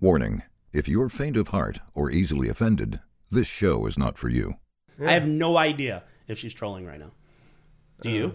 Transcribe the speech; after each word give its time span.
Warning 0.00 0.42
if 0.72 0.88
you're 0.88 1.08
faint 1.08 1.36
of 1.36 1.48
heart 1.48 1.78
or 1.94 2.10
easily 2.10 2.48
offended, 2.48 3.00
this 3.30 3.46
show 3.46 3.84
is 3.86 3.98
not 3.98 4.16
for 4.16 4.28
you. 4.28 4.54
I 5.04 5.12
have 5.12 5.26
no 5.26 5.56
idea 5.58 6.04
if 6.28 6.38
she's 6.38 6.54
trolling 6.54 6.86
right 6.86 6.98
now. 6.98 7.10
Do 8.00 8.10
you? 8.10 8.26
Uh, 8.26 8.30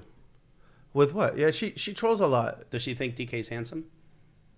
with 0.94 1.14
what? 1.14 1.38
Yeah, 1.38 1.52
she 1.52 1.74
she 1.76 1.94
trolls 1.94 2.22
a 2.22 2.28
lot. 2.28 2.70
Does 2.70 2.82
she 2.82 2.94
think 2.94 3.16
DK's 3.16 3.48
handsome? 3.48 3.86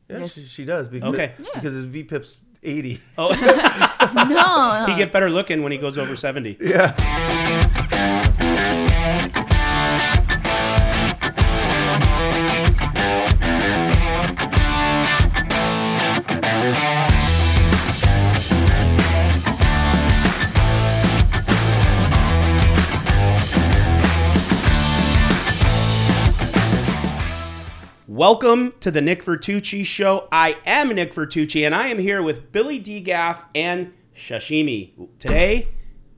Yeah, 0.09 0.19
Yes. 0.19 0.33
she, 0.35 0.45
she 0.45 0.65
does. 0.65 0.87
Because, 0.89 1.13
Okay. 1.13 1.33
Because 1.37 1.73
his 1.73 1.85
VPIP's 1.85 2.41
80. 2.63 2.99
Oh, 3.17 3.29
no, 4.85 4.85
he 4.91 4.97
get 4.97 5.11
better 5.11 5.29
looking 5.29 5.63
when 5.63 5.71
he 5.71 5.77
goes 5.77 5.97
over 5.97 6.15
70. 6.15 6.57
Yeah. 6.59 6.93
Welcome 28.17 28.73
to 28.79 28.89
the 28.89 28.99
Nick 28.99 29.23
Vertucci 29.23 29.85
Show. 29.85 30.27
I 30.31 30.57
am 30.65 30.89
Nick 30.89 31.13
Vertucci, 31.13 31.63
and 31.63 31.75
I 31.75 31.89
am 31.89 31.99
here 31.99 32.23
with 32.23 32.51
Billy 32.51 32.79
DGAF 32.79 33.45
and 33.53 33.93
Shashimi. 34.15 35.07
Today 35.19 35.67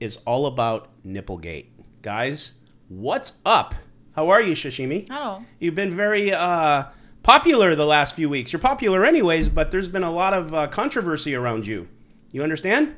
is 0.00 0.16
all 0.24 0.46
about 0.46 0.88
Nipplegate. 1.04 1.66
Guys, 2.00 2.52
what's 2.88 3.34
up? 3.44 3.74
How 4.16 4.30
are 4.30 4.40
you, 4.40 4.54
Shashimi? 4.54 5.08
Hello. 5.10 5.44
You've 5.58 5.74
been 5.74 5.94
very 5.94 6.32
uh, 6.32 6.84
popular 7.22 7.76
the 7.76 7.84
last 7.84 8.14
few 8.16 8.30
weeks. 8.30 8.50
You're 8.50 8.60
popular 8.60 9.04
anyways, 9.04 9.50
but 9.50 9.70
there's 9.70 9.88
been 9.88 10.02
a 10.02 10.10
lot 10.10 10.32
of 10.32 10.54
uh, 10.54 10.68
controversy 10.68 11.34
around 11.34 11.66
you. 11.66 11.86
You 12.32 12.42
understand? 12.42 12.94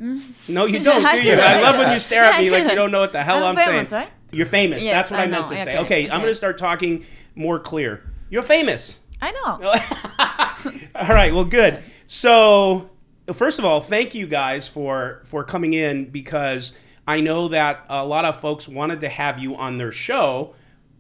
No, 0.49 0.67
you 0.67 0.79
don't, 0.85 1.05
I 1.05 1.21
do 1.21 1.27
you? 1.27 1.35
I 1.35 1.61
love 1.61 1.77
when 1.77 1.93
you 1.93 1.99
stare 1.99 2.23
at 2.23 2.41
me 2.41 2.51
like 2.51 2.69
you 2.69 2.77
don't 2.77 2.93
know 2.93 3.01
what 3.01 3.11
the 3.11 3.25
hell 3.25 3.43
I'm, 3.43 3.59
I'm 3.59 3.67
famous, 3.67 3.89
saying. 3.89 4.05
right? 4.05 4.13
You're 4.31 4.47
famous. 4.47 4.85
Yes, 4.85 4.93
That's 4.95 5.11
what 5.11 5.19
I, 5.19 5.25
I 5.25 5.27
meant 5.27 5.51
know. 5.51 5.57
to 5.57 5.61
say. 5.61 5.73
Okay, 5.79 5.83
Okay, 6.05 6.05
I'm 6.11 6.21
going 6.21 6.31
to 6.31 6.37
start 6.37 6.57
talking 6.57 7.05
more 7.35 7.59
clear. 7.59 8.09
You're 8.33 8.43
famous. 8.43 8.99
I 9.21 9.31
know. 9.33 10.89
All 10.95 11.15
right. 11.15 11.35
Well, 11.35 11.45
good. 11.45 11.85
So, 12.07 12.89
first 13.31 13.59
of 13.59 13.67
all, 13.67 13.83
thank 13.83 14.15
you 14.15 14.27
guys 14.27 14.71
for 14.71 15.21
for 15.27 15.45
coming 15.45 15.75
in 15.75 16.07
because 16.07 16.73
I 17.07 17.21
know 17.21 17.49
that 17.49 17.85
a 17.91 18.07
lot 18.07 18.25
of 18.25 18.41
folks 18.41 18.67
wanted 18.67 19.03
to 19.03 19.11
have 19.11 19.39
you 19.39 19.55
on 19.57 19.77
their 19.77 19.93
show, 19.93 20.55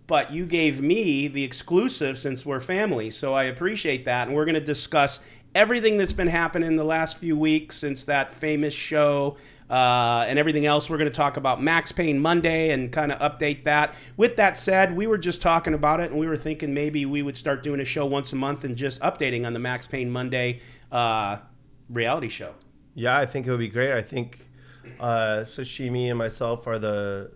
but 0.06 0.30
you 0.30 0.44
gave 0.44 0.82
me 0.82 1.26
the 1.26 1.42
exclusive 1.42 2.18
since 2.18 2.44
we're 2.44 2.60
family. 2.60 3.10
So 3.10 3.32
I 3.32 3.44
appreciate 3.44 4.04
that, 4.04 4.28
and 4.28 4.36
we're 4.36 4.44
going 4.44 4.54
to 4.56 4.60
discuss 4.60 5.18
everything 5.54 5.96
that's 5.96 6.12
been 6.12 6.28
happening 6.28 6.76
the 6.76 6.84
last 6.84 7.16
few 7.16 7.38
weeks 7.38 7.78
since 7.78 8.04
that 8.04 8.34
famous 8.34 8.74
show. 8.74 9.38
Uh, 9.72 10.26
and 10.28 10.38
everything 10.38 10.66
else. 10.66 10.90
We're 10.90 10.98
going 10.98 11.10
to 11.10 11.16
talk 11.16 11.38
about 11.38 11.58
Maxpain 11.58 12.18
Monday 12.18 12.72
and 12.72 12.92
kind 12.92 13.10
of 13.10 13.18
update 13.20 13.64
that. 13.64 13.94
With 14.18 14.36
that 14.36 14.58
said, 14.58 14.94
we 14.94 15.06
were 15.06 15.16
just 15.16 15.40
talking 15.40 15.72
about 15.72 15.98
it 15.98 16.10
and 16.10 16.20
we 16.20 16.26
were 16.26 16.36
thinking 16.36 16.74
maybe 16.74 17.06
we 17.06 17.22
would 17.22 17.38
start 17.38 17.62
doing 17.62 17.80
a 17.80 17.84
show 17.86 18.04
once 18.04 18.34
a 18.34 18.36
month 18.36 18.64
and 18.64 18.76
just 18.76 19.00
updating 19.00 19.46
on 19.46 19.54
the 19.54 19.58
Maxpain 19.58 20.10
Monday 20.10 20.60
uh, 20.90 21.38
reality 21.88 22.28
show. 22.28 22.52
Yeah, 22.94 23.16
I 23.16 23.24
think 23.24 23.46
it 23.46 23.50
would 23.50 23.60
be 23.60 23.68
great. 23.68 23.92
I 23.92 24.02
think 24.02 24.46
uh, 25.00 25.44
Sashimi 25.44 26.10
and 26.10 26.18
myself 26.18 26.66
are 26.66 26.78
the 26.78 27.32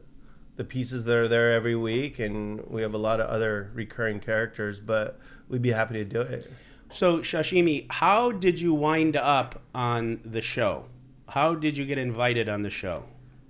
the 0.56 0.64
pieces 0.64 1.04
that 1.04 1.16
are 1.16 1.28
there 1.28 1.52
every 1.52 1.76
week, 1.76 2.18
and 2.18 2.60
we 2.66 2.82
have 2.82 2.92
a 2.92 2.98
lot 2.98 3.18
of 3.20 3.28
other 3.28 3.70
recurring 3.74 4.20
characters. 4.20 4.78
But 4.78 5.18
we'd 5.48 5.62
be 5.62 5.72
happy 5.72 5.94
to 5.94 6.04
do 6.04 6.20
it. 6.20 6.52
So, 6.90 7.20
Shashimi, 7.20 7.86
how 7.90 8.30
did 8.30 8.60
you 8.60 8.74
wind 8.74 9.16
up 9.16 9.62
on 9.74 10.20
the 10.22 10.42
show? 10.42 10.86
How 11.28 11.54
did 11.54 11.76
you 11.76 11.84
get 11.84 11.98
invited 11.98 12.48
on 12.48 12.62
the 12.62 12.70
show? 12.70 13.04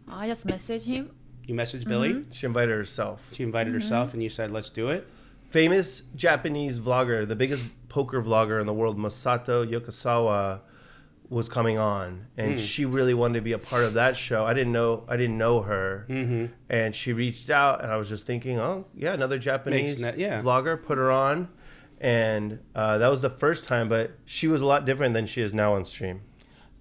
I 0.09 0.29
just 0.29 0.47
messaged 0.47 0.87
him. 0.87 1.11
You 1.47 1.55
messaged 1.55 1.87
Billy, 1.87 2.23
She 2.33 2.47
invited 2.47 2.73
herself. 2.75 3.29
she 3.33 3.43
invited 3.45 3.73
herself, 3.73 4.15
and 4.15 4.23
you 4.23 4.29
said, 4.29 4.51
let's 4.51 4.71
do 4.71 4.89
it. 4.89 5.07
Famous 5.51 6.03
Japanese 6.17 6.81
vlogger, 6.81 7.27
the 7.27 7.37
biggest 7.37 7.65
poker 7.89 8.21
vlogger 8.21 8.61
in 8.61 8.67
the 8.67 8.75
world, 8.75 8.99
Masato 8.99 9.65
Yokosawa, 9.69 10.61
was 11.29 11.49
coming 11.49 11.77
on, 11.79 12.27
and 12.37 12.53
Hmm. 12.53 12.57
she 12.59 12.85
really 12.85 13.15
wanted 13.15 13.35
to 13.35 13.41
be 13.41 13.53
a 13.53 13.59
part 13.59 13.85
of 13.85 13.95
that 13.95 14.17
show. 14.17 14.45
I 14.45 14.55
didn't 14.55 14.73
know 14.73 15.05
I 15.09 15.17
didn't 15.17 15.39
know 15.39 15.61
her, 15.63 16.07
Mm-hmm. 16.09 16.47
and 16.69 16.95
she 16.95 17.13
reached 17.13 17.51
out, 17.51 17.83
and 17.83 17.93
I 17.93 17.97
was 17.97 18.09
just 18.09 18.27
thinking, 18.27 18.59
oh 18.61 18.87
yeah, 18.95 19.13
another 19.13 19.39
Japanese 19.39 19.99
ne- 20.01 20.15
yeah. 20.17 20.41
vlogger, 20.41 20.81
put 20.81 20.99
her 20.99 21.11
on, 21.11 21.49
and 22.01 22.61
uh, 22.77 22.99
that 22.99 23.09
was 23.09 23.23
the 23.23 23.31
first 23.31 23.65
time. 23.67 23.89
But 23.89 24.13
she 24.25 24.47
was 24.47 24.63
a 24.63 24.67
lot 24.67 24.85
different 24.85 25.15
than 25.15 25.27
she 25.27 25.41
is 25.43 25.53
now 25.53 25.75
on 25.75 25.85
stream. 25.85 26.21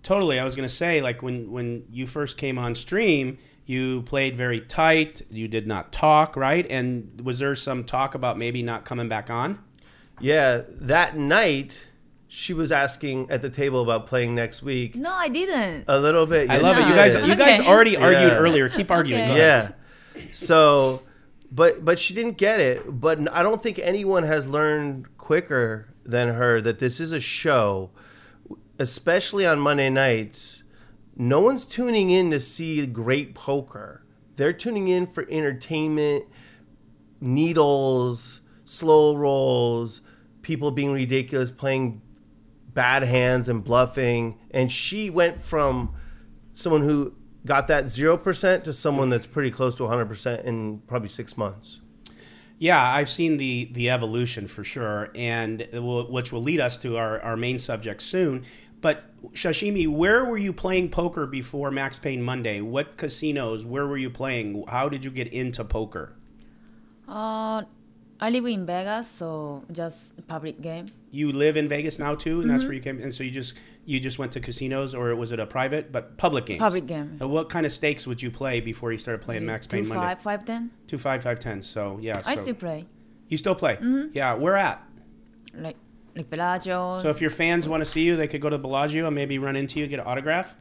Totally. 0.06 0.40
I 0.40 0.44
was 0.44 0.56
going 0.56 0.68
to 0.70 0.74
say, 0.74 1.02
like, 1.02 1.22
when, 1.24 1.52
when 1.52 1.86
you 1.92 2.06
first 2.06 2.38
came 2.38 2.58
on 2.60 2.76
stream, 2.76 3.40
you 3.66 4.04
played 4.04 4.36
very 4.36 4.62
tight. 4.62 5.24
You 5.32 5.48
did 5.48 5.66
not 5.66 5.92
talk, 5.92 6.36
right? 6.36 6.66
And 6.70 7.20
was 7.24 7.40
there 7.40 7.56
some 7.56 7.84
talk 7.84 8.14
about 8.14 8.38
maybe 8.38 8.62
not 8.62 8.86
coming 8.86 9.10
back 9.10 9.32
on? 9.32 9.58
Yeah, 10.20 10.62
that 10.70 11.18
night 11.18 11.88
she 12.28 12.54
was 12.54 12.72
asking 12.72 13.32
at 13.32 13.42
the 13.42 13.50
table 13.50 13.82
about 13.82 14.06
playing 14.06 14.36
next 14.36 14.62
week. 14.62 14.96
No, 14.96 15.12
I 15.12 15.28
didn't. 15.28 15.86
A 15.88 16.00
little 16.00 16.28
bit. 16.28 16.52
I 16.52 16.58
love 16.60 16.76
she 16.76 16.84
it. 16.84 16.88
You 16.90 16.94
guys, 16.96 17.16
did. 17.16 17.28
you 17.28 17.36
guys 17.36 17.60
Okay. 17.62 17.68
already 17.70 17.98
argued 17.98 18.32
Yeah. 18.34 18.38
earlier. 18.38 18.70
Keep 18.70 18.92
arguing. 18.92 19.24
Okay. 19.32 19.38
Yeah. 19.38 19.72
So, 20.32 21.02
but 21.52 21.84
but 21.84 21.98
she 21.98 22.14
didn't 22.14 22.38
get 22.38 22.60
it. 22.60 22.84
But 23.00 23.20
I 23.34 23.42
don't 23.42 23.62
think 23.62 23.80
anyone 23.80 24.24
has 24.24 24.46
learned 24.46 25.18
quicker 25.18 25.94
than 26.06 26.30
her 26.30 26.62
that 26.62 26.78
this 26.80 27.00
is 27.00 27.12
a 27.12 27.20
show, 27.20 27.90
especially 28.80 29.46
on 29.46 29.60
Monday 29.60 29.90
nights. 29.90 30.64
No 31.16 31.40
one's 31.40 31.66
tuning 31.66 32.10
in 32.10 32.32
to 32.32 32.40
see 32.40 32.86
great 32.86 33.34
poker. 33.34 34.04
They're 34.36 34.54
tuning 34.54 34.88
in 34.90 35.08
for 35.08 35.26
entertainment, 35.30 36.26
needles, 37.22 38.42
slow 38.66 39.16
rolls, 39.16 40.02
people 40.42 40.72
being 40.72 40.92
ridiculous, 40.92 41.52
playing 41.52 42.02
bad 42.74 43.04
hands 43.04 43.48
and 43.48 43.64
bluffing. 43.64 44.38
And 44.52 44.72
she 44.72 45.10
went 45.10 45.40
from 45.42 45.96
someone 46.54 46.82
who 46.82 47.16
got 47.46 47.68
that 47.68 47.86
0% 47.86 48.64
to 48.64 48.74
someone 48.74 49.10
that's 49.10 49.26
pretty 49.26 49.52
close 49.52 49.76
to 49.76 49.84
100% 49.84 50.44
in 50.44 50.80
probably 50.88 51.10
six 51.10 51.38
months. 51.38 51.80
Yeah, 52.58 52.82
I've 52.82 53.10
seen 53.10 53.36
the 53.36 53.70
the 53.74 53.90
evolution 53.90 54.48
for 54.48 54.64
sure, 54.64 55.10
and 55.14 55.68
will, 55.74 56.10
which 56.10 56.32
will 56.32 56.42
lead 56.42 56.62
us 56.62 56.78
to 56.80 56.96
our, 56.96 57.20
our 57.20 57.36
main 57.36 57.60
subject 57.60 58.02
soon. 58.02 58.46
But 58.86 59.04
Shashimi, 59.32 59.88
where 59.88 60.24
were 60.26 60.38
you 60.38 60.54
playing 60.54 60.90
poker 60.90 61.26
before 61.26 61.72
Maxpain 61.72 62.20
Monday? 62.20 62.62
What 62.62 62.98
casinos? 62.98 63.66
Where 63.66 63.88
were 63.88 63.98
you 63.98 64.12
playing? 64.12 64.64
How 64.68 64.90
did 64.90 65.04
you 65.04 65.10
get 65.10 65.28
into 65.30 65.64
poker? 65.66 66.14
Uh, 67.08 67.64
I 68.20 68.30
live 68.30 68.46
in 68.46 68.64
Vegas, 68.68 69.10
so 69.10 69.64
just 69.72 70.28
public 70.28 70.62
game. 70.62 70.86
You 71.10 71.32
live 71.32 71.58
in 71.58 71.68
Vegas 71.68 71.98
now 71.98 72.14
too, 72.14 72.42
and 72.42 72.48
that's 72.48 72.64
where 72.66 72.74
you 72.74 72.80
came. 72.80 73.02
And 73.02 73.16
so 73.16 73.24
you 73.24 73.32
just 73.32 73.56
you 73.86 74.00
just 74.00 74.20
went 74.20 74.34
to 74.34 74.40
casinos, 74.40 74.94
or 74.94 75.16
was 75.16 75.32
it 75.32 75.40
a 75.40 75.48
private 75.48 75.92
but 75.92 76.16
public 76.18 76.46
game? 76.46 76.60
Public 76.60 76.86
game. 76.86 77.18
Uh, 77.20 77.28
what 77.28 77.50
kind 77.50 77.66
of 77.66 77.74
stakes 77.74 78.06
would 78.06 78.22
you 78.22 78.30
play 78.30 78.60
before 78.60 78.92
you 78.92 79.00
started 79.00 79.26
playing 79.26 79.48
Max 79.48 79.66
Two 79.66 79.78
Payne 79.78 79.88
Monday? 79.88 80.04
five, 80.04 80.22
five 80.22 80.46
ten. 80.46 80.70
Two 80.86 81.00
five 81.00 81.24
five 81.24 81.40
ten. 81.40 81.64
So 81.64 81.98
yeah, 82.00 82.22
I 82.24 82.36
so- 82.36 82.44
still 82.44 82.54
play. 82.54 82.86
you 83.30 83.38
still 83.38 83.56
play. 83.56 83.80
Yeah, 84.14 84.36
where 84.36 84.56
at? 84.56 84.88
Like 85.56 85.78
like 86.16 86.30
Bellagio. 86.30 87.00
So 87.02 87.10
if 87.10 87.22
your 87.22 87.30
fans 87.30 87.68
want 87.68 87.82
to 87.82 87.86
see 87.90 88.02
you, 88.04 88.16
they 88.16 88.28
could 88.28 88.42
go 88.42 88.50
to 88.50 88.58
Bellagio 88.58 89.08
and 89.08 89.16
maybe 89.16 89.38
run 89.38 89.56
into 89.56 89.80
you, 89.80 89.88
get 89.88 90.00
an 90.00 90.06
autograph. 90.08 90.56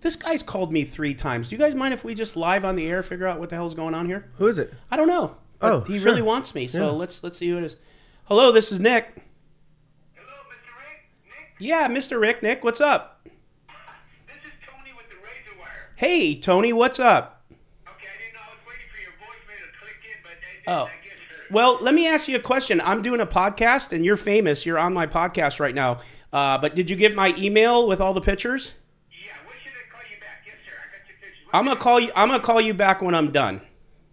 This 0.00 0.16
guy's 0.16 0.42
called 0.42 0.72
me 0.72 0.84
three 0.84 1.14
times. 1.14 1.48
Do 1.48 1.56
you 1.56 1.58
guys 1.60 1.74
mind 1.74 1.92
if 1.94 2.04
we 2.04 2.14
just 2.14 2.36
live 2.36 2.64
on 2.64 2.76
the 2.76 2.88
air 2.88 3.02
figure 3.02 3.26
out 3.26 3.40
what 3.40 3.48
the 3.50 3.56
hell's 3.56 3.74
going 3.74 3.94
on 3.94 4.06
here? 4.06 4.30
Who 4.36 4.46
is 4.46 4.58
it? 4.58 4.72
I 4.90 4.96
don't 4.96 5.08
know. 5.08 5.36
but 5.60 5.72
Oh, 5.72 5.80
he 5.80 5.98
sure. 5.98 6.06
really 6.12 6.22
wants 6.22 6.54
me. 6.54 6.68
So 6.68 6.86
Yeah. 6.86 6.90
let's 6.92 7.22
let's 7.24 7.36
see 7.38 7.48
who 7.48 7.58
it 7.58 7.64
is. 7.64 7.74
Hello, 8.26 8.52
this 8.52 8.70
is 8.70 8.78
Nick. 8.78 9.06
Hello, 10.14 10.28
Mr. 10.48 10.76
Rick. 10.78 11.00
Nick, 11.26 11.56
Yeah, 11.58 11.88
Mr. 11.88 12.20
Rick. 12.20 12.42
Nick, 12.44 12.62
what's 12.62 12.80
up? 12.80 13.20
this 13.24 13.32
is 14.44 14.52
Tony 14.64 14.92
with 14.96 15.08
the 15.10 15.16
razor 15.16 15.58
wire. 15.58 15.90
Hey, 15.96 16.38
Tony, 16.38 16.72
what's 16.72 17.00
up? 17.00 17.42
Okay, 17.50 18.06
I 18.06 18.22
didn't 18.22 18.34
know 18.34 18.40
I 18.46 18.54
was 18.54 18.62
waiting 18.68 18.86
for 18.94 19.00
your 19.02 19.10
voicemail 19.18 19.66
to 19.66 19.78
click 19.80 19.98
in, 20.06 20.18
but 20.22 20.32
it 20.32 20.40
didn't, 20.62 20.68
Oh. 20.68 20.86
I 21.48 21.52
guess. 21.52 21.52
uh, 21.52 21.54
Well, 21.54 21.78
let 21.80 21.94
me 21.94 22.06
ask 22.08 22.28
you 22.28 22.36
a 22.36 22.40
question. 22.40 22.80
I'm 22.80 23.02
doing 23.02 23.20
a 23.20 23.26
podcast, 23.26 23.92
and 23.92 24.04
you're 24.04 24.16
famous. 24.16 24.64
You're 24.66 24.78
on 24.78 24.92
my 24.94 25.06
podcast 25.06 25.60
right 25.60 25.74
now. 25.74 25.98
Uh, 26.32 26.58
but 26.58 26.74
did 26.74 26.90
you 26.90 26.96
get 26.96 27.14
my 27.14 27.34
email 27.38 27.86
with 27.88 28.00
all 28.00 28.12
the 28.14 28.20
pictures? 28.20 28.72
Yeah, 29.10 29.32
when 29.46 29.56
should 29.62 29.72
I 29.72 29.90
call 29.90 30.02
you 30.10 30.20
back? 30.20 30.42
Yes, 30.46 30.56
sir. 30.64 30.72
I 30.72 30.92
got 30.98 31.08
your 31.08 31.16
pictures. 31.18 31.48
I'm 31.52 31.64
gonna 31.64 31.80
call 31.80 32.00
you. 32.00 32.10
I'm 32.14 32.28
gonna 32.28 32.42
call 32.42 32.60
you 32.60 32.74
back 32.74 33.00
when 33.02 33.14
I'm 33.14 33.32
done. 33.32 33.60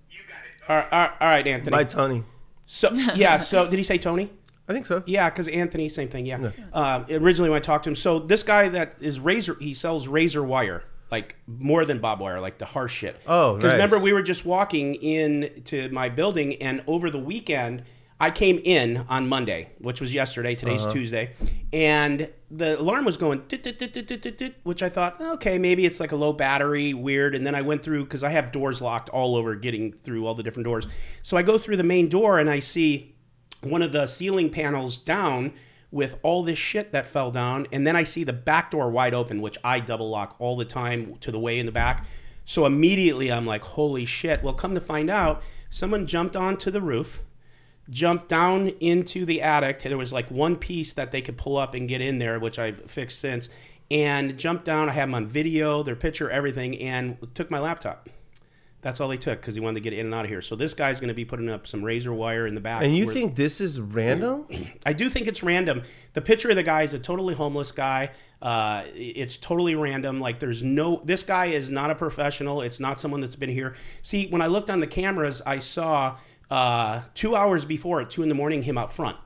You 0.10 0.20
got 0.28 0.38
it. 0.46 0.70
All 0.70 0.76
right, 0.78 0.88
all 0.92 1.00
right, 1.00 1.12
all 1.22 1.28
right 1.28 1.48
Anthony. 1.48 1.72
By 1.72 1.84
Tony. 1.84 2.24
So 2.66 2.92
yeah. 3.16 3.38
So 3.38 3.70
did 3.70 3.78
he 3.78 3.84
say 3.84 3.98
Tony? 3.98 4.32
I 4.68 4.74
think 4.74 4.88
so. 4.88 5.04
Yeah, 5.06 5.30
because 5.30 5.48
Anthony, 5.48 5.90
same 5.90 6.10
thing. 6.10 6.26
Yeah. 6.26 6.50
Um, 6.74 7.06
originally, 7.12 7.52
when 7.52 7.58
I 7.58 7.60
talked 7.60 7.84
to 7.84 7.90
him, 7.92 7.96
so 7.96 8.18
this 8.18 8.42
guy 8.42 8.68
that 8.70 8.96
is 9.00 9.20
razor, 9.20 9.56
he 9.60 9.76
sells 9.76 10.08
razor 10.08 10.44
wire, 10.44 10.84
like 11.12 11.36
more 11.48 11.86
than 11.86 12.00
bob 12.00 12.20
wire, 12.20 12.40
like 12.40 12.58
the 12.58 12.66
harsh 12.66 12.94
shit. 12.94 13.20
Oh, 13.28 13.56
because 13.56 13.70
nice. 13.70 13.74
remember 13.74 14.00
we 14.00 14.14
were 14.14 14.24
just 14.24 14.46
walking 14.46 14.96
in 14.96 15.62
to 15.66 15.90
my 15.90 16.10
building, 16.10 16.56
and 16.62 16.84
over 16.88 17.10
the 17.10 17.20
weekend, 17.20 17.84
I 18.20 18.32
came 18.32 18.60
in 18.64 19.06
on 19.10 19.28
Monday, 19.28 19.70
which 19.80 20.02
was 20.02 20.14
yesterday. 20.14 20.56
Today's 20.56 20.84
uh-huh. 20.84 20.94
Tuesday, 20.94 21.32
and 21.74 22.30
the 22.50 22.80
alarm 22.80 23.06
was 23.06 23.18
going, 23.18 23.44
"Tit, 23.48 23.64
tit, 23.64 23.78
tit, 23.78 23.94
tit, 23.94 24.08
tit, 24.08 24.22
tit, 24.22 24.38
tit," 24.38 24.56
which 24.64 24.82
I 24.82 24.90
thought, 24.90 25.18
oh, 25.20 25.34
okay, 25.34 25.58
maybe 25.58 25.86
it's 25.86 26.00
like 26.00 26.12
a 26.12 26.16
low 26.16 26.34
battery, 26.34 26.94
weird. 26.94 27.36
And 27.36 27.46
then 27.46 27.56
I 27.56 27.62
went 27.62 27.84
through 27.84 28.06
because 28.06 28.24
I 28.24 28.30
have 28.30 28.52
doors 28.52 28.82
locked 28.82 29.10
all 29.10 29.36
over, 29.36 29.56
getting 29.56 29.94
through 30.04 30.26
all 30.26 30.34
the 30.34 30.44
different 30.44 30.66
doors. 30.66 30.88
So 31.24 31.38
I 31.38 31.42
go 31.42 31.58
through 31.58 31.78
the 31.78 31.84
main 31.84 32.10
door 32.10 32.40
and 32.40 32.50
I 32.50 32.60
see 32.60 33.16
one 33.62 33.82
of 33.82 33.92
the 33.92 34.08
ceiling 34.08 34.50
panels 34.50 34.98
down 34.98 35.54
with 35.96 36.20
all 36.24 36.44
this 36.44 36.60
shit 36.60 36.92
that 36.92 37.08
fell 37.08 37.32
down, 37.32 37.68
and 37.72 37.88
then 37.88 37.96
I 37.96 38.04
see 38.04 38.26
the 38.26 38.34
back 38.34 38.72
door 38.72 38.92
wide 38.92 39.14
open, 39.14 39.42
which 39.42 39.58
I 39.64 39.80
double 39.80 40.10
lock 40.10 40.36
all 40.40 40.58
the 40.58 40.66
time 40.66 41.16
to 41.22 41.32
the 41.32 41.40
way 41.40 41.58
in 41.58 41.66
the 41.66 41.72
back. 41.72 42.06
So 42.44 42.66
immediately 42.66 43.32
I'm 43.32 43.46
like, 43.46 43.62
holy 43.62 44.06
shit. 44.06 44.44
Well, 44.44 44.54
come 44.54 44.74
to 44.74 44.82
find 44.82 45.10
out, 45.10 45.42
someone 45.70 46.06
jumped 46.06 46.36
onto 46.36 46.70
the 46.70 46.82
roof 46.82 47.24
jumped 47.90 48.28
down 48.30 48.70
into 48.80 49.26
the 49.26 49.44
attic. 49.44 49.80
There 49.84 49.98
was 49.98 50.12
like 50.12 50.30
one 50.32 50.56
piece 50.56 50.94
that 50.94 51.12
they 51.12 51.22
could 51.22 51.38
pull 51.38 51.56
up 51.56 51.76
and 51.76 51.88
get 51.88 52.02
in 52.02 52.18
there, 52.18 52.40
which 52.40 52.58
I've 52.58 52.90
fixed 52.90 53.20
since. 53.20 53.48
And 53.92 54.38
jumped 54.38 54.66
down. 54.66 54.90
I 54.90 54.94
had 54.94 55.04
them 55.04 55.14
on 55.14 55.28
video, 55.28 55.84
their 55.84 55.96
picture, 55.96 56.30
everything, 56.30 56.82
and 56.82 57.18
took 57.36 57.52
my 57.52 57.60
laptop. 57.60 58.10
That's 58.86 59.02
all 59.02 59.08
they 59.08 59.18
took 59.18 59.42
because 59.42 59.56
he 59.56 59.62
wanted 59.62 59.78
to 59.78 59.80
get 59.80 59.94
in 59.94 60.06
and 60.06 60.14
out 60.14 60.26
of 60.26 60.30
here. 60.30 60.44
So 60.44 60.56
this 60.56 60.76
guy's 60.76 61.00
going 61.00 61.08
to 61.08 61.16
be 61.16 61.26
putting 61.26 61.50
up 61.50 61.66
some 61.66 61.84
razor 61.84 62.14
wire 62.14 62.46
in 62.46 62.54
the 62.54 62.62
back. 62.62 62.84
And 62.84 62.96
you 62.96 63.08
where- 63.08 63.16
think 63.16 63.36
this 63.36 63.60
is 63.60 63.80
random? 63.82 64.46
I 64.86 64.94
do 64.94 65.10
think 65.10 65.26
it's 65.26 65.42
random. 65.42 65.82
The 66.14 66.22
picture 66.22 66.52
of 66.52 66.56
the 66.56 66.62
guy 66.62 66.84
is 66.84 66.94
a 66.94 67.00
totally 67.00 67.34
homeless 67.34 67.72
guy. 67.72 68.12
Uh, 68.44 68.84
it's 68.94 69.40
totally 69.40 69.74
random. 69.74 70.22
Like 70.22 70.40
there's 70.40 70.62
no. 70.62 71.02
This 71.04 71.24
guy 71.24 71.46
is 71.48 71.72
not 71.72 71.90
a 71.90 71.96
professional. 71.96 72.62
It's 72.62 72.80
not 72.80 73.00
someone 73.00 73.22
that's 73.22 73.36
been 73.36 73.50
here. 73.50 73.74
See, 74.04 74.28
when 74.28 74.44
I 74.44 74.46
looked 74.46 74.70
on 74.70 74.82
the 74.82 74.88
cameras, 74.88 75.42
I 75.48 75.58
saw 75.58 76.18
uh, 76.52 77.02
two 77.16 77.36
hours 77.36 77.66
before 77.66 78.02
at 78.02 78.12
two 78.12 78.22
in 78.22 78.30
the 78.30 78.36
morning 78.36 78.62
him 78.62 78.78
out 78.78 78.94
front. 78.94 79.18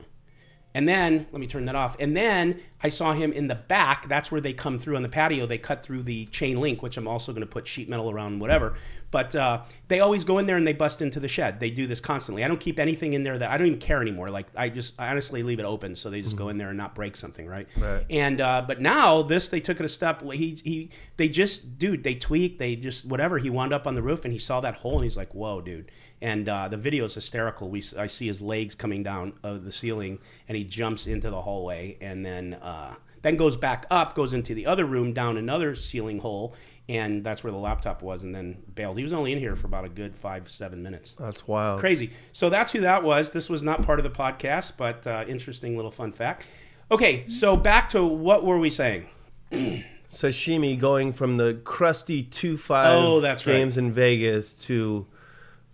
And 0.72 0.88
then, 0.88 1.26
let 1.32 1.40
me 1.40 1.48
turn 1.48 1.64
that 1.64 1.74
off. 1.74 1.96
And 1.98 2.16
then 2.16 2.60
I 2.80 2.90
saw 2.90 3.12
him 3.12 3.32
in 3.32 3.48
the 3.48 3.56
back. 3.56 4.08
That's 4.08 4.30
where 4.30 4.40
they 4.40 4.52
come 4.52 4.78
through 4.78 4.94
on 4.94 5.02
the 5.02 5.08
patio. 5.08 5.44
They 5.44 5.58
cut 5.58 5.82
through 5.82 6.04
the 6.04 6.26
chain 6.26 6.60
link, 6.60 6.80
which 6.80 6.96
I'm 6.96 7.08
also 7.08 7.32
going 7.32 7.40
to 7.40 7.46
put 7.46 7.66
sheet 7.66 7.88
metal 7.88 8.08
around, 8.08 8.38
whatever. 8.40 8.74
But 9.10 9.34
uh, 9.34 9.62
they 9.88 10.00
always 10.00 10.24
go 10.24 10.38
in 10.38 10.46
there 10.46 10.56
and 10.56 10.66
they 10.66 10.72
bust 10.72 11.02
into 11.02 11.18
the 11.18 11.28
shed. 11.28 11.58
They 11.58 11.70
do 11.70 11.86
this 11.86 12.00
constantly. 12.00 12.44
I 12.44 12.48
don't 12.48 12.60
keep 12.60 12.78
anything 12.78 13.12
in 13.12 13.22
there 13.22 13.36
that 13.36 13.50
I 13.50 13.58
don't 13.58 13.66
even 13.66 13.80
care 13.80 14.00
anymore. 14.00 14.28
Like 14.28 14.46
I 14.56 14.68
just, 14.68 14.94
I 14.98 15.08
honestly 15.08 15.42
leave 15.42 15.58
it 15.58 15.64
open 15.64 15.96
so 15.96 16.10
they 16.10 16.20
just 16.20 16.36
go 16.36 16.48
in 16.48 16.58
there 16.58 16.68
and 16.68 16.78
not 16.78 16.94
break 16.94 17.16
something, 17.16 17.46
right? 17.46 17.66
Right. 17.76 18.06
And 18.08 18.40
uh, 18.40 18.62
but 18.66 18.80
now 18.80 19.22
this, 19.22 19.48
they 19.48 19.60
took 19.60 19.80
it 19.80 19.84
a 19.84 19.88
step. 19.88 20.22
He, 20.22 20.60
he, 20.62 20.90
they 21.16 21.28
just, 21.28 21.78
dude, 21.78 22.04
they 22.04 22.14
tweaked. 22.14 22.58
They 22.58 22.76
just 22.76 23.04
whatever. 23.04 23.38
He 23.38 23.50
wound 23.50 23.72
up 23.72 23.86
on 23.86 23.94
the 23.94 24.02
roof 24.02 24.24
and 24.24 24.32
he 24.32 24.38
saw 24.38 24.60
that 24.60 24.76
hole 24.76 24.94
and 24.94 25.04
he's 25.04 25.16
like, 25.16 25.34
whoa, 25.34 25.60
dude. 25.60 25.90
And 26.22 26.48
uh, 26.48 26.68
the 26.68 26.76
video 26.76 27.04
is 27.06 27.14
hysterical. 27.14 27.70
We, 27.70 27.82
I 27.98 28.06
see 28.06 28.26
his 28.26 28.42
legs 28.42 28.74
coming 28.74 29.02
down 29.02 29.32
of 29.42 29.64
the 29.64 29.72
ceiling, 29.72 30.18
and 30.48 30.56
he 30.56 30.64
jumps 30.64 31.06
into 31.06 31.30
the 31.30 31.40
hallway, 31.40 31.96
and 32.00 32.24
then 32.26 32.54
uh, 32.54 32.94
then 33.22 33.36
goes 33.36 33.56
back 33.56 33.86
up, 33.90 34.14
goes 34.14 34.32
into 34.34 34.54
the 34.54 34.66
other 34.66 34.84
room, 34.84 35.12
down 35.12 35.36
another 35.36 35.74
ceiling 35.74 36.18
hole, 36.20 36.54
and 36.88 37.22
that's 37.24 37.44
where 37.44 37.50
the 37.52 37.58
laptop 37.58 38.02
was, 38.02 38.22
and 38.24 38.34
then 38.34 38.62
bailed. 38.74 38.96
He 38.96 39.02
was 39.02 39.12
only 39.12 39.32
in 39.32 39.38
here 39.38 39.54
for 39.56 39.66
about 39.66 39.84
a 39.84 39.88
good 39.88 40.14
five, 40.14 40.48
seven 40.48 40.82
minutes. 40.82 41.14
That's 41.18 41.46
wild. 41.46 41.80
Crazy. 41.80 42.10
So 42.32 42.48
that's 42.50 42.72
who 42.72 42.80
that 42.80 43.02
was. 43.02 43.30
This 43.30 43.48
was 43.48 43.62
not 43.62 43.82
part 43.82 43.98
of 43.98 44.04
the 44.04 44.10
podcast, 44.10 44.72
but 44.76 45.06
uh, 45.06 45.24
interesting 45.28 45.76
little 45.76 45.90
fun 45.90 46.12
fact. 46.12 46.44
Okay, 46.90 47.28
so 47.28 47.56
back 47.56 47.88
to 47.90 48.04
what 48.04 48.44
were 48.44 48.58
we 48.58 48.70
saying? 48.70 49.06
Sashimi 50.10 50.76
going 50.78 51.12
from 51.12 51.36
the 51.36 51.60
crusty 51.64 52.22
two 52.24 52.56
five 52.56 52.92
Oh, 53.00 53.20
that's 53.20 53.46
right. 53.46 53.52
games 53.54 53.78
in 53.78 53.92
Vegas 53.92 54.54
to 54.54 55.06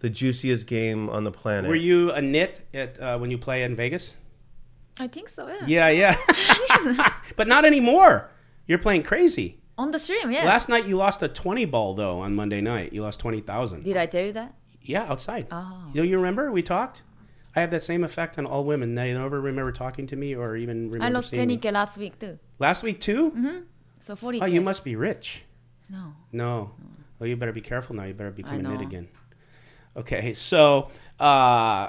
the 0.00 0.10
juiciest 0.10 0.66
game 0.66 1.08
on 1.08 1.24
the 1.24 1.32
planet. 1.32 1.68
Were 1.70 1.74
you 1.74 2.12
a 2.12 2.20
nit 2.20 2.60
at 2.74 3.00
uh, 3.00 3.16
when 3.18 3.30
you 3.30 3.38
play 3.38 3.62
in 3.62 3.74
Vegas? 3.74 4.14
I 4.98 5.08
think 5.08 5.28
so. 5.28 5.46
Yeah. 5.66 5.88
Yeah, 5.88 6.16
yeah. 6.86 7.12
but 7.36 7.48
not 7.48 7.64
anymore. 7.64 8.30
You're 8.66 8.78
playing 8.78 9.02
crazy. 9.02 9.60
On 9.78 9.90
the 9.90 9.98
stream. 9.98 10.30
Yeah. 10.30 10.44
Last 10.44 10.68
night 10.68 10.86
you 10.86 10.96
lost 10.96 11.22
a 11.22 11.28
20 11.28 11.64
ball 11.66 11.94
though 11.94 12.20
on 12.20 12.34
Monday 12.34 12.60
night. 12.60 12.92
You 12.92 13.02
lost 13.02 13.20
20,000. 13.20 13.84
Did 13.84 13.96
I 13.96 14.06
tell 14.06 14.24
you 14.24 14.32
that? 14.32 14.54
Yeah, 14.82 15.02
outside. 15.04 15.48
Oh. 15.50 15.90
You 15.92 16.00
know, 16.00 16.06
you 16.06 16.16
remember 16.16 16.50
we 16.50 16.62
talked? 16.62 17.02
I 17.54 17.60
have 17.60 17.70
that 17.70 17.82
same 17.82 18.04
effect 18.04 18.38
on 18.38 18.46
all 18.46 18.64
women. 18.64 18.94
They 18.94 19.12
never 19.12 19.40
remember 19.40 19.72
talking 19.72 20.06
to 20.08 20.16
me 20.16 20.34
or 20.34 20.56
even 20.56 20.90
remember 20.90 21.04
I 21.04 21.08
lost 21.08 21.30
seeing 21.30 21.48
me. 21.48 21.58
20k 21.58 21.72
last 21.72 21.98
week 21.98 22.18
too. 22.18 22.38
Last 22.58 22.82
week 22.82 23.00
too? 23.00 23.30
Mhm. 23.32 23.64
So 24.02 24.14
40k. 24.14 24.42
Oh, 24.42 24.46
you 24.46 24.60
must 24.60 24.84
be 24.84 24.96
rich. 24.96 25.44
No. 25.90 26.14
No. 26.32 26.70
Oh, 27.20 27.24
you 27.24 27.36
better 27.36 27.52
be 27.52 27.60
careful 27.60 27.96
now. 27.96 28.04
You 28.04 28.14
better 28.14 28.30
become 28.30 28.64
a 28.64 28.68
nit 28.68 28.80
again. 28.80 29.08
Okay, 29.96 30.34
so 30.34 30.90
uh, 31.18 31.88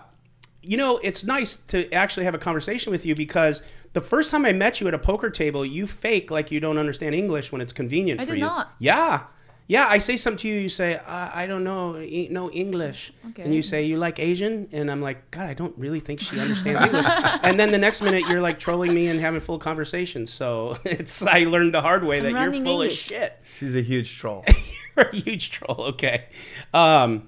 you 0.62 0.78
know 0.78 0.98
it's 0.98 1.24
nice 1.24 1.56
to 1.68 1.92
actually 1.94 2.26
have 2.26 2.36
a 2.36 2.40
conversation 2.40 2.92
with 2.92 3.06
you 3.06 3.16
because 3.16 3.62
the 3.94 4.02
first 4.02 4.32
time 4.32 4.46
I 4.46 4.54
met 4.54 4.80
you 4.82 4.88
at 4.88 4.94
a 4.94 5.00
poker 5.00 5.30
table, 5.30 5.66
you 5.66 5.88
fake 5.88 6.30
like 6.32 6.52
you 6.52 6.60
don't 6.60 6.78
understand 6.78 7.16
English 7.16 7.52
when 7.52 7.62
it's 7.62 7.74
convenient 7.74 8.22
I 8.22 8.26
for 8.26 8.32
did 8.32 8.40
you. 8.40 8.46
not. 8.46 8.72
Yeah. 8.80 9.22
Yeah, 9.70 9.86
I 9.90 9.98
say 9.98 10.16
something 10.16 10.38
to 10.40 10.48
you. 10.48 10.56
You 10.62 10.70
say, 10.70 10.96
I, 10.96 11.44
I 11.44 11.46
don't 11.46 11.66
know, 11.66 12.00
e- 12.00 12.30
no 12.32 12.50
English, 12.52 13.12
Okay. 13.32 13.44
and 13.44 13.54
you 13.54 13.62
say 13.62 13.84
you 13.84 13.98
like 13.98 14.18
Asian, 14.18 14.70
and 14.72 14.90
I'm 14.90 15.02
like, 15.02 15.30
God, 15.30 15.46
I 15.46 15.54
don't 15.54 15.78
really 15.78 16.00
think 16.00 16.22
she 16.22 16.40
understands 16.40 16.82
English. 16.84 17.06
and 17.44 17.60
then 17.60 17.72
the 17.72 17.78
next 17.78 18.02
minute, 18.02 18.30
you're 18.30 18.40
like 18.40 18.60
trolling 18.60 18.94
me 18.94 19.08
and 19.08 19.20
having 19.20 19.42
full 19.42 19.60
conversations. 19.60 20.32
So 20.32 20.78
it's 20.86 21.22
I 21.22 21.40
learned 21.40 21.74
the 21.74 21.82
hard 21.82 22.06
way 22.06 22.22
that 22.22 22.30
you're 22.30 22.40
running 22.40 22.64
full 22.64 22.82
of 22.82 22.92
shit. 22.94 23.38
She's 23.58 23.76
a 23.76 23.82
huge 23.82 24.18
troll. 24.18 24.46
You're 24.96 25.10
a 25.10 25.16
huge 25.16 25.52
troll. 25.52 25.82
Okay. 25.90 26.26
Um, 26.74 27.28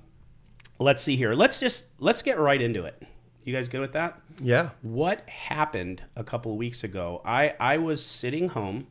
let's 0.79 1.03
see 1.03 1.17
here. 1.17 1.33
Let's 1.35 1.59
just 1.59 1.85
let's 1.99 2.21
get 2.21 2.39
right 2.39 2.61
into 2.61 2.85
it. 2.85 3.03
You 3.49 3.55
guys 3.55 3.67
good 3.67 3.81
with 3.81 3.93
that? 3.93 4.21
yeah. 4.39 4.69
What 4.83 5.27
happened 5.27 6.03
a 6.15 6.23
couple 6.23 6.51
of 6.51 6.59
weeks 6.59 6.83
ago? 6.83 7.19
I 7.25 7.55
I 7.59 7.79
was 7.79 8.05
sitting 8.05 8.49
home, 8.49 8.85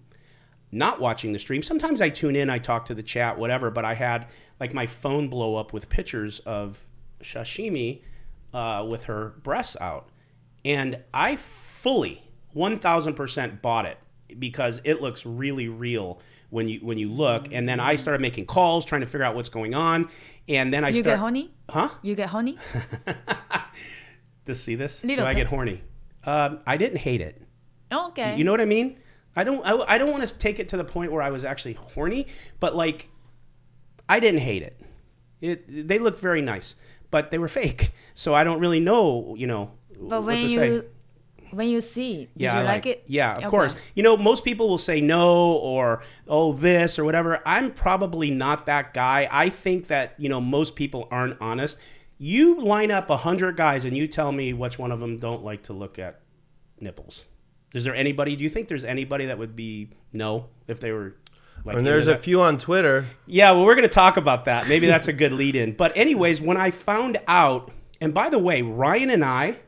not 0.72 1.00
watching 1.00 1.32
the 1.32 1.38
stream. 1.38 1.62
Sometimes 1.62 2.00
I 2.00 2.08
tune 2.08 2.34
in, 2.34 2.50
I 2.50 2.58
talk 2.58 2.84
to 2.86 2.94
the 2.94 3.04
chat, 3.04 3.38
whatever. 3.38 3.70
But 3.70 3.84
I 3.84 3.94
had 3.94 4.26
like 4.58 4.74
my 4.74 4.84
phone 4.84 5.28
blow 5.28 5.54
up 5.54 5.72
with 5.72 5.88
pictures 5.88 6.40
of 6.40 6.88
Shashimi 7.22 8.02
uh, 8.52 8.84
with 8.90 9.04
her 9.04 9.34
breasts 9.44 9.76
out, 9.80 10.08
and 10.64 11.04
I 11.14 11.36
fully 11.36 12.24
one 12.52 12.80
thousand 12.80 13.14
percent 13.14 13.62
bought 13.62 13.86
it 13.86 13.98
because 14.40 14.80
it 14.82 15.00
looks 15.00 15.24
really 15.24 15.68
real 15.68 16.20
when 16.50 16.68
you 16.68 16.80
when 16.80 16.98
you 16.98 17.12
look. 17.12 17.46
And 17.52 17.68
then 17.68 17.78
I 17.78 17.94
started 17.94 18.20
making 18.20 18.46
calls, 18.46 18.84
trying 18.84 19.02
to 19.02 19.06
figure 19.06 19.24
out 19.24 19.36
what's 19.36 19.50
going 19.50 19.76
on, 19.76 20.08
and 20.48 20.74
then 20.74 20.84
I 20.84 20.88
You 20.88 20.96
start 20.96 21.04
get 21.14 21.18
honey? 21.20 21.52
huh 21.70 21.90
You 22.02 22.16
get 22.16 22.30
honey? 22.30 22.58
to 24.48 24.54
see 24.54 24.74
this. 24.74 25.02
Little 25.04 25.24
Do 25.24 25.28
I 25.28 25.34
bit. 25.34 25.40
get 25.42 25.46
horny? 25.48 25.82
Um, 26.24 26.60
I 26.66 26.76
didn't 26.76 26.98
hate 26.98 27.20
it. 27.20 27.40
Okay. 27.90 28.36
You 28.36 28.44
know 28.44 28.50
what 28.50 28.60
I 28.60 28.66
mean? 28.66 28.98
I 29.36 29.44
don't. 29.44 29.64
I, 29.64 29.94
I 29.94 29.98
don't 29.98 30.10
want 30.10 30.26
to 30.28 30.34
take 30.38 30.58
it 30.58 30.68
to 30.70 30.76
the 30.76 30.84
point 30.84 31.12
where 31.12 31.22
I 31.22 31.30
was 31.30 31.44
actually 31.44 31.74
horny, 31.74 32.26
but 32.60 32.74
like, 32.76 33.08
I 34.08 34.20
didn't 34.20 34.40
hate 34.40 34.62
it. 34.62 34.80
It 35.40 35.88
they 35.88 35.98
looked 35.98 36.18
very 36.18 36.42
nice, 36.42 36.74
but 37.10 37.30
they 37.30 37.38
were 37.38 37.48
fake. 37.60 37.92
So 38.14 38.34
I 38.34 38.44
don't 38.44 38.58
really 38.60 38.80
know. 38.80 39.34
You 39.38 39.46
know 39.46 39.70
but 39.96 40.20
what 40.20 40.24
when 40.24 40.36
to 40.38 40.42
you 40.42 40.48
say. 40.80 40.82
when 41.50 41.68
you 41.68 41.80
see, 41.80 42.28
Yeah, 42.36 42.54
you 42.54 42.60
I 42.60 42.64
like, 42.64 42.86
it? 42.86 43.04
Yeah, 43.06 43.32
of 43.32 43.38
Okay. 43.38 43.48
course. 43.48 43.74
You 43.94 44.02
know, 44.02 44.16
most 44.16 44.44
people 44.44 44.68
will 44.68 44.76
say 44.78 45.00
no 45.00 45.52
or 45.52 46.02
oh 46.26 46.52
this 46.52 46.98
or 46.98 47.04
whatever. 47.04 47.40
I'm 47.46 47.70
probably 47.72 48.30
not 48.30 48.66
that 48.66 48.92
guy. 48.92 49.28
I 49.30 49.48
think 49.50 49.86
that 49.86 50.14
you 50.18 50.28
know 50.28 50.40
most 50.40 50.74
people 50.74 51.06
aren't 51.10 51.36
honest. 51.40 51.78
You 52.18 52.60
line 52.60 52.90
up 52.90 53.10
a 53.10 53.16
hundred 53.18 53.56
guys 53.56 53.84
and 53.84 53.96
you 53.96 54.06
tell 54.06 54.32
me 54.32 54.52
which 54.52 54.78
one 54.78 54.90
of 54.92 55.00
them 55.00 55.16
don't 55.18 55.44
like 55.44 55.62
to 55.64 55.72
look 55.72 55.98
at 55.98 56.20
nipples. 56.80 57.24
Is 57.72 57.84
there 57.84 57.94
anybody? 57.94 58.34
Do 58.34 58.44
you 58.44 58.50
think 58.50 58.68
there's 58.68 58.84
anybody 58.84 59.26
that 59.26 59.38
would 59.38 59.54
be 59.54 59.90
no 60.12 60.46
if 60.66 60.80
they 60.80 60.90
were? 60.92 61.14
Like 61.64 61.76
And 61.76 61.86
there's 61.86 62.06
a 62.06 62.12
that? 62.12 62.22
few 62.22 62.40
on 62.40 62.58
Twitter. 62.58 63.04
Yeah, 63.26 63.50
well, 63.52 63.64
we're 63.64 63.74
going 63.74 63.88
to 63.88 63.92
talk 63.92 64.16
about 64.16 64.44
that. 64.46 64.68
Maybe 64.68 64.86
that's 64.86 65.08
a 65.08 65.12
good 65.12 65.32
lead 65.32 65.54
in. 65.56 65.74
But, 65.74 65.96
anyways, 65.96 66.40
when 66.40 66.56
I 66.56 66.70
found 66.70 67.20
out, 67.26 67.70
and 68.00 68.14
by 68.14 68.30
the 68.30 68.38
way, 68.38 68.62
Ryan 68.62 69.10
and 69.10 69.24
I 69.24 69.58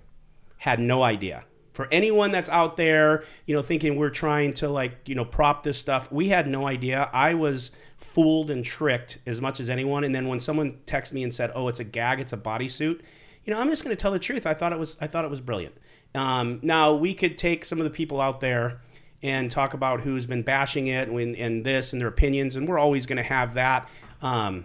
had 0.59 0.79
no 0.81 1.03
idea. 1.03 1.45
For 1.73 1.89
anyone 1.91 2.31
that's 2.31 2.49
out 2.49 2.77
there, 2.77 3.25
you 3.47 3.55
know, 3.57 3.63
thinking 3.63 3.97
we're 3.97 4.11
trying 4.11 4.55
to 4.55 4.69
like, 4.69 5.09
you 5.09 5.15
know, 5.15 5.25
prop 5.25 5.63
this 5.63 5.79
stuff, 5.79 6.11
we 6.13 6.29
had 6.29 6.47
no 6.47 6.67
idea. 6.67 7.11
I 7.13 7.35
was 7.35 7.71
fooled 8.15 8.51
and 8.51 8.65
tricked 8.65 9.19
as 9.25 9.41
much 9.41 9.61
as 9.61 9.71
anyone. 9.71 10.03
And 10.03 10.15
then 10.15 10.27
when 10.27 10.41
someone 10.41 10.79
texted 10.87 11.13
me 11.13 11.23
and 11.23 11.33
said, 11.33 11.53
"Oh, 11.55 11.69
it's 11.69 11.81
a 11.81 11.85
gag, 11.85 12.21
it's 12.21 12.33
a 12.33 12.37
bodysuit," 12.37 13.01
you 13.45 13.55
know, 13.55 13.61
I'm 13.61 13.69
just 13.69 13.85
going 13.85 13.97
to 13.97 14.01
tell 14.01 14.11
the 14.11 14.19
truth. 14.19 14.47
I 14.47 14.55
thought 14.55 14.73
it 14.73 14.79
was, 14.79 14.97
I 15.01 15.07
thought 15.07 15.25
it 15.25 15.31
was 15.31 15.41
brilliant. 15.41 15.77
Um, 16.15 16.59
now 16.63 16.93
we 16.93 17.15
could 17.15 17.39
take 17.39 17.65
some 17.65 17.79
of 17.79 17.85
the 17.85 17.91
people 17.91 18.21
out 18.21 18.41
there 18.41 18.81
and 19.23 19.51
talk 19.51 19.75
about 19.75 20.01
who's 20.01 20.27
been 20.27 20.43
bashing 20.43 20.87
it 20.89 21.09
and, 21.09 21.37
and 21.37 21.65
this 21.65 21.93
and 21.93 22.01
their 22.01 22.09
opinions, 22.09 22.57
and 22.57 22.69
we're 22.69 22.79
always 22.79 23.07
going 23.07 23.19
to 23.19 23.23
have 23.23 23.55
that. 23.55 23.89
Um, 24.23 24.65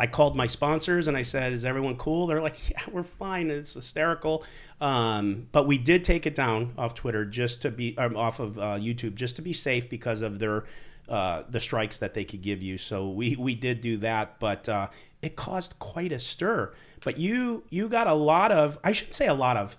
I 0.00 0.06
called 0.06 0.34
my 0.34 0.46
sponsors 0.46 1.08
and 1.08 1.16
I 1.16 1.22
said, 1.22 1.52
"Is 1.52 1.66
everyone 1.66 1.96
cool?" 1.96 2.26
They're 2.26 2.40
like, 2.40 2.70
"Yeah, 2.70 2.80
we're 2.90 3.02
fine. 3.02 3.50
It's 3.50 3.74
hysterical." 3.74 4.44
Um, 4.80 5.48
but 5.52 5.66
we 5.66 5.76
did 5.76 6.04
take 6.04 6.26
it 6.26 6.34
down 6.34 6.72
off 6.78 6.94
Twitter 6.94 7.26
just 7.26 7.60
to 7.62 7.70
be 7.70 7.96
um, 7.98 8.16
off 8.16 8.40
of 8.40 8.58
uh, 8.58 8.76
YouTube 8.76 9.14
just 9.14 9.36
to 9.36 9.42
be 9.42 9.52
safe 9.52 9.90
because 9.90 10.22
of 10.22 10.38
their 10.38 10.64
uh, 11.08 11.42
the 11.50 11.60
strikes 11.60 11.98
that 11.98 12.14
they 12.14 12.24
could 12.24 12.40
give 12.40 12.62
you. 12.62 12.78
So 12.78 13.10
we 13.10 13.36
we 13.36 13.54
did 13.54 13.82
do 13.82 13.98
that, 13.98 14.40
but 14.40 14.68
uh, 14.68 14.88
it 15.20 15.36
caused 15.36 15.78
quite 15.78 16.12
a 16.12 16.18
stir. 16.18 16.72
But 17.04 17.18
you 17.18 17.64
you 17.68 17.88
got 17.88 18.06
a 18.06 18.14
lot 18.14 18.52
of 18.52 18.78
I 18.82 18.92
shouldn't 18.92 19.14
say 19.14 19.26
a 19.26 19.34
lot 19.34 19.58
of 19.58 19.76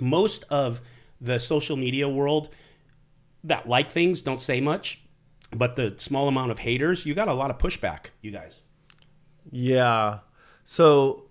most 0.00 0.44
of 0.50 0.80
the 1.20 1.38
social 1.38 1.76
media 1.76 2.08
world 2.08 2.48
that 3.44 3.68
like 3.68 3.90
things 3.90 4.22
don't 4.22 4.40
say 4.40 4.60
much, 4.60 5.02
but 5.50 5.74
the 5.74 5.94
small 5.98 6.28
amount 6.28 6.52
of 6.52 6.60
haters, 6.60 7.04
you 7.04 7.14
got 7.14 7.26
a 7.26 7.34
lot 7.34 7.50
of 7.50 7.58
pushback, 7.58 8.06
you 8.20 8.30
guys. 8.30 8.61
Yeah. 9.50 10.20
So 10.64 11.24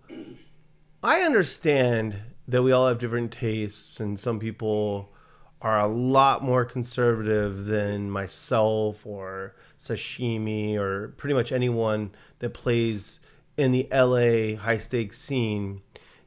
I 1.04 1.22
understand 1.22 2.22
that 2.48 2.64
we 2.64 2.72
all 2.72 2.88
have 2.88 3.00
different 3.00 3.32
tastes, 3.32 4.00
and 4.00 4.20
some 4.20 4.40
people 4.40 5.14
are 5.62 5.80
a 5.80 5.88
lot 5.88 6.44
more 6.44 6.66
conservative 6.66 7.66
than 7.66 8.10
myself 8.10 9.06
or 9.06 9.56
sashimi 9.80 10.76
or 10.76 11.10
pretty 11.18 11.34
much 11.34 11.52
anyone 11.52 12.12
that 12.40 12.50
plays 12.54 13.20
in 13.58 13.72
the 13.72 13.88
LA 13.92 14.56
high 14.60 14.78
stakes 14.78 15.20
scene. 15.20 15.82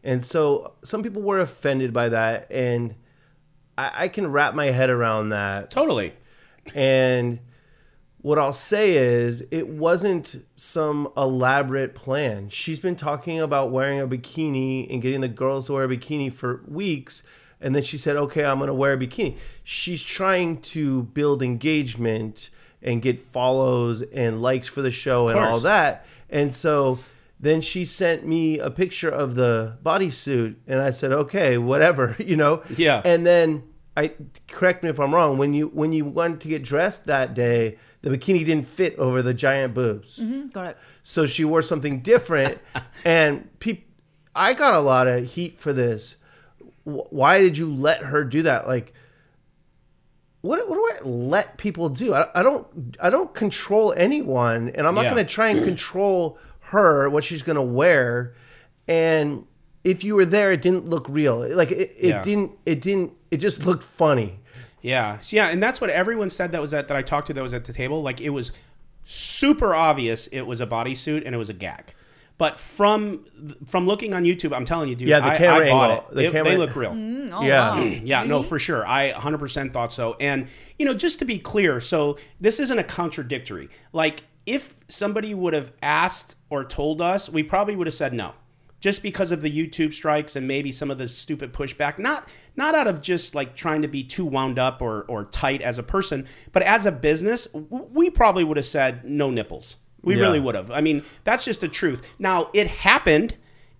And 0.05 0.25
so 0.25 0.75
some 0.85 1.03
people 1.03 1.23
were 1.23 1.41
offended 1.41 1.93
by 1.93 2.11
that, 2.11 2.51
and 2.51 2.95
I, 3.77 4.05
I 4.05 4.09
can 4.09 4.31
wrap 4.31 4.55
my 4.55 4.67
head 4.67 4.91
around 4.91 5.31
that. 5.31 5.71
Totally. 5.71 6.13
And 6.75 7.41
what 8.25 8.39
I'll 8.39 8.55
say 8.55 8.97
is, 8.97 9.45
it 9.51 9.69
wasn't 9.69 10.47
some 10.55 11.13
elaborate 11.15 11.95
plan. 11.95 12.49
She's 12.49 12.81
been 12.81 12.97
talking 12.97 13.39
about 13.39 13.71
wearing 13.71 14.01
a 14.01 14.09
bikini 14.09 14.91
and 14.91 15.03
getting 15.03 15.21
the 15.21 15.29
girls 15.29 15.67
to 15.67 15.75
wear 15.75 15.85
a 15.85 15.89
bikini 15.89 16.33
for 16.33 16.63
weeks. 16.67 17.23
And 17.61 17.75
then 17.75 17.83
she 17.83 17.99
said, 17.99 18.17
okay, 18.17 18.43
I'm 18.47 18.57
going 18.57 18.69
to 18.69 18.75
wear 18.75 18.95
a 18.95 18.97
bikini. 18.97 19.37
She's 19.63 20.03
trying 20.03 20.63
to 20.63 21.03
build 21.03 21.43
engagement 21.43 22.49
and 22.81 23.03
get 23.03 23.21
follows 23.21 24.01
and 24.01 24.41
likes 24.41 24.69
for 24.69 24.81
the 24.81 24.91
show 24.91 25.29
and 25.29 25.39
all 25.39 25.61
that. 25.61 26.07
And 26.31 26.55
so 26.55 27.01
then 27.39 27.61
she 27.61 27.85
sent 27.85 28.27
me 28.27 28.59
a 28.59 28.71
picture 28.71 29.11
of 29.11 29.35
the 29.35 29.77
bodysuit. 29.85 30.57
And 30.67 30.81
I 30.81 30.93
said, 30.93 31.13
okay, 31.13 31.59
whatever, 31.59 32.17
you 32.19 32.37
know? 32.37 32.63
Yeah. 32.75 33.03
And 33.05 33.27
then 33.27 33.65
I 33.99 34.13
correct 34.49 34.83
me 34.83 34.91
if 34.91 34.99
I'm 34.99 35.15
wrong. 35.15 35.39
When 35.39 35.53
you 35.53 35.69
when 35.69 35.93
you 35.93 36.05
went 36.05 36.41
to 36.41 36.49
get 36.49 36.65
dressed 36.65 37.05
that 37.05 37.35
day, 37.35 37.77
the 38.05 38.11
bikini 38.17 38.45
didn't 38.45 38.67
fit 38.67 38.95
over 38.99 39.23
the 39.23 39.35
giant 39.35 39.75
boobs, 39.75 40.19
Mm, 40.19 40.53
correct. 40.53 40.79
so 41.03 41.27
she 41.27 41.45
wore 41.45 41.63
something 41.63 42.01
different. 42.01 42.59
and 43.05 43.49
peop, 43.59 43.89
I 44.35 44.53
got 44.55 44.75
a 44.75 44.81
lot 44.81 45.09
of 45.09 45.25
heat 45.25 45.59
for 45.59 45.73
this. 45.73 46.17
Wh- 46.85 47.11
Why 47.13 47.41
did 47.41 47.57
you 47.59 47.73
let 47.75 48.03
her 48.03 48.23
do 48.25 48.43
that? 48.43 48.67
Like, 48.67 48.93
what 50.43 50.69
what 50.69 50.75
do 50.77 50.87
I 51.07 51.09
let 51.09 51.57
people 51.57 51.89
do? 51.89 52.13
I, 52.15 52.27
I 52.35 52.43
don't 52.43 52.97
I 53.01 53.09
don't 53.11 53.33
control 53.35 53.95
anyone, 53.97 54.69
and 54.75 54.87
I'm 54.87 54.95
not 54.95 55.05
Yeah. 55.05 55.15
going 55.15 55.27
to 55.27 55.33
try 55.33 55.49
and 55.49 55.65
control 55.73 56.39
her 56.71 57.09
what 57.09 57.25
she's 57.25 57.43
going 57.43 57.57
to 57.57 57.63
wear. 57.63 58.35
And 58.87 59.47
if 59.83 60.05
you 60.05 60.15
were 60.15 60.27
there, 60.27 60.53
it 60.53 60.61
didn't 60.63 60.89
look 60.89 61.07
real. 61.09 61.39
Like 61.49 61.71
it, 61.71 61.93
it 61.99 62.09
Yeah. 62.09 62.23
didn't 62.23 62.53
it 62.67 62.81
didn't 62.83 63.13
it 63.31 63.39
just 63.39 63.65
looked 63.65 63.83
funny. 63.83 64.41
Yeah. 64.85 65.19
So, 65.21 65.35
yeah, 65.37 65.49
and 65.49 65.63
that's 65.63 65.81
what 65.81 65.89
everyone 65.91 66.29
said 66.31 66.53
that 66.53 66.61
was 66.61 66.75
at 66.75 66.89
that 66.89 66.97
I 66.97 67.03
talked 67.03 67.27
to 67.29 67.33
that 67.33 67.43
was 67.43 67.55
at 67.55 67.65
the 67.65 67.73
table. 67.73 68.03
Like 68.03 68.21
it 68.21 68.31
was 68.31 68.53
super 69.05 69.75
obvious 69.75 70.27
it 70.29 70.43
was 70.43 70.61
a 70.61 70.67
bodysuit 70.67 71.23
and 71.27 71.35
it 71.35 71.39
was 71.39 71.51
a 71.51 71.55
gag. 71.55 71.95
But 72.37 72.59
from 72.59 73.25
from 73.67 73.87
looking 73.87 74.13
on 74.13 74.25
YouTube, 74.25 74.53
I'm 74.55 74.65
telling 74.65 74.89
you, 74.89 74.95
dude, 74.97 75.09
Yeah, 75.09 75.21
the 75.21 75.27
I, 75.33 75.37
camera 75.37 75.67
I 75.67 75.71
bought 75.71 75.91
angle, 75.91 76.07
it. 76.11 76.15
the 76.15 76.25
It- 76.27 76.33
camera- 76.33 76.51
they 76.51 76.57
look 76.59 76.77
real. 76.77 76.91
Mm, 76.93 77.31
oh, 77.33 77.43
Yeah. 77.43 77.77
wow. 77.77 77.83
Yeah, 78.05 78.25
no, 78.25 78.43
for 78.43 78.59
sure. 78.59 78.87
I 78.87 79.13
100% 79.13 79.73
thought 79.73 79.93
so. 79.93 80.17
And, 80.21 80.49
you 80.79 80.85
know, 80.85 80.95
just 80.95 81.19
to 81.21 81.25
be 81.25 81.39
clear, 81.39 81.81
so 81.81 82.19
this 82.41 82.59
isn't 82.61 82.79
a 82.79 82.85
contradictory. 82.85 83.71
Like, 83.93 84.25
if 84.47 84.75
somebody 84.89 85.33
would 85.33 85.55
have 85.55 85.73
asked 85.83 86.37
or 86.51 86.65
told 86.65 87.01
us, 87.01 87.31
we 87.31 87.43
probably 87.43 87.77
would 87.77 87.87
have 87.87 87.95
said 87.95 88.13
no. 88.13 88.33
Just 88.85 89.03
because 89.03 89.33
of 89.33 89.41
the 89.41 89.51
YouTube 89.51 89.95
strikes 89.95 90.37
and 90.37 90.47
maybe 90.47 90.71
some 90.71 90.91
of 90.91 90.99
the 90.99 91.09
stupid 91.09 91.55
pushback, 91.55 91.99
not 91.99 92.29
not 92.55 92.75
out 92.75 92.87
of 92.87 93.01
just 93.01 93.35
like 93.35 93.57
trying 93.57 93.81
to 93.81 93.89
be 93.89 94.05
too 94.05 94.27
wound 94.27 94.59
up 94.59 94.83
or, 94.83 95.05
or 95.09 95.25
tight 95.25 95.63
as 95.63 95.79
a 95.79 95.83
person, 95.83 96.27
but 96.53 96.63
as 96.63 96.85
a 96.85 96.93
business, 96.93 97.47
w- 97.47 97.89
we 97.95 98.11
probably 98.11 98.45
would 98.45 98.59
have 98.59 98.67
said 98.67 99.03
no 99.03 99.31
nipples. 99.31 99.77
We 100.03 100.17
Yeah. 100.17 100.21
really 100.21 100.39
would 100.41 100.55
have. 100.55 100.71
I 100.71 100.83
mean, 100.83 101.03
that's 101.25 101.47
just 101.47 101.63
the 101.63 101.69
truth. 101.69 102.15
Now, 102.19 102.51
it 102.53 102.67
happened 102.67 103.37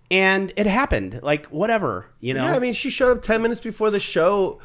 and 0.09 0.51
it 0.55 0.65
happened. 0.65 1.19
Like, 1.21 1.45
whatever, 1.47 2.07
you 2.19 2.33
know? 2.33 2.45
Yeah, 2.47 2.55
I 2.55 2.59
mean, 2.59 2.73
she 2.73 2.89
showed 2.89 3.15
up 3.15 3.21
10 3.21 3.43
minutes 3.43 3.61
before 3.61 3.91
the 3.91 3.99
show. 3.99 4.59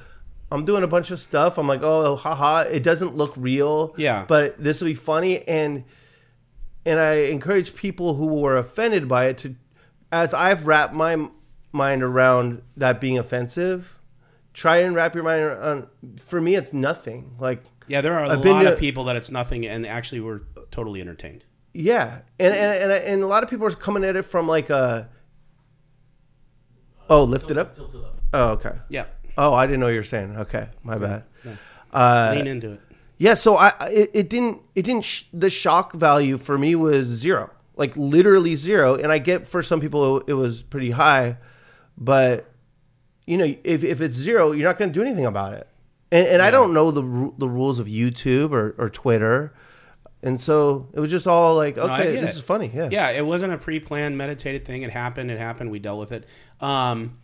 I'm 0.51 0.65
doing 0.65 0.83
a 0.83 0.89
bunch 0.89 1.11
of 1.11 1.21
stuff. 1.21 1.59
I'm 1.59 1.69
like, 1.69 1.83
oh, 1.83 2.17
haha, 2.17 2.61
it 2.63 2.83
doesn't 2.83 3.15
look 3.15 3.35
real. 3.37 3.93
Yeah. 3.99 4.25
But 4.27 4.57
this 4.59 4.81
will 4.81 4.89
be 4.89 4.95
funny. 4.95 5.47
And 5.47 5.85
and 6.87 6.99
I 6.99 7.13
encourage 7.29 7.75
people 7.75 8.15
who 8.15 8.41
were 8.41 8.57
offended 8.57 9.07
by 9.07 9.27
it 9.27 9.37
to, 9.39 9.55
as 10.13 10.35
I've 10.35 10.67
wrapped 10.67 10.95
my 10.95 11.29
mind 11.73 12.03
around 12.03 12.63
that 12.77 13.01
being 13.01 13.19
offensive, 13.19 13.99
try 14.53 14.79
and 14.79 14.95
wrap 14.95 15.15
your 15.15 15.25
mind 15.25 15.43
around. 15.43 15.87
For 16.19 16.41
me, 16.41 16.55
it's 16.57 16.73
nothing. 16.73 17.37
Like, 17.39 17.63
Yeah, 17.87 18.01
there 18.01 18.15
are 18.15 18.25
a 18.25 18.29
I've 18.31 18.45
lot 18.45 18.63
to- 18.63 18.73
of 18.73 18.79
people 18.79 19.05
that 19.05 19.17
it's 19.17 19.31
nothing, 19.31 19.67
and 19.67 19.87
actually 19.87 20.21
were 20.21 20.43
totally 20.71 21.01
entertained. 21.01 21.45
Yeah, 21.73 22.23
and 22.39 22.53
and 22.55 22.83
and, 22.83 22.93
and 22.93 23.23
a 23.23 23.27
lot 23.29 23.45
of 23.45 23.51
people 23.51 23.67
are 23.67 23.71
coming 23.71 24.05
at 24.05 24.17
it 24.17 24.23
from 24.23 24.49
like 24.49 24.71
a. 24.71 25.09
Oh, 27.09 27.25
lift 27.25 27.51
it 27.51 27.59
up. 27.59 27.75
Oh, 28.33 28.51
okay. 28.53 28.75
Yeah, 28.89 29.07
Oh, 29.37 29.55
I 29.55 29.67
didn't 29.67 29.81
know 29.81 29.89
you 29.89 29.97
were 29.99 30.03
saying. 30.03 30.37
Okay, 30.37 30.69
my 30.83 30.99
bad. 30.99 31.25
Uh, 31.93 32.33
lean 32.37 32.47
into 32.47 32.73
it. 32.73 32.81
yeah, 33.19 33.35
so 33.35 33.57
I 33.57 33.73
I- 33.81 33.89
it, 33.91 34.11
it 34.15 34.29
didn't 34.31 34.63
it 34.77 34.83
didn't 34.85 35.05
sh- 35.05 35.25
the 35.33 35.51
shock 35.51 35.93
value 35.93 36.39
for 36.39 36.57
me 36.57 36.75
was 36.77 37.07
zero, 37.09 37.51
like 37.81 37.97
literally 37.97 38.55
zero. 38.55 38.95
And 38.95 39.11
I 39.11 39.19
get 39.19 39.47
for 39.49 39.63
some 39.63 39.81
people 39.81 40.21
it 40.21 40.35
was 40.35 40.63
pretty 40.63 40.91
high, 40.91 41.39
but 41.97 42.47
you 43.27 43.39
know 43.39 43.57
if 43.65 43.83
if 43.83 44.01
it's 44.03 44.15
zero, 44.15 44.53
you're 44.53 44.69
not 44.69 44.79
going 44.79 44.93
to 44.93 44.95
do 44.95 45.03
anything 45.03 45.25
about 45.25 45.55
it. 45.55 45.67
And 46.13 46.27
and 46.27 46.43
I 46.43 46.51
don't 46.51 46.75
know 46.75 46.91
the 46.91 47.33
the 47.39 47.49
rules 47.49 47.79
of 47.79 47.87
YouTube 47.87 48.53
or 48.53 48.75
or 48.77 48.91
Twitter, 48.91 49.55
and 50.23 50.39
so 50.39 50.89
it 50.93 51.01
was 51.01 51.11
just 51.11 51.27
all 51.27 51.57
like, 51.57 51.79
okay, 51.79 52.13
get 52.13 52.21
this 52.21 52.37
it. 52.37 52.39
is 52.39 52.43
funny. 52.43 52.71
Yeah. 52.73 52.89
Yeah, 52.91 53.09
it 53.09 53.25
wasn't 53.25 53.55
a 53.55 53.59
pre-planned, 53.59 54.19
meditated 54.19 54.67
thing. 54.67 54.83
It 54.83 54.91
happened. 54.91 55.31
It 55.31 55.39
happened. 55.39 55.71
We 55.71 55.79
dealt 55.79 55.99
with 55.99 56.13
it. 56.13 56.27
Um, 56.61 57.17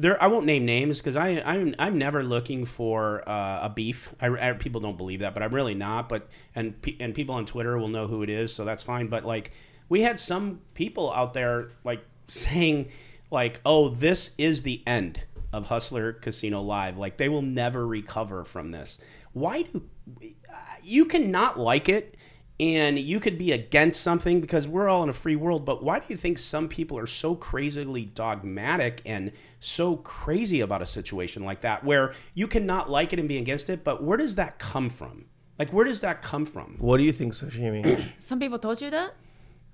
there, 0.00 0.22
I 0.22 0.26
won't 0.28 0.46
name 0.46 0.64
names 0.64 0.98
because 0.98 1.16
I 1.16 1.42
I'm 1.44 1.74
I'm 1.78 1.98
never 1.98 2.22
looking 2.22 2.64
for 2.64 3.28
uh, 3.28 3.60
a 3.62 3.70
beef. 3.70 4.14
I, 4.20 4.28
I- 4.28 4.52
people 4.54 4.80
don't 4.80 4.96
believe 4.96 5.20
that, 5.20 5.34
but 5.34 5.42
I'm 5.42 5.54
really 5.54 5.74
not. 5.74 6.08
But 6.08 6.28
and 6.54 6.74
and 7.00 7.14
people 7.14 7.34
on 7.34 7.46
Twitter 7.46 7.76
will 7.78 7.88
know 7.88 8.06
who 8.06 8.22
it 8.22 8.30
is, 8.30 8.54
so 8.54 8.64
that's 8.64 8.82
fine. 8.82 9.08
But 9.08 9.24
like 9.24 9.52
we 9.88 10.02
had 10.02 10.20
some 10.20 10.60
people 10.74 11.12
out 11.12 11.34
there 11.34 11.70
like 11.84 12.04
saying 12.26 12.88
like, 13.30 13.60
oh, 13.64 13.88
this 13.88 14.30
is 14.38 14.62
the 14.62 14.82
end 14.86 15.20
of 15.52 15.66
Hustler 15.66 16.12
Casino 16.12 16.62
Live. 16.62 16.96
Like 16.96 17.16
they 17.16 17.28
will 17.28 17.42
never 17.42 17.86
recover 17.86 18.44
from 18.44 18.70
this. 18.70 18.98
Why 19.32 19.62
do 19.62 19.82
you 20.82 21.04
cannot 21.04 21.58
like 21.58 21.88
it 21.88 22.14
and 22.60 22.98
you 22.98 23.20
could 23.20 23.38
be 23.38 23.52
against 23.52 24.00
something 24.00 24.40
because 24.40 24.66
we're 24.66 24.88
all 24.88 25.02
in 25.04 25.08
a 25.08 25.12
free 25.12 25.36
world 25.36 25.64
but 25.64 25.82
why 25.82 25.98
do 25.98 26.04
you 26.08 26.16
think 26.16 26.38
some 26.38 26.68
people 26.68 26.98
are 26.98 27.06
so 27.06 27.34
crazily 27.34 28.04
dogmatic 28.04 29.00
and 29.06 29.30
so 29.60 29.96
crazy 29.96 30.60
about 30.60 30.82
a 30.82 30.86
situation 30.86 31.44
like 31.44 31.60
that 31.60 31.84
where 31.84 32.12
you 32.34 32.46
cannot 32.48 32.90
like 32.90 33.12
it 33.12 33.18
and 33.18 33.28
be 33.28 33.36
against 33.38 33.70
it 33.70 33.84
but 33.84 34.02
where 34.02 34.16
does 34.16 34.34
that 34.34 34.58
come 34.58 34.90
from 34.90 35.26
like 35.58 35.72
where 35.72 35.84
does 35.84 36.00
that 36.00 36.20
come 36.22 36.46
from 36.46 36.76
What 36.78 36.98
do 36.98 37.02
you 37.04 37.12
think, 37.12 37.32
sashimi? 37.34 38.10
Some 38.18 38.38
people 38.40 38.58
told 38.58 38.80
you 38.80 38.90
that? 38.90 39.14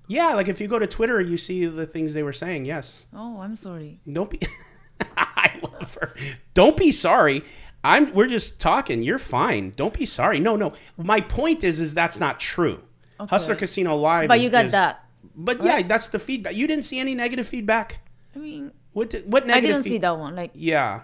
yeah 0.07 0.33
like 0.35 0.47
if 0.47 0.61
you 0.61 0.67
go 0.67 0.77
to 0.77 0.85
twitter 0.85 1.19
you 1.19 1.35
see 1.37 1.65
the 1.65 1.87
things 1.87 2.13
they 2.13 2.21
were 2.21 2.33
saying 2.33 2.65
yes 2.65 3.07
Oh, 3.15 3.39
I'm 3.41 3.55
sorry. 3.55 3.99
don't 4.11 4.29
be 4.29 4.39
i 5.17 5.59
love 5.63 5.97
her 5.99 6.13
don't 6.53 6.77
be 6.77 6.91
sorry 6.91 7.43
i'm 7.91 8.13
we're 8.13 8.27
just 8.37 8.59
talking 8.59 9.03
you're 9.03 9.19
fine 9.19 9.71
don't 9.75 9.93
be 9.93 10.05
sorry 10.05 10.39
no 10.39 10.55
no 10.55 10.73
my 10.97 11.19
point 11.21 11.63
is 11.63 11.79
is 11.79 11.93
that's 11.93 12.19
not 12.19 12.39
true 12.39 12.81
hustler 13.19 13.55
casino 13.55 13.95
live 13.95 14.27
But 14.27 14.37
is- 14.37 14.43
you 14.43 14.49
got 14.49 14.65
is- 14.65 14.71
that. 14.73 15.01
But 15.37 15.61
yeah, 15.61 15.81
that's 15.81 16.07
the 16.09 16.19
feedback. 16.19 16.55
You 16.55 16.65
didn't 16.65 16.85
see 16.85 16.97
any 16.99 17.13
negative 17.13 17.45
feedback. 17.47 17.99
I 18.35 18.39
mean, 18.39 18.71
What 18.93 19.09
did, 19.09 19.29
what 19.29 19.49
I 19.51 19.59
didn't 19.59 19.83
see 19.83 19.97
that 19.97 20.17
one. 20.17 20.33
Like, 20.35 20.51
Yeah, 20.53 21.01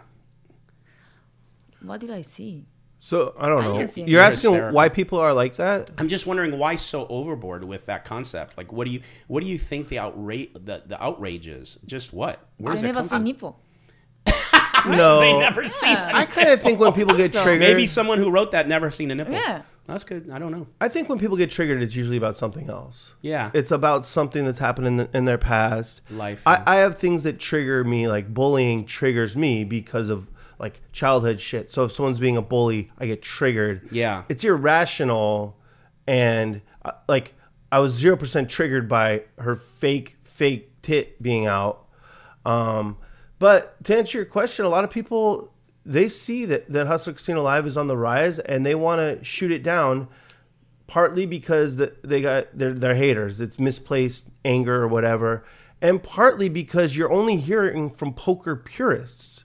what 1.82 2.00
did 2.00 2.12
I 2.12 2.22
see? 2.22 2.66
So 3.00 3.34
I 3.38 3.50
don't 3.50 3.64
know. 3.64 3.78
didn't 3.80 3.90
see 3.90 4.04
You're 4.04 4.22
asking 4.22 4.52
Hysterical. 4.52 4.76
why 4.76 4.90
people 4.90 5.20
are 5.20 5.34
like 5.34 5.56
that? 5.56 5.90
I'm 5.98 6.08
just 6.08 6.28
wondering 6.28 6.58
why 6.60 6.76
so 6.76 7.08
overboard 7.08 7.64
with 7.64 7.88
that 7.88 8.06
concept. 8.06 8.58
Like, 8.58 8.72
what 8.72 8.86
do 8.86 8.92
you 8.92 9.02
what 9.28 9.42
do 9.44 9.50
you 9.50 9.58
think 9.58 9.88
the 9.88 9.98
outrage 10.00 10.52
the, 10.54 10.84
the 10.86 11.04
outrage 11.04 11.48
is? 11.48 11.80
Just 11.86 12.14
what? 12.14 12.40
Where 12.58 12.72
I 12.72 12.76
does 12.76 12.84
it 12.84 12.88
never 12.88 13.00
come 13.00 13.08
see 13.08 13.16
from? 13.16 13.24
nipple. 13.24 13.60
No. 14.88 15.20
They 15.20 15.38
never 15.38 15.68
seen. 15.68 15.96
I 15.96 16.26
kind 16.26 16.50
of 16.50 16.62
think 16.62 16.80
when 16.80 16.94
people 16.94 17.16
get 17.16 17.34
So- 17.34 17.44
triggered, 17.44 17.60
Maybe 17.62 17.88
someone 17.88 18.18
who 18.18 18.30
wrote 18.32 18.52
that 18.52 18.68
never 18.68 18.90
seen 18.92 19.12
a 19.12 19.16
nipple. 19.16 19.34
Yeah. 19.34 19.62
That's 19.88 20.04
good. 20.04 20.30
I 20.32 20.40
don't 20.40 20.52
know. 20.52 20.68
I 20.80 20.88
think 20.88 21.10
when 21.10 21.20
people 21.20 21.36
get 21.36 21.52
triggered, 21.52 21.82
it's 21.82 21.96
usually 21.96 22.16
about 22.18 22.38
something 22.38 22.70
else. 22.70 23.14
Yeah. 23.22 23.52
It's 23.54 23.72
about 23.72 24.06
something 24.06 24.46
that's 24.46 24.60
happened 24.60 24.88
in, 24.88 24.98
the, 24.98 25.10
in 25.14 25.26
their 25.26 25.38
past. 25.40 26.02
Life. 26.12 26.44
I, 26.48 26.62
I 26.66 26.76
have 26.78 26.98
things 26.98 27.24
that 27.24 27.40
trigger 27.40 27.84
me, 27.84 28.08
like 28.08 28.34
bullying 28.34 28.86
triggers 28.86 29.36
me 29.36 29.64
because 29.64 30.10
of 30.10 30.30
like 30.60 30.80
childhood 30.94 31.42
shit. 31.42 31.72
So 31.72 31.84
if 31.86 31.92
someone's 31.92 32.20
being 32.20 32.38
a 32.38 32.42
bully, 32.42 32.92
I 33.00 33.08
get 33.08 33.22
triggered. 33.22 33.90
Yeah. 33.92 34.24
It's 34.30 34.44
irrational. 34.44 35.58
And 36.08 36.62
uh, 36.86 36.92
like, 37.10 37.34
I 37.72 37.80
was 37.80 38.02
0% 38.02 38.48
triggered 38.50 38.88
by 38.88 39.24
her 39.40 39.56
fake, 39.56 40.18
fake 40.24 40.82
tit 40.82 41.22
being 41.22 41.48
out. 41.48 41.88
Um, 42.46 42.98
but 43.42 43.84
to 43.86 43.98
answer 43.98 44.20
your 44.20 44.26
question, 44.26 44.66
a 44.66 44.70
lot 44.70 44.84
of 44.84 44.92
people 44.92 45.52
they 45.84 46.08
see 46.08 46.46
that 46.46 46.70
that 46.70 46.86
Hustler 46.86 47.14
Casino 47.14 47.42
Live 47.42 47.66
is 47.66 47.76
on 47.76 47.88
the 47.88 47.98
rise 47.98 48.38
and 48.38 48.64
they 48.64 48.76
want 48.76 49.00
to 49.00 49.24
shoot 49.24 49.52
it 49.52 49.64
down, 49.64 50.10
partly 50.86 51.26
because 51.26 51.78
the, 51.78 51.96
they 52.04 52.22
got 52.22 52.50
they're, 52.54 52.72
they're 52.72 52.94
haters. 52.94 53.42
It's 53.42 53.58
misplaced 53.58 54.28
anger 54.46 54.84
or 54.84 54.88
whatever, 54.88 55.44
and 55.82 56.04
partly 56.04 56.50
because 56.50 56.96
you're 56.96 57.12
only 57.12 57.38
hearing 57.38 57.90
from 57.90 58.14
poker 58.14 58.56
purists 58.56 59.44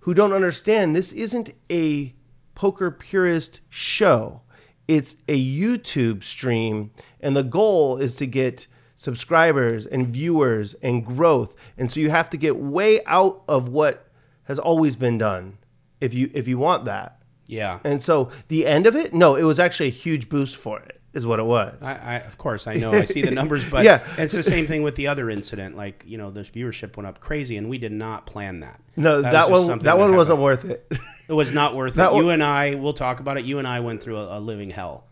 who 0.00 0.12
don't 0.12 0.32
understand 0.32 0.96
this 0.96 1.12
isn't 1.12 1.54
a 1.70 2.16
poker 2.56 2.90
purist 2.90 3.60
show. 3.68 4.40
It's 4.88 5.14
a 5.28 5.38
YouTube 5.38 6.24
stream, 6.24 6.90
and 7.20 7.36
the 7.36 7.44
goal 7.44 7.98
is 7.98 8.16
to 8.16 8.26
get 8.26 8.66
subscribers 8.96 9.86
and 9.86 10.06
viewers 10.06 10.74
and 10.82 11.04
growth. 11.04 11.54
And 11.78 11.90
so 11.90 12.00
you 12.00 12.10
have 12.10 12.28
to 12.30 12.36
get 12.36 12.56
way 12.56 13.04
out 13.04 13.42
of 13.48 13.68
what 13.68 14.08
has 14.44 14.58
always 14.58 14.96
been 14.96 15.18
done 15.18 15.58
if 16.00 16.12
you 16.14 16.30
if 16.34 16.48
you 16.48 16.58
want 16.58 16.84
that. 16.86 17.18
yeah. 17.46 17.78
And 17.84 18.02
so 18.02 18.30
the 18.48 18.66
end 18.66 18.86
of 18.86 18.96
it, 18.96 19.14
no, 19.14 19.36
it 19.36 19.44
was 19.44 19.60
actually 19.60 19.86
a 19.88 19.92
huge 19.92 20.28
boost 20.28 20.56
for 20.56 20.80
it, 20.80 21.00
is 21.14 21.24
what 21.26 21.38
it 21.38 21.44
was. 21.46 21.76
I, 21.82 21.94
I, 21.94 22.14
of 22.16 22.36
course, 22.38 22.66
I 22.66 22.74
know. 22.74 22.92
I 22.92 23.04
see 23.04 23.22
the 23.22 23.30
numbers, 23.30 23.68
but 23.70 23.84
Yeah. 23.84 24.02
it's 24.18 24.32
the 24.34 24.42
same 24.42 24.66
thing 24.66 24.82
with 24.82 24.94
the 24.96 25.06
other 25.08 25.30
incident. 25.30 25.76
Like, 25.76 26.04
you 26.06 26.18
know, 26.18 26.30
this 26.30 26.50
viewership 26.50 26.96
went 26.96 27.06
up 27.06 27.20
crazy, 27.20 27.56
and 27.56 27.68
we 27.70 27.78
did 27.78 27.92
not 27.92 28.26
plan 28.26 28.60
that. 28.60 28.80
no, 28.96 29.22
That 29.22 29.32
that, 29.32 29.50
was 29.50 29.60
one 29.60 29.66
something 29.68 29.84
that 29.86 29.98
one 29.98 30.14
wasn't 30.16 30.38
happened. 30.40 30.42
worth 30.42 30.64
it. 30.92 30.98
It 31.28 31.32
was 31.32 31.52
not 31.52 31.74
worth 31.74 31.94
That 31.94 32.10
it. 32.10 32.14
one- 32.14 32.24
you 32.24 32.30
and 32.30 32.42
I, 32.42 32.76
we'll 32.76 32.92
talk 32.92 33.18
about 33.18 33.36
it. 33.36 33.44
You 33.44 33.58
and 33.58 33.66
I 33.66 33.80
went 33.80 34.00
through 34.00 34.18
a, 34.18 34.38
a 34.38 34.40
living 34.40 34.70
hell. 34.70 35.06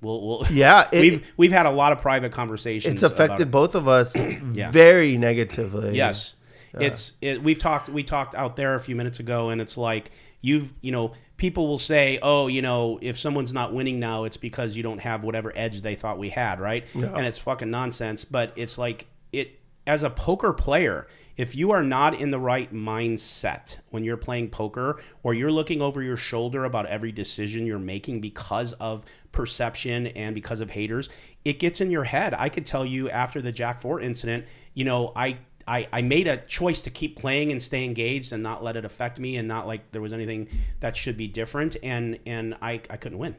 We'll, 0.00 0.26
we'll 0.26 0.46
Yeah, 0.50 0.88
it- 0.92 1.00
we've 1.00 1.32
we've 1.36 1.52
had 1.52 1.66
a 1.66 1.70
lot 1.70 1.92
of 1.92 2.00
private 2.00 2.32
conversations. 2.32 2.94
it's 2.94 3.02
affected 3.02 3.42
about- 3.48 3.50
both 3.50 3.74
of 3.74 3.88
us 3.88 4.12
very 4.16 5.16
negatively. 5.18 5.96
Yes, 5.96 6.34
it's 6.78 7.14
it, 7.20 7.42
we've 7.42 7.58
talked 7.58 7.88
we 7.88 8.02
talked 8.02 8.34
out 8.34 8.56
there 8.56 8.74
a 8.74 8.80
few 8.80 8.94
minutes 8.96 9.20
ago, 9.20 9.50
and 9.50 9.60
it's 9.60 9.76
like 9.76 10.10
you've 10.40 10.72
you 10.80 10.92
know 10.92 11.12
people 11.36 11.66
will 11.68 11.78
say, 11.78 12.18
oh, 12.20 12.48
you 12.48 12.60
know, 12.62 12.98
if 13.00 13.16
someone's 13.18 13.52
not 13.52 13.72
winning 13.72 14.00
now, 14.00 14.24
it's 14.24 14.36
because 14.36 14.76
you 14.76 14.82
don't 14.82 14.98
have 15.00 15.22
whatever 15.22 15.52
edge 15.54 15.82
they 15.82 15.94
thought 15.94 16.18
we 16.18 16.30
had, 16.30 16.58
right? 16.60 16.84
And 16.94 17.24
it's 17.26 17.38
fucking 17.38 17.70
nonsense. 17.70 18.24
But 18.24 18.52
it's 18.56 18.76
like 18.76 19.06
it 19.32 19.60
as 19.86 20.02
a 20.02 20.10
poker 20.10 20.52
player. 20.52 21.06
If 21.36 21.54
you 21.54 21.70
are 21.70 21.84
not 21.84 22.14
in 22.20 22.32
the 22.32 22.40
right 22.40 22.74
mindset 22.74 23.76
when 23.90 24.02
you're 24.02 24.16
playing 24.16 24.50
poker 24.50 25.00
or 25.22 25.34
you're 25.34 25.52
looking 25.52 25.80
over 25.80 26.02
your 26.02 26.16
shoulder 26.16 26.64
about 26.64 26.86
every 26.86 27.12
decision 27.12 27.64
you're 27.64 27.78
making 27.78 28.20
because 28.20 28.72
of 28.74 29.04
perception 29.38 30.08
and 30.08 30.34
because 30.34 30.60
of 30.60 30.70
haters, 30.70 31.08
it 31.44 31.60
gets 31.60 31.80
in 31.80 31.92
your 31.92 32.02
head. 32.02 32.34
I 32.34 32.48
could 32.48 32.66
tell 32.66 32.84
you 32.84 33.08
after 33.08 33.40
the 33.40 33.52
Jack 33.52 33.80
4 33.80 34.00
incident, 34.00 34.46
you 34.74 34.84
know, 34.84 35.12
I 35.14 35.38
I, 35.64 35.86
I 35.92 36.02
made 36.02 36.26
a 36.26 36.38
choice 36.38 36.80
to 36.82 36.90
keep 36.90 37.16
playing 37.16 37.52
and 37.52 37.62
stay 37.62 37.84
engaged 37.84 38.32
and 38.32 38.42
not 38.42 38.64
let 38.64 38.74
it 38.74 38.84
affect 38.84 39.20
me 39.20 39.36
and 39.36 39.46
not 39.46 39.66
like 39.66 39.92
there 39.92 40.00
was 40.00 40.12
anything 40.12 40.48
that 40.80 40.96
should 40.96 41.16
be 41.16 41.28
different 41.28 41.76
and 41.84 42.18
and 42.26 42.56
I, 42.60 42.80
I 42.90 42.96
couldn't 42.96 43.18
win. 43.18 43.36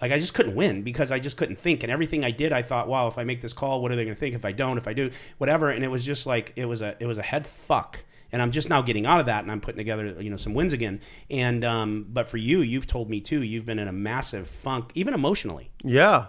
Like 0.00 0.10
I 0.10 0.18
just 0.18 0.32
couldn't 0.32 0.54
win 0.54 0.82
because 0.84 1.12
I 1.12 1.18
just 1.18 1.36
couldn't 1.36 1.56
think 1.56 1.82
and 1.82 1.92
everything 1.92 2.24
I 2.24 2.30
did 2.30 2.50
I 2.50 2.62
thought, 2.62 2.88
wow, 2.88 3.08
if 3.08 3.18
I 3.18 3.24
make 3.24 3.42
this 3.42 3.52
call, 3.52 3.82
what 3.82 3.92
are 3.92 3.96
they 3.96 4.04
gonna 4.04 4.14
think? 4.14 4.34
If 4.34 4.46
I 4.46 4.52
don't, 4.52 4.78
if 4.78 4.88
I 4.88 4.94
do, 4.94 5.10
whatever. 5.36 5.68
And 5.68 5.84
it 5.84 5.88
was 5.88 6.06
just 6.06 6.24
like 6.24 6.54
it 6.56 6.64
was 6.64 6.80
a 6.80 6.96
it 6.98 7.06
was 7.06 7.18
a 7.18 7.22
head 7.22 7.44
fuck. 7.44 8.04
And 8.32 8.40
I'm 8.40 8.50
just 8.50 8.70
now 8.70 8.80
getting 8.82 9.04
out 9.04 9.20
of 9.20 9.26
that 9.26 9.42
and 9.42 9.52
I'm 9.52 9.60
putting 9.60 9.76
together, 9.78 10.16
you 10.20 10.30
know, 10.30 10.36
some 10.38 10.54
wins 10.54 10.72
again. 10.72 11.00
And 11.30 11.62
um, 11.62 12.06
but 12.08 12.26
for 12.26 12.38
you, 12.38 12.60
you've 12.60 12.86
told 12.86 13.10
me 13.10 13.20
too, 13.20 13.42
you've 13.42 13.66
been 13.66 13.78
in 13.78 13.88
a 13.88 13.92
massive 13.92 14.48
funk, 14.48 14.90
even 14.94 15.12
emotionally. 15.14 15.70
Yeah. 15.84 16.28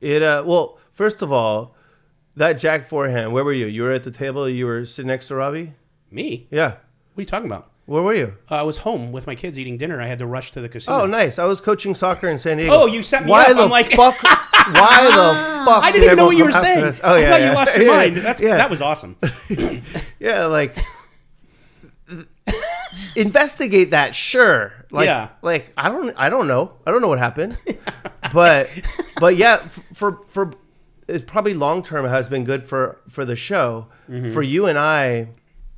It 0.00 0.22
uh 0.22 0.42
well, 0.46 0.78
first 0.90 1.22
of 1.22 1.30
all, 1.30 1.76
that 2.34 2.54
Jack 2.54 2.86
four 2.86 3.08
hand, 3.08 3.32
where 3.32 3.44
were 3.44 3.52
you? 3.52 3.66
You 3.66 3.82
were 3.82 3.92
at 3.92 4.04
the 4.04 4.10
table, 4.10 4.48
you 4.48 4.64
were 4.66 4.84
sitting 4.86 5.08
next 5.08 5.28
to 5.28 5.34
Robbie? 5.34 5.74
Me? 6.10 6.46
Yeah. 6.50 6.68
What 6.68 7.18
are 7.18 7.20
you 7.20 7.26
talking 7.26 7.46
about? 7.46 7.68
Where 7.84 8.02
were 8.02 8.14
you? 8.14 8.34
Uh, 8.50 8.54
I 8.56 8.62
was 8.62 8.78
home 8.78 9.12
with 9.12 9.26
my 9.26 9.34
kids 9.34 9.58
eating 9.58 9.76
dinner. 9.76 10.00
I 10.00 10.06
had 10.06 10.18
to 10.20 10.26
rush 10.26 10.50
to 10.52 10.60
the 10.60 10.68
casino. 10.68 11.00
Oh, 11.02 11.06
nice. 11.06 11.38
I 11.38 11.44
was 11.44 11.60
coaching 11.60 11.94
soccer 11.94 12.28
in 12.28 12.38
San 12.38 12.56
Diego. 12.58 12.72
Oh, 12.72 12.86
you 12.86 13.02
set 13.02 13.24
me 13.24 13.30
why 13.30 13.42
up. 13.44 13.56
The 13.56 13.62
I'm 13.64 13.70
like- 13.70 13.90
fuck? 13.90 14.16
Why 14.64 15.04
the 15.06 15.64
fuck? 15.66 15.82
I 15.82 15.90
did 15.90 15.98
didn't 15.98 16.04
even 16.04 16.16
know 16.18 16.26
what 16.26 16.36
you 16.36 16.44
were 16.44 16.52
saying. 16.52 16.94
Oh 17.02 17.16
yeah, 17.16 17.26
I 17.26 17.30
thought 17.30 17.40
yeah. 17.40 17.48
you 17.48 17.54
lost 17.56 17.76
your 17.76 17.84
Yeah, 17.86 17.90
mind. 17.96 18.16
That's 18.18 18.40
yeah. 18.40 18.56
that 18.58 18.70
was 18.70 18.80
awesome. 18.80 19.16
yeah, 20.20 20.46
like 20.46 20.76
investigate 23.16 23.90
that. 23.90 24.14
Sure. 24.14 24.72
Like, 24.90 25.06
Yeah. 25.06 25.28
Like 25.42 25.72
I 25.76 25.88
don't. 25.88 26.14
I 26.16 26.28
don't 26.30 26.46
know. 26.48 26.72
I 26.86 26.90
don't 26.90 27.00
know 27.02 27.08
what 27.08 27.18
happened. 27.18 27.56
but 28.32 28.68
but 29.20 29.36
yeah, 29.36 29.56
for 29.58 30.20
for 30.26 30.52
it's 31.08 31.24
probably 31.24 31.54
long 31.54 31.82
term 31.82 32.06
has 32.06 32.28
been 32.28 32.44
good 32.44 32.62
for 32.62 33.00
for 33.08 33.24
the 33.24 33.36
show. 33.36 33.88
Mm-hmm. 34.08 34.30
For 34.30 34.42
you 34.42 34.66
and 34.66 34.78
I, 34.78 35.28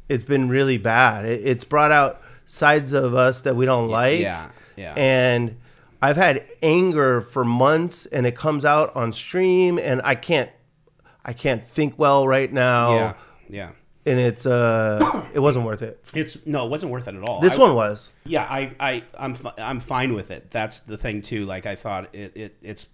it's 0.09 0.25
been 0.25 0.49
really 0.49 0.79
bad. 0.79 1.25
It, 1.25 1.43
it's 1.45 1.65
brought 1.65 1.93
out 1.93 2.21
sides 2.47 2.93
of 2.93 3.15
us 3.15 3.41
that 3.43 3.57
we 3.57 3.67
don't 3.67 3.89
like. 3.89 4.21
yeah, 4.21 4.51
yeah. 4.77 4.95
And 4.97 5.57
I've 6.03 6.17
had 6.17 6.45
anger 6.63 7.21
for 7.21 7.45
months, 7.45 8.07
and 8.07 8.27
it 8.27 8.37
comes 8.37 8.65
out 8.65 8.95
on 8.95 9.13
stream, 9.13 9.79
and 9.79 10.01
I 10.05 10.15
can't. 10.15 10.51
I 11.25 11.33
can't 11.33 11.65
think 11.65 11.99
well 11.99 12.29
right 12.29 12.53
now. 12.53 12.95
yeah, 12.95 13.15
yeah. 13.49 13.71
And 14.07 14.19
it's 14.21 14.45
uh, 14.45 15.25
it 15.33 15.39
wasn't 15.41 15.65
worth 15.65 15.81
it. 15.83 15.99
It's 16.15 16.37
no, 16.45 16.67
it 16.67 16.71
wasn't 16.71 16.93
worth 16.93 17.09
it 17.09 17.15
at 17.15 17.23
all. 17.29 17.41
This 17.41 17.55
I- 17.55 17.59
one 17.59 17.75
was. 17.75 18.11
yeah, 18.27 18.43
I, 18.45 18.75
I, 18.79 19.05
I'm, 19.19 19.35
I'm 19.57 19.81
fine 19.81 20.13
with 20.13 20.31
it. 20.31 20.51
That's 20.51 20.81
the 20.81 20.99
thing 20.99 21.23
too. 21.23 21.47
Like 21.47 21.65
I 21.65 21.75
thought 21.75 22.15
it, 22.15 22.37
it 22.37 22.57
it's, 22.61 22.87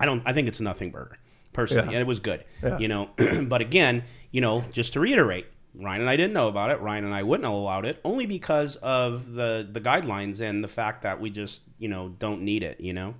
I 0.00 0.04
don't, 0.06 0.22
I 0.26 0.32
think 0.32 0.48
it's 0.48 0.58
a 0.58 0.64
nothing 0.64 0.90
burger 0.90 1.18
personally, 1.52 1.84
Yeah. 1.86 1.92
and 1.92 2.00
it 2.00 2.06
was 2.08 2.18
good. 2.20 2.44
Yeah. 2.62 2.78
You 2.78 2.88
know, 2.88 3.10
but 3.42 3.60
again, 3.60 4.02
you 4.32 4.40
know, 4.40 4.64
just 4.72 4.94
to 4.94 5.00
reiterate, 5.00 5.46
Ryan 5.78 6.00
and 6.00 6.10
I 6.10 6.16
didn't 6.16 6.32
know 6.32 6.48
about 6.48 6.70
it. 6.70 6.80
Ryan 6.80 7.04
and 7.04 7.14
I 7.14 7.22
wouldn't 7.22 7.44
have 7.44 7.54
allowed 7.54 7.84
it 7.86 8.00
only 8.04 8.26
because 8.26 8.76
of 8.76 9.32
the 9.34 9.66
the 9.70 9.80
guidelines 9.80 10.40
and 10.40 10.64
the 10.64 10.68
fact 10.68 11.02
that 11.02 11.20
we 11.20 11.30
just, 11.30 11.62
you 11.78 11.86
know, 11.88 12.08
don't 12.18 12.42
need 12.42 12.62
it. 12.64 12.80
You 12.80 12.94
know. 12.94 13.14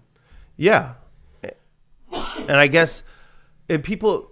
Yeah. 0.57 0.95
And 2.13 2.53
I 2.57 2.67
guess 2.67 3.03
and 3.69 3.83
people 3.85 4.31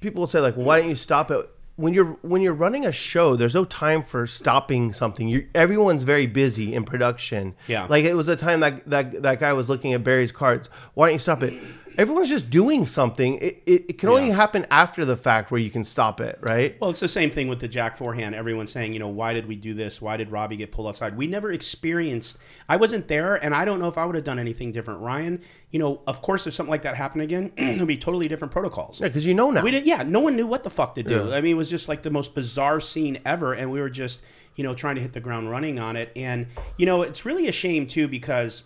people 0.00 0.20
will 0.22 0.26
say 0.28 0.40
like, 0.40 0.54
why 0.54 0.80
don't 0.80 0.88
you 0.88 0.94
stop 0.94 1.30
it? 1.30 1.48
When 1.76 1.94
you're 1.94 2.16
when 2.22 2.42
you're 2.42 2.52
running 2.52 2.84
a 2.84 2.92
show, 2.92 3.34
there's 3.34 3.54
no 3.54 3.64
time 3.64 4.02
for 4.02 4.26
stopping 4.26 4.92
something. 4.92 5.28
You 5.28 5.48
everyone's 5.54 6.02
very 6.02 6.26
busy 6.26 6.74
in 6.74 6.84
production. 6.84 7.54
Yeah. 7.66 7.86
Like 7.88 8.04
it 8.04 8.14
was 8.14 8.28
a 8.28 8.36
time 8.36 8.60
that 8.60 8.88
that 8.90 9.22
that 9.22 9.40
guy 9.40 9.52
was 9.54 9.68
looking 9.68 9.92
at 9.94 10.04
Barry's 10.04 10.32
cards. 10.32 10.68
Why 10.94 11.06
don't 11.06 11.14
you 11.14 11.18
stop 11.18 11.42
it? 11.42 11.54
Everyone's 11.98 12.28
just 12.28 12.50
doing 12.50 12.86
something. 12.86 13.36
It, 13.36 13.62
it, 13.66 13.84
it 13.88 13.98
can 13.98 14.08
only 14.08 14.30
happen 14.30 14.66
after 14.70 15.04
the 15.04 15.16
fact 15.16 15.50
where 15.50 15.60
you 15.60 15.70
can 15.70 15.84
stop 15.84 16.20
it, 16.20 16.38
right? 16.40 16.80
Well, 16.80 16.90
it's 16.90 17.00
the 17.00 17.08
same 17.08 17.30
thing 17.30 17.48
with 17.48 17.60
the 17.60 17.68
Jack 17.68 17.96
four 17.96 18.14
hand. 18.14 18.34
Everyone's 18.34 18.72
saying, 18.72 18.92
you 18.92 18.98
know, 18.98 19.08
why 19.08 19.32
did 19.32 19.46
we 19.46 19.56
do 19.56 19.74
this? 19.74 20.00
Why 20.00 20.16
did 20.16 20.30
Robbie 20.30 20.56
get 20.56 20.72
pulled 20.72 20.88
outside? 20.88 21.16
We 21.16 21.26
never 21.26 21.52
experienced. 21.52 22.38
I 22.68 22.76
wasn't 22.76 23.08
there, 23.08 23.36
and 23.36 23.54
I 23.54 23.64
don't 23.64 23.78
know 23.80 23.88
if 23.88 23.98
I 23.98 24.04
would 24.04 24.14
have 24.14 24.24
done 24.24 24.38
anything 24.38 24.72
different. 24.72 25.00
Ryan, 25.00 25.40
you 25.70 25.78
know, 25.78 26.02
of 26.06 26.22
course, 26.22 26.46
if 26.46 26.54
something 26.54 26.70
like 26.70 26.82
that 26.82 26.96
happened 26.96 27.22
again, 27.22 27.52
it 27.56 27.78
would 27.78 27.88
be 27.88 27.96
totally 27.96 28.28
different 28.28 28.52
protocols. 28.52 29.00
Yeah, 29.00 29.08
because 29.08 29.26
you 29.26 29.34
know 29.34 29.50
now. 29.50 29.62
We 29.62 29.70
did, 29.70 29.86
yeah. 29.86 30.02
No 30.02 30.20
one 30.20 30.36
knew 30.36 30.46
what 30.46 30.64
the 30.64 30.70
fuck 30.70 30.94
to 30.96 31.02
do. 31.02 31.28
Yeah. 31.28 31.36
I 31.36 31.40
mean, 31.40 31.52
it 31.52 31.58
was 31.58 31.70
just 31.70 31.88
like 31.88 32.02
the 32.02 32.10
most 32.10 32.34
bizarre 32.34 32.80
scene 32.80 33.20
ever, 33.24 33.52
and 33.52 33.70
we 33.70 33.80
were 33.80 33.90
just, 33.90 34.22
you 34.56 34.64
know, 34.64 34.74
trying 34.74 34.96
to 34.96 35.00
hit 35.00 35.12
the 35.12 35.20
ground 35.20 35.50
running 35.50 35.78
on 35.78 35.96
it. 35.96 36.12
And 36.16 36.46
you 36.76 36.86
know, 36.86 37.02
it's 37.02 37.24
really 37.24 37.48
a 37.48 37.52
shame 37.52 37.86
too 37.86 38.08
because 38.08 38.64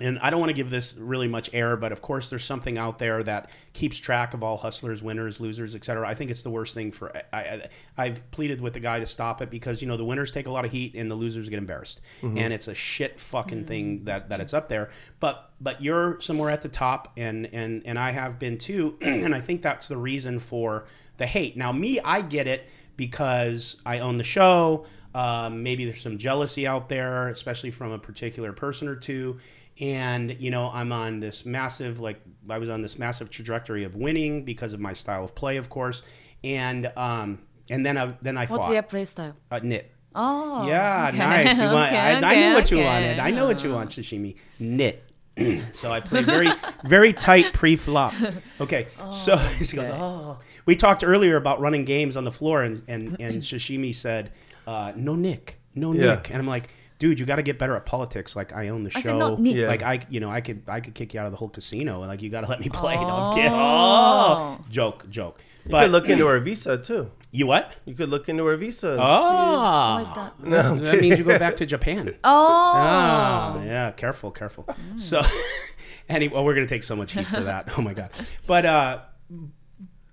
and 0.00 0.18
I 0.20 0.30
don't 0.30 0.40
want 0.40 0.50
to 0.50 0.54
give 0.54 0.70
this 0.70 0.96
really 0.96 1.28
much 1.28 1.50
air, 1.52 1.76
but 1.76 1.92
of 1.92 2.02
course, 2.02 2.28
there's 2.28 2.44
something 2.44 2.78
out 2.78 2.98
there 2.98 3.22
that 3.22 3.50
keeps 3.72 3.98
track 3.98 4.34
of 4.34 4.42
all 4.42 4.56
hustlers, 4.56 5.02
winners, 5.02 5.40
losers, 5.40 5.74
etc. 5.74 6.08
I 6.08 6.14
think 6.14 6.30
it's 6.30 6.42
the 6.42 6.50
worst 6.50 6.74
thing 6.74 6.92
for. 6.92 7.14
I, 7.32 7.38
I, 7.38 7.68
I've 7.96 8.30
pleaded 8.30 8.60
with 8.60 8.72
the 8.72 8.80
guy 8.80 9.00
to 9.00 9.06
stop 9.06 9.42
it 9.42 9.50
because 9.50 9.82
you 9.82 9.88
know 9.88 9.96
the 9.96 10.04
winners 10.04 10.30
take 10.30 10.46
a 10.46 10.50
lot 10.50 10.64
of 10.64 10.70
heat 10.72 10.94
and 10.94 11.10
the 11.10 11.14
losers 11.14 11.48
get 11.48 11.58
embarrassed, 11.58 12.00
and 12.38 12.52
it's 12.52 12.68
a 12.68 12.74
shit 12.74 13.20
fucking 13.20 13.64
thing 13.66 14.04
that 14.04 14.28
that 14.30 14.40
it's 14.40 14.54
up 14.54 14.68
there. 14.68 14.90
But 15.20 15.50
but 15.60 15.82
you're 15.82 16.20
somewhere 16.20 16.50
at 16.50 16.62
the 16.62 16.68
top, 16.68 17.12
and 17.16 17.46
and 17.52 17.82
and 17.84 17.98
I 17.98 18.10
have 18.10 18.38
been 18.38 18.58
too, 18.58 18.96
and 19.02 19.34
I 19.34 19.40
think 19.40 19.62
that's 19.62 19.88
the 19.88 19.96
reason 19.96 20.38
for 20.38 20.86
the 21.16 21.26
hate. 21.26 21.56
Now, 21.56 21.70
me, 21.70 22.00
I 22.00 22.22
get 22.22 22.46
it 22.46 22.68
because 22.96 23.76
I 23.86 24.00
own 24.00 24.18
the 24.18 24.24
show. 24.24 24.86
Um, 25.14 25.62
maybe 25.62 25.84
there's 25.84 26.02
some 26.02 26.18
jealousy 26.18 26.66
out 26.66 26.88
there, 26.88 27.28
especially 27.28 27.70
from 27.70 27.92
a 27.92 27.98
particular 27.98 28.52
person 28.52 28.88
or 28.88 28.96
two. 28.96 29.38
And 29.80 30.36
you 30.40 30.50
know, 30.50 30.70
I'm 30.72 30.92
on 30.92 31.20
this 31.20 31.44
massive, 31.46 32.00
like 32.00 32.20
I 32.48 32.58
was 32.58 32.68
on 32.68 32.82
this 32.82 32.98
massive 32.98 33.30
trajectory 33.30 33.84
of 33.84 33.96
winning 33.96 34.44
because 34.44 34.74
of 34.74 34.80
my 34.80 34.92
style 34.92 35.24
of 35.24 35.34
play, 35.34 35.56
of 35.56 35.70
course. 35.70 36.02
And 36.44 36.92
um, 36.96 37.40
and 37.70 37.84
then 37.84 37.96
I 37.96 38.14
then 38.20 38.36
I 38.36 38.46
What's 38.46 38.64
fought 38.64 38.72
your 38.72 38.82
play 38.82 39.04
style? 39.04 39.34
uh, 39.50 39.60
nit. 39.62 39.92
Oh. 40.14 40.66
Yeah, 40.66 41.08
okay. 41.08 41.18
nice. 41.18 41.56
You 41.58 41.64
want, 41.66 41.86
okay, 41.86 41.96
I, 41.98 42.32
I 42.32 42.34
knew 42.34 42.54
what 42.54 42.70
you 42.70 42.78
wanted. 42.78 43.18
I 43.20 43.30
know 43.30 43.46
what 43.46 43.62
you 43.62 43.72
want, 43.72 43.90
sashimi. 43.90 44.36
Nit. 44.58 45.04
so 45.72 45.90
I 45.90 46.00
play 46.00 46.22
very, 46.22 46.50
very 46.84 47.12
tight 47.12 47.52
pre-flop. 47.52 48.12
Okay, 48.60 48.88
so 49.12 49.38
she 49.62 49.76
goes, 49.76 49.88
oh. 49.88 50.38
We 50.66 50.76
talked 50.76 51.02
earlier 51.04 51.36
about 51.36 51.60
running 51.60 51.84
games 51.86 52.16
on 52.16 52.24
the 52.24 52.32
floor, 52.32 52.62
and 52.62 52.82
and 52.88 53.18
and 53.20 53.36
Shashimi 53.36 53.94
said, 53.94 54.32
uh, 54.66 54.92
no 54.96 55.14
Nick, 55.14 55.60
no 55.74 55.92
Yeah. 55.94 56.16
Nick, 56.16 56.28
and 56.30 56.38
I'm 56.38 56.46
like. 56.46 56.68
Dude, 57.00 57.18
you 57.18 57.26
got 57.26 57.36
to 57.36 57.42
get 57.42 57.58
better 57.58 57.74
at 57.74 57.84
politics. 57.86 58.36
Like 58.36 58.52
I 58.54 58.68
own 58.68 58.84
the 58.84 58.90
I 58.94 59.00
show. 59.00 59.08
said, 59.08 59.16
"No, 59.16 59.34
Nick." 59.34 59.56
Yeah. 59.56 59.66
Like 59.66 59.82
I, 59.82 60.00
you 60.08 60.20
know, 60.20 60.30
I 60.30 60.40
could, 60.40 60.62
I 60.68 60.78
could 60.80 60.94
kick 60.94 61.14
you 61.14 61.18
out 61.20 61.26
of 61.26 61.32
the 61.32 61.38
whole 61.38 61.48
casino. 61.48 61.98
Like 62.00 62.20
you 62.22 62.30
got 62.30 62.42
to 62.42 62.48
let 62.48 62.60
me 62.60 62.68
play. 62.68 62.94
No, 62.94 63.00
I'm 63.08 63.32
Oh. 63.32 63.34
kidding. 63.34 63.50
Oh, 63.52 64.58
joke, 64.70 65.10
joke. 65.10 65.42
You 65.64 65.70
But 65.72 65.82
could 65.84 65.90
look 65.92 66.08
into 66.08 66.26
her 66.26 66.38
visa 66.40 66.78
too. 66.78 67.10
you 67.32 67.46
what? 67.46 67.72
You 67.84 67.94
could 67.94 68.08
look 68.10 68.28
into 68.28 68.44
her 68.46 68.56
visa. 68.56 68.92
and 68.92 69.00
Oh, 69.02 69.94
What 69.94 70.02
is 70.08 70.14
that? 70.14 70.40
No, 70.46 70.74
that 70.84 71.00
means 71.00 71.18
you 71.18 71.24
go 71.24 71.38
back 71.38 71.56
to 71.56 71.66
Japan. 71.66 72.14
Oh. 72.24 72.72
Ah, 72.76 73.62
yeah, 73.64 73.90
careful, 73.92 74.30
careful. 74.30 74.66
So, 74.96 75.22
anyway, 76.08 76.34
well, 76.34 76.44
we're 76.44 76.54
gonna 76.54 76.66
take 76.66 76.82
so 76.82 76.96
much 76.96 77.12
heat 77.12 77.26
for 77.26 77.40
that. 77.40 77.68
Oh 77.78 77.82
my 77.82 77.94
god! 77.94 78.10
But 78.46 78.64
uh, 78.66 78.98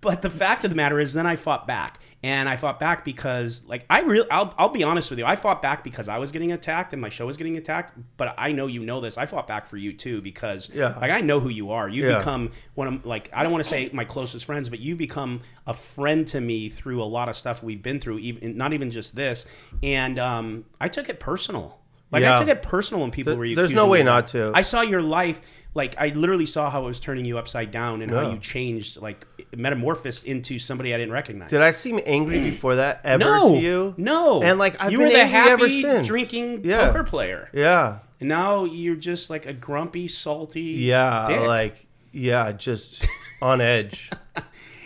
but 0.01 0.21
the 0.21 0.29
fact 0.29 0.63
of 0.63 0.69
the 0.69 0.75
matter 0.75 0.99
is, 0.99 1.13
then 1.13 1.25
I 1.25 1.35
fought 1.35 1.67
back, 1.67 1.99
and 2.23 2.49
I 2.49 2.55
fought 2.55 2.79
back 2.79 3.05
because, 3.05 3.63
like, 3.67 3.85
I 3.89 3.99
really, 4.01 4.29
I'll, 4.31 4.53
I'll 4.57 4.69
be 4.69 4.83
honest 4.83 5.09
with 5.11 5.19
you, 5.19 5.25
I 5.25 5.35
fought 5.35 5.61
back 5.61 5.83
because 5.83 6.07
I 6.09 6.17
was 6.17 6.31
getting 6.31 6.51
attacked 6.51 6.91
and 6.93 7.01
my 7.01 7.09
show 7.09 7.27
was 7.27 7.37
getting 7.37 7.57
attacked. 7.57 7.93
But 8.17 8.33
I 8.39 8.51
know 8.53 8.65
you 8.65 8.83
know 8.83 8.99
this. 9.01 9.17
I 9.19 9.27
fought 9.27 9.47
back 9.47 9.67
for 9.67 9.77
you 9.77 9.93
too 9.93 10.21
because, 10.21 10.69
Yeah. 10.73 10.97
like, 10.99 11.11
I 11.11 11.21
know 11.21 11.39
who 11.39 11.49
you 11.49 11.71
are. 11.71 11.87
You 11.87 12.07
Yeah. 12.07 12.17
become 12.17 12.51
one 12.73 12.87
of, 12.87 13.05
like, 13.05 13.29
I 13.33 13.43
don't 13.43 13.51
want 13.51 13.63
to 13.63 13.69
say 13.69 13.89
my 13.93 14.03
closest 14.03 14.45
friends, 14.45 14.67
but 14.67 14.79
you've 14.79 14.97
become 14.97 15.41
a 15.67 15.73
friend 15.73 16.27
to 16.29 16.41
me 16.41 16.69
through 16.69 17.03
a 17.03 17.05
lot 17.05 17.29
of 17.29 17.37
stuff 17.37 17.61
we've 17.61 17.83
been 17.83 17.99
through, 17.99 18.17
even 18.19 18.57
not 18.57 18.73
even 18.73 18.89
just 18.89 19.15
this. 19.15 19.45
And 19.83 20.17
um, 20.17 20.65
I 20.81 20.87
took 20.87 21.09
it 21.09 21.19
personal. 21.19 21.77
Like 22.11 22.23
I 22.23 22.27
Yeah. 22.27 22.39
took 22.39 22.47
it 22.47 22.61
personal 22.61 23.01
when 23.01 23.11
people 23.11 23.33
Th- 23.33 23.37
were. 23.37 23.45
You 23.45 23.55
there's 23.55 23.71
no 23.73 23.87
way 23.87 24.01
not 24.03 24.27
to. 24.27 24.51
I 24.55 24.61
saw 24.61 24.81
your 24.81 25.01
life, 25.01 25.41
like 25.73 25.95
I 25.97 26.09
literally 26.09 26.45
saw 26.45 26.69
how 26.69 26.83
it 26.83 26.85
was 26.85 26.99
turning 27.01 27.25
you 27.25 27.37
upside 27.37 27.69
down 27.71 28.01
and 28.01 28.11
how 28.11 28.31
you 28.31 28.37
changed, 28.39 29.01
like 29.01 29.25
metamorphosed 29.55 30.25
into 30.25 30.57
somebody 30.57 30.93
I 30.93 30.97
didn't 30.97 31.11
recognize. 31.13 31.49
Did 31.49 31.61
I 31.61 31.71
seem 31.71 31.99
angry 32.05 32.39
before 32.49 32.75
that 32.75 33.01
ever 33.03 33.19
no, 33.19 33.49
to 33.55 33.59
you? 33.59 33.93
no. 33.97 34.41
And 34.41 34.57
like 34.57 34.77
I've 34.79 34.91
you 34.91 34.99
been 34.99 35.07
were 35.07 35.13
the 35.13 35.25
happy 35.27 35.49
ever 35.49 35.69
since. 35.69 36.07
drinking 36.07 36.61
yeah. 36.63 36.87
poker 36.87 37.03
player, 37.03 37.49
Yeah. 37.53 37.99
and 38.21 38.29
now 38.29 38.63
you're 38.63 38.95
just 38.95 39.29
like 39.29 39.45
a 39.45 39.53
grumpy, 39.53 40.07
salty. 40.07 40.61
Yeah. 40.61 41.25
dick. 41.27 41.41
Like 41.41 41.87
yeah, 42.13 42.53
just 42.53 43.05
on 43.41 43.59
edge. 43.59 44.09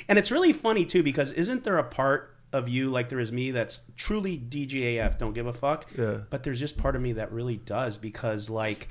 And 0.10 0.18
it's 0.20 0.32
really 0.32 0.52
funny 0.54 0.86
too 0.86 1.04
because 1.04 1.32
isn't 1.34 1.64
there 1.64 1.78
a 1.78 1.84
part 1.84 2.31
of 2.54 2.68
you 2.68 2.90
like 2.90 3.10
there 3.10 3.20
is 3.20 3.32
me 3.32 3.52
that's 3.52 3.82
truly 3.96 4.38
DGAF, 4.38 5.18
don't 5.18 5.34
give 5.34 5.48
a 5.48 5.54
fuck. 5.54 5.86
Yeah. 5.98 6.22
But 6.30 6.44
there's 6.44 6.60
just 6.60 6.78
part 6.78 6.96
of 6.96 7.02
me 7.02 7.14
that 7.14 7.32
really 7.32 7.58
does 7.58 7.98
because 7.98 8.50
like 8.50 8.90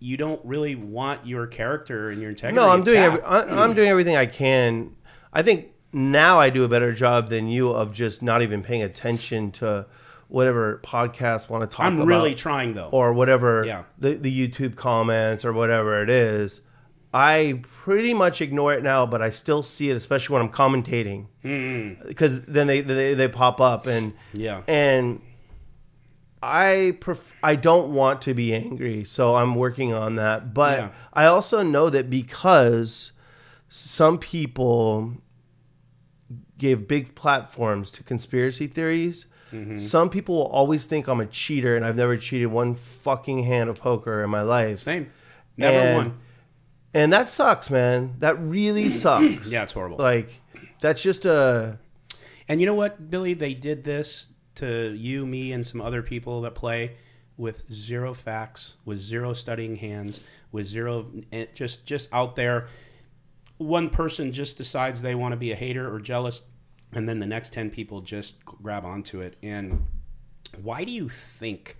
you 0.00 0.16
don't 0.16 0.44
really 0.44 0.74
want 0.74 1.26
your 1.26 1.46
character 1.46 2.10
and 2.10 2.20
your 2.20 2.30
integrity. 2.30 2.56
No, 2.60 2.68
I'm 2.70 2.82
doing 2.82 2.98
every, 2.98 3.22
I, 3.22 3.62
I'm 3.64 3.74
doing 3.74 3.88
everything 3.88 4.16
I 4.16 4.26
can. 4.26 4.94
I 5.32 5.42
think 5.42 5.68
now 5.92 6.38
I 6.38 6.50
do 6.50 6.64
a 6.64 6.68
better 6.68 6.92
job 6.92 7.28
than 7.30 7.48
you 7.48 7.70
of 7.70 7.92
just 7.94 8.22
not 8.22 8.42
even 8.42 8.62
paying 8.62 8.82
attention 8.82 9.50
to 9.52 9.86
whatever 10.28 10.80
podcasts 10.84 11.48
want 11.48 11.62
to 11.68 11.74
talk 11.74 11.86
I'm 11.86 11.96
about. 11.96 12.08
really 12.08 12.34
trying 12.34 12.74
though. 12.74 12.88
or 12.90 13.12
whatever 13.12 13.64
Yeah. 13.64 13.84
the, 13.98 14.14
the 14.14 14.48
YouTube 14.48 14.74
comments 14.74 15.44
or 15.44 15.52
whatever 15.52 16.02
it 16.02 16.10
is. 16.10 16.60
I 17.18 17.60
pretty 17.62 18.12
much 18.12 18.40
ignore 18.42 18.74
it 18.74 18.82
now, 18.82 19.06
but 19.06 19.22
I 19.22 19.30
still 19.30 19.62
see 19.62 19.90
it, 19.90 19.96
especially 19.96 20.34
when 20.34 20.42
I'm 20.42 20.52
commentating, 20.52 21.26
because 22.06 22.42
then 22.42 22.66
they, 22.66 22.80
they 22.82 23.14
they 23.14 23.28
pop 23.28 23.60
up 23.60 23.86
and 23.86 24.12
Yeah. 24.34 24.62
and 24.68 25.20
I 26.42 26.96
pref- 27.00 27.32
I 27.42 27.56
don't 27.56 27.92
want 27.94 28.20
to 28.22 28.34
be 28.34 28.54
angry, 28.54 29.04
so 29.04 29.36
I'm 29.36 29.54
working 29.54 29.92
on 29.94 30.16
that. 30.16 30.52
But 30.52 30.78
Yeah. 30.78 30.88
I 31.12 31.24
also 31.26 31.62
know 31.62 31.88
that 31.90 32.10
because 32.10 33.12
some 33.68 34.18
people 34.18 35.14
gave 36.58 36.86
big 36.88 37.14
platforms 37.14 37.90
to 37.92 38.02
conspiracy 38.02 38.66
theories, 38.66 39.26
Mm-hmm. 39.52 39.78
some 39.78 40.10
people 40.10 40.34
will 40.34 40.48
always 40.48 40.86
think 40.86 41.06
I'm 41.06 41.20
a 41.20 41.26
cheater, 41.26 41.76
and 41.76 41.84
I've 41.84 41.96
never 41.96 42.16
cheated 42.16 42.48
one 42.48 42.74
fucking 42.74 43.44
hand 43.44 43.70
of 43.70 43.78
poker 43.78 44.24
in 44.24 44.28
my 44.28 44.42
life. 44.42 44.80
Same. 44.80 45.08
Never 45.56 45.78
And- 45.78 45.96
won. 45.96 46.18
And 46.96 47.12
that 47.12 47.28
sucks, 47.28 47.68
man. 47.68 48.14
That 48.20 48.40
really 48.40 48.88
sucks. 49.04 49.46
Yeah, 49.46 49.64
it's 49.64 49.74
horrible. 49.74 49.98
Like 49.98 50.40
that's 50.80 51.02
just 51.02 51.26
a 51.26 51.78
And 52.48 52.58
you 52.58 52.66
know 52.66 52.74
what, 52.74 53.10
Billy? 53.10 53.34
They 53.34 53.52
did 53.52 53.84
this 53.84 54.28
to 54.56 54.94
you, 54.94 55.26
me, 55.26 55.52
and 55.52 55.66
some 55.66 55.82
other 55.82 56.02
people 56.02 56.40
that 56.40 56.54
play 56.54 56.96
with 57.36 57.70
zero 57.70 58.14
facts, 58.14 58.76
with 58.86 58.98
zero 58.98 59.34
studying 59.34 59.76
hands, 59.76 60.24
with 60.52 60.66
zero 60.66 61.10
eh, 61.32 61.46
just 61.54 61.84
just 61.84 62.08
out 62.14 62.34
there. 62.34 62.68
One 63.58 63.90
person 63.90 64.32
just 64.32 64.56
decides 64.56 65.02
they 65.02 65.14
want 65.14 65.32
to 65.32 65.36
be 65.36 65.52
a 65.52 65.54
hater 65.54 65.92
or 65.94 66.00
jealous, 66.00 66.40
and 66.92 67.06
then 67.06 67.18
the 67.18 67.26
next 67.26 67.52
ten 67.52 67.68
people 67.68 68.00
just 68.00 68.42
grab 68.46 68.86
onto 68.86 69.20
it. 69.20 69.36
And 69.42 69.84
why 70.62 70.84
do 70.84 70.92
you 70.92 71.10
think 71.10 71.76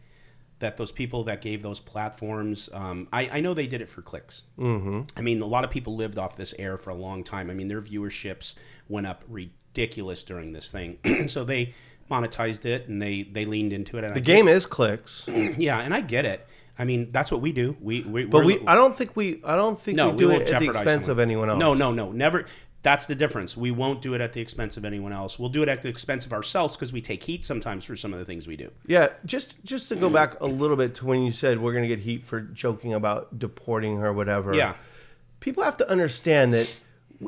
that 0.58 0.76
those 0.76 0.90
people 0.92 1.24
that 1.24 1.40
gave 1.42 1.62
those 1.62 1.80
platforms, 1.80 2.68
um, 2.72 3.08
I, 3.12 3.28
I 3.34 3.40
know 3.40 3.52
they 3.54 3.66
did 3.66 3.80
it 3.82 3.88
for 3.88 4.00
clicks. 4.02 4.44
Mm-hmm. 4.58 5.02
I 5.16 5.20
mean, 5.20 5.42
a 5.42 5.46
lot 5.46 5.64
of 5.64 5.70
people 5.70 5.96
lived 5.96 6.18
off 6.18 6.36
this 6.36 6.54
air 6.58 6.76
for 6.78 6.90
a 6.90 6.94
long 6.94 7.24
time. 7.24 7.50
I 7.50 7.54
mean, 7.54 7.68
their 7.68 7.82
viewerships 7.82 8.54
went 8.88 9.06
up 9.06 9.22
ridiculous 9.28 10.22
during 10.22 10.52
this 10.52 10.70
thing, 10.70 10.98
so 11.28 11.44
they 11.44 11.74
monetized 12.10 12.64
it 12.64 12.88
and 12.88 13.02
they 13.02 13.22
they 13.24 13.44
leaned 13.44 13.72
into 13.72 13.98
it. 13.98 14.04
And 14.04 14.14
the 14.14 14.20
game 14.20 14.48
is 14.48 14.64
clicks. 14.64 15.24
yeah, 15.28 15.80
and 15.80 15.92
I 15.92 16.00
get 16.00 16.24
it. 16.24 16.46
I 16.78 16.84
mean, 16.84 17.10
that's 17.10 17.32
what 17.32 17.40
we 17.40 17.52
do. 17.52 17.74
We, 17.80 18.02
we 18.02 18.24
But 18.26 18.44
we're- 18.44 18.62
I 18.66 18.74
don't 18.74 18.94
think 18.94 19.16
we, 19.16 19.40
I 19.44 19.56
don't 19.56 19.78
think 19.78 19.96
no, 19.96 20.10
we 20.10 20.16
do 20.18 20.28
won't 20.28 20.42
it 20.42 20.50
at 20.50 20.60
the 20.60 20.66
expense 20.68 21.06
someone. 21.06 21.10
of 21.10 21.18
anyone 21.20 21.48
else. 21.48 21.58
No, 21.58 21.72
no, 21.72 21.90
no, 21.90 22.12
never. 22.12 22.44
That's 22.86 23.08
the 23.08 23.16
difference. 23.16 23.56
We 23.56 23.72
won't 23.72 24.00
do 24.00 24.14
it 24.14 24.20
at 24.20 24.32
the 24.32 24.40
expense 24.40 24.76
of 24.76 24.84
anyone 24.84 25.12
else. 25.12 25.40
We'll 25.40 25.48
do 25.48 25.60
it 25.60 25.68
at 25.68 25.82
the 25.82 25.88
expense 25.88 26.24
of 26.24 26.32
ourselves 26.32 26.76
because 26.76 26.92
we 26.92 27.00
take 27.00 27.24
heat 27.24 27.44
sometimes 27.44 27.84
for 27.84 27.96
some 27.96 28.12
of 28.12 28.20
the 28.20 28.24
things 28.24 28.46
we 28.46 28.56
do. 28.56 28.70
Yeah, 28.86 29.08
just 29.24 29.56
just 29.64 29.88
to 29.88 29.96
go 29.96 30.08
back 30.08 30.40
a 30.40 30.46
little 30.46 30.76
bit 30.76 30.94
to 30.96 31.04
when 31.04 31.22
you 31.22 31.32
said 31.32 31.60
we're 31.60 31.72
gonna 31.72 31.88
get 31.88 31.98
heat 31.98 32.24
for 32.24 32.40
joking 32.40 32.94
about 32.94 33.40
deporting 33.40 33.96
her, 33.96 34.12
whatever. 34.12 34.54
Yeah. 34.54 34.74
people 35.40 35.64
have 35.64 35.76
to 35.78 35.90
understand 35.90 36.54
that 36.54 36.72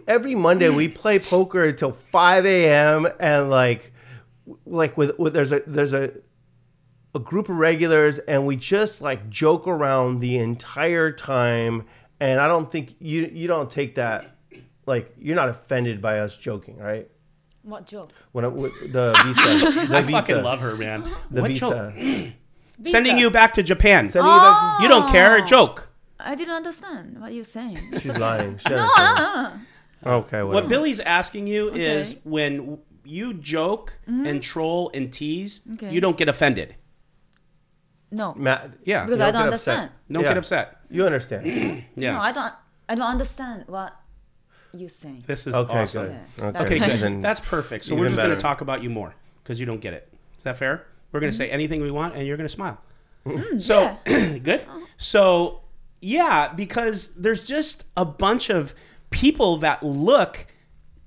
every 0.06 0.36
Monday 0.36 0.68
we 0.68 0.86
play 0.86 1.18
poker 1.18 1.64
until 1.64 1.90
five 1.90 2.46
a.m. 2.46 3.08
and 3.18 3.50
like, 3.50 3.92
like 4.64 4.96
with, 4.96 5.18
with 5.18 5.34
there's 5.34 5.50
a 5.50 5.64
there's 5.66 5.92
a 5.92 6.12
a 7.16 7.18
group 7.18 7.48
of 7.48 7.56
regulars 7.56 8.18
and 8.20 8.46
we 8.46 8.54
just 8.54 9.00
like 9.00 9.28
joke 9.28 9.66
around 9.66 10.20
the 10.20 10.38
entire 10.38 11.10
time. 11.10 11.84
And 12.20 12.38
I 12.38 12.46
don't 12.46 12.70
think 12.70 12.94
you 13.00 13.28
you 13.32 13.48
don't 13.48 13.68
take 13.68 13.96
that 13.96 14.37
like 14.88 15.12
you're 15.18 15.36
not 15.36 15.48
offended 15.48 16.00
by 16.02 16.18
us 16.20 16.36
joking, 16.36 16.78
right? 16.78 17.08
What 17.62 17.86
joke? 17.86 18.10
When 18.32 18.44
it, 18.44 18.50
the 18.92 19.12
visa, 19.24 19.86
the 19.88 19.96
I 19.96 20.02
visa, 20.02 20.10
fucking 20.22 20.42
love 20.42 20.60
her, 20.60 20.74
man. 20.76 21.02
the 21.30 21.42
what 21.42 21.50
visa. 21.50 21.92
joke? 21.94 22.32
Sending 22.84 23.18
you 23.18 23.30
back 23.30 23.54
to 23.54 23.62
Japan. 23.62 24.08
Sending 24.08 24.32
you 24.32 24.38
back 24.38 24.80
You 24.82 24.88
don't 24.88 25.08
care. 25.10 25.38
Oh. 25.42 25.46
Joke. 25.46 25.88
I 26.20 26.34
didn't 26.34 26.54
understand 26.54 27.20
what 27.20 27.32
you're 27.32 27.44
saying. 27.44 27.90
to, 27.92 28.00
she's 28.00 28.16
lying. 28.16 28.58
She 28.58 28.70
No, 28.70 28.76
understands. 28.96 29.64
uh, 30.06 30.10
Okay, 30.10 30.42
What. 30.42 30.68
Billy's 30.68 31.00
asking 31.00 31.46
you 31.48 31.70
is 31.74 32.16
when 32.24 32.78
you 33.04 33.34
joke 33.34 33.98
and 34.06 34.40
troll 34.42 34.90
and 34.94 35.12
tease, 35.12 35.60
Okay. 35.74 35.90
you 35.92 36.00
don't 36.00 36.16
get 36.16 36.28
offended. 36.28 36.76
no, 38.10 38.34
Matt, 38.34 38.70
Yeah. 38.84 39.04
because 39.04 39.20
I 39.20 39.30
don't 39.30 39.42
don't 39.42 39.44
get 39.50 39.54
upset. 39.54 39.74
understand. 39.74 39.90
Don't 40.10 40.22
Yeah. 40.22 40.28
get 40.28 40.36
upset. 40.38 40.76
You 40.90 41.04
understand? 41.06 41.44
Yeah. 41.96 42.12
No, 42.12 42.20
I 42.20 42.32
don't. 42.32 42.54
I 42.88 42.94
don't 42.94 43.06
understand 43.06 43.64
what 43.66 43.94
you're 44.74 44.88
saying. 44.88 45.24
this 45.26 45.46
is 45.46 45.54
Okay, 45.54 45.82
awesome. 45.82 46.06
good. 46.06 46.16
Yeah. 46.38 46.46
Okay, 46.48 46.58
Okay, 46.64 46.78
That's- 46.78 47.00
good. 47.00 47.22
That's 47.22 47.40
perfect. 47.40 47.84
So 47.84 47.94
we're 47.94 48.06
just 48.06 48.16
going 48.16 48.30
to 48.30 48.36
talk 48.36 48.60
about 48.60 48.82
you 48.82 48.90
more 48.90 49.14
because 49.42 49.58
you 49.58 49.66
don't 49.66 49.80
get 49.80 49.94
it. 49.94 50.08
Is 50.38 50.44
that 50.44 50.56
fair? 50.56 50.86
We're 51.12 51.20
going 51.20 51.32
to 51.32 51.36
mm-hmm. 51.36 51.44
say 51.44 51.50
anything 51.50 51.80
we 51.80 51.90
want, 51.90 52.14
and 52.14 52.26
you're 52.26 52.36
going 52.36 52.48
to 52.48 52.52
smile. 52.52 52.78
Mm, 53.24 53.60
so 53.60 53.96
good. 54.42 54.64
So 54.98 55.62
yeah, 56.00 56.52
because 56.52 57.08
there's 57.14 57.46
just 57.46 57.84
a 57.96 58.04
bunch 58.04 58.50
of 58.50 58.74
people 59.10 59.58
that 59.58 59.82
look. 59.82 60.46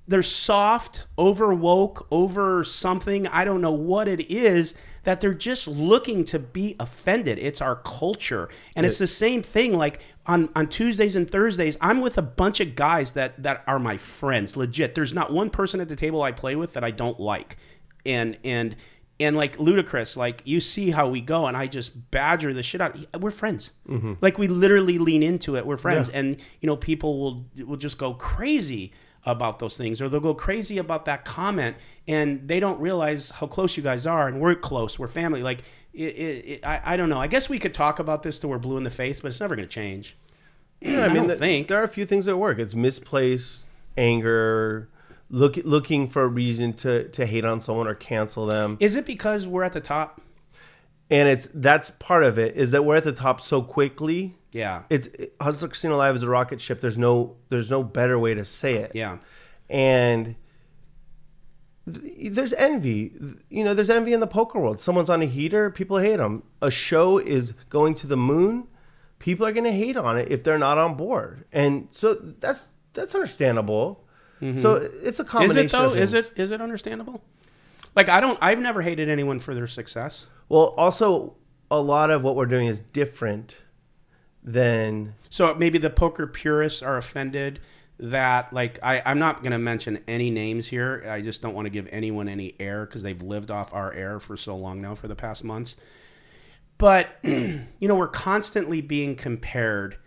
They're 0.07 0.23
soft, 0.23 1.05
over 1.17 1.53
woke, 1.53 2.07
over 2.11 2.63
something. 2.63 3.27
I 3.27 3.45
don't 3.45 3.61
know 3.61 3.71
what 3.71 4.07
it 4.07 4.29
is 4.29 4.73
that 5.03 5.21
they're 5.21 5.33
just 5.33 5.67
looking 5.67 6.23
to 6.25 6.39
be 6.39 6.75
offended. 6.79 7.39
It's 7.39 7.61
our 7.61 7.75
culture, 7.77 8.49
and 8.75 8.85
it's 8.85 8.97
the 8.97 9.07
same 9.07 9.41
thing. 9.41 9.75
Like 9.75 10.01
on 10.25 10.49
on 10.55 10.67
Tuesdays 10.67 11.15
and 11.15 11.29
Thursdays, 11.29 11.77
I'm 11.81 12.01
with 12.01 12.17
a 12.17 12.21
bunch 12.21 12.59
of 12.59 12.75
guys 12.75 13.13
that 13.13 13.41
that 13.41 13.63
are 13.67 13.79
my 13.79 13.97
friends. 13.97 14.55
Legit, 14.55 14.95
there's 14.95 15.13
not 15.13 15.31
one 15.31 15.49
person 15.49 15.81
at 15.81 15.89
the 15.89 15.95
table 15.95 16.21
I 16.21 16.31
play 16.31 16.55
with 16.55 16.73
that 16.73 16.83
I 16.83 16.91
don't 16.91 17.19
like, 17.19 17.57
and 18.05 18.37
and 18.43 18.75
and 19.19 19.37
like 19.37 19.59
ludicrous 19.59 20.17
like 20.17 20.41
you 20.45 20.59
see 20.59 20.89
how 20.89 21.07
we 21.07 21.21
go 21.21 21.45
and 21.45 21.55
i 21.55 21.67
just 21.67 22.09
badger 22.09 22.53
the 22.53 22.63
shit 22.63 22.81
out. 22.81 22.97
We're 23.19 23.31
friends. 23.31 23.73
Mm-hmm. 23.87 24.13
Like 24.19 24.37
we 24.37 24.47
literally 24.47 24.97
lean 24.97 25.21
into 25.21 25.55
it. 25.55 25.65
We're 25.65 25.77
friends. 25.77 26.09
And 26.09 26.37
you 26.59 26.67
know 26.67 26.75
people 26.75 27.19
will 27.19 27.45
will 27.65 27.77
just 27.77 27.97
go 27.97 28.13
crazy 28.13 28.91
about 29.25 29.59
those 29.59 29.77
things 29.77 30.01
or 30.01 30.09
they'll 30.09 30.19
go 30.19 30.33
crazy 30.33 30.77
about 30.79 31.05
that 31.05 31.23
comment 31.25 31.75
and 32.07 32.47
they 32.47 32.59
don't 32.59 32.79
realize 32.79 33.29
how 33.31 33.45
close 33.45 33.77
you 33.77 33.83
guys 33.83 34.07
are 34.07 34.27
and 34.27 34.41
we're 34.41 34.55
close 34.55 34.97
we're 34.97 35.07
family 35.07 35.43
like 35.43 35.61
it, 35.93 36.03
it, 36.15 36.45
it, 36.53 36.65
I, 36.65 36.81
I 36.93 36.97
don't 36.97 37.09
know 37.09 37.19
i 37.19 37.27
guess 37.27 37.47
we 37.47 37.59
could 37.59 37.73
talk 37.73 37.99
about 37.99 38.23
this 38.23 38.39
till 38.39 38.49
we're 38.49 38.57
blue 38.57 38.77
in 38.77 38.83
the 38.83 38.89
face 38.89 39.21
but 39.21 39.27
it's 39.27 39.39
never 39.39 39.55
going 39.55 39.67
to 39.67 39.71
change 39.73 40.17
Yeah, 40.81 41.05
I, 41.05 41.09
don't 41.13 41.27
th- 41.27 41.37
think. 41.37 41.67
there 41.67 41.79
are 41.79 41.83
a 41.83 41.87
few 41.87 42.07
things 42.07 42.25
that 42.25 42.37
work. 42.37 42.57
It's 42.57 42.73
misplaced 42.73 43.67
anger, 43.95 44.89
look 45.29 45.57
looking 45.57 46.07
for 46.07 46.23
a 46.23 46.27
reason 46.27 46.73
to 46.73 47.07
to 47.09 47.25
hate 47.27 47.45
on 47.45 47.61
someone 47.61 47.87
or 47.87 47.93
cancel 47.93 48.47
them, 48.47 48.77
Is 48.79 48.95
it 48.95 49.05
because 49.05 49.45
we're 49.45 49.63
at 49.63 49.73
the 49.73 49.81
top? 49.81 50.19
and 51.11 51.29
it's 51.29 51.47
that's 51.53 51.91
part 51.91 52.23
of 52.23 52.39
it. 52.39 52.55
Is 52.55 52.71
that 52.71 52.83
we're 52.85 52.95
at 52.95 53.03
the 53.03 53.11
top 53.11 53.39
so 53.41 53.61
quickly. 53.61 54.33
Yeah. 54.51 54.83
It's 54.89 55.09
Hustler 55.39 55.69
Casino 55.69 55.97
Live 55.97 56.15
is 56.15 56.23
a 56.23 56.29
rocket 56.29 56.59
ship. 56.61 56.81
There's 56.81 56.97
no 56.97 57.37
there's 57.49 57.69
no 57.69 57.83
better 57.83 58.19
way 58.19 58.33
to 58.33 58.43
say 58.45 58.75
it. 58.75 58.91
Yeah. 58.93 59.17
and 59.69 60.35
th- 61.89 62.33
there's 62.33 62.53
envy. 62.53 63.13
You 63.49 63.63
know, 63.63 63.73
there's 63.73 63.89
envy 63.89 64.13
in 64.13 64.19
the 64.19 64.27
poker 64.27 64.59
world. 64.59 64.79
Someone's 64.79 65.09
on 65.09 65.21
a 65.21 65.25
heater, 65.25 65.69
people 65.69 65.97
hate 65.99 66.17
them. 66.17 66.43
A 66.61 66.71
show 66.71 67.17
is 67.17 67.53
going 67.69 67.93
to 67.95 68.07
the 68.07 68.17
moon, 68.17 68.67
people 69.19 69.45
are 69.45 69.51
going 69.51 69.63
to 69.63 69.71
hate 69.71 69.97
on 69.97 70.17
it 70.17 70.31
if 70.31 70.43
they're 70.43 70.59
not 70.59 70.77
on 70.77 70.95
board, 70.95 71.45
and 71.51 71.87
so 71.91 72.13
that's 72.13 72.67
that's 72.93 73.15
understandable. 73.15 74.05
Mm-hmm. 74.41 74.59
So 74.59 74.75
it's 74.75 75.19
a 75.19 75.23
combination. 75.23 75.65
Is 75.65 75.73
it 75.73 75.77
though? 75.77 75.93
Is 75.93 76.13
it 76.13 76.31
is 76.35 76.51
it 76.51 76.61
understandable? 76.61 77.23
Like 77.95 78.09
I 78.09 78.19
don't 78.19 78.37
I've 78.41 78.59
never 78.59 78.81
hated 78.81 79.07
anyone 79.07 79.39
for 79.39 79.53
their 79.53 79.67
success. 79.67 80.27
Well, 80.49 80.73
also 80.77 81.35
a 81.69 81.79
lot 81.79 82.09
of 82.09 82.23
what 82.23 82.35
we're 82.35 82.45
doing 82.45 82.67
is 82.67 82.81
different 82.81 83.59
than 84.43 85.13
So 85.29 85.53
maybe 85.55 85.77
the 85.77 85.89
poker 85.89 86.27
purists 86.27 86.81
are 86.81 86.97
offended 86.97 87.59
that 87.99 88.51
like 88.51 88.79
I, 88.81 89.01
I'm 89.05 89.19
not 89.19 89.41
going 89.41 89.51
to 89.51 89.59
mention 89.59 89.99
any 90.07 90.31
names 90.31 90.67
here. 90.67 91.05
I 91.07 91.21
just 91.21 91.41
don't 91.41 91.53
want 91.53 91.67
to 91.67 91.69
give 91.69 91.87
anyone 91.91 92.27
any 92.27 92.55
air 92.59 92.85
because 92.85 93.03
they've 93.03 93.21
lived 93.21 93.51
off 93.51 93.73
our 93.73 93.93
air 93.93 94.19
for 94.19 94.35
so 94.35 94.55
long 94.57 94.81
now 94.81 94.95
for 94.95 95.07
the 95.07 95.15
past 95.15 95.43
months. 95.43 95.77
But 96.77 97.09
you 97.23 97.67
know, 97.81 97.95
we're 97.95 98.07
constantly 98.07 98.81
being 98.81 99.15
compared 99.15 99.97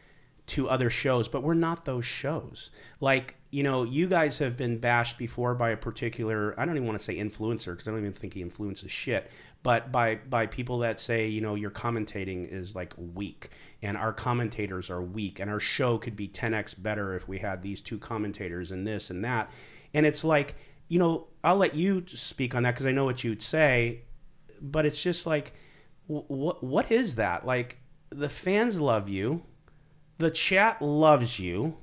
to 0.47 0.69
other 0.69 0.91
shows, 0.91 1.29
but 1.29 1.43
we're 1.43 1.55
not 1.55 1.85
those 1.85 2.05
shows. 2.05 2.71
Like 3.01 3.37
you 3.53 3.63
know, 3.63 3.85
you 3.85 4.09
guys 4.09 4.39
have 4.39 4.57
been 4.57 4.79
bashed 4.79 5.17
before 5.17 5.55
by 5.55 5.71
a 5.71 5.77
particular 5.77 6.59
I 6.59 6.65
don't 6.65 6.75
even 6.75 6.89
want 6.89 6.99
to 6.99 7.05
say 7.05 7.17
influencer 7.17 7.67
because 7.67 7.87
I 7.87 7.93
don't 7.93 8.01
even 8.01 8.13
think 8.13 8.35
he 8.35 8.43
influences 8.43 8.91
shit, 8.91 9.31
but 9.65 9.91
by 9.91 10.17
by 10.29 10.47
people 10.47 10.79
that 10.79 11.01
say 11.01 11.27
you 11.27 11.41
know 11.41 11.57
your 11.57 11.73
commentating 11.73 12.47
is 12.47 12.77
like 12.77 12.95
weak 12.97 13.49
and 13.83 13.97
our 13.97 14.13
commentators 14.13 14.89
are 14.91 15.03
weak 15.03 15.41
and 15.41 15.51
our 15.51 15.59
show 15.59 15.99
could 15.99 16.15
be 16.15 16.29
10x 16.29 16.81
better 16.81 17.17
if 17.17 17.27
we 17.27 17.39
had 17.39 17.63
these 17.63 17.81
two 17.81 17.99
commentators 17.99 18.71
and 18.71 18.87
this 18.87 19.11
and 19.11 19.25
that, 19.25 19.51
and 19.93 20.07
it's 20.07 20.23
like 20.23 20.55
you 20.87 21.01
know 21.01 21.27
I'll 21.43 21.57
let 21.57 21.75
you 21.75 22.05
speak 22.07 22.55
on 22.55 22.63
that 22.63 22.75
because 22.75 22.87
I 22.87 22.93
know 22.93 23.05
what 23.05 23.25
you'd 23.25 23.43
say, 23.43 24.03
but 24.61 24.87
it's 24.87 25.03
just 25.03 25.27
like 25.27 25.55
what 26.07 26.63
what 26.63 26.93
is 26.93 27.17
that? 27.17 27.45
Like 27.45 27.79
the 28.11 28.29
fans 28.29 28.81
love 28.81 29.09
you 29.09 29.43
the 30.19 30.31
chat 30.31 30.81
loves 30.81 31.41
you 31.41 31.77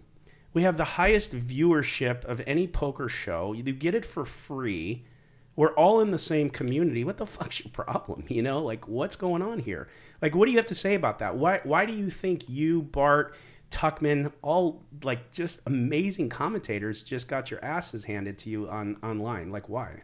we 0.53 0.63
have 0.63 0.77
the 0.77 0.83
highest 0.83 1.33
viewership 1.33 2.23
of 2.25 2.41
any 2.47 2.67
poker 2.67 3.09
show 3.09 3.51
you 3.51 3.63
get 3.63 3.93
it 3.93 4.05
for 4.05 4.23
free 4.23 5.05
we're 5.61 5.75
all 5.75 6.01
in 6.01 6.09
the 6.09 6.17
same 6.17 6.49
community. 6.49 7.03
What 7.03 7.17
the 7.17 7.27
fuck's 7.27 7.63
your 7.63 7.71
problem? 7.71 8.23
You 8.31 8.41
know 8.41 8.63
like 8.63 8.87
what's 8.87 9.15
going 9.15 9.43
on 9.43 9.59
here? 9.59 9.87
Like 10.19 10.33
what 10.33 10.45
do 10.47 10.51
you 10.51 10.57
have 10.57 10.65
to 10.67 10.75
say 10.75 10.95
about 10.95 11.19
that? 11.19 11.35
Why 11.35 11.59
why 11.63 11.85
do 11.85 11.93
you 11.93 12.09
think 12.09 12.49
you 12.49 12.81
bart 12.81 13.35
tuckman 13.69 14.31
all 14.41 14.81
like 15.03 15.31
just 15.31 15.61
amazing 15.67 16.29
commentators 16.29 17.03
just 17.03 17.27
got 17.27 17.51
your 17.51 17.63
asses 17.63 18.05
handed 18.05 18.39
to 18.39 18.49
you 18.49 18.67
on 18.69 18.97
online? 19.03 19.51
Like 19.51 19.69
why? 19.69 20.01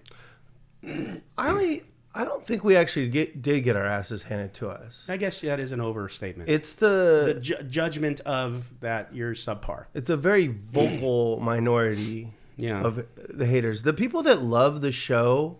I 0.87 1.49
only 1.49 1.85
I 2.13 2.23
don't 2.23 2.45
think 2.45 2.63
we 2.63 2.75
actually 2.75 3.09
get, 3.09 3.41
did 3.41 3.63
get 3.63 3.75
our 3.75 3.85
asses 3.85 4.23
handed 4.23 4.53
to 4.55 4.69
us. 4.69 5.05
i 5.09 5.17
guess 5.17 5.41
that 5.41 5.59
is 5.59 5.71
an 5.71 5.81
overstatement. 5.81 6.49
It's 6.49 6.73
the, 6.73 7.33
the 7.33 7.39
ju- 7.39 7.63
judgment 7.63 8.19
of 8.21 8.79
that 8.81 9.15
you're 9.15 9.33
subpar. 9.33 9.85
it's 9.95 10.11
a 10.11 10.17
very 10.17 10.47
vocal 10.47 11.39
minority 11.39 12.31
Yeah. 12.57 12.81
of 12.81 13.05
the 13.15 13.45
haters. 13.45 13.83
The 13.83 13.93
people 13.93 14.23
that 14.23 14.41
love 14.41 14.81
the 14.81 14.91
show 14.91 15.59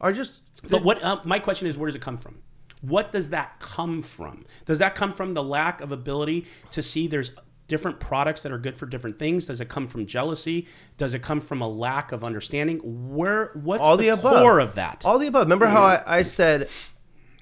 are 0.00 0.12
just 0.12 0.42
But 0.68 0.84
what 0.84 1.02
uh, 1.02 1.20
my 1.24 1.38
question 1.38 1.66
is, 1.66 1.78
where 1.78 1.86
does 1.86 1.96
it 1.96 2.02
come 2.02 2.18
from? 2.18 2.42
What 2.82 3.10
does 3.10 3.30
that 3.30 3.58
come 3.58 4.02
from? 4.02 4.44
Does 4.66 4.78
that 4.78 4.94
come 4.94 5.12
from 5.12 5.34
the 5.34 5.42
lack 5.42 5.80
of 5.80 5.92
ability 5.92 6.46
to 6.72 6.82
see 6.82 7.06
there's 7.06 7.30
different 7.68 7.98
products 8.00 8.42
that 8.42 8.52
are 8.52 8.58
good 8.58 8.76
for 8.76 8.86
different 8.86 9.18
things? 9.18 9.46
Does 9.46 9.60
it 9.60 9.68
come 9.68 9.88
from 9.88 10.06
jealousy? 10.06 10.66
Does 10.98 11.14
it 11.14 11.22
come 11.22 11.40
from 11.40 11.62
a 11.62 11.68
lack 11.68 12.12
of 12.12 12.22
understanding? 12.22 12.80
Where 13.14 13.50
what's 13.54 13.82
all 13.82 13.96
the, 13.96 14.06
the, 14.06 14.14
above. 14.14 14.42
core 14.42 14.60
of 14.60 14.74
that? 14.74 15.04
All 15.04 15.18
the 15.18 15.26
above. 15.26 15.46
Remember 15.46 15.66
how 15.66 15.82
I, 15.82 16.18
I 16.18 16.22
said 16.22 16.68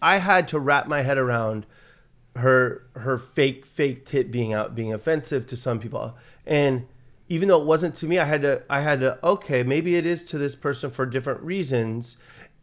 I 0.00 0.18
had 0.18 0.48
to 0.48 0.58
wrap 0.58 0.86
my 0.86 1.02
head 1.02 1.18
around 1.18 1.66
her 2.36 2.86
her 2.96 3.16
fake 3.16 3.64
fake 3.64 4.06
tit 4.06 4.30
being 4.30 4.52
out 4.52 4.74
being 4.74 4.92
offensive 4.92 5.46
to 5.46 5.56
some 5.56 5.78
people, 5.78 6.16
and 6.46 6.86
even 7.34 7.48
though 7.48 7.60
it 7.60 7.66
wasn't 7.66 7.96
to 7.96 8.06
me, 8.06 8.18
I 8.18 8.24
had 8.24 8.42
to 8.42 8.62
I 8.70 8.80
had 8.80 9.00
to 9.00 9.18
okay 9.26 9.62
maybe 9.64 9.96
it 9.96 10.06
is 10.06 10.24
to 10.26 10.38
this 10.38 10.54
person 10.54 10.90
for 10.90 11.04
different 11.04 11.40
reasons, 11.42 12.16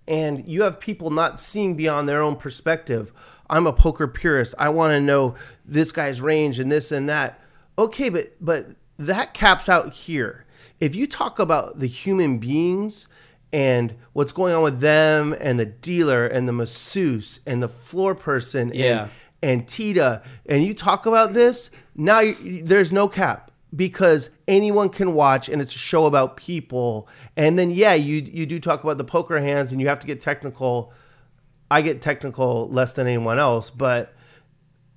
and 0.07 0.47
you 0.47 0.63
have 0.63 0.79
people 0.79 1.09
not 1.09 1.39
seeing 1.41 1.75
beyond 1.75 2.07
their 2.07 2.21
own 2.21 2.37
perspective. 2.37 3.11
I'm 3.49 3.67
a 3.67 3.73
poker 3.73 4.07
purist. 4.07 4.55
I 4.57 4.69
want 4.69 4.91
to 4.93 5.01
know 5.01 5.35
this 5.65 5.91
guy's 5.91 6.21
range 6.21 6.57
and 6.57 6.71
this 6.71 6.89
and 6.91 7.09
that. 7.09 7.39
Okay, 7.77 8.07
but 8.09 8.35
but 8.39 8.65
that 8.97 9.33
caps 9.33 9.67
out 9.67 9.93
here. 9.93 10.45
If 10.79 10.95
you 10.95 11.05
talk 11.05 11.37
about 11.37 11.79
the 11.79 11.87
human 11.87 12.37
beings 12.39 13.09
and 13.51 13.95
what's 14.13 14.31
going 14.31 14.53
on 14.53 14.63
with 14.63 14.79
them 14.79 15.35
and 15.39 15.59
the 15.59 15.65
dealer 15.65 16.25
and 16.25 16.47
the 16.47 16.53
masseuse 16.53 17.41
and 17.45 17.61
the 17.61 17.67
floor 17.67 18.15
person 18.15 18.71
Yeah. 18.73 19.09
and, 19.43 19.59
and 19.59 19.67
Tita 19.67 20.21
and 20.45 20.63
you 20.63 20.73
talk 20.73 21.05
about 21.05 21.33
this, 21.33 21.69
now 21.93 22.21
you, 22.21 22.63
there's 22.63 22.91
no 22.93 23.09
cap 23.09 23.50
because 23.75 24.29
anyone 24.47 24.89
can 24.89 25.13
watch 25.13 25.47
and 25.49 25.61
it's 25.61 25.75
a 25.75 25.79
show 25.79 26.05
about 26.05 26.37
people. 26.37 27.07
And 27.37 27.57
then 27.57 27.69
yeah, 27.69 27.93
you 27.93 28.17
you 28.17 28.45
do 28.45 28.59
talk 28.59 28.83
about 28.83 28.97
the 28.97 29.03
poker 29.03 29.39
hands 29.39 29.71
and 29.71 29.79
you 29.79 29.87
have 29.87 29.99
to 30.01 30.07
get 30.07 30.21
technical. 30.21 30.93
I 31.69 31.81
get 31.81 32.01
technical 32.01 32.67
less 32.69 32.93
than 32.93 33.07
anyone 33.07 33.39
else, 33.39 33.69
but 33.69 34.13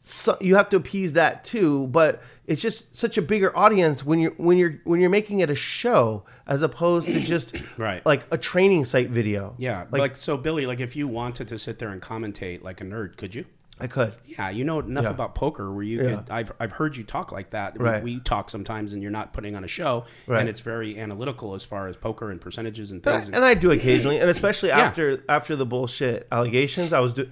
so, 0.06 0.36
you 0.40 0.56
have 0.56 0.68
to 0.70 0.76
appease 0.76 1.14
that 1.14 1.44
too. 1.44 1.86
But 1.86 2.20
it's 2.46 2.60
just 2.60 2.94
such 2.94 3.16
a 3.16 3.22
bigger 3.22 3.56
audience 3.56 4.04
when 4.04 4.18
you're 4.18 4.32
when 4.32 4.58
you're 4.58 4.80
when 4.84 5.00
you're 5.00 5.08
making 5.08 5.40
it 5.40 5.48
a 5.50 5.54
show 5.54 6.24
as 6.46 6.62
opposed 6.62 7.06
to 7.06 7.20
just 7.20 7.56
Right. 7.78 8.04
like 8.04 8.26
a 8.30 8.36
training 8.36 8.84
site 8.84 9.08
video. 9.08 9.54
yeah, 9.58 9.86
like, 9.90 10.00
like, 10.00 10.16
so, 10.16 10.36
Billy. 10.36 10.66
Like, 10.66 10.80
if 10.80 10.94
you 10.94 11.08
wanted 11.08 11.48
to 11.48 11.58
sit 11.58 11.78
there 11.78 11.88
and 11.90 12.02
commentate 12.02 12.62
like 12.62 12.80
a 12.80 12.84
nerd, 12.84 13.16
could 13.16 13.34
you? 13.34 13.46
I 13.80 13.88
could. 13.88 14.14
Yeah, 14.24 14.50
you 14.50 14.62
know 14.64 14.78
enough 14.78 15.04
Yeah. 15.04 15.10
about 15.10 15.34
poker 15.34 15.72
where 15.72 15.82
you 15.82 16.00
Yeah. 16.02 16.16
could. 16.16 16.30
I've 16.30 16.52
I've 16.60 16.72
heard 16.72 16.96
you 16.96 17.02
talk 17.04 17.32
like 17.32 17.50
that. 17.50 17.76
We- 17.78 17.84
Right. 17.84 18.02
We, 18.04 18.20
talk 18.20 18.48
sometimes, 18.48 18.92
and 18.92 19.02
you're 19.02 19.10
not 19.10 19.32
putting 19.32 19.56
on 19.56 19.64
a 19.64 19.68
show, 19.68 20.04
Right. 20.28 20.40
and 20.40 20.48
it's 20.48 20.60
very 20.60 20.98
analytical 20.98 21.54
as 21.54 21.64
far 21.64 21.88
as 21.88 21.96
poker 21.96 22.30
and 22.30 22.40
percentages 22.40 22.92
and 22.92 23.04
And 23.04 23.14
I, 23.16 23.20
things. 23.20 23.34
and 23.34 23.44
I 23.44 23.54
do 23.54 23.70
occasionally, 23.72 24.18
and 24.20 24.30
especially 24.30 24.68
Yeah. 24.68 24.78
after 24.80 25.22
after 25.28 25.56
the 25.56 25.66
bullshit 25.66 26.28
allegations, 26.30 26.92
I 26.92 27.00
was 27.00 27.14
do, 27.14 27.26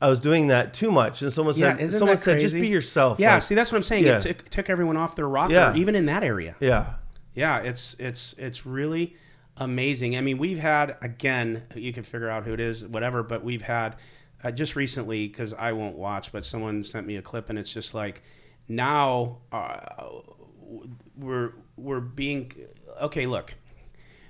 I 0.00 0.10
was 0.10 0.20
doing 0.20 0.48
that 0.48 0.74
too 0.74 0.92
much, 0.92 1.22
and 1.22 1.32
someone 1.32 1.54
said 1.54 1.80
isn't 1.80 1.98
someone 1.98 2.18
said 2.18 2.38
just 2.38 2.54
be 2.54 2.68
yourself. 2.68 3.18
Yeah, 3.18 3.34
Like, 3.34 3.42
see, 3.44 3.54
that's 3.54 3.72
what 3.72 3.76
I'm 3.78 3.82
saying. 3.82 4.04
Yeah. 4.04 4.18
It 4.18 4.22
took, 4.22 4.48
took 4.50 4.70
everyone 4.70 4.96
off 4.98 5.16
their 5.16 5.28
rocker, 5.28 5.54
Yeah. 5.54 5.74
even 5.74 5.94
in 5.94 6.04
that 6.06 6.22
area. 6.22 6.54
yeah, 6.60 6.94
Yeah, 7.34 7.58
it's 7.60 7.96
it's 7.98 8.34
it's 8.38 8.66
really 8.66 9.16
amazing. 9.56 10.16
I 10.16 10.20
mean, 10.20 10.38
we've 10.38 10.58
had 10.58 10.96
again, 11.02 11.62
you 11.74 11.92
can 11.92 12.02
figure 12.02 12.28
out 12.28 12.44
who 12.44 12.52
it 12.52 12.60
is, 12.60 12.84
whatever. 12.84 13.22
But 13.22 13.42
we've 13.42 13.62
had 13.62 13.96
uh, 14.42 14.50
just 14.50 14.76
recently 14.76 15.28
because 15.28 15.52
I 15.54 15.72
won't 15.72 15.96
watch, 15.96 16.32
but 16.32 16.44
someone 16.44 16.84
sent 16.84 17.06
me 17.06 17.16
a 17.16 17.22
clip, 17.22 17.50
and 17.50 17.58
it's 17.58 17.72
just 17.72 17.94
like 17.94 18.22
now 18.68 19.38
uh, 19.52 19.78
we're 21.16 21.54
we're 21.76 22.00
being 22.00 22.52
okay. 23.00 23.26
Look, 23.26 23.54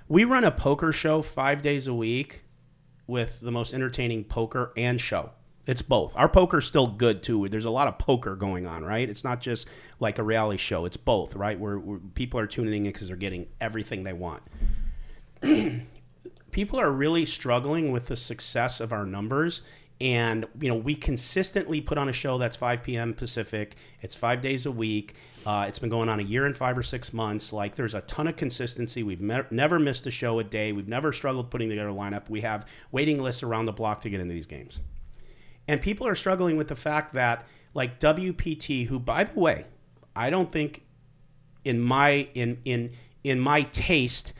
we 0.07 0.23
run 0.23 0.43
a 0.43 0.51
poker 0.51 0.91
show 0.91 1.21
five 1.21 1.61
days 1.61 1.87
a 1.87 1.93
week 1.93 2.43
with 3.07 3.39
the 3.41 3.51
most 3.51 3.73
entertaining 3.73 4.23
poker 4.23 4.71
and 4.77 4.99
show. 4.99 5.31
It's 5.65 5.83
both. 5.83 6.15
Our 6.15 6.27
poker's 6.27 6.65
still 6.65 6.87
good 6.87 7.21
too. 7.21 7.47
There's 7.47 7.65
a 7.65 7.69
lot 7.69 7.87
of 7.87 7.99
poker 7.99 8.35
going 8.35 8.65
on, 8.65 8.83
right? 8.83 9.07
It's 9.07 9.23
not 9.23 9.39
just 9.39 9.67
like 9.99 10.17
a 10.17 10.23
reality 10.23 10.57
show. 10.57 10.85
It's 10.85 10.97
both, 10.97 11.35
right? 11.35 11.59
Where, 11.59 11.77
where 11.77 11.99
people 11.99 12.39
are 12.39 12.47
tuning 12.47 12.87
in 12.87 12.91
because 12.91 13.07
they're 13.07 13.15
getting 13.15 13.45
everything 13.61 14.03
they 14.03 14.13
want. 14.13 14.41
people 16.51 16.79
are 16.79 16.89
really 16.89 17.23
struggling 17.25 17.91
with 17.91 18.07
the 18.07 18.15
success 18.15 18.79
of 18.79 18.91
our 18.91 19.05
numbers 19.05 19.61
and 20.01 20.45
you 20.59 20.69
know 20.69 20.75
we 20.75 20.95
consistently 20.95 21.81
put 21.81 21.97
on 21.97 22.07
a 22.07 22.13
show 22.13 22.37
that's 22.37 22.55
5 22.55 22.83
p.m 22.83 23.13
pacific. 23.13 23.75
It's 24.01 24.15
five 24.15 24.41
days 24.41 24.65
a 24.65 24.71
week. 24.71 25.15
Uh, 25.45 25.65
it's 25.67 25.79
been 25.79 25.89
going 25.89 26.09
on 26.09 26.19
a 26.19 26.23
year 26.23 26.45
and 26.45 26.55
five 26.55 26.77
or 26.77 26.83
six 26.83 27.13
months. 27.13 27.51
Like 27.51 27.75
there's 27.75 27.93
a 27.93 28.01
ton 28.01 28.27
of 28.27 28.35
consistency. 28.35 29.03
We've 29.03 29.21
me- 29.21 29.41
never 29.51 29.79
missed 29.79 30.07
a 30.07 30.11
show 30.11 30.39
a 30.39 30.43
day. 30.43 30.71
We've 30.71 30.87
never 30.87 31.11
struggled 31.11 31.49
putting 31.49 31.69
together 31.69 31.89
a 31.89 31.93
lineup. 31.93 32.29
We 32.29 32.41
have 32.41 32.65
waiting 32.91 33.21
lists 33.21 33.43
around 33.43 33.65
the 33.65 33.73
block 33.73 34.01
to 34.01 34.09
get 34.09 34.19
into 34.19 34.33
these 34.33 34.45
games. 34.45 34.79
And 35.67 35.81
people 35.81 36.07
are 36.07 36.15
struggling 36.15 36.57
with 36.57 36.67
the 36.67 36.75
fact 36.75 37.13
that 37.13 37.45
like 37.73 37.99
wpt 37.99 38.87
who 38.87 38.99
by 38.99 39.23
the 39.23 39.39
way 39.39 39.65
i 40.15 40.29
don't 40.29 40.51
think 40.51 40.83
in 41.63 41.79
my 41.79 42.27
in 42.33 42.57
in 42.65 42.91
in 43.23 43.39
my 43.39 43.61
taste 43.61 44.33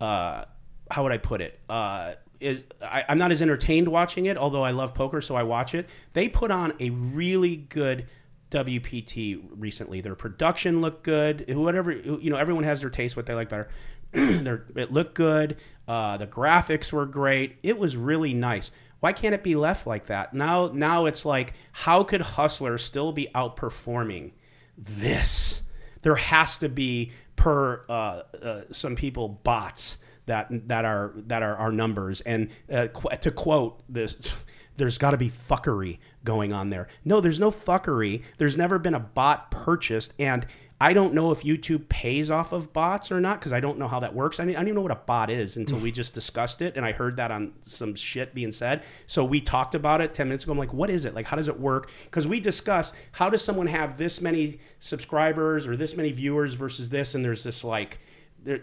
uh 0.00 0.44
how 0.90 1.02
would 1.02 1.12
i 1.12 1.18
put 1.18 1.40
it? 1.40 1.58
Uh 1.68 2.14
is 2.40 2.62
I, 2.82 3.04
i'm 3.08 3.18
not 3.18 3.30
as 3.32 3.42
entertained 3.42 3.88
watching 3.88 4.26
it 4.26 4.36
although 4.36 4.62
i 4.62 4.70
love 4.70 4.94
poker 4.94 5.20
so 5.20 5.34
i 5.34 5.42
watch 5.42 5.74
it 5.74 5.88
they 6.12 6.28
put 6.28 6.50
on 6.50 6.72
a 6.80 6.90
really 6.90 7.56
good 7.56 8.06
WPT 8.50 9.42
recently. 9.50 10.00
Their 10.00 10.14
production 10.14 10.80
looked 10.80 11.02
good. 11.02 11.52
Whatever 11.54 11.92
you 11.92 12.30
know, 12.30 12.36
everyone 12.36 12.64
has 12.64 12.80
their 12.80 12.90
taste 12.90 13.16
what 13.16 13.26
they 13.26 13.34
like 13.34 13.48
better. 13.48 13.68
It 14.12 14.92
looked 14.92 15.14
good. 15.14 15.56
Uh, 15.86 16.16
the 16.16 16.26
graphics 16.26 16.92
were 16.92 17.06
great. 17.06 17.58
It 17.62 17.78
was 17.78 17.96
really 17.96 18.32
nice. 18.32 18.70
Why 19.00 19.12
can't 19.12 19.34
it 19.34 19.42
be 19.42 19.56
left 19.56 19.86
like 19.86 20.06
that? 20.06 20.32
Now, 20.32 20.70
now 20.72 21.04
it's 21.04 21.24
like, 21.24 21.52
how 21.72 22.02
could 22.02 22.22
Hustler 22.22 22.78
still 22.78 23.12
be 23.12 23.28
outperforming 23.34 24.32
this? 24.78 25.62
There 26.02 26.14
has 26.14 26.56
to 26.58 26.68
be 26.68 27.12
per 27.34 27.84
uh, 27.88 28.22
uh, 28.42 28.60
some 28.72 28.96
people 28.96 29.28
bots 29.28 29.98
that 30.26 30.48
that 30.68 30.84
are 30.84 31.12
that 31.16 31.42
are 31.42 31.56
our 31.56 31.72
numbers. 31.72 32.20
And 32.20 32.50
uh, 32.72 32.88
qu- 32.88 33.16
to 33.16 33.30
quote 33.30 33.82
this, 33.88 34.16
there's 34.76 34.98
got 34.98 35.12
to 35.12 35.16
be 35.16 35.30
fuckery 35.30 35.98
going 36.24 36.52
on 36.52 36.70
there. 36.70 36.88
No, 37.04 37.20
there's 37.20 37.40
no 37.40 37.50
fuckery. 37.50 38.22
There's 38.38 38.56
never 38.56 38.78
been 38.78 38.94
a 38.94 39.00
bot 39.00 39.50
purchased, 39.50 40.12
and 40.18 40.46
I 40.78 40.92
don't 40.92 41.14
know 41.14 41.30
if 41.30 41.42
YouTube 41.42 41.88
pays 41.88 42.30
off 42.30 42.52
of 42.52 42.74
bots 42.74 43.10
or 43.10 43.18
not 43.18 43.38
because 43.40 43.54
I 43.54 43.60
don't 43.60 43.78
know 43.78 43.88
how 43.88 44.00
that 44.00 44.14
works. 44.14 44.38
I, 44.38 44.44
didn't- 44.44 44.56
I 44.56 44.60
don't 44.60 44.68
even 44.68 44.74
know 44.74 44.82
what 44.82 44.90
a 44.90 44.96
bot 44.96 45.30
is 45.30 45.56
until 45.56 45.78
we 45.78 45.90
just 45.90 46.12
discussed 46.12 46.60
it, 46.60 46.76
and 46.76 46.84
I 46.84 46.92
heard 46.92 47.16
that 47.16 47.30
on 47.30 47.54
some 47.62 47.94
shit 47.94 48.34
being 48.34 48.52
said. 48.52 48.84
So 49.06 49.24
we 49.24 49.40
talked 49.40 49.74
about 49.74 50.02
it 50.02 50.12
ten 50.12 50.28
minutes 50.28 50.44
ago. 50.44 50.52
I'm 50.52 50.58
like, 50.58 50.74
what 50.74 50.90
is 50.90 51.06
it? 51.06 51.14
Like, 51.14 51.24
how 51.26 51.36
does 51.36 51.48
it 51.48 51.58
work? 51.58 51.90
Because 52.04 52.26
we 52.28 52.40
discussed 52.40 52.94
how 53.12 53.30
does 53.30 53.42
someone 53.42 53.68
have 53.68 53.96
this 53.96 54.20
many 54.20 54.58
subscribers 54.80 55.66
or 55.66 55.76
this 55.76 55.96
many 55.96 56.12
viewers 56.12 56.52
versus 56.54 56.90
this, 56.90 57.14
and 57.14 57.24
there's 57.24 57.42
this 57.42 57.64
like, 57.64 57.98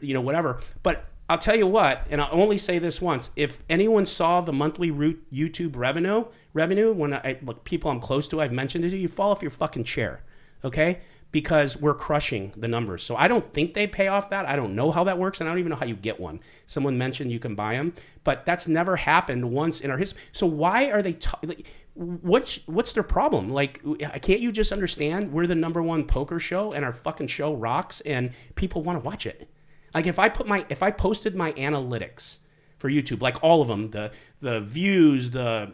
you 0.01 0.13
know, 0.13 0.21
whatever. 0.21 0.59
But 0.83 1.05
I'll 1.29 1.37
tell 1.37 1.55
you 1.55 1.67
what, 1.67 2.05
and 2.09 2.21
I'll 2.21 2.29
only 2.31 2.57
say 2.57 2.79
this 2.79 3.01
once: 3.01 3.31
if 3.35 3.63
anyone 3.69 4.05
saw 4.05 4.41
the 4.41 4.53
monthly 4.53 4.91
root 4.91 5.23
YouTube 5.31 5.75
revenue, 5.75 6.25
revenue 6.53 6.91
when 6.91 7.13
I 7.13 7.37
look 7.41 7.63
people 7.63 7.89
I'm 7.89 8.01
close 8.01 8.27
to, 8.29 8.41
I've 8.41 8.51
mentioned 8.51 8.83
it 8.85 8.89
to 8.89 8.97
you, 8.97 9.07
fall 9.07 9.31
off 9.31 9.41
your 9.41 9.51
fucking 9.51 9.85
chair, 9.85 10.21
okay? 10.63 10.99
Because 11.31 11.77
we're 11.77 11.95
crushing 11.95 12.53
the 12.55 12.67
numbers. 12.67 13.01
So 13.01 13.15
I 13.15 13.27
don't 13.27 13.53
think 13.53 13.73
they 13.73 13.87
pay 13.87 14.07
off 14.07 14.29
that. 14.29 14.45
I 14.45 14.55
don't 14.55 14.75
know 14.75 14.91
how 14.91 15.05
that 15.05 15.17
works, 15.17 15.39
and 15.39 15.49
I 15.49 15.51
don't 15.51 15.59
even 15.59 15.71
know 15.71 15.77
how 15.77 15.85
you 15.85 15.95
get 15.95 16.19
one. 16.19 16.41
Someone 16.67 16.97
mentioned 16.97 17.31
you 17.31 17.39
can 17.39 17.55
buy 17.55 17.75
them, 17.75 17.93
but 18.23 18.45
that's 18.45 18.67
never 18.67 18.97
happened 18.97 19.49
once 19.49 19.79
in 19.79 19.89
our 19.89 19.97
history. 19.97 20.21
So 20.33 20.45
why 20.45 20.91
are 20.91 21.01
they? 21.01 21.17
like, 21.41 21.65
what's 21.95 22.59
what's 22.67 22.91
their 22.91 23.01
problem? 23.01 23.49
Like, 23.49 23.81
can't 24.21 24.41
you 24.41 24.51
just 24.51 24.71
understand 24.71 25.31
we're 25.31 25.47
the 25.47 25.55
number 25.55 25.81
one 25.81 26.05
poker 26.05 26.39
show, 26.39 26.73
and 26.73 26.83
our 26.83 26.93
fucking 26.93 27.27
show 27.27 27.53
rocks, 27.53 28.01
and 28.01 28.31
people 28.55 28.83
want 28.83 29.01
to 29.01 29.05
watch 29.07 29.25
it. 29.25 29.49
Like 29.93 30.07
if 30.07 30.19
I 30.19 30.29
put 30.29 30.47
my 30.47 30.65
if 30.69 30.81
I 30.81 30.91
posted 30.91 31.35
my 31.35 31.53
analytics 31.53 32.39
for 32.77 32.89
YouTube, 32.89 33.21
like 33.21 33.43
all 33.43 33.61
of 33.61 33.67
them, 33.67 33.91
the 33.91 34.11
the 34.41 34.59
views, 34.59 35.31
the 35.31 35.73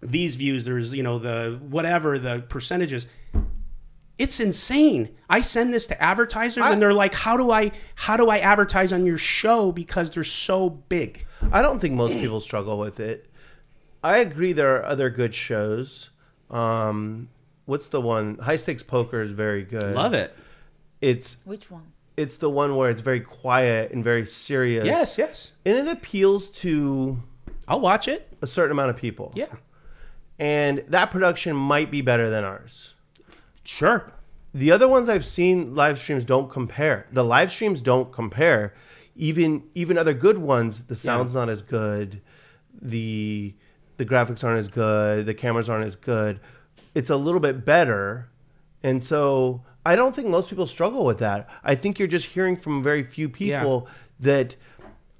these 0.00 0.36
views, 0.36 0.64
there's 0.64 0.94
you 0.94 1.02
know 1.02 1.18
the 1.18 1.58
whatever 1.68 2.18
the 2.18 2.40
percentages. 2.48 3.06
It's 4.16 4.40
insane. 4.40 5.10
I 5.30 5.40
send 5.42 5.72
this 5.72 5.86
to 5.88 6.02
advertisers 6.02 6.64
and 6.64 6.82
they're 6.82 6.92
like, 6.92 7.14
"How 7.14 7.36
do 7.36 7.52
I 7.52 7.70
how 7.94 8.16
do 8.16 8.30
I 8.30 8.38
advertise 8.38 8.92
on 8.92 9.06
your 9.06 9.18
show 9.18 9.70
because 9.70 10.10
they're 10.10 10.24
so 10.24 10.70
big?" 10.70 11.24
I 11.52 11.62
don't 11.62 11.78
think 11.78 11.94
most 11.94 12.14
people 12.18 12.40
struggle 12.40 12.78
with 12.78 12.98
it. 12.98 13.30
I 14.02 14.18
agree 14.18 14.52
there 14.52 14.76
are 14.76 14.84
other 14.84 15.10
good 15.10 15.34
shows. 15.34 16.10
Um, 16.50 17.28
what's 17.66 17.88
the 17.90 18.00
one? 18.00 18.38
High 18.38 18.56
Stakes 18.56 18.82
Poker 18.82 19.20
is 19.20 19.30
very 19.30 19.64
good. 19.64 19.94
Love 19.94 20.14
it. 20.14 20.34
It's 21.00 21.36
Which 21.44 21.70
one? 21.70 21.92
It's 22.18 22.36
the 22.38 22.50
one 22.50 22.74
where 22.74 22.90
it's 22.90 23.00
very 23.00 23.20
quiet 23.20 23.92
and 23.92 24.02
very 24.02 24.26
serious. 24.26 24.84
Yes, 24.84 25.16
yes. 25.16 25.52
And 25.64 25.78
it 25.78 25.86
appeals 25.86 26.50
to 26.62 27.22
I'll 27.68 27.80
watch 27.80 28.08
it. 28.08 28.36
a 28.42 28.46
certain 28.46 28.72
amount 28.72 28.90
of 28.90 28.96
people. 28.96 29.30
Yeah. 29.36 29.46
And 30.36 30.84
that 30.88 31.12
production 31.12 31.54
might 31.54 31.92
be 31.92 32.00
better 32.02 32.28
than 32.28 32.42
ours. 32.42 32.94
Sure. 33.62 34.12
The 34.52 34.72
other 34.72 34.88
ones 34.88 35.08
I've 35.08 35.24
seen 35.24 35.76
live 35.76 35.98
streams 36.00 36.24
don't 36.24 36.50
compare. 36.50 37.06
The 37.12 37.24
live 37.24 37.52
streams 37.52 37.80
don't 37.80 38.12
compare. 38.12 38.74
Even 39.14 39.62
even 39.76 39.96
other 39.96 40.14
good 40.14 40.38
ones, 40.38 40.86
the 40.86 40.96
sound's 40.96 41.34
not 41.34 41.48
as 41.48 41.62
good. 41.62 42.20
The 42.80 43.54
the 43.96 44.04
graphics 44.04 44.42
aren't 44.42 44.58
as 44.58 44.68
good. 44.68 45.26
The 45.26 45.34
cameras 45.34 45.68
aren't 45.68 45.86
as 45.86 45.96
good. 45.96 46.40
It's 46.96 47.10
a 47.10 47.16
little 47.16 47.40
bit 47.40 47.64
better. 47.64 48.28
And 48.82 49.02
so 49.02 49.62
I 49.88 49.96
don't 49.96 50.14
think 50.14 50.28
most 50.28 50.50
people 50.50 50.66
struggle 50.66 51.04
with 51.06 51.18
that. 51.20 51.48
I 51.64 51.74
think 51.74 51.98
you're 51.98 52.08
just 52.08 52.26
hearing 52.26 52.56
from 52.56 52.82
very 52.82 53.02
few 53.02 53.28
people 53.28 53.88
that 54.20 54.54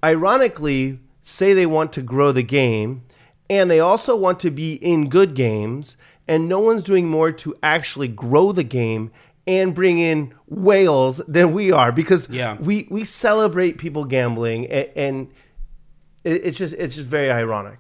ironically 0.05 1.01
say 1.23 1.55
they 1.55 1.65
want 1.67 1.93
to 1.95 2.03
grow 2.03 2.33
the 2.33 2.43
game 2.43 3.03
and 3.49 3.71
they 3.71 3.81
also 3.81 4.15
want 4.15 4.41
to 4.41 4.51
be 4.51 4.75
in 4.75 5.09
good 5.09 5.35
games 5.35 5.97
and 6.27 6.49
no 6.49 6.61
one's 6.61 6.83
doing 6.85 7.09
more 7.09 7.33
to 7.33 7.55
actually 7.63 8.09
grow 8.09 8.53
the 8.53 8.63
game 8.63 9.11
and 9.47 9.75
bring 9.75 9.99
in 9.99 10.35
whales 10.47 11.23
than 11.27 11.53
we 11.53 11.73
are 11.73 11.91
because 11.91 12.29
Yeah. 12.29 12.57
we 12.61 12.87
we 12.91 13.05
celebrate 13.05 13.79
people 13.79 14.05
gambling 14.05 14.67
and, 14.67 14.89
and 14.95 15.29
it's 16.25 16.59
just 16.59 16.75
it's 16.75 16.97
just 16.97 17.09
very 17.09 17.31
ironic 17.31 17.79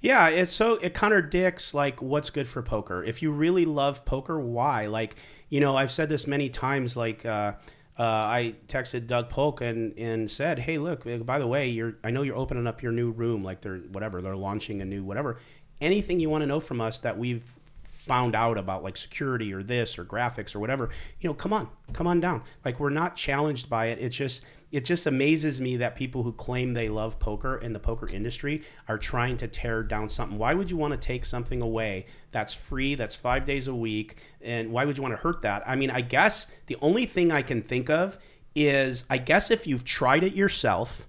Yeah, 0.00 0.28
it's 0.28 0.52
so 0.52 0.74
it 0.76 0.94
contradicts 0.94 1.74
like 1.74 2.00
what's 2.00 2.30
good 2.30 2.48
for 2.48 2.62
poker. 2.62 3.04
If 3.04 3.22
you 3.22 3.30
really 3.30 3.66
love 3.66 4.04
poker, 4.04 4.40
why? 4.40 4.86
Like, 4.86 5.16
you 5.50 5.60
know, 5.60 5.76
I've 5.76 5.92
said 5.92 6.08
this 6.08 6.26
many 6.26 6.48
times. 6.48 6.96
Like, 6.96 7.26
uh, 7.26 7.52
uh, 7.98 8.02
I 8.02 8.54
texted 8.66 9.06
Doug 9.06 9.28
Polk 9.28 9.60
and 9.60 9.96
and 9.98 10.30
said, 10.30 10.60
"Hey, 10.60 10.78
look, 10.78 11.06
uh, 11.06 11.18
by 11.18 11.38
the 11.38 11.46
way, 11.46 11.68
you're 11.68 11.96
I 12.02 12.10
know 12.10 12.22
you're 12.22 12.36
opening 12.36 12.66
up 12.66 12.82
your 12.82 12.92
new 12.92 13.10
room. 13.10 13.44
Like, 13.44 13.60
they're 13.60 13.78
whatever 13.78 14.22
they're 14.22 14.36
launching 14.36 14.80
a 14.80 14.86
new 14.86 15.04
whatever. 15.04 15.38
Anything 15.82 16.18
you 16.18 16.30
want 16.30 16.42
to 16.42 16.46
know 16.46 16.60
from 16.60 16.80
us 16.80 17.00
that 17.00 17.18
we've 17.18 17.54
found 17.84 18.34
out 18.34 18.56
about 18.56 18.82
like 18.82 18.96
security 18.96 19.52
or 19.52 19.62
this 19.62 19.98
or 19.98 20.04
graphics 20.04 20.54
or 20.54 20.58
whatever 20.58 20.88
you 21.20 21.28
know 21.28 21.34
come 21.34 21.52
on 21.52 21.68
come 21.92 22.06
on 22.06 22.18
down 22.18 22.42
like 22.64 22.80
we're 22.80 22.88
not 22.88 23.14
challenged 23.14 23.68
by 23.68 23.86
it 23.86 23.98
it's 24.00 24.16
just 24.16 24.42
it 24.72 24.84
just 24.84 25.06
amazes 25.06 25.60
me 25.60 25.76
that 25.76 25.96
people 25.96 26.22
who 26.22 26.32
claim 26.32 26.74
they 26.74 26.88
love 26.88 27.18
poker 27.18 27.56
and 27.56 27.74
the 27.74 27.80
poker 27.80 28.06
industry 28.08 28.62
are 28.86 28.98
trying 28.98 29.36
to 29.38 29.48
tear 29.48 29.82
down 29.82 30.08
something. 30.08 30.38
Why 30.38 30.54
would 30.54 30.70
you 30.70 30.76
want 30.76 30.92
to 30.92 30.98
take 30.98 31.24
something 31.24 31.62
away 31.62 32.06
that's 32.30 32.52
free 32.52 32.94
that's 32.94 33.14
five 33.14 33.44
days 33.44 33.66
a 33.66 33.74
week 33.74 34.16
and 34.40 34.70
why 34.70 34.84
would 34.84 34.96
you 34.96 35.02
want 35.02 35.14
to 35.14 35.20
hurt 35.20 35.42
that? 35.42 35.62
I 35.66 35.76
mean 35.76 35.90
i 35.90 36.00
guess 36.00 36.46
the 36.66 36.76
only 36.80 37.06
thing 37.06 37.32
i 37.32 37.42
can 37.42 37.62
think 37.62 37.90
of 37.90 38.18
is 38.54 39.04
i 39.10 39.18
guess 39.18 39.50
if 39.50 39.66
you've 39.66 39.84
tried 39.84 40.22
it 40.22 40.34
yourself 40.34 41.08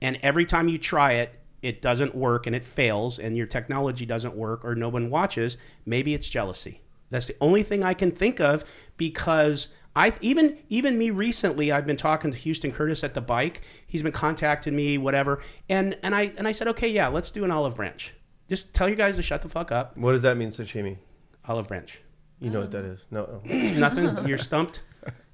and 0.00 0.18
every 0.22 0.44
time 0.44 0.68
you 0.68 0.78
try 0.78 1.12
it 1.12 1.34
it 1.62 1.82
doesn't 1.82 2.14
work 2.14 2.46
and 2.46 2.54
it 2.54 2.64
fails 2.64 3.18
and 3.18 3.36
your 3.36 3.46
technology 3.46 4.06
doesn't 4.06 4.34
work 4.34 4.64
or 4.64 4.74
no 4.74 4.88
one 4.88 5.10
watches 5.10 5.56
maybe 5.86 6.14
it's 6.14 6.28
jealousy. 6.28 6.80
That's 7.10 7.26
the 7.26 7.36
only 7.40 7.62
thing 7.62 7.84
i 7.84 7.94
can 7.94 8.10
think 8.10 8.40
of 8.40 8.64
because 8.96 9.68
i 10.04 10.12
even 10.20 10.46
even 10.68 10.96
me 10.96 11.10
recently 11.10 11.70
i've 11.72 11.86
been 11.86 11.96
talking 11.96 12.30
to 12.32 12.36
houston 12.38 12.70
curtis 12.72 13.02
at 13.04 13.12
the 13.14 13.20
bike. 13.20 13.62
He's 13.86 14.02
been 14.02 14.12
contacting 14.12 14.74
me 14.76 14.96
whatever. 14.98 15.40
And 15.68 15.96
and 16.02 16.14
i 16.14 16.32
and 16.38 16.46
i 16.48 16.52
said 16.52 16.68
okay 16.68 16.88
yeah 16.88 17.08
let's 17.08 17.30
do 17.30 17.44
an 17.44 17.50
olive 17.50 17.74
branch. 17.76 18.14
Just 18.48 18.72
tell 18.74 18.88
you 18.88 18.94
guys 18.96 19.16
to 19.16 19.22
shut 19.22 19.42
the 19.42 19.48
fuck 19.48 19.70
up. 19.72 19.96
What 19.96 20.12
does 20.12 20.22
that 20.22 20.36
mean 20.36 20.50
sashimi? 20.50 20.96
Olive 21.46 21.68
branch. 21.68 22.00
You 22.40 22.50
know 22.50 22.60
what 22.60 22.70
that 22.70 22.84
is. 22.84 23.00
No. 23.10 23.42
Nothing. 23.44 24.26
You're 24.28 24.38
stumped. 24.38 24.82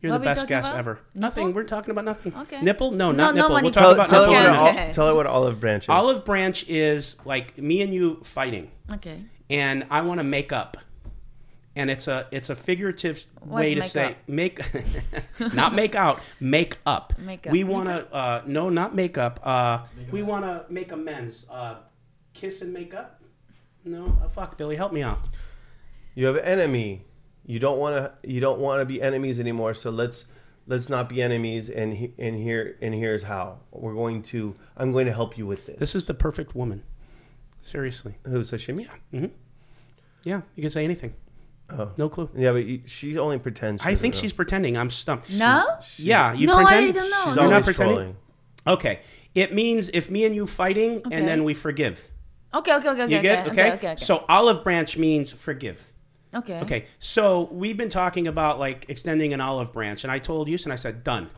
You're 0.00 0.12
What 0.12 0.18
the 0.18 0.20
we 0.20 0.24
best 0.26 0.40
talking 0.42 0.56
guest 0.56 0.68
about? 0.70 0.78
ever. 0.78 0.92
Nipple? 1.14 1.20
nothing. 1.20 1.54
We're 1.54 1.64
talking 1.64 1.90
about 1.90 2.04
nothing. 2.04 2.34
Okay. 2.42 2.60
nipple? 2.60 2.90
No 2.90 3.10
No, 3.12 3.16
not 3.24 3.34
no 3.34 3.40
nipple. 3.42 3.54
money. 3.56 3.64
We'll 3.66 3.72
talk 3.72 3.82
tell, 3.82 3.92
about 3.92 4.08
tell, 4.08 4.24
her 4.24 4.30
nipples 4.30 4.46
what 4.46 4.54
an 4.54 4.60
ol- 4.60 4.68
Okay. 4.82 4.92
tell 4.92 5.06
her 5.08 5.14
what 5.14 5.26
olive 5.26 5.60
branch 5.60 5.84
is. 5.84 5.88
Olive 5.88 6.24
branch 6.24 6.64
is 6.68 7.16
like 7.24 7.56
me 7.58 7.80
and 7.82 7.92
you 7.94 8.20
fighting, 8.22 8.70
Okay. 8.94 9.24
and 9.50 9.86
I 9.90 10.02
want 10.02 10.18
to 10.20 10.24
make 10.24 10.52
up, 10.52 10.76
and 11.76 11.90
it's 11.90 12.06
a 12.08 12.26
it's 12.30 12.50
a 12.50 12.54
figurative 12.54 13.24
way 13.44 13.74
to 13.74 13.80
make 13.80 13.90
say 13.90 14.04
up? 14.12 14.16
make, 14.28 14.60
not 15.54 15.74
make 15.74 15.94
out, 15.94 16.20
make 16.40 16.78
up. 16.86 17.12
Make 17.18 17.46
up. 17.46 17.52
We 17.52 17.64
want 17.64 17.88
to 17.88 18.12
uh, 18.14 18.42
no, 18.46 18.68
not 18.70 18.94
make 18.94 19.18
up. 19.18 19.40
Uh, 19.44 19.80
we 20.10 20.22
want 20.22 20.44
to 20.44 20.64
make 20.68 20.92
amends. 20.92 21.46
Uh, 21.50 21.76
kiss 22.32 22.62
and 22.62 22.72
make 22.72 22.94
up. 22.94 23.22
No, 23.84 24.18
uh, 24.24 24.28
fuck, 24.28 24.56
Billy, 24.56 24.76
help 24.76 24.92
me 24.92 25.02
out. 25.02 25.18
you 26.14 26.26
have 26.26 26.36
an 26.36 26.44
enemy 26.44 27.04
you 27.46 27.58
don't 27.58 27.78
want 27.78 27.94
to 27.96 28.12
you 28.28 28.40
don't 28.40 28.58
want 28.58 28.80
to 28.80 28.86
be 28.86 29.02
enemies 29.02 29.38
anymore 29.38 29.74
so 29.74 29.90
let's 29.90 30.24
let's 30.66 30.88
not 30.88 31.08
be 31.10 31.20
enemies 31.20 31.68
and 31.68 31.92
he, 31.94 32.14
and 32.18 32.36
here 32.36 32.78
and 32.80 32.94
here's 32.94 33.24
how 33.24 33.58
we're 33.70 33.92
going 33.92 34.22
to 34.22 34.54
i'm 34.78 34.92
going 34.92 35.04
to 35.04 35.12
help 35.12 35.36
you 35.36 35.44
with 35.46 35.66
this 35.66 35.76
This 35.78 35.94
is 35.94 36.06
the 36.06 36.14
perfect 36.14 36.54
woman. 36.54 36.82
Seriously, 37.60 38.14
who 38.24 38.40
sashimi 38.40 38.88
yeah, 40.24 40.40
you 40.54 40.62
can 40.62 40.70
say 40.70 40.84
anything. 40.84 41.12
Oh. 41.70 41.90
No 41.96 42.08
clue. 42.08 42.28
yeah 42.36 42.52
but 42.52 42.64
you- 42.66 42.82
she 42.86 43.16
only 43.18 43.38
pretends 43.38 43.82
she 43.82 43.88
I 43.88 43.94
think 43.96 44.14
know. 44.14 44.20
she's 44.20 44.32
pretending. 44.32 44.76
I'm 44.76 44.90
stumped. 44.90 45.30
No? 45.30 45.64
Yeah, 45.96 46.32
you 46.34 46.46
no, 46.46 46.56
pretend. 46.56 46.88
I 46.88 46.90
don't 46.90 47.10
know. 47.10 47.24
she's 47.24 47.36
You're 47.36 47.44
no. 47.44 47.50
not 47.50 47.64
pretending? 47.64 47.96
trolling 47.96 48.16
Okay, 48.66 49.00
it 49.34 49.54
means 49.54 49.90
if 49.92 50.10
me 50.10 50.24
and 50.24 50.34
you 50.34 50.46
fighting, 50.46 50.98
Okay. 51.06 51.14
and 51.16 51.26
then 51.28 51.44
we 51.44 51.52
forgive. 51.54 52.08
Okay, 52.54 52.72
okay, 52.74 52.88
okay, 52.90 53.02
okay. 53.02 53.14
You 53.16 53.20
get 53.22 53.46
okay, 53.48 53.50
okay? 53.52 53.72
okay, 53.76 53.90
okay. 53.92 54.04
So 54.04 54.24
olive 54.28 54.62
branch 54.64 54.96
means 54.96 55.32
forgive. 55.32 55.86
okay. 56.34 56.60
Okay. 56.60 56.86
So 56.98 57.48
we've 57.52 57.76
been 57.76 57.88
talking 57.90 58.26
about 58.26 58.58
like 58.58 58.86
extending 58.88 59.32
an 59.34 59.40
olive 59.40 59.72
branch, 59.72 60.04
and 60.04 60.10
I 60.12 60.18
told 60.18 60.48
you, 60.48 60.56
and 60.64 60.72
I 60.72 60.76
said, 60.76 61.02
done. 61.04 61.30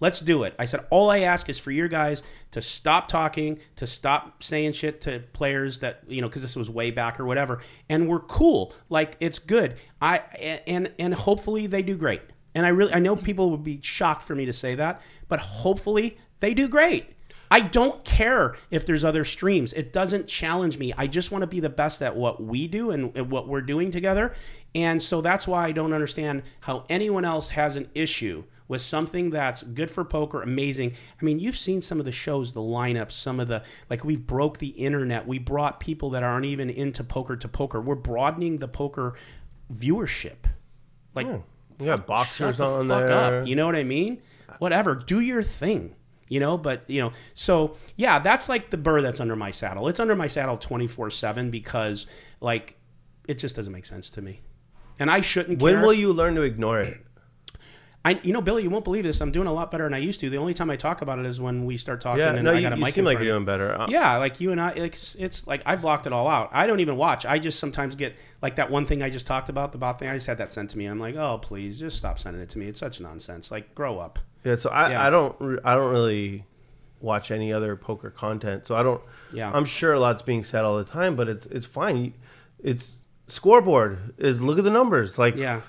Let's 0.00 0.20
do 0.20 0.44
it. 0.44 0.54
I 0.58 0.64
said, 0.64 0.86
all 0.90 1.10
I 1.10 1.20
ask 1.20 1.48
is 1.48 1.58
for 1.58 1.70
your 1.70 1.88
guys 1.88 2.22
to 2.52 2.62
stop 2.62 3.08
talking, 3.08 3.58
to 3.76 3.86
stop 3.86 4.42
saying 4.42 4.72
shit 4.72 5.00
to 5.02 5.20
players 5.32 5.80
that 5.80 6.02
you 6.06 6.20
know, 6.20 6.28
because 6.28 6.42
this 6.42 6.56
was 6.56 6.70
way 6.70 6.90
back 6.90 7.18
or 7.18 7.24
whatever, 7.24 7.60
and 7.88 8.08
we're 8.08 8.20
cool. 8.20 8.74
Like 8.88 9.16
it's 9.20 9.38
good. 9.38 9.76
I 10.00 10.18
and 10.66 10.92
and 10.98 11.14
hopefully 11.14 11.66
they 11.66 11.82
do 11.82 11.96
great. 11.96 12.22
And 12.54 12.64
I 12.64 12.70
really, 12.70 12.92
I 12.92 12.98
know 12.98 13.14
people 13.14 13.50
would 13.50 13.62
be 13.62 13.80
shocked 13.82 14.24
for 14.24 14.34
me 14.34 14.44
to 14.46 14.52
say 14.52 14.74
that, 14.74 15.00
but 15.28 15.38
hopefully 15.38 16.18
they 16.40 16.54
do 16.54 16.68
great. 16.68 17.14
I 17.50 17.60
don't 17.60 18.04
care 18.04 18.56
if 18.70 18.84
there's 18.84 19.04
other 19.04 19.24
streams. 19.24 19.72
It 19.72 19.92
doesn't 19.92 20.26
challenge 20.26 20.78
me. 20.78 20.92
I 20.96 21.06
just 21.06 21.30
want 21.30 21.42
to 21.42 21.46
be 21.46 21.60
the 21.60 21.70
best 21.70 22.02
at 22.02 22.14
what 22.14 22.42
we 22.42 22.66
do 22.66 22.90
and, 22.90 23.16
and 23.16 23.30
what 23.30 23.48
we're 23.48 23.62
doing 23.62 23.90
together. 23.90 24.34
And 24.74 25.02
so 25.02 25.20
that's 25.20 25.46
why 25.46 25.64
I 25.66 25.72
don't 25.72 25.92
understand 25.92 26.42
how 26.60 26.84
anyone 26.90 27.24
else 27.24 27.50
has 27.50 27.76
an 27.76 27.88
issue 27.94 28.44
with 28.68 28.82
something 28.82 29.30
that's 29.30 29.62
good 29.62 29.90
for 29.90 30.04
poker, 30.04 30.42
amazing. 30.42 30.92
I 31.20 31.24
mean, 31.24 31.40
you've 31.40 31.58
seen 31.58 31.82
some 31.82 31.98
of 31.98 32.04
the 32.04 32.12
shows, 32.12 32.52
the 32.52 32.60
lineups, 32.60 33.12
some 33.12 33.40
of 33.40 33.48
the 33.48 33.62
like 33.90 34.04
we've 34.04 34.26
broke 34.26 34.58
the 34.58 34.68
internet. 34.68 35.26
We 35.26 35.38
brought 35.38 35.80
people 35.80 36.10
that 36.10 36.22
aren't 36.22 36.46
even 36.46 36.70
into 36.70 37.02
poker 37.02 37.36
to 37.36 37.48
poker. 37.48 37.80
We're 37.80 37.94
broadening 37.94 38.58
the 38.58 38.68
poker 38.68 39.14
viewership. 39.72 40.46
Like 41.14 41.26
hmm. 41.26 41.38
You 41.80 41.86
got 41.86 42.06
boxers 42.06 42.56
shut 42.56 42.58
the 42.58 42.64
on 42.64 42.88
fuck 42.88 43.06
there. 43.06 43.40
up. 43.40 43.46
You 43.46 43.56
know 43.56 43.66
what 43.66 43.76
I 43.76 43.84
mean? 43.84 44.20
Whatever. 44.58 44.94
Do 44.94 45.20
your 45.20 45.42
thing. 45.42 45.94
You 46.28 46.40
know, 46.40 46.58
but 46.58 46.88
you 46.90 47.00
know, 47.00 47.12
so 47.34 47.76
yeah, 47.96 48.18
that's 48.18 48.50
like 48.50 48.68
the 48.68 48.76
burr 48.76 49.00
that's 49.00 49.18
under 49.18 49.34
my 49.34 49.50
saddle. 49.50 49.88
It's 49.88 49.98
under 49.98 50.14
my 50.14 50.26
saddle 50.26 50.58
twenty 50.58 50.86
four 50.86 51.10
seven 51.10 51.50
because 51.50 52.06
like 52.40 52.76
it 53.26 53.38
just 53.38 53.56
doesn't 53.56 53.72
make 53.72 53.86
sense 53.86 54.10
to 54.10 54.20
me, 54.20 54.42
and 54.98 55.10
I 55.10 55.22
shouldn't. 55.22 55.62
When 55.62 55.76
care. 55.76 55.82
will 55.82 55.94
you 55.94 56.12
learn 56.12 56.34
to 56.34 56.42
ignore 56.42 56.82
it? 56.82 57.00
I, 58.08 58.20
you 58.22 58.32
know, 58.32 58.40
Billy, 58.40 58.62
you 58.62 58.70
won't 58.70 58.84
believe 58.84 59.04
this. 59.04 59.20
I'm 59.20 59.32
doing 59.32 59.46
a 59.46 59.52
lot 59.52 59.70
better 59.70 59.84
than 59.84 59.92
I 59.92 59.98
used 59.98 60.20
to. 60.20 60.30
The 60.30 60.38
only 60.38 60.54
time 60.54 60.70
I 60.70 60.76
talk 60.76 61.02
about 61.02 61.18
it 61.18 61.26
is 61.26 61.40
when 61.40 61.66
we 61.66 61.76
start 61.76 62.00
talking 62.00 62.20
Yeah, 62.20 62.32
and 62.32 62.42
no, 62.42 62.52
I 62.52 62.54
you, 62.54 62.62
got 62.62 62.72
a 62.72 62.76
you 62.76 62.84
mic 62.84 62.94
seem 62.94 63.04
like 63.04 63.18
you're 63.18 63.34
doing 63.34 63.44
better. 63.44 63.78
Uh, 63.78 63.86
Yeah, 63.90 64.16
like 64.16 64.40
you 64.40 64.50
and 64.50 64.58
I, 64.58 64.70
it's, 64.70 65.14
it's 65.18 65.46
like 65.46 65.60
I've 65.66 65.82
blocked 65.82 66.06
it 66.06 66.12
all 66.14 66.26
out. 66.26 66.48
I 66.52 66.66
don't 66.66 66.80
even 66.80 66.96
watch. 66.96 67.26
I 67.26 67.38
just 67.38 67.58
sometimes 67.58 67.96
get 67.96 68.16
like 68.40 68.56
that 68.56 68.70
one 68.70 68.86
thing 68.86 69.02
I 69.02 69.10
just 69.10 69.26
talked 69.26 69.50
about, 69.50 69.72
the 69.72 69.78
bot 69.78 69.98
thing. 69.98 70.08
I 70.08 70.14
just 70.14 70.26
had 70.26 70.38
that 70.38 70.52
sent 70.52 70.70
to 70.70 70.78
me, 70.78 70.86
and 70.86 70.92
I'm 70.92 71.00
like, 71.00 71.16
oh, 71.16 71.36
please, 71.36 71.78
just 71.78 71.98
stop 71.98 72.18
sending 72.18 72.40
it 72.40 72.48
to 72.50 72.58
me. 72.58 72.66
It's 72.66 72.80
such 72.80 72.98
nonsense. 72.98 73.50
Like, 73.50 73.74
grow 73.74 73.98
up. 73.98 74.18
Yeah, 74.42 74.56
so 74.56 74.70
I, 74.70 74.92
Yeah. 74.92 75.06
I 75.06 75.10
don't 75.10 75.60
I 75.62 75.74
don't 75.74 75.90
really 75.90 76.46
watch 77.00 77.30
any 77.30 77.52
other 77.52 77.76
poker 77.76 78.08
content. 78.10 78.66
So 78.66 78.74
I 78.74 78.82
don't. 78.82 79.02
Yeah. 79.34 79.50
I'm 79.52 79.66
sure 79.66 79.92
a 79.92 80.00
lot's 80.00 80.22
being 80.22 80.44
said 80.44 80.64
all 80.64 80.78
the 80.78 80.84
time, 80.84 81.14
but 81.14 81.28
it's 81.28 81.44
it's 81.46 81.66
fine. 81.66 82.14
It's 82.62 82.92
scoreboard 83.26 84.14
is 84.16 84.40
look 84.40 84.56
at 84.56 84.64
the 84.64 84.70
numbers. 84.70 85.18
Like 85.18 85.36
Yeah. 85.36 85.60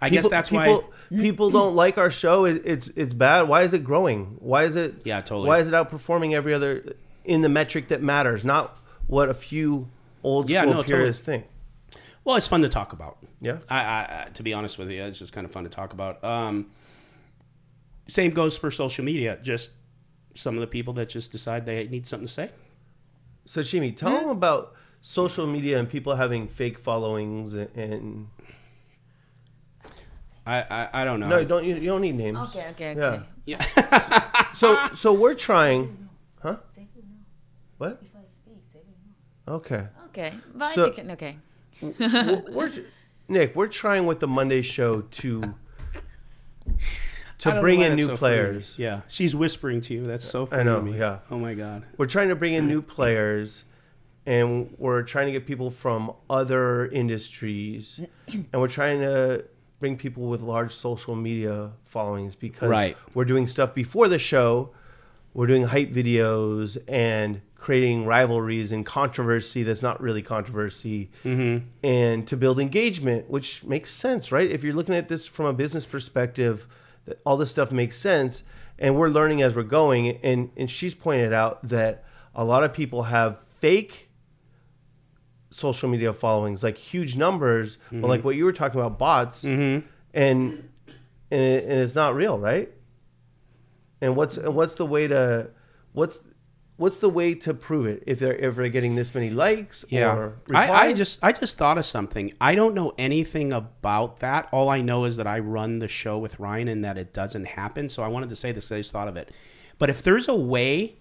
It- 0.00 0.04
I 0.06 0.08
guess 0.08 0.28
that's 0.28 0.50
why- 0.50 0.66
people, 0.66 0.92
people 1.10 1.50
don't 1.50 1.74
like 1.76 1.98
our 1.98 2.10
show. 2.10 2.44
It, 2.46 2.62
it's 2.64 2.88
it's 2.96 3.12
bad. 3.14 3.48
Why 3.48 3.62
is 3.62 3.72
it 3.74 3.84
growing? 3.84 4.36
Why 4.38 4.64
is 4.64 4.76
it? 4.76 5.02
Yeah, 5.04 5.20
totally. 5.20 5.48
Why 5.48 5.58
is 5.58 5.68
it 5.68 5.74
outperforming 5.74 6.32
every 6.32 6.54
other 6.54 6.94
in 7.24 7.42
the 7.42 7.48
metric 7.48 7.88
that 7.88 8.02
matters? 8.02 8.44
Not 8.44 8.76
what 9.06 9.28
a 9.28 9.34
few 9.34 9.88
old 10.22 10.48
Yeah, 10.48 10.62
school 10.62 10.72
no, 10.74 10.82
totally. 10.82 10.96
purists 10.98 11.22
think. 11.24 11.46
Well, 12.24 12.36
it's 12.36 12.48
fun 12.48 12.62
to 12.62 12.68
talk 12.68 12.92
about. 12.92 13.18
Yeah. 13.40 13.58
I, 13.68 13.80
I, 13.80 14.24
I 14.26 14.28
to 14.34 14.42
be 14.42 14.52
honest 14.52 14.78
with 14.78 14.90
you, 14.90 15.02
it's 15.04 15.18
just 15.18 15.32
kind 15.32 15.44
of 15.44 15.50
fun 15.52 15.64
to 15.64 15.70
talk 15.70 15.92
about. 15.92 16.22
Um, 16.24 16.66
same 18.08 18.30
goes 18.32 18.56
for 18.56 18.70
social 18.70 19.04
media. 19.04 19.38
Just 19.42 19.70
some 20.34 20.54
of 20.54 20.60
the 20.60 20.66
people 20.66 20.92
that 20.94 21.08
just 21.08 21.30
decide 21.32 21.66
they 21.66 21.86
need 21.88 22.06
something 22.06 22.26
to 22.26 22.32
say. 22.32 22.50
Sashimi, 23.46 23.96
tell 23.96 24.12
them 24.12 24.28
about 24.28 24.74
social 25.02 25.46
media 25.46 25.78
and 25.78 25.88
people 25.88 26.14
having 26.16 26.46
fake 26.46 26.78
followings 26.78 27.54
and, 27.54 27.68
and 27.74 28.28
I, 30.50 30.60
I, 30.84 30.88
I 31.02 31.04
don't 31.04 31.20
know. 31.20 31.28
no, 31.28 31.44
don't 31.44 31.64
you, 31.64 31.74
you 31.76 31.86
don't 31.92 32.00
need 32.00 32.16
names. 32.16 32.38
Okay, 32.38 32.66
okay, 32.70 32.90
okay. 33.00 33.22
Yeah. 33.46 34.52
So 34.54 34.88
so 34.94 35.12
we're 35.12 35.34
trying, 35.34 36.08
huh? 36.42 36.56
What? 37.78 38.00
If 38.02 38.08
I 38.16 38.24
speak, 38.26 38.62
they 38.72 38.80
know. 39.48 39.54
Okay. 39.54 39.86
Okay, 40.08 40.32
but 40.54 40.68
So- 40.74 40.88
I 40.88 40.90
think 40.90 41.10
okay. 41.10 41.36
We're 42.52 42.70
Nick. 43.28 43.54
We're 43.56 43.68
trying 43.68 44.06
with 44.06 44.18
the 44.20 44.26
Monday 44.28 44.60
show 44.62 45.02
to 45.02 45.54
to 47.38 47.60
bring 47.60 47.80
in 47.80 47.94
new 47.96 48.02
so 48.06 48.08
funny 48.08 48.18
players. 48.18 48.74
Yeah, 48.78 49.00
she's 49.08 49.34
whispering 49.34 49.80
to 49.82 49.94
you. 49.94 50.06
That's 50.06 50.24
so 50.24 50.46
funny. 50.46 50.60
I 50.62 50.64
know, 50.64 50.80
To 50.80 50.84
me. 50.84 50.98
yeah. 50.98 51.20
Oh 51.30 51.38
my 51.38 51.54
god. 51.54 51.84
We're 51.96 52.06
trying 52.06 52.28
to 52.28 52.36
bring 52.36 52.54
in 52.54 52.66
new 52.66 52.82
players, 52.82 53.64
and 54.26 54.74
we're 54.78 55.02
trying 55.02 55.26
to 55.26 55.32
get 55.32 55.46
people 55.46 55.70
from 55.70 56.12
other 56.28 56.86
industries, 56.88 58.00
and 58.28 58.60
we're 58.60 58.68
trying 58.68 59.00
to 59.00 59.44
bring 59.80 59.96
people 59.96 60.24
with 60.24 60.42
large 60.42 60.72
social 60.72 61.16
media 61.16 61.72
followings 61.86 62.36
because 62.36 62.68
Right. 62.68 62.96
we're 63.14 63.24
doing 63.24 63.46
stuff 63.46 63.74
before 63.74 64.06
the 64.08 64.18
show. 64.18 64.70
We're 65.32 65.46
doing 65.46 65.64
hype 65.64 65.90
videos 65.90 66.76
and 66.86 67.40
creating 67.56 68.04
rivalries 68.04 68.72
and 68.72 68.84
controversy 68.84 69.62
that's 69.62 69.82
not 69.82 70.00
really 70.00 70.22
controversy, 70.22 71.10
mm-hmm. 71.24 71.66
and 71.82 72.26
to 72.26 72.36
build 72.36 72.58
engagement, 72.58 73.30
which 73.30 73.62
makes 73.64 73.92
sense, 73.92 74.32
right? 74.32 74.50
If 74.50 74.62
you're 74.64 74.74
looking 74.74 74.94
at 74.94 75.08
this 75.08 75.26
from 75.26 75.46
a 75.46 75.52
business 75.52 75.86
perspective, 75.86 76.66
all 77.24 77.36
this 77.36 77.50
stuff 77.50 77.70
makes 77.70 77.96
sense, 77.96 78.42
and 78.78 78.96
we're 78.96 79.08
learning 79.08 79.40
as 79.42 79.54
we're 79.54 79.62
going. 79.62 80.08
And 80.22 80.50
and 80.56 80.70
she's 80.70 80.94
pointed 80.94 81.32
out 81.32 81.66
that 81.68 82.04
a 82.34 82.44
lot 82.44 82.64
of 82.64 82.72
people 82.72 83.04
have 83.04 83.40
fake 83.40 84.09
social 85.50 85.88
media 85.88 86.12
followings, 86.12 86.62
like 86.62 86.78
huge 86.78 87.16
numbers, 87.16 87.76
but 87.90 87.96
mm-hmm. 87.96 88.04
like 88.06 88.24
what 88.24 88.36
you 88.36 88.44
were 88.44 88.52
talking 88.52 88.80
about, 88.80 88.98
bots, 88.98 89.44
mm-hmm. 89.44 89.86
and 90.14 90.68
and, 91.30 91.40
it, 91.42 91.64
and 91.64 91.72
it's 91.80 91.94
not 91.94 92.14
real, 92.14 92.38
right? 92.38 92.72
And 94.00 94.16
what's 94.16 94.36
and 94.36 94.54
what's 94.54 94.74
the 94.74 94.86
way 94.86 95.06
to 95.08 95.50
what's 95.92 96.20
what's 96.76 96.98
the 96.98 97.10
way 97.10 97.34
to 97.34 97.52
prove 97.52 97.86
it 97.86 98.02
if 98.06 98.18
they're 98.18 98.34
if 98.34 98.56
they're 98.56 98.70
getting 98.70 98.94
this 98.94 99.14
many 99.14 99.28
likes 99.28 99.84
Yeah. 99.90 100.14
or 100.14 100.40
I, 100.54 100.70
I 100.86 100.92
just 100.94 101.22
I 101.22 101.32
just 101.32 101.58
thought 101.58 101.76
of 101.76 101.84
something. 101.84 102.32
I 102.40 102.54
don't 102.54 102.74
know 102.74 102.94
anything 102.96 103.52
about 103.52 104.20
that. 104.20 104.48
All 104.50 104.70
I 104.70 104.80
know 104.80 105.04
is 105.04 105.16
that 105.16 105.26
I 105.26 105.40
run 105.40 105.80
the 105.80 105.88
show 105.88 106.16
with 106.18 106.40
Ryan 106.40 106.68
and 106.68 106.84
that 106.84 106.96
it 106.96 107.12
doesn't 107.12 107.44
happen. 107.44 107.90
So 107.90 108.02
I 108.02 108.08
wanted 108.08 108.30
to 108.30 108.36
say 108.36 108.52
this 108.52 108.72
I 108.72 108.78
just 108.78 108.92
thought 108.92 109.08
of 109.08 109.16
it. 109.18 109.30
But 109.78 109.90
if 109.90 110.02
there's 110.02 110.28
a 110.28 110.34
way, 110.34 110.96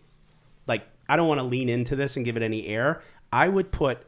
like 0.68 0.86
I 1.08 1.16
don't 1.16 1.30
want 1.30 1.39
to 1.39 1.45
lean 1.45 1.70
into 1.70 1.95
this 1.95 2.18
and 2.18 2.26
give 2.26 2.36
it 2.36 2.43
any 2.43 2.68
air, 2.68 3.02
I 3.32 3.47
would 3.47 3.72
put 3.72 4.06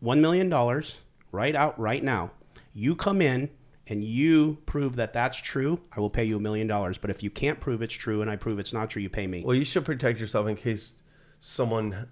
one 0.00 0.20
million 0.20 0.48
dollars 0.48 0.98
right 1.32 1.54
out 1.54 1.78
right 1.78 2.02
now. 2.02 2.32
You 2.72 2.94
come 2.94 3.22
in 3.22 3.50
and 3.86 4.04
you 4.04 4.58
prove 4.66 4.96
that 4.96 5.12
that's 5.12 5.38
true, 5.38 5.80
I 5.94 6.00
will 6.00 6.10
pay 6.10 6.24
you 6.24 6.36
a 6.36 6.40
million 6.40 6.66
dollars. 6.66 6.96
But 6.96 7.10
if 7.10 7.22
you 7.22 7.30
can't 7.30 7.58
prove 7.60 7.82
it's 7.82 7.94
true 7.94 8.22
and 8.22 8.30
I 8.30 8.36
prove 8.36 8.58
it's 8.58 8.72
not 8.72 8.90
true, 8.90 9.02
you 9.02 9.10
pay 9.10 9.26
me. 9.26 9.42
Well, 9.44 9.56
you 9.56 9.64
should 9.64 9.84
protect 9.84 10.20
yourself 10.20 10.46
in 10.46 10.54
case 10.56 10.92
someone, 11.40 12.08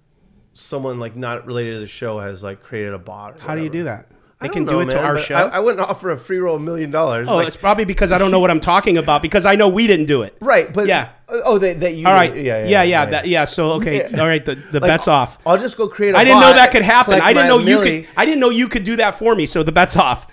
someone 0.54 0.98
like 0.98 1.14
not 1.14 1.46
related 1.46 1.74
to 1.74 1.80
the 1.80 1.86
show 1.86 2.18
has 2.18 2.42
like 2.42 2.62
created 2.62 2.94
a 2.94 2.98
bot. 2.98 3.38
How 3.40 3.54
do 3.54 3.62
you 3.62 3.70
do 3.70 3.84
that? 3.84 4.10
I 4.40 4.46
They 4.46 4.52
can 4.52 4.64
don't 4.64 4.72
do 4.72 4.84
know, 4.84 4.88
it 4.90 4.92
to 4.94 5.00
our 5.00 5.18
show. 5.18 5.34
I, 5.34 5.42
I 5.56 5.58
wouldn't 5.58 5.80
offer 5.90 6.10
a 6.10 6.16
free 6.16 6.38
roll 6.38 6.56
a 6.56 6.60
million 6.60 6.90
dollars. 6.92 7.26
Oh, 7.28 7.36
like- 7.36 7.48
it's 7.48 7.56
probably 7.56 7.84
because 7.84 8.12
I 8.12 8.18
don't 8.18 8.30
know 8.30 8.38
what 8.38 8.50
I'm 8.50 8.60
talking 8.60 8.96
about 8.96 9.20
because 9.20 9.44
I 9.44 9.56
know 9.56 9.68
we 9.68 9.86
didn't 9.88 10.06
do 10.06 10.22
it. 10.22 10.36
right, 10.40 10.72
but 10.72 10.86
Yeah. 10.86 11.08
Oh, 11.28 11.58
that 11.58 11.80
that 11.80 11.94
you. 11.94 12.06
All 12.06 12.14
right. 12.14 12.34
Yeah, 12.34 12.64
Yeah, 12.64 12.82
yeah, 12.84 13.04
that, 13.06 13.26
yeah. 13.28 13.44
So 13.44 13.72
okay. 13.72 14.04
All 14.18 14.26
right. 14.26 14.44
The, 14.44 14.54
the 14.54 14.80
Like, 14.80 14.88
bet's 14.88 15.08
off. 15.08 15.38
I'll 15.44 15.58
just 15.58 15.76
go 15.76 15.88
create. 15.88 16.14
I 16.14 16.20
I 16.20 16.24
didn't 16.24 16.40
know 16.40 16.52
that 16.54 16.70
could 16.70 16.82
happen. 16.82 17.20
I 17.20 17.32
didn't 17.32 17.48
know 17.48 17.58
you 17.58 17.80
could. 17.80 18.08
I 18.16 18.24
didn't 18.24 18.40
know 18.40 18.50
you 18.50 18.68
could 18.68 18.84
do 18.84 18.96
that 18.96 19.16
for 19.16 19.34
me. 19.34 19.44
So 19.46 19.62
the 19.62 19.72
bet's 19.72 19.96
off. 19.96 20.26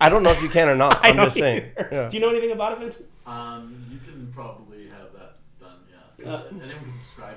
I 0.00 0.08
don't 0.08 0.22
know 0.22 0.30
if 0.30 0.42
you 0.42 0.48
can 0.48 0.68
or 0.68 0.74
not. 0.74 1.04
I 1.04 1.10
I'm 1.10 1.16
just 1.16 1.36
saying. 1.36 1.70
Yeah. 1.92 2.08
Do 2.08 2.14
you 2.16 2.20
know 2.20 2.30
anything 2.30 2.52
about 2.52 2.72
it, 2.72 2.78
Vince? 2.78 3.02
Um, 3.26 3.84
you 3.92 3.98
can 3.98 4.32
probably 4.34 4.88
have 4.88 5.12
that 5.12 5.34
done, 5.60 5.76
yeah. 5.92 6.24
'Cause 6.24 6.44
anyone 6.50 6.82
can 6.84 6.92
subscribe. 6.94 7.36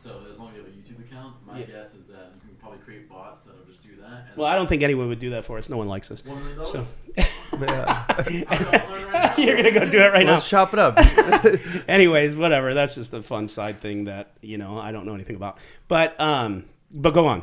So 0.00 0.22
as 0.30 0.38
long 0.38 0.50
as 0.50 0.54
you 0.56 0.60
have 0.62 0.68
a 0.70 0.76
YouTube 0.76 1.04
account, 1.04 1.34
my 1.44 1.58
Yeah. 1.58 1.66
guess 1.66 1.94
is 1.94 2.06
that 2.06 2.30
you 2.34 2.40
can 2.48 2.56
probably 2.60 2.78
create 2.78 3.08
bots 3.08 3.42
that'll 3.42 3.64
just 3.64 3.82
do 3.82 3.96
that. 4.00 4.26
And 4.28 4.36
Well, 4.36 4.46
I 4.46 4.54
don't 4.54 4.68
think 4.68 4.82
anyone 4.84 5.08
would 5.08 5.18
do 5.18 5.30
that 5.30 5.44
for 5.44 5.58
us. 5.58 5.68
No 5.68 5.76
one 5.76 5.88
likes 5.88 6.10
us. 6.12 6.24
One 6.24 6.38
million 6.38 6.64
So 6.64 6.72
dollars. 6.74 6.96
Yeah. 7.60 8.04
I'll 8.08 8.92
learn 8.92 9.12
right 9.12 9.38
you're 9.38 9.56
gonna 9.56 9.72
go 9.72 9.90
do 9.90 9.98
it 9.98 10.12
right 10.12 10.24
now. 10.24 10.34
Let's 10.34 10.48
chop 10.48 10.72
it 10.72 10.78
up. 10.78 10.96
Anyways, 11.88 12.36
whatever. 12.36 12.74
That's 12.74 12.94
just 12.94 13.12
a 13.12 13.22
fun 13.22 13.48
side 13.48 13.80
thing 13.80 14.04
that 14.04 14.30
you 14.42 14.58
know 14.58 14.78
I 14.78 14.92
don't 14.92 15.06
know 15.06 15.14
anything 15.14 15.34
about. 15.36 15.58
But 15.88 16.18
um, 16.20 16.66
but 16.92 17.14
go 17.14 17.26
on. 17.26 17.42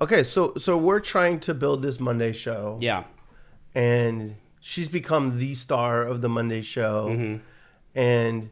okay, 0.00 0.22
so 0.24 0.54
so 0.58 0.78
we're 0.78 1.00
trying 1.00 1.40
to 1.40 1.52
build 1.54 1.82
this 1.82 2.00
Monday 2.00 2.32
show. 2.32 2.78
Yeah. 2.80 3.04
and 3.74 4.36
she's 4.60 4.88
become 4.88 5.38
the 5.38 5.54
star 5.54 6.02
of 6.02 6.22
the 6.22 6.28
Monday 6.30 6.62
show, 6.62 7.08
Mm-hmm. 7.10 7.36
and 7.94 8.50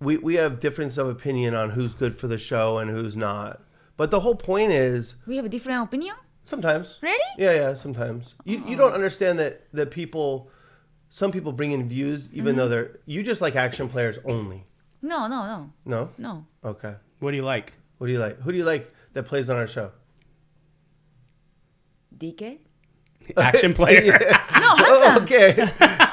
we 0.00 0.16
we 0.18 0.34
have 0.34 0.60
difference 0.60 0.98
of 0.98 1.08
opinion 1.08 1.54
on 1.54 1.70
who's 1.70 1.94
good 1.94 2.16
for 2.18 2.26
the 2.26 2.38
show 2.38 2.78
and 2.78 2.90
who's 2.90 3.16
not. 3.16 3.60
But 3.96 4.10
the 4.10 4.20
whole 4.20 4.34
point 4.34 4.72
is 4.72 5.14
We 5.26 5.36
have 5.36 5.44
a 5.46 5.48
different 5.48 5.82
opinion. 5.84 6.14
sometimes. 6.44 6.98
Really? 7.02 7.18
Yeah, 7.38 7.52
yeah, 7.52 7.74
sometimes. 7.74 8.34
You 8.44 8.62
you 8.66 8.76
don't 8.76 8.92
understand 8.92 9.38
that 9.38 9.62
that 9.72 9.90
people 9.90 10.50
some 11.08 11.30
people 11.32 11.52
bring 11.52 11.72
in 11.72 11.88
views 11.88 12.28
even 12.32 12.44
Mm-hmm. 12.52 12.58
though 12.58 12.68
they're 12.68 12.98
you 13.06 13.22
just 13.22 13.40
like 13.40 13.56
action 13.56 13.88
players 13.88 14.18
only. 14.24 14.66
No, 15.02 15.26
no, 15.28 15.44
no, 15.46 15.70
No? 15.84 16.10
no. 16.18 16.46
Okay. 16.64 16.94
What 17.20 17.30
do 17.30 17.36
you 17.36 17.44
like? 17.44 17.72
What 17.98 18.08
do 18.08 18.12
you 18.12 18.18
like? 18.18 18.40
Who 18.40 18.52
do 18.52 18.58
you 18.58 18.64
like 18.64 18.92
that 19.12 19.22
plays 19.24 19.48
on 19.48 19.56
our 19.56 19.66
show? 19.66 19.92
DK? 22.16 22.58
Action 23.36 23.72
player. 23.74 24.18
No, 24.60 24.74
handsome, 24.74 25.22
okay. 25.24 25.52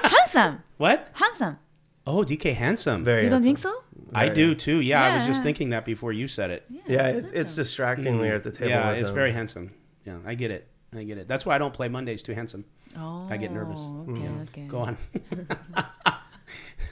handsome, 0.04 0.64
What? 0.78 1.10
handsome. 1.14 1.58
Oh, 2.06 2.24
DK 2.24 2.54
handsome. 2.54 3.04
Very. 3.04 3.24
You 3.24 3.30
don't 3.30 3.44
think 3.44 3.58
so? 3.58 3.74
I 4.14 4.30
do 4.30 4.56
too. 4.56 4.82
Yeah, 4.82 5.04
I 5.04 5.18
was 5.18 5.26
just 5.26 5.44
thinking 5.44 5.70
that 5.70 5.86
before 5.86 6.12
you 6.12 6.28
said 6.28 6.52
it. 6.52 6.66
Yeah, 6.88 7.08
it's, 7.08 7.32
it's 7.32 7.56
distracting 7.56 8.18
when 8.18 8.24
mm. 8.24 8.28
you're 8.28 8.36
at 8.36 8.44
the 8.44 8.52
table. 8.52 8.70
Yeah, 8.70 8.92
with 8.92 9.00
it's 9.00 9.10
him. 9.10 9.16
very 9.16 9.32
handsome. 9.32 9.72
Yeah, 10.06 10.18
I 10.26 10.36
get 10.36 10.52
it. 10.52 10.68
I 10.94 11.04
get 11.04 11.18
it. 11.18 11.28
That's 11.28 11.46
why 11.46 11.56
I 11.56 11.58
don't 11.58 11.74
play 11.74 11.88
Mondays 11.88 12.22
too 12.22 12.34
handsome. 12.34 12.66
Oh, 12.98 13.28
I 13.30 13.38
get 13.38 13.52
nervous. 13.52 13.80
Oh, 13.80 14.06
mm. 14.08 14.42
Okay, 14.44 14.62
okay. 14.62 14.68
Go 14.68 14.80
on. 14.80 14.98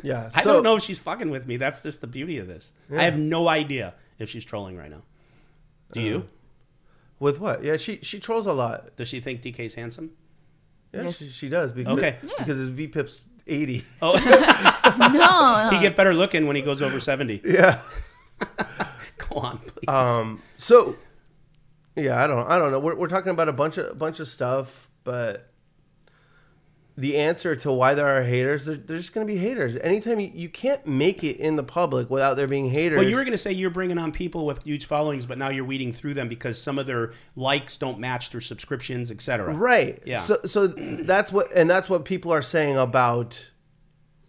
Yeah. 0.01 0.29
I 0.35 0.43
don't 0.43 0.63
know 0.63 0.75
if 0.75 0.83
she's 0.83 0.99
fucking 0.99 1.29
with 1.29 1.45
me. 1.45 1.57
That's 1.57 1.83
just 1.83 2.01
the 2.01 2.07
beauty 2.07 2.39
of 2.39 2.47
this. 2.47 2.73
I 2.91 3.03
have 3.03 3.17
no 3.17 3.47
idea 3.47 3.93
if 4.17 4.29
she's 4.29 4.45
trolling 4.45 4.77
right 4.77 4.89
now. 4.89 5.03
Do 5.91 6.01
you? 6.01 6.17
Uh, 6.17 6.21
with 7.19 7.39
what. 7.39 7.63
Yeah, 7.63 7.77
she 7.77 7.99
she 8.01 8.19
trolls 8.19 8.47
a 8.47 8.53
lot. 8.53 8.95
Does 8.95 9.07
she 9.07 9.19
think 9.21 9.41
DK's 9.41 9.75
handsome? 9.75 10.11
Yeah, 10.93 11.03
Yes. 11.03 11.19
she, 11.19 11.29
she 11.29 11.49
does 11.49 11.71
because 11.71 11.97
Okay. 11.97 12.17
because 12.21 12.57
his 12.57 12.71
VPIP's 12.71 13.25
eighty. 13.47 13.83
Oh, 14.01 14.13
no, 15.13 15.69
he 15.71 15.79
get 15.79 15.95
better 15.95 16.13
looking 16.13 16.47
when 16.47 16.55
he 16.55 16.61
goes 16.61 16.81
over 16.81 16.99
seventy. 16.99 17.41
Yeah. 17.43 17.81
Go 19.17 19.35
on, 19.35 19.59
please. 19.59 19.87
Um. 19.87 20.41
So, 20.57 20.95
yeah, 21.95 22.23
I 22.23 22.27
don't. 22.27 22.47
I 22.49 22.57
don't 22.57 22.71
know. 22.71 22.79
We're, 22.79 22.95
we're 22.95 23.07
talking 23.07 23.31
about 23.31 23.49
a 23.49 23.53
bunch 23.53 23.77
of 23.77 23.91
a 23.91 23.95
bunch 23.95 24.19
of 24.19 24.27
stuff, 24.27 24.89
but 25.03 25.51
the 26.97 27.17
answer 27.17 27.55
to 27.55 27.71
why 27.71 27.93
there 27.93 28.07
are 28.07 28.23
haters, 28.23 28.65
there, 28.65 28.75
there's 28.75 29.01
just 29.01 29.13
going 29.13 29.25
to 29.25 29.33
be 29.33 29.39
haters. 29.39 29.77
Anytime 29.77 30.19
you, 30.19 30.31
you 30.33 30.49
can't 30.49 30.85
make 30.85 31.23
it 31.23 31.37
in 31.37 31.55
the 31.55 31.63
public 31.63 32.09
without 32.09 32.35
there 32.35 32.47
being 32.47 32.69
haters. 32.69 32.97
well, 32.97 33.07
you 33.07 33.15
were 33.15 33.23
going 33.23 33.31
to 33.31 33.37
say 33.37 33.51
you're 33.51 33.69
bringing 33.69 33.97
on 33.97 34.11
people 34.11 34.45
with 34.45 34.63
huge 34.63 34.85
followings, 34.85 35.25
but 35.25 35.37
now 35.37 35.49
you're 35.49 35.65
weeding 35.65 35.93
through 35.93 36.13
them 36.13 36.27
because 36.27 36.61
some 36.61 36.77
of 36.77 36.85
their 36.85 37.13
likes 37.35 37.77
don't 37.77 37.99
match 37.99 38.29
their 38.31 38.41
subscriptions, 38.41 39.09
etc. 39.09 39.53
right. 39.53 39.99
Yeah. 40.05 40.19
So 40.19 40.39
so 40.45 40.67
that's 40.67 41.31
what 41.31 41.51
and 41.53 41.69
that's 41.69 41.89
what 41.89 42.05
people 42.05 42.33
are 42.33 42.41
saying 42.41 42.77
about 42.77 43.49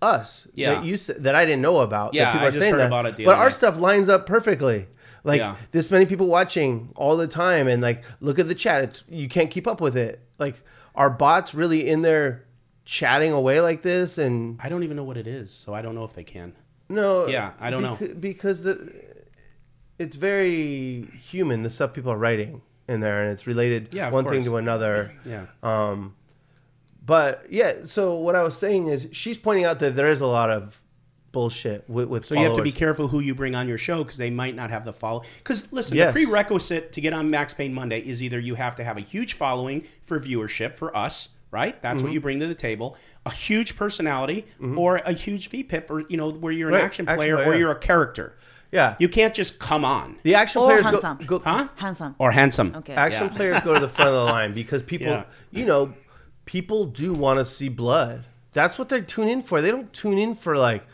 us. 0.02 0.46
Yeah. 0.54 0.74
That 0.74 0.84
you 0.84 0.96
that 0.98 1.34
I 1.34 1.44
didn't 1.46 1.62
know 1.62 1.78
about. 1.78 2.12
that 2.12 2.16
Yeah, 2.18 2.32
people 2.32 2.44
I 2.46 2.48
are 2.48 2.52
saying 2.52 2.76
that. 2.76 2.86
about 2.88 3.06
it 3.06 3.16
the 3.16 3.24
But 3.24 3.38
our 3.38 3.50
stuff 3.50 3.78
lines 3.78 4.08
up 4.08 4.26
perfectly. 4.26 4.88
Like 5.24 5.38
Yeah. 5.40 5.56
this 5.70 5.90
many 5.90 6.04
people 6.06 6.26
watching 6.26 6.90
all 6.96 7.16
the 7.16 7.28
time, 7.28 7.68
and 7.68 7.80
like 7.80 8.02
look 8.20 8.38
at 8.38 8.48
the 8.48 8.54
chat. 8.54 8.82
It's 8.84 9.04
you 9.08 9.28
can't 9.28 9.50
keep 9.50 9.66
up 9.66 9.80
with 9.80 9.96
it. 9.96 10.20
Like 10.38 10.62
are 10.94 11.08
bots 11.10 11.54
really 11.54 11.88
in 11.88 12.02
there 12.02 12.44
chatting 12.84 13.32
away 13.32 13.60
like 13.60 13.82
this? 13.82 14.18
And 14.18 14.58
I 14.62 14.68
don't 14.68 14.82
even 14.82 14.96
know 14.96 15.04
what 15.04 15.16
it 15.16 15.26
is, 15.28 15.52
so 15.52 15.72
I 15.72 15.80
don't 15.82 15.94
know 15.94 16.04
if 16.04 16.12
they 16.14 16.24
can. 16.24 16.54
no, 16.88 17.26
Yeah, 17.28 17.52
I 17.60 17.70
don't 17.70 17.82
know. 17.82 17.96
because 18.18 18.62
the 18.62 18.92
it's 19.98 20.16
very 20.16 21.06
human. 21.20 21.62
The 21.62 21.70
stuff 21.70 21.92
people 21.92 22.10
are 22.12 22.18
writing 22.18 22.62
in 22.88 22.98
there, 23.00 23.22
and 23.22 23.30
it's 23.30 23.46
related 23.46 23.94
Yeah, 23.94 24.10
one 24.10 24.24
thing 24.26 24.42
to 24.44 24.56
another. 24.56 25.12
Yeah. 25.24 25.46
Um, 25.62 26.16
but 27.04 27.46
yeah, 27.50 27.84
so 27.84 28.14
what 28.16 28.34
I 28.36 28.42
was 28.42 28.56
saying 28.56 28.86
is 28.88 29.08
she's 29.12 29.36
pointing 29.38 29.64
out 29.64 29.78
that 29.80 29.96
there 29.96 30.08
is 30.08 30.20
a 30.20 30.26
lot 30.26 30.50
of 30.50 30.80
bullshit 31.32 31.88
with, 31.88 32.08
with 32.08 32.26
So 32.26 32.34
you 32.34 32.42
have 32.44 32.56
to 32.56 32.62
be 32.62 32.72
careful 32.72 33.08
who 33.08 33.20
you 33.20 33.34
bring 33.34 33.54
on 33.54 33.66
your 33.66 33.78
show 33.78 34.04
because 34.04 34.18
they 34.18 34.30
might 34.30 34.54
not 34.54 34.70
have 34.70 34.84
the 34.84 34.92
follow. 34.92 35.22
Because 35.38 35.66
listen, 35.72 35.96
Yes. 35.96 36.14
the 36.14 36.24
prerequisite 36.26 36.92
to 36.92 37.00
get 37.00 37.12
on 37.14 37.30
Maxpain 37.30 37.72
Monday 37.72 38.00
is 38.00 38.22
either 38.22 38.38
you 38.38 38.54
have 38.54 38.76
to 38.76 38.84
have 38.84 38.98
a 38.98 39.00
huge 39.00 39.32
following 39.32 39.84
for 40.02 40.20
viewership 40.20 40.76
for 40.76 40.94
us, 40.94 41.30
right? 41.50 41.80
That's 41.82 41.96
Mm-hmm. 41.98 42.06
what 42.06 42.12
you 42.12 42.20
bring 42.20 42.40
to 42.40 42.46
the 42.46 42.54
table. 42.54 42.96
A 43.24 43.30
huge 43.32 43.76
personality 43.76 44.44
or 44.76 44.96
a 44.98 45.12
huge 45.12 45.48
VPIP, 45.48 45.90
or 45.90 46.00
you 46.08 46.18
know 46.18 46.30
where 46.30 46.52
you're 46.52 46.68
an 46.68 46.74
Right, 46.74 46.84
action 46.84 47.08
action 47.08 47.16
player 47.18 47.36
player, 47.36 47.48
or 47.48 47.52
yeah. 47.54 47.58
you're 47.60 47.70
a 47.70 47.78
character. 47.78 48.36
Yeah, 48.70 48.96
You 48.98 49.08
can't 49.08 49.34
just 49.34 49.58
come 49.58 49.84
on. 49.84 50.16
the 50.22 50.34
action 50.34 50.62
Or 50.62 50.68
players 50.68 50.84
go, 50.86 51.00
handsome. 51.00 51.26
go 51.26 51.38
Huh? 51.40 51.68
handsome. 51.76 52.14
Or 52.18 52.30
handsome. 52.30 52.74
Okay. 52.76 52.94
action 52.94 53.24
Yeah. 53.30 53.36
players 53.36 53.60
go 53.62 53.74
to 53.74 53.80
the 53.80 53.88
front 53.88 54.08
of 54.08 54.14
the 54.14 54.24
line 54.24 54.54
because 54.54 54.82
people, 54.94 55.08
Yeah. 55.08 55.24
you 55.50 55.64
know, 55.66 55.92
people 56.44 56.84
do 56.86 57.12
want 57.14 57.38
to 57.38 57.44
see 57.44 57.68
blood. 57.68 58.24
That's 58.52 58.78
what 58.78 58.88
they 58.88 59.00
tune 59.00 59.28
in 59.28 59.42
for. 59.42 59.60
They 59.60 59.70
don't 59.70 59.92
tune 59.92 60.18
in 60.18 60.34
for 60.34 60.56
like, 60.56 60.84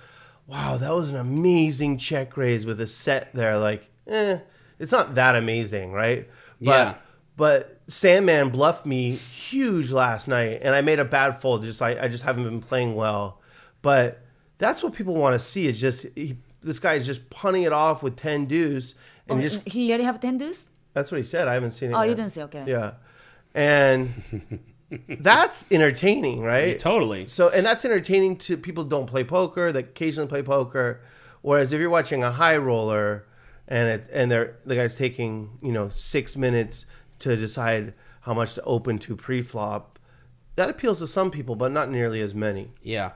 wow, 0.47 0.77
that 0.79 0.93
was 0.95 1.11
an 1.11 1.17
amazing 1.17 1.99
check 1.99 2.37
raise 2.37 2.65
with 2.65 2.81
a 2.81 2.87
set 2.87 3.35
there. 3.35 3.59
Like, 3.59 3.91
eh, 4.07 4.39
it's 4.79 4.93
not 4.93 5.15
that 5.17 5.35
amazing, 5.37 5.93
right? 5.93 6.29
But, 6.61 6.65
Yeah. 6.71 6.95
But 7.37 7.81
Sandman 7.87 8.49
bluffed 8.51 8.85
me 8.85 9.13
huge 9.13 9.93
last 9.93 10.27
night, 10.27 10.59
and 10.61 10.75
I 10.75 10.81
made 10.81 10.99
a 10.99 11.05
bad 11.05 11.41
fold. 11.41 11.63
Just 11.63 11.81
I, 11.81 11.97
I 12.05 12.09
just 12.09 12.25
haven't 12.25 12.43
been 12.43 12.61
playing 12.61 12.97
well. 12.97 13.41
But 13.81 14.25
that's 14.59 14.83
what 14.83 14.93
people 14.93 15.15
want 15.15 15.35
to 15.35 15.39
see. 15.39 15.69
Is 15.69 15.81
just 15.81 16.05
he, 16.17 16.37
this 16.63 16.81
guy 16.81 16.95
is 16.95 17.07
just 17.07 17.31
punting 17.31 17.63
it 17.63 17.73
off 17.73 18.03
with 18.03 18.17
ten 18.17 18.47
deuce, 18.47 18.97
and 19.29 19.39
Oh, 19.39 19.41
he 19.41 19.49
just 19.49 19.69
he 19.69 19.89
already 19.91 20.03
have 20.03 20.19
ten 20.19 20.37
deuce. 20.37 20.67
that's 20.95 21.13
what 21.13 21.19
he 21.21 21.27
said. 21.27 21.47
I 21.47 21.55
haven't 21.55 21.71
seen 21.71 21.91
it. 21.91 21.95
Oh, 21.95 22.03
you 22.03 22.17
didn't 22.17 22.31
see. 22.31 22.43
Okay. 22.43 22.65
Yeah. 22.67 22.95
And 23.55 24.13
that's 24.91 25.67
entertaining, 25.71 26.43
right? 26.43 26.79
Totally. 26.79 27.27
So, 27.27 27.49
and 27.49 27.65
that's 27.65 27.85
entertaining 27.85 28.37
to 28.39 28.57
people 28.57 28.85
who 28.85 28.91
don't 28.91 29.07
play 29.07 29.25
poker, 29.25 29.73
that 29.73 29.79
occasionally 29.79 30.29
play 30.29 30.43
poker. 30.43 31.01
Whereas 31.43 31.73
if 31.73 31.81
you're 31.81 31.91
watching 31.91 32.25
a 32.25 32.33
high 32.33 32.57
roller 32.57 33.27
and 33.67 33.89
it, 33.89 34.11
and 34.13 34.31
they're 34.31 34.57
the 34.65 34.75
guy's 34.75 34.97
taking, 34.97 35.59
you 35.63 35.73
know, 35.73 35.89
six 35.89 36.37
minutes 36.37 36.87
to 37.21 37.37
decide 37.37 37.95
how 38.23 38.35
much 38.35 38.55
to 38.55 38.63
open 38.63 38.99
to 38.99 39.17
pre-flop, 39.17 39.99
that 40.57 40.71
appeals 40.71 40.99
to 40.99 41.07
some 41.07 41.31
people, 41.31 41.55
but 41.55 41.71
not 41.71 41.91
nearly 41.91 42.21
as 42.21 42.35
many. 42.35 42.71
Yeah. 42.83 43.13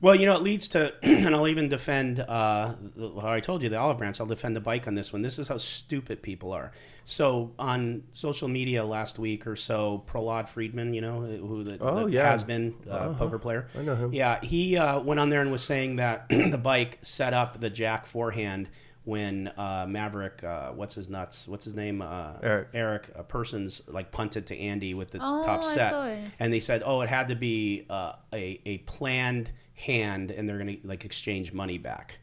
Well, 0.00 0.14
you 0.14 0.26
know, 0.26 0.34
it 0.36 0.42
leads 0.42 0.68
to, 0.68 0.94
and 1.02 1.34
I'll 1.34 1.48
even 1.48 1.68
defend, 1.68 2.20
uh, 2.20 2.74
the- 2.94 3.20
how 3.20 3.30
I 3.32 3.40
told 3.40 3.64
you, 3.64 3.68
the 3.68 3.78
olive 3.78 3.98
branch, 3.98 4.20
I'll 4.20 4.26
defend 4.26 4.54
the 4.54 4.60
bike 4.60 4.86
on 4.86 4.94
this 4.94 5.12
one. 5.12 5.22
This 5.22 5.40
is 5.40 5.48
how 5.48 5.58
stupid 5.58 6.22
people 6.22 6.52
are. 6.52 6.70
So 7.04 7.52
on 7.58 8.04
social 8.12 8.46
media 8.46 8.84
last 8.84 9.18
week 9.18 9.46
or 9.46 9.56
so, 9.56 10.04
Prahlad 10.06 10.48
Friedman, 10.48 10.94
you 10.94 11.00
know, 11.00 11.20
who 11.22 11.64
the, 11.64 11.78
Oh, 11.80 12.04
the 12.06 12.12
yeah. 12.12 12.30
has 12.30 12.44
been 12.44 12.74
uh, 12.88 13.14
poker 13.14 13.40
player. 13.40 13.66
I 13.76 13.82
know 13.82 13.96
him. 13.96 14.12
Yeah, 14.12 14.38
he 14.40 14.76
uh, 14.76 15.00
went 15.00 15.18
on 15.18 15.30
there 15.30 15.40
and 15.40 15.50
was 15.50 15.64
saying 15.64 15.96
that 15.96 16.28
the 16.28 16.58
bike 16.62 16.98
set 17.02 17.34
up 17.34 17.58
the 17.58 17.70
jack 17.70 18.06
four 18.06 18.30
hand 18.30 18.68
when 19.04 19.48
uh, 19.56 19.86
Maverick, 19.88 20.44
uh, 20.44 20.70
what's 20.72 20.94
his 20.94 21.08
nuts, 21.08 21.48
what's 21.48 21.64
his 21.64 21.74
name, 21.74 22.02
uh, 22.02 22.34
Eric. 22.42 22.68
Eric 22.74 23.10
uh, 23.18 23.22
Persons, 23.22 23.80
like 23.88 24.12
punted 24.12 24.46
to 24.48 24.56
Andy 24.56 24.92
with 24.94 25.10
the 25.10 25.18
Oh, 25.20 25.42
top 25.44 25.60
I 25.60 25.74
set, 25.74 25.90
saw 25.90 26.06
it. 26.06 26.18
and 26.38 26.52
they 26.52 26.60
said, 26.60 26.82
oh, 26.84 27.00
it 27.00 27.08
had 27.08 27.28
to 27.28 27.34
be 27.34 27.86
uh, 27.90 28.12
a 28.34 28.60
a 28.66 28.78
planned 28.78 29.50
hand, 29.78 30.30
and 30.30 30.48
they're 30.48 30.58
gonna 30.58 30.76
like 30.84 31.04
exchange 31.04 31.52
money 31.52 31.78
back. 31.78 32.18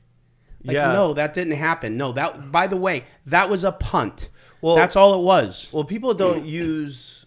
Like, 0.64 0.76
Yeah. 0.76 0.94
no, 0.94 1.14
that 1.14 1.34
didn't 1.34 1.58
happen. 1.58 1.96
No, 1.98 2.12
that 2.14 2.52
by 2.52 2.68
the 2.68 2.78
way, 2.78 3.06
that 3.26 3.50
was 3.50 3.64
a 3.64 3.72
punt. 3.72 4.30
Well- 4.62 4.76
that's 4.76 4.96
all 4.96 5.14
it 5.14 5.24
was. 5.24 5.68
Well, 5.72 5.84
people 5.84 6.14
don't 6.14 6.46
use 6.46 7.26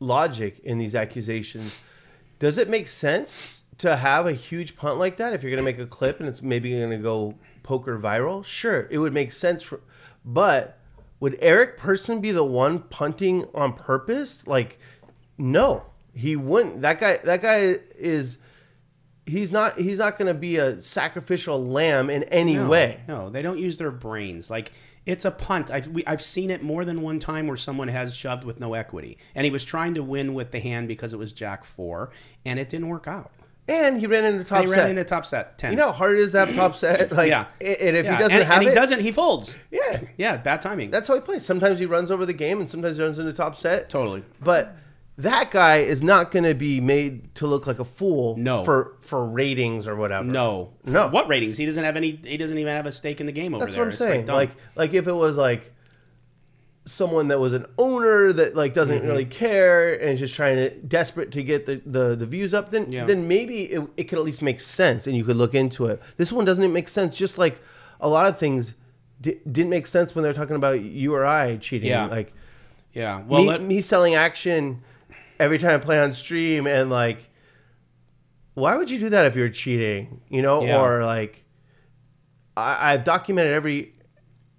logic 0.00 0.58
in 0.64 0.78
these 0.78 0.94
accusations. 0.94 1.78
Does 2.38 2.58
it 2.58 2.68
make 2.68 2.88
sense 2.88 3.60
to 3.78 3.96
have 3.96 4.26
a 4.26 4.32
huge 4.32 4.76
punt 4.76 4.98
like 4.98 5.16
that 5.18 5.32
if 5.32 5.42
you're 5.42 5.50
going 5.50 5.64
to 5.64 5.70
make 5.70 5.78
a 5.78 5.86
clip 5.86 6.20
and 6.20 6.28
it's 6.28 6.42
maybe 6.42 6.70
going 6.76 6.90
to 6.90 6.96
go 6.98 7.34
poker 7.62 7.98
viral? 7.98 8.44
Sure, 8.44 8.86
it 8.90 8.98
would 8.98 9.12
make 9.12 9.32
sense. 9.32 9.62
For, 9.62 9.80
but 10.24 10.78
would 11.20 11.36
Eric 11.40 11.76
Persson 11.76 12.20
be 12.20 12.32
the 12.32 12.44
one 12.44 12.80
punting 12.80 13.46
on 13.54 13.72
purpose? 13.74 14.46
Like, 14.46 14.78
no, 15.38 15.84
he 16.14 16.34
wouldn't. 16.36 16.80
That 16.82 16.98
guy. 17.00 17.18
That 17.24 17.42
guy 17.42 17.78
is. 17.96 18.38
He's 19.26 19.50
not. 19.50 19.78
He's 19.78 19.98
not 19.98 20.18
going 20.18 20.28
to 20.28 20.34
be 20.38 20.56
a 20.56 20.80
sacrificial 20.82 21.64
lamb 21.64 22.10
in 22.10 22.24
any 22.24 22.56
no, 22.56 22.68
way. 22.68 23.00
No, 23.08 23.30
they 23.30 23.40
don't 23.42 23.58
use 23.58 23.78
their 23.78 23.90
brains. 23.90 24.50
Like 24.50 24.70
it's 25.06 25.24
a 25.24 25.30
punt. 25.30 25.70
I've 25.70 25.88
we, 25.88 26.04
I've 26.06 26.20
seen 26.22 26.50
it 26.50 26.62
more 26.62 26.84
than 26.84 27.00
one 27.00 27.18
time 27.20 27.46
where 27.46 27.56
someone 27.56 27.88
has 27.88 28.14
shoved 28.14 28.44
with 28.44 28.60
no 28.60 28.74
equity, 28.74 29.16
and 29.34 29.44
he 29.46 29.50
was 29.50 29.64
trying 29.64 29.94
to 29.94 30.02
win 30.02 30.34
with 30.34 30.50
the 30.50 30.60
hand 30.60 30.88
because 30.88 31.12
it 31.14 31.18
was 31.18 31.32
Jack 31.32 31.64
four, 31.64 32.10
and 32.44 32.58
it 32.58 32.68
didn't 32.68 32.88
work 32.88 33.08
out. 33.08 33.30
And 33.66 33.96
he 33.98 34.06
ran 34.06 34.26
into 34.26 34.44
top 34.44 34.58
And 34.58 34.68
he 34.68 34.74
set. 34.74 34.80
ran 34.80 34.90
into 34.90 35.04
top 35.04 35.24
set 35.24 35.56
ten. 35.56 35.70
you 35.72 35.78
know 35.78 35.86
how 35.86 35.92
hard 35.92 36.16
it 36.16 36.20
is 36.20 36.32
to 36.32 36.40
have 36.40 36.54
top 36.54 36.74
set. 36.76 37.10
Like, 37.16 37.30
Yeah. 37.30 37.46
And 37.62 37.96
if 37.96 38.04
Yeah, 38.04 38.16
he 38.16 38.22
doesn't 38.22 38.38
and, 38.40 38.46
have 38.46 38.58
and 38.58 38.66
it, 38.66 38.68
he 38.68 38.74
doesn't, 38.74 39.00
he 39.00 39.10
folds. 39.10 39.56
yeah, 39.70 40.02
Yeah, 40.18 40.36
bad 40.36 40.60
timing. 40.60 40.90
that's 40.90 41.08
how 41.08 41.14
he 41.14 41.22
plays. 41.22 41.46
Sometimes 41.46 41.78
he 41.78 41.86
runs 41.86 42.10
over 42.10 42.26
the 42.26 42.34
game, 42.34 42.60
and 42.60 42.68
sometimes 42.68 42.98
he 42.98 43.02
runs 43.02 43.18
into 43.18 43.32
top 43.32 43.56
set. 43.56 43.88
totally. 43.88 44.22
But 44.42 44.76
that 45.16 45.50
guy 45.52 45.78
is 45.78 46.02
not 46.02 46.30
going 46.32 46.44
to 46.44 46.54
be 46.54 46.80
made 46.80 47.34
to 47.36 47.46
look 47.46 47.66
like 47.66 47.78
a 47.78 47.84
fool. 47.84 48.36
No. 48.36 48.64
for 48.64 48.96
for 49.00 49.24
ratings 49.24 49.86
or 49.86 49.94
whatever. 49.96 50.24
No, 50.26 50.72
No. 50.84 51.08
What 51.08 51.28
ratings? 51.28 51.56
He 51.56 51.66
doesn't 51.66 51.84
have 51.84 51.96
any. 51.96 52.18
He 52.24 52.36
doesn't 52.36 52.58
even 52.58 52.74
have 52.74 52.86
a 52.86 52.92
stake 52.92 53.20
in 53.20 53.26
the 53.26 53.32
game 53.32 53.54
over 53.54 53.64
that's 53.64 53.74
there. 53.76 53.84
what 53.84 53.86
I'm 53.86 53.90
It's 53.92 53.98
saying. 53.98 54.24
dumb. 54.26 54.34
Like, 54.36 54.50
like 54.74 54.92
if 54.94 55.06
it 55.06 55.12
was 55.12 55.36
like 55.36 55.72
someone 56.86 57.28
that 57.28 57.38
was 57.40 57.54
an 57.54 57.64
owner 57.78 58.32
that 58.32 58.54
like 58.54 58.74
doesn't 58.74 58.98
Mm-hmm. 58.98 59.06
really 59.08 59.24
care 59.24 59.94
and 59.94 60.10
is 60.10 60.20
just 60.20 60.34
trying 60.34 60.56
to 60.56 60.68
desperate 60.70 61.30
to 61.32 61.42
get 61.42 61.64
the 61.66 61.80
the, 61.86 62.14
the 62.16 62.26
views 62.26 62.52
up, 62.52 62.68
then 62.70 62.90
Yeah. 62.92 63.04
then 63.06 63.26
maybe 63.26 63.62
it, 63.72 63.82
it 63.96 64.04
could 64.04 64.18
at 64.18 64.24
least 64.24 64.42
make 64.42 64.60
sense 64.60 65.06
and 65.06 65.16
you 65.16 65.24
could 65.24 65.36
look 65.36 65.54
into 65.54 65.86
it. 65.86 66.02
This 66.18 66.30
one 66.32 66.44
doesn't 66.44 66.72
make 66.72 66.88
sense. 66.88 67.16
Just 67.16 67.38
like 67.38 67.60
a 68.00 68.08
lot 68.08 68.26
of 68.26 68.36
things 68.38 68.74
di- 69.20 69.38
didn't 69.50 69.70
make 69.70 69.86
sense 69.86 70.14
when 70.14 70.22
they're 70.24 70.34
talking 70.34 70.56
about 70.56 70.80
you 70.82 71.14
or 71.14 71.24
I 71.24 71.56
cheating. 71.56 71.88
Yeah. 71.88 72.06
Like 72.06 72.34
yeah. 72.92 73.22
Well, 73.26 73.42
me, 73.42 73.48
let, 73.48 73.62
me 73.62 73.80
selling 73.80 74.14
action 74.14 74.82
every 75.40 75.58
time 75.58 75.70
I 75.70 75.78
play 75.78 76.00
on 76.00 76.12
stream 76.12 76.66
and 76.66 76.90
like 76.90 77.30
why 78.54 78.76
would 78.76 78.88
you 78.88 78.98
do 79.00 79.08
that 79.08 79.26
if 79.26 79.34
you're 79.34 79.48
cheating? 79.48 80.20
You 80.28 80.42
know, 80.42 80.64
Yeah. 80.64 80.80
or 80.80 81.04
like 81.04 81.44
I, 82.56 82.92
I've 82.92 83.04
documented 83.04 83.52
every 83.52 83.94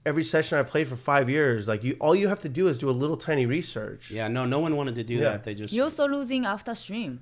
every 0.06 0.24
session 0.24 0.58
I 0.60 0.64
played 0.64 0.88
for 0.88 0.96
five 0.96 1.30
years. 1.30 1.68
Like 1.68 1.84
you, 1.84 1.96
all 2.00 2.14
you 2.16 2.28
have 2.28 2.40
to 2.42 2.50
do 2.50 2.68
is 2.68 2.78
do 2.80 2.90
a 2.90 2.92
little 2.92 3.18
tiny 3.18 3.46
research. 3.46 4.12
yeah. 4.12 4.28
No, 4.28 4.46
no 4.46 4.60
one 4.60 4.76
wanted 4.76 4.96
to 4.96 5.04
do 5.04 5.16
Yeah. 5.16 5.22
that. 5.32 5.44
They 5.46 5.56
just. 5.56 5.74
you're 5.74 5.86
also 5.86 6.08
losing 6.08 6.46
after 6.46 6.76
stream. 6.76 7.22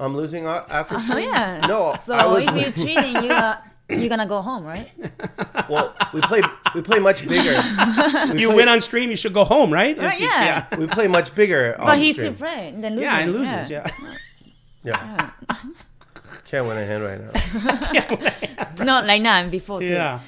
I'm 0.00 0.16
losing 0.16 0.46
after. 0.46 0.94
Oh, 0.96 0.98
stream. 1.00 1.10
Oh 1.10 1.14
cheating? 1.20 1.30
yeah. 1.30 1.66
No, 1.68 1.94
So 2.02 2.14
I 2.14 2.26
was. 2.26 2.44
if 2.46 2.54
you're 2.78 2.86
cheating, 2.86 3.24
you 3.24 3.30
are 3.32 3.62
you're 3.88 4.08
gonna 4.08 4.26
go 4.26 4.40
home, 4.42 4.64
right? 4.64 4.90
well, 5.68 5.94
we 6.12 6.20
play. 6.20 6.42
We 6.74 6.82
play 6.82 6.98
much 6.98 7.26
bigger. 7.26 7.56
We 8.34 8.40
You 8.42 8.48
play, 8.48 8.56
win 8.56 8.68
on 8.68 8.80
stream, 8.80 9.10
you 9.10 9.16
should 9.16 9.32
go 9.32 9.44
home, 9.44 9.72
right? 9.72 9.96
Right, 9.96 10.20
you- 10.20 10.26
yeah. 10.26 10.66
We 10.76 10.86
play 10.86 11.08
much 11.08 11.34
bigger. 11.34 11.74
But 11.78 11.88
on 11.88 11.98
he 11.98 12.12
stream. 12.12 12.36
still 12.36 12.46
play, 12.48 12.74
then 12.76 12.92
loses. 12.96 13.02
Yeah, 13.02 13.18
and 13.18 13.32
loses. 13.32 13.70
Yeah. 13.70 13.86
Yeah. 14.84 15.30
Can't 16.44 16.66
win 16.66 16.76
a 16.78 16.84
hand 16.86 17.02
right 17.04 17.20
now. 18.78 18.84
Not 18.84 19.06
like 19.06 19.22
now, 19.22 19.36
and 19.36 19.50
before. 19.50 19.80
too. 19.80 19.86
Yeah. 19.86 20.20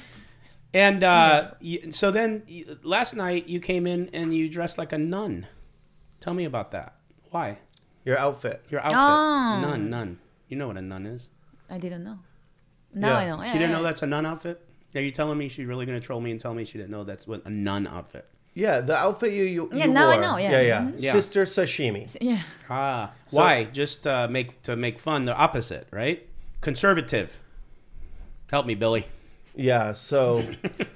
And 0.73 1.03
uh, 1.03 1.51
you, 1.59 1.91
so 1.91 2.11
then 2.11 2.43
last 2.83 3.15
night 3.15 3.47
you 3.47 3.59
came 3.59 3.85
in 3.85 4.09
and 4.13 4.33
you 4.33 4.49
dressed 4.49 4.77
like 4.77 4.93
a 4.93 4.97
nun. 4.97 5.47
Tell 6.19 6.33
me 6.33 6.45
about 6.45 6.71
that. 6.71 6.95
Why? 7.29 7.59
Your 8.05 8.17
outfit. 8.17 8.63
Your 8.69 8.81
outfit. 8.81 8.97
Oh. 8.99 9.59
Nun, 9.61 9.89
nun. 9.89 10.19
You 10.47 10.57
know 10.57 10.67
what 10.67 10.77
a 10.77 10.81
nun 10.81 11.05
is. 11.05 11.29
I 11.69 11.77
didn't 11.77 12.03
know. 12.03 12.19
Now 12.93 13.09
Yeah. 13.09 13.17
I 13.35 13.37
know. 13.45 13.51
She 13.51 13.53
didn't 13.59 13.71
know 13.71 13.83
that's 13.83 14.01
a 14.01 14.07
nun 14.07 14.25
outfit? 14.25 14.61
Are 14.95 15.01
you 15.01 15.11
telling 15.11 15.37
me 15.37 15.47
she's 15.47 15.65
really 15.65 15.85
going 15.85 15.99
to 15.99 16.05
troll 16.05 16.19
me 16.19 16.31
and 16.31 16.39
tell 16.39 16.53
me 16.53 16.65
she 16.65 16.77
didn't 16.77 16.91
know 16.91 17.03
that's 17.03 17.25
what 17.27 17.45
a 17.45 17.49
nun 17.49 17.87
outfit? 17.87 18.25
Yeah, 18.53 18.81
the 18.81 18.97
outfit 18.97 19.31
you 19.31 19.43
you, 19.45 19.69
Yeah, 19.73 19.85
you 19.85 19.91
now 19.93 20.09
I 20.09 20.17
know, 20.17 20.35
yeah. 20.35 20.51
yeah, 20.51 20.61
yeah. 20.61 20.81
Mhm. 20.81 20.93
Yeah. 20.97 21.11
Sister 21.13 21.45
sashimi. 21.45 22.17
Yeah. 22.19 22.39
Ah, 22.69 23.11
why? 23.29 23.63
Just 23.65 24.05
uh, 24.05 24.27
make 24.29 24.61
to 24.63 24.75
make 24.75 24.99
fun 24.99 25.23
the 25.23 25.33
opposite, 25.33 25.87
right? 25.91 26.27
Conservative. 26.59 27.41
Help 28.51 28.65
me, 28.65 28.75
Billy. 28.75 29.07
Yeah. 29.55 29.93
So 29.93 30.43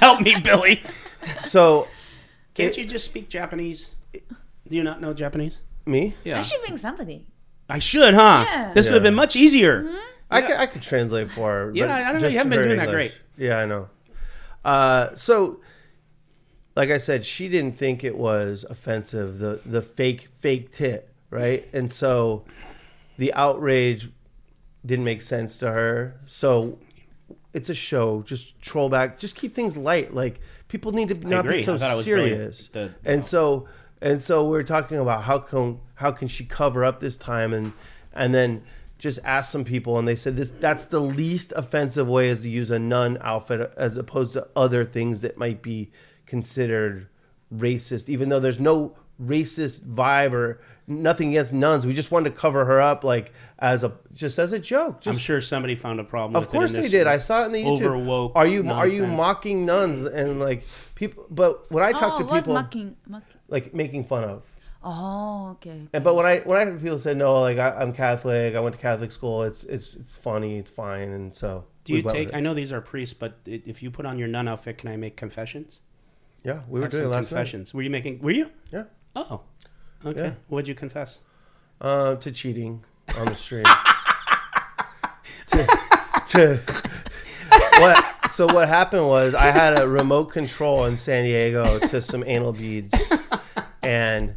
Help 0.00 0.20
me, 0.22 0.34
Billy. 0.42 0.82
so 1.44 1.86
Can't 2.54 2.76
you 2.76 2.84
just 2.84 3.04
speak 3.04 3.28
Japanese? 3.28 3.92
Do 4.12 4.76
you 4.76 4.82
not 4.82 5.00
know 5.00 5.14
Japanese? 5.14 5.58
me. 5.86 6.14
Yeah. 6.24 6.38
I 6.38 6.42
should 6.42 6.60
bring 6.62 6.78
somebody. 6.78 7.26
I 7.68 7.78
should, 7.78 8.14
huh? 8.14 8.44
Yeah. 8.46 8.72
This 8.72 8.86
would 8.86 8.94
have 8.94 9.02
been 9.02 9.14
much 9.14 9.34
easier. 9.36 9.88
I 10.32 10.42
could 10.42 10.56
I 10.56 10.66
could 10.66 10.82
translate 10.82 11.30
for 11.30 11.50
her. 11.50 11.72
Yeah, 11.74 11.94
I 11.94 12.12
don't 12.12 12.22
know, 12.22 12.28
you 12.28 12.36
haven't 12.38 12.50
been 12.50 12.62
doing 12.62 12.76
that 12.78 12.88
great. 12.90 13.20
Yeah, 13.36 13.58
I 13.58 13.66
know. 13.66 13.88
Uh, 14.64 15.14
so, 15.14 15.60
like 16.76 16.90
I 16.90 16.98
said, 16.98 17.24
she 17.24 17.48
didn't 17.48 17.72
think 17.72 18.04
it 18.04 18.16
was 18.16 18.64
offensive. 18.68 19.38
The 19.38 19.60
the 19.64 19.82
fake 19.82 20.28
fake 20.40 20.72
tit, 20.72 21.08
right? 21.30 21.68
And 21.72 21.92
so, 21.92 22.44
the 23.18 23.32
outrage 23.34 24.10
didn't 24.84 25.04
make 25.04 25.22
sense 25.22 25.58
to 25.58 25.70
her. 25.70 26.20
So, 26.26 26.78
it's 27.52 27.68
a 27.68 27.74
show. 27.74 28.22
Just 28.22 28.60
troll 28.60 28.88
back. 28.88 29.18
Just 29.18 29.34
keep 29.34 29.54
things 29.54 29.76
light. 29.76 30.14
Like 30.14 30.40
people 30.68 30.92
need 30.92 31.08
to 31.08 31.14
not 31.28 31.46
be 31.46 31.62
so 31.62 31.74
I 31.74 31.78
thought 31.78 31.92
it 31.92 31.96
was 31.96 32.04
serious. 32.04 32.68
The- 32.72 32.94
and 33.04 33.24
so 33.24 33.68
and 34.00 34.22
so 34.22 34.48
we're 34.48 34.62
talking 34.62 34.98
about 34.98 35.24
how 35.24 35.38
can 35.38 35.80
how 35.96 36.10
can 36.12 36.28
she 36.28 36.44
cover 36.44 36.84
up 36.84 37.00
this 37.00 37.16
time 37.16 37.52
and 37.52 37.72
and 38.12 38.34
then 38.34 38.62
just 39.02 39.18
asked 39.24 39.50
some 39.50 39.64
people 39.64 39.98
and 39.98 40.06
they 40.06 40.14
said 40.14 40.36
this 40.36 40.52
that's 40.60 40.84
the 40.84 41.00
least 41.00 41.52
offensive 41.56 42.06
way 42.06 42.28
is 42.28 42.42
to 42.42 42.48
use 42.48 42.70
a 42.70 42.78
nun 42.78 43.18
outfit 43.20 43.74
as 43.76 43.96
opposed 43.96 44.32
to 44.32 44.46
other 44.54 44.84
things 44.84 45.22
that 45.22 45.36
might 45.36 45.60
be 45.60 45.90
considered 46.24 47.08
racist 47.52 48.08
even 48.08 48.28
though 48.28 48.38
there's 48.38 48.60
no 48.60 48.96
racist 49.20 49.80
vibe 49.80 50.32
or 50.32 50.60
nothing 50.86 51.30
against 51.30 51.52
nuns 51.52 51.84
we 51.84 51.92
just 51.92 52.12
wanted 52.12 52.30
to 52.30 52.36
cover 52.36 52.64
her 52.64 52.80
up 52.80 53.02
like 53.02 53.32
as 53.58 53.82
a 53.82 53.92
just 54.12 54.38
as 54.38 54.52
a 54.52 54.58
joke 54.58 55.00
just 55.00 55.16
I'm 55.16 55.18
sure 55.18 55.40
somebody 55.40 55.74
found 55.74 55.98
a 55.98 56.04
problem. 56.04 56.36
of 56.36 56.44
with 56.44 56.52
course 56.52 56.74
in 56.74 56.82
they 56.82 56.88
did. 56.88 57.08
I 57.08 57.18
saw 57.18 57.42
it 57.42 57.46
in 57.46 57.52
the 57.52 57.64
YouTube. 57.64 57.80
overwoke 57.80 58.32
are 58.36 58.46
you 58.46 58.68
are 58.70 58.86
you 58.86 59.04
mocking 59.04 59.66
nuns 59.66 60.04
and 60.04 60.38
like 60.38 60.64
people? 60.94 61.26
But 61.28 61.70
when 61.72 61.82
I 61.82 61.90
talk 61.90 62.14
oh, 62.14 62.18
to 62.20 62.24
what's 62.24 62.46
people, 62.46 62.54
mocking? 62.54 62.96
Mocking. 63.08 63.36
like 63.48 63.74
making 63.74 64.04
fun 64.04 64.24
of. 64.24 64.51
Oh, 64.84 65.50
okay. 65.52 65.82
And 65.92 66.02
but 66.02 66.14
when 66.14 66.26
I 66.26 66.40
when 66.40 66.58
I 66.58 66.64
heard 66.64 66.80
people 66.80 66.98
say 66.98 67.14
no, 67.14 67.40
like 67.40 67.58
I, 67.58 67.70
I'm 67.70 67.92
Catholic, 67.92 68.54
I 68.54 68.60
went 68.60 68.74
to 68.74 68.80
Catholic 68.80 69.12
school. 69.12 69.44
It's 69.44 69.62
it's 69.64 69.94
it's 69.94 70.16
funny, 70.16 70.58
it's 70.58 70.70
fine, 70.70 71.10
and 71.10 71.34
so. 71.34 71.64
Do 71.84 71.94
we 71.94 71.98
you 71.98 72.04
went 72.04 72.16
take? 72.16 72.26
with 72.28 72.36
I 72.36 72.40
know 72.40 72.54
these 72.54 72.72
are 72.72 72.80
priests, 72.80 73.14
but 73.14 73.38
if 73.44 73.82
you 73.82 73.90
put 73.90 74.06
on 74.06 74.18
your 74.18 74.28
nun 74.28 74.46
outfit, 74.48 74.78
can 74.78 74.88
I 74.88 74.96
make 74.96 75.16
confessions? 75.16 75.80
Yeah, 76.44 76.60
we 76.68 76.80
were 76.80 76.86
Have 76.86 76.92
doing 76.92 77.08
last 77.08 77.28
confessions. 77.28 77.74
Were 77.74 77.82
you 77.82 77.90
making? 77.90 78.20
Were 78.20 78.30
you? 78.30 78.50
Yeah. 78.72 78.84
Oh, 79.14 79.42
okay. 80.04 80.20
Yeah. 80.20 80.32
What'd 80.48 80.68
you 80.68 80.74
confess? 80.74 81.18
Yeah, 81.80 81.86
uh, 81.88 82.16
to 82.16 82.32
cheating 82.32 82.84
on 83.16 83.26
the 83.26 83.34
stream. 83.34 83.64
to, 85.48 85.66
to 86.28 86.60
what? 87.78 88.30
So 88.30 88.46
what 88.46 88.68
happened 88.68 89.06
was 89.06 89.34
I 89.34 89.50
had 89.50 89.78
a 89.80 89.86
remote 89.86 90.26
control 90.26 90.86
in 90.86 90.96
San 90.96 91.24
Diego 91.24 91.78
to 91.80 92.00
some 92.00 92.24
anal 92.24 92.52
beads, 92.52 92.94
and 93.82 94.36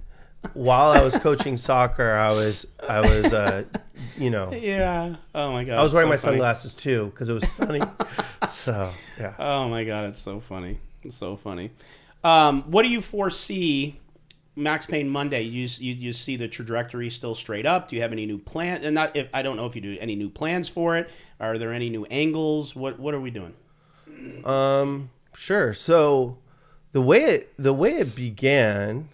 while 0.53 0.91
I 0.91 1.03
was 1.03 1.17
coaching 1.17 1.57
soccer, 1.57 2.13
I 2.13 2.31
was 2.31 2.65
I 2.87 2.99
was 3.01 3.33
uh, 3.33 3.63
you 4.17 4.29
know 4.29 4.51
Yeah. 4.51 5.15
Oh 5.33 5.51
my 5.51 5.63
god. 5.63 5.79
I 5.79 5.83
was 5.83 5.93
wearing 5.93 6.09
my 6.09 6.17
funny. 6.17 6.33
sunglasses 6.33 6.73
too 6.73 7.07
because 7.07 7.29
it 7.29 7.33
was 7.33 7.49
sunny. 7.49 7.81
so 8.49 8.89
yeah. 9.19 9.33
Oh 9.39 9.67
my 9.69 9.83
god, 9.83 10.05
it's 10.05 10.21
so 10.21 10.39
funny. 10.39 10.79
It's 11.03 11.17
so 11.17 11.35
funny. 11.35 11.71
Um, 12.23 12.63
what 12.63 12.83
do 12.83 12.89
you 12.89 13.01
foresee 13.01 13.99
Maxpain 14.57 15.07
Monday? 15.07 15.41
You 15.43 15.67
you 15.77 15.93
you 15.93 16.13
see 16.13 16.35
the 16.35 16.47
trajectory 16.47 17.09
still 17.09 17.35
straight 17.35 17.65
up? 17.65 17.89
Do 17.89 17.95
you 17.95 18.01
have 18.01 18.11
any 18.11 18.25
new 18.25 18.37
plans? 18.37 18.83
And 18.85 18.95
not 18.95 19.15
if 19.15 19.27
I 19.33 19.41
don't 19.41 19.57
know 19.57 19.65
if 19.65 19.75
you 19.75 19.81
do 19.81 19.97
any 19.99 20.15
new 20.15 20.29
plans 20.29 20.67
for 20.69 20.95
it. 20.97 21.09
Are 21.39 21.57
there 21.57 21.73
any 21.73 21.89
new 21.89 22.05
angles? 22.05 22.75
What 22.75 22.99
what 22.99 23.13
are 23.13 23.21
we 23.21 23.31
doing? 23.31 23.53
Um, 24.43 25.11
sure. 25.35 25.73
So 25.73 26.37
the 26.93 27.01
way 27.01 27.23
it 27.25 27.53
the 27.57 27.73
way 27.73 27.97
it 27.97 28.15
began 28.15 29.09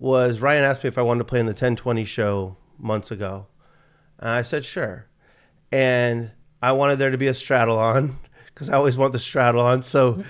was 0.00 0.40
Ryan 0.40 0.64
asked 0.64 0.82
me 0.82 0.88
if 0.88 0.98
I 0.98 1.02
wanted 1.02 1.18
to 1.18 1.24
play 1.24 1.38
in 1.38 1.46
the 1.46 1.50
1020 1.50 2.04
show 2.04 2.56
months 2.78 3.10
ago, 3.10 3.46
and 4.18 4.30
I 4.30 4.42
said 4.42 4.64
sure. 4.64 5.06
And 5.70 6.32
I 6.60 6.72
wanted 6.72 6.98
there 6.98 7.10
to 7.10 7.18
be 7.18 7.28
a 7.28 7.34
straddle 7.34 7.78
on 7.78 8.18
because 8.46 8.68
I 8.68 8.74
always 8.74 8.98
want 8.98 9.12
the 9.12 9.18
straddle 9.18 9.60
on. 9.60 9.82
So 9.82 10.24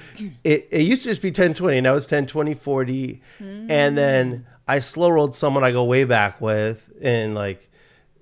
it, 0.45 0.68
it 0.71 0.83
used 0.83 1.03
to 1.03 1.09
just 1.09 1.23
be 1.23 1.29
1020, 1.29 1.81
now 1.81 1.95
it's 1.95 2.05
1020 2.05 2.53
40, 2.53 3.23
mm. 3.39 3.71
and 3.71 3.97
then 3.97 4.47
I 4.68 4.81
slow 4.81 5.11
rolled 5.11 5.35
someone 5.35 5.64
I 5.64 5.73
go 5.73 5.85
way 5.85 6.05
back 6.05 6.41
with, 6.41 6.93
and 7.01 7.35
like 7.35 7.71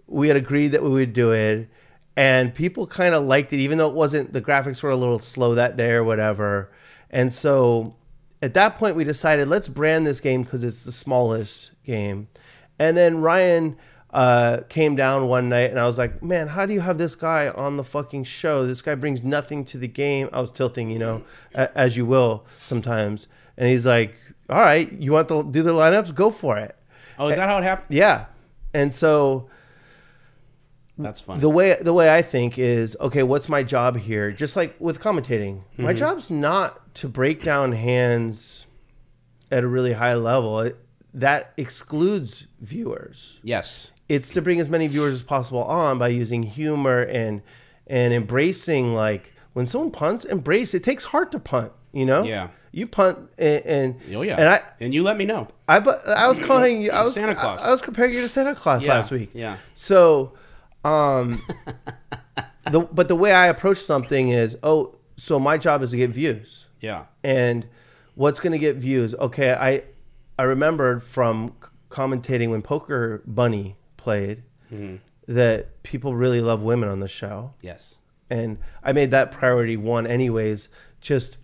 we 0.06 0.28
had 0.28 0.36
agreed 0.36 0.68
that 0.68 0.82
we 0.82 0.90
would 0.90 1.12
do 1.12 1.32
it. 1.32 1.68
And 2.16 2.52
people 2.52 2.86
kind 2.88 3.14
of 3.14 3.22
liked 3.22 3.52
it 3.52 3.58
even 3.58 3.78
though 3.78 3.88
it 3.88 3.94
wasn't 3.94 4.32
the 4.32 4.42
graphics 4.42 4.82
were 4.82 4.90
a 4.90 4.96
little 4.96 5.20
slow 5.20 5.54
that 5.54 5.76
day 5.76 5.92
or 5.92 6.02
whatever. 6.02 6.72
And 7.10 7.32
so 7.32 7.94
at 8.42 8.54
that 8.54 8.76
point 8.76 8.96
we 8.96 9.04
decided 9.04 9.48
let's 9.48 9.68
brand 9.68 10.06
this 10.06 10.20
game 10.20 10.42
because 10.42 10.62
it's 10.64 10.84
the 10.84 10.92
smallest 10.92 11.70
game. 11.84 12.28
And 12.78 12.96
then 12.96 13.18
ryan 13.20 13.76
uh, 14.10 14.62
came 14.70 14.96
down 14.96 15.26
one 15.28 15.50
night 15.50 15.68
and 15.70 15.78
i 15.78 15.84
was 15.86 15.98
like 15.98 16.22
man 16.22 16.48
how 16.48 16.64
do 16.64 16.72
you 16.72 16.80
have 16.80 16.96
this 16.96 17.14
guy 17.14 17.48
on 17.50 17.76
the 17.76 17.84
fucking 17.84 18.24
show? 18.24 18.64
This 18.66 18.80
guy 18.80 18.94
brings 18.94 19.22
nothing 19.22 19.64
to 19.66 19.76
the 19.78 19.88
game. 19.88 20.30
I 20.32 20.40
was 20.40 20.50
tilting 20.50 20.88
you 20.90 20.98
know 20.98 21.22
a- 21.54 21.76
as 21.76 21.96
you 21.96 22.06
will 22.06 22.46
sometimes. 22.62 23.28
And 23.58 23.68
he's 23.68 23.84
like 23.84 24.14
all 24.48 24.60
right 24.62 24.90
you 24.92 25.12
want 25.12 25.28
to 25.28 25.42
do 25.50 25.62
the 25.62 25.72
lineups? 25.74 26.14
Go 26.14 26.30
for 26.30 26.56
it. 26.56 26.74
Oh, 27.18 27.28
is 27.28 27.36
that 27.36 27.48
how 27.48 27.58
it 27.58 27.64
happened? 27.64 27.94
yeah. 27.94 28.26
And 28.72 28.94
so 28.94 29.48
That's 30.98 31.20
fun. 31.20 31.38
the 31.38 31.48
way 31.48 31.76
the 31.80 31.92
way 31.92 32.14
I 32.14 32.22
think 32.22 32.58
is 32.58 32.96
okay. 33.00 33.22
What's 33.22 33.48
my 33.48 33.62
job 33.62 33.96
here? 33.96 34.32
Just 34.32 34.56
like 34.56 34.74
with 34.80 35.00
commentating, 35.00 35.62
my 35.76 35.92
mm-hmm. 35.92 35.98
job's 35.98 36.30
not 36.30 36.94
to 36.96 37.08
break 37.08 37.44
down 37.44 37.72
hands 37.72 38.66
at 39.50 39.62
a 39.62 39.68
really 39.68 39.92
high 39.92 40.14
level. 40.14 40.60
It, 40.60 40.76
that 41.14 41.52
excludes 41.56 42.46
viewers. 42.60 43.38
yes. 43.42 43.90
It's 44.08 44.30
to 44.30 44.40
bring 44.40 44.58
as 44.58 44.70
many 44.70 44.86
viewers 44.86 45.12
as 45.12 45.22
possible 45.22 45.62
on 45.64 45.98
by 45.98 46.08
using 46.08 46.42
humor 46.42 47.02
and 47.02 47.42
and 47.86 48.14
embracing 48.14 48.94
like 48.94 49.34
when 49.52 49.66
someone 49.66 49.90
punts, 49.90 50.24
embrace. 50.24 50.72
It 50.72 50.82
takes 50.82 51.04
heart 51.04 51.30
to 51.32 51.38
punt. 51.38 51.72
You 51.92 52.06
know. 52.06 52.22
Yeah. 52.24 52.48
You 52.72 52.86
punt 52.86 53.30
and, 53.38 53.66
and 53.66 54.14
Oh 54.14 54.22
yeah. 54.22 54.36
and 54.36 54.48
I 54.48 54.62
and 54.80 54.94
you 54.94 55.02
let 55.02 55.16
me 55.16 55.24
know. 55.24 55.48
I 55.68 55.80
bu- 55.80 55.90
I 56.06 56.26
was 56.28 56.38
calling 56.38 56.82
you. 56.82 56.90
I 56.90 57.02
was 57.02 57.14
Santa 57.14 57.34
Claus. 57.34 57.62
I, 57.62 57.68
I 57.68 57.70
was 57.70 57.82
comparing 57.82 58.14
you 58.14 58.20
to 58.22 58.28
Santa 58.28 58.54
Claus 58.54 58.84
Yeah, 58.84 58.94
last 58.94 59.10
week. 59.10 59.30
yeah. 59.34 59.56
So, 59.74 60.32
um, 60.84 61.42
the 62.70 62.80
but 62.92 63.08
the 63.08 63.16
way 63.16 63.32
I 63.32 63.46
approach 63.48 63.78
something 63.78 64.28
is, 64.28 64.56
oh, 64.62 64.96
so 65.16 65.38
my 65.38 65.58
job 65.58 65.82
is 65.82 65.90
to 65.90 65.96
get 65.96 66.10
views, 66.10 66.66
Yeah. 66.80 67.06
and 67.24 67.66
what's 68.14 68.40
going 68.40 68.52
to 68.52 68.58
get 68.58 68.76
views? 68.76 69.14
Okay, 69.16 69.52
I 69.52 69.82
I 70.38 70.44
remembered 70.44 71.02
from 71.02 71.54
commentating 71.90 72.50
when 72.50 72.62
Poker 72.62 73.22
Bunny 73.26 73.76
played 73.96 74.42
Mm-hmm. 74.72 74.96
that 75.34 75.82
people 75.82 76.14
really 76.14 76.42
love 76.42 76.62
women 76.62 76.90
on 76.90 77.00
the 77.00 77.08
show 77.08 77.54
Yes. 77.62 77.94
and 78.28 78.58
I 78.84 78.92
made 78.92 79.10
that 79.12 79.30
priority 79.30 79.76
one 79.78 80.06
anyways. 80.06 80.68
Just 81.00 81.38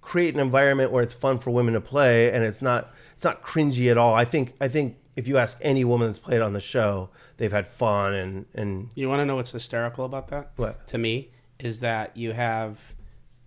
create 0.00 0.34
an 0.34 0.40
environment 0.40 0.90
where 0.90 1.02
it's 1.02 1.14
fun 1.14 1.38
for 1.38 1.50
women 1.50 1.74
to 1.74 1.80
play 1.80 2.32
and 2.32 2.44
it's 2.44 2.60
not 2.62 2.92
it's 3.12 3.24
not 3.24 3.42
cringy 3.42 3.90
at 3.90 3.98
all. 3.98 4.14
I 4.14 4.24
think 4.24 4.54
I 4.60 4.68
think 4.68 4.96
if 5.16 5.28
you 5.28 5.36
ask 5.38 5.58
any 5.60 5.84
woman 5.84 6.08
that's 6.08 6.18
played 6.18 6.40
on 6.40 6.52
the 6.52 6.60
show, 6.60 7.10
they've 7.36 7.52
had 7.52 7.66
fun 7.66 8.14
and 8.14 8.46
and 8.54 8.90
You 8.94 9.08
want 9.08 9.20
to 9.20 9.24
know 9.26 9.36
what's 9.36 9.52
hysterical 9.52 10.04
about 10.04 10.28
that? 10.28 10.52
What? 10.56 10.86
To 10.88 10.98
me, 10.98 11.30
is 11.58 11.80
that 11.80 12.16
you 12.16 12.32
have 12.32 12.94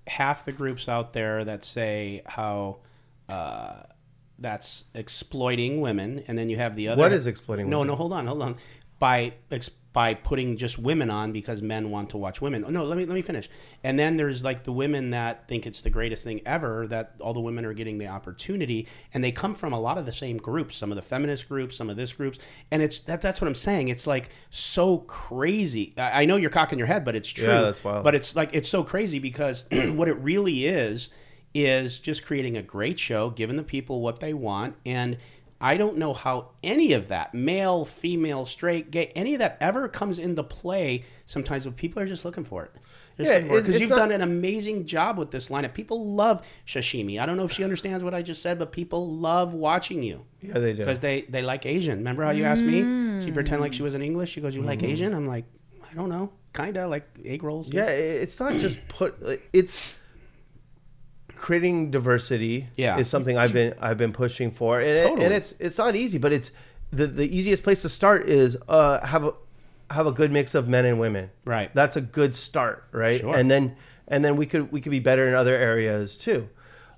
half 0.08 0.46
the 0.46 0.52
groups 0.52 0.88
out 0.88 1.14
there 1.14 1.44
that 1.44 1.64
say 1.64 2.22
how 2.26 2.78
uh, 3.28 3.84
that's 4.38 4.84
exploiting 4.94 5.82
women, 5.82 6.24
and 6.28 6.38
then 6.38 6.50
you 6.50 6.58
have 6.58 6.76
the 6.76 6.90
other. 6.90 7.00
What 7.02 7.12
is 7.14 7.26
exploiting 7.28 7.70
No, 7.70 7.80
women? 7.80 7.88
no, 7.94 7.96
hold 7.96 8.14
on, 8.14 8.28
hold 8.28 8.42
on. 8.42 8.56
By 9.00 9.34
ex- 9.52 9.70
by 9.96 10.14
putting 10.14 10.58
just 10.58 10.78
women 10.78 11.10
on 11.10 11.32
because 11.32 11.62
men 11.62 11.90
want 11.90 12.10
to 12.10 12.18
watch 12.18 12.42
women. 12.42 12.66
No, 12.68 12.84
let 12.84 12.98
me 12.98 13.06
let 13.06 13.16
me 13.16 13.22
finish. 13.22 13.50
And 13.82 13.98
then 13.98 14.18
there's 14.18 14.44
like 14.44 14.66
the 14.66 14.74
women 14.74 15.12
that 15.12 15.48
think 15.48 15.66
it's 15.66 15.82
the 15.82 15.90
greatest 15.90 16.22
thing 16.22 16.42
ever 16.46 16.86
that 16.88 17.14
all 17.22 17.34
the 17.34 17.40
women 17.40 17.64
are 17.64 17.72
getting 17.72 17.98
the 17.98 18.08
opportunity, 18.08 18.90
and 19.14 19.24
they 19.24 19.32
come 19.32 19.56
from 19.56 19.72
a 19.72 19.80
lot 19.80 19.98
of 19.98 20.06
the 20.06 20.12
same 20.12 20.36
groups. 20.36 20.76
Some 20.76 20.92
of 20.92 20.98
the 20.98 21.02
feminist 21.02 21.48
groups, 21.48 21.78
some 21.78 21.90
of 21.90 21.96
this 21.96 22.12
groups, 22.12 22.40
and 22.72 22.82
it's 22.82 23.00
that 23.00 23.22
that's 23.22 23.40
what 23.40 23.48
I'm 23.48 23.56
saying. 23.56 23.88
It's 23.88 24.06
like 24.06 24.32
so 24.50 24.98
crazy. 24.98 25.94
I, 25.98 26.24
I 26.24 26.26
know 26.26 26.36
you're 26.36 26.50
cocking 26.50 26.78
your 26.78 26.90
head, 26.90 27.06
but 27.06 27.16
it's 27.16 27.30
true. 27.30 27.48
Yeah, 27.48 27.62
that's 27.62 27.82
wild. 27.82 28.04
But 28.04 28.16
it's 28.16 28.36
like 28.36 28.50
it's 28.52 28.68
so 28.68 28.84
crazy 28.84 29.20
because 29.20 29.64
what 29.72 30.10
it 30.10 30.18
really 30.20 30.66
is 30.66 31.10
is 31.54 32.00
just 32.00 32.26
creating 32.26 32.58
a 32.58 32.62
great 32.62 33.00
show, 33.00 33.30
giving 33.30 33.56
the 33.56 33.64
people 33.64 34.02
what 34.02 34.20
they 34.20 34.34
want, 34.34 34.76
and 34.86 35.18
I 35.62 35.78
don't 35.78 35.98
know 35.98 36.14
how 36.14 36.50
any 36.64 36.92
of 36.94 37.08
that, 37.08 37.34
male, 37.34 37.86
female, 37.86 38.46
straight, 38.46 38.92
gay, 38.92 39.08
any 39.16 39.34
of 39.36 39.40
that 39.40 39.58
ever 39.62 39.88
comes 39.88 40.20
into 40.20 40.44
play. 40.44 41.06
Sometimes 41.26 41.66
when 41.66 41.74
people 41.74 42.02
are 42.02 42.06
just 42.06 42.26
looking 42.26 42.44
for 42.44 42.64
it. 42.66 42.72
Yeah, 43.18 43.36
it- 43.38 43.44
because 43.50 43.70
it's 43.70 43.80
you've 43.80 43.90
not- 43.90 43.98
done 43.98 44.12
an 44.12 44.22
amazing 44.22 44.86
job 44.86 45.18
with 45.18 45.32
this 45.32 45.48
lineup. 45.48 45.74
People 45.74 46.12
love 46.14 46.46
sashimi. 46.68 47.20
I 47.22 47.26
don't 47.26 47.38
know 47.38 47.46
if 47.46 47.54
she 47.54 47.64
understands 47.64 48.04
what 48.04 48.14
I 48.14 48.22
just 48.22 48.42
said, 48.42 48.60
but 48.60 48.74
people 48.74 49.10
love 49.16 49.54
watching 49.54 50.04
you 50.04 50.26
Yeah, 50.42 50.60
they 50.60 50.74
do. 50.74 50.80
because 50.80 51.00
they 51.00 51.22
they 51.22 51.42
like 51.42 51.66
Asian. 51.66 52.00
Remember 52.00 52.24
how 52.26 52.32
you 52.32 52.44
asked 52.44 52.64
me? 52.66 52.82
She 53.24 53.32
pretended 53.32 53.62
like 53.62 53.74
she 53.74 53.82
was 53.84 53.96
in 53.96 54.02
English. 54.02 54.32
She 54.32 54.42
goes, 54.42 54.56
"You 54.56 54.62
like 54.62 54.80
Mm-hmm. 54.80 54.92
Asian?" 54.92 55.14
I'm 55.14 55.26
like, 55.28 55.46
"I 55.90 55.94
don't 55.96 56.10
know, 56.10 56.32
kind 56.52 56.76
of 56.76 56.90
like 56.90 57.08
egg 57.24 57.44
rolls." 57.44 57.70
Yeah, 57.72 57.86
it's 57.88 58.40
not 58.42 58.54
just 58.58 58.86
put. 58.90 59.16
It's 59.54 59.80
creating 61.36 61.92
diversity. 61.92 62.68
Yeah. 62.76 62.98
is 62.98 63.10
something 63.10 63.38
I've 63.38 63.54
been 63.54 63.74
I've 63.80 63.98
been 63.98 64.14
pushing 64.14 64.52
for, 64.52 64.80
and, 64.80 64.90
it, 64.90 65.24
and 65.24 65.34
it's 65.34 65.54
it's 65.60 65.78
not 65.78 65.96
easy, 65.96 66.18
but 66.18 66.34
it's 66.34 66.52
the 66.92 67.08
the 67.08 67.36
easiest 67.36 67.64
place 67.64 67.82
to 67.82 67.90
start 67.90 68.28
is 68.28 68.58
uh 68.68 69.06
have 69.06 69.26
a 69.26 69.34
have 69.92 70.08
a 70.08 70.12
good 70.12 70.32
mix 70.32 70.56
of 70.56 70.68
men 70.68 70.86
and 70.86 71.00
women. 71.00 71.30
Right. 71.46 71.74
That's 71.74 71.96
a 71.96 72.02
good 72.02 72.36
start, 72.36 72.86
right? 72.92 73.20
Sure. 73.20 73.36
And 73.36 73.50
then 73.50 73.76
and 74.08 74.24
then 74.24 74.36
we 74.36 74.46
could 74.46 74.72
we 74.72 74.82
could 74.82 74.92
be 74.92 75.00
better 75.00 75.28
in 75.28 75.34
other 75.34 75.56
areas 75.56 76.18
too. 76.18 76.50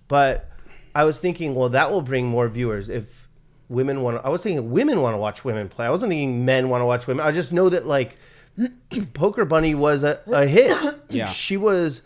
But 0.08 0.50
I 0.96 1.04
was 1.04 1.20
thinking, 1.20 1.54
well, 1.54 1.70
that 1.70 1.92
will 1.92 2.02
bring 2.02 2.28
more 2.28 2.48
viewers 2.48 2.90
if 2.90 3.28
women 3.70 4.02
want. 4.02 4.18
to 4.18 4.26
I 4.26 4.30
was 4.30 4.42
thinking 4.42 4.72
women 4.72 5.02
want 5.02 5.14
to 5.14 5.18
watch 5.18 5.44
women 5.44 5.70
play. 5.70 5.86
I 5.86 5.90
wasn't 5.90 6.12
thinking 6.12 6.46
men 6.46 6.70
want 6.70 6.82
to 6.82 6.86
watch 6.86 7.08
women. 7.08 7.26
I 7.26 7.32
just 7.32 7.52
know 7.52 7.70
that 7.70 7.86
like 7.86 8.18
Poker 9.14 9.46
Bunny 9.46 9.76
was 9.76 10.04
a, 10.04 10.22
a 10.28 10.46
hit. 10.46 10.76
Yeah. 11.10 11.28
she 11.28 11.58
was 11.58 12.02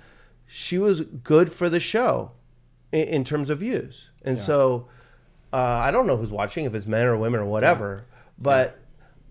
she 0.54 0.78
was 0.78 1.02
good 1.02 1.50
for 1.52 1.70
the 1.70 1.80
show 1.80 2.32
in, 2.92 3.08
in 3.08 3.24
terms 3.24 3.50
of 3.50 3.60
views, 3.60 4.10
and 4.24 4.38
so 4.40 4.88
uh, 5.54 5.58
I 5.58 5.92
don't 5.92 6.06
know 6.08 6.18
who's 6.18 6.32
watching 6.32 6.66
if 6.66 6.74
it's 6.76 6.86
men 6.88 7.08
or 7.08 7.16
women 7.18 7.40
or 7.40 7.46
whatever, 7.46 8.06
but 8.38 8.80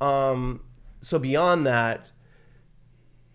um, 0.01 0.61
so 1.03 1.19
beyond 1.19 1.67
that, 1.67 2.07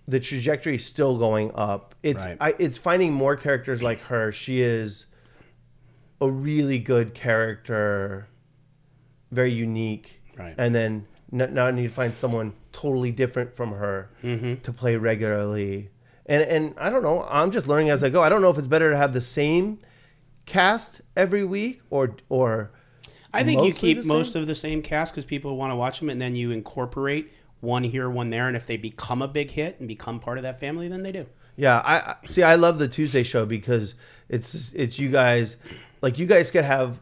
the 0.08 0.20
trajectory 0.20 0.76
is 0.76 0.86
still 0.86 1.18
going 1.18 1.52
up. 1.56 1.94
It's 2.04 2.26
Right. 2.26 2.38
I, 2.40 2.56
it's 2.60 2.78
finding 2.78 3.14
more 3.14 3.36
characters 3.36 3.82
like 3.84 4.02
her. 4.02 4.32
She 4.32 4.62
is 4.62 5.06
a 6.22 6.30
really 6.30 6.80
good 6.80 7.14
character, 7.14 8.28
very 9.32 9.52
unique, 9.54 10.22
Right. 10.38 10.56
and 10.58 10.74
then 10.76 11.08
now 11.32 11.68
I 11.68 11.72
need 11.72 11.84
to 11.88 11.90
find 11.94 12.14
someone 12.16 12.54
totally 12.72 13.12
different 13.12 13.56
from 13.56 13.72
her 13.74 14.10
Mm-hmm. 14.24 14.62
to 14.62 14.74
play 14.74 14.96
regularly. 14.96 15.90
And 16.26 16.44
and 16.44 16.74
I 16.78 16.90
don't 16.90 17.04
know. 17.04 17.26
I'm 17.30 17.52
just 17.52 17.68
learning 17.68 17.90
as 17.90 18.04
I 18.04 18.10
go. 18.10 18.24
I 18.24 18.30
don't 18.30 18.42
know 18.42 18.50
if 18.50 18.58
it's 18.58 18.68
better 18.68 18.90
to 18.92 18.98
have 18.98 19.14
the 19.14 19.22
same 19.22 19.80
cast 20.46 21.02
every 21.16 21.44
week 21.44 21.82
or 21.90 22.16
or 22.30 22.72
I 23.34 23.44
think 23.44 23.62
you 23.64 23.74
keep 23.74 24.06
most 24.06 24.36
of 24.36 24.48
the 24.48 24.56
same 24.56 24.82
cast 24.82 25.14
because 25.14 25.26
people 25.26 25.58
want 25.58 25.72
to 25.72 25.76
watch 25.76 26.00
them, 26.00 26.10
and 26.10 26.22
then 26.22 26.36
you 26.36 26.52
incorporate 26.52 27.32
one 27.60 27.84
here, 27.84 28.10
one 28.10 28.30
there, 28.30 28.48
and 28.48 28.56
if 28.56 28.66
they 28.66 28.78
become 28.78 29.22
a 29.22 29.28
big 29.28 29.52
hit 29.52 29.78
and 29.80 29.88
become 29.88 30.20
part 30.20 30.38
of 30.38 30.44
that 30.44 30.60
family, 30.60 30.88
then 30.88 31.04
they 31.04 31.12
do. 31.12 31.26
Yeah, 31.58 31.80
I 31.80 31.96
I- 32.12 32.16
see. 32.26 32.44
I 32.44 32.56
love 32.56 32.80
the 32.80 32.88
Tuesday 32.88 33.24
show 33.24 33.46
because 33.46 33.94
it's 34.30 34.72
it's 34.74 35.00
you 35.00 35.10
guys, 35.10 35.58
like 36.02 36.18
you 36.18 36.26
guys 36.26 36.50
could 36.50 36.64
have, 36.66 37.02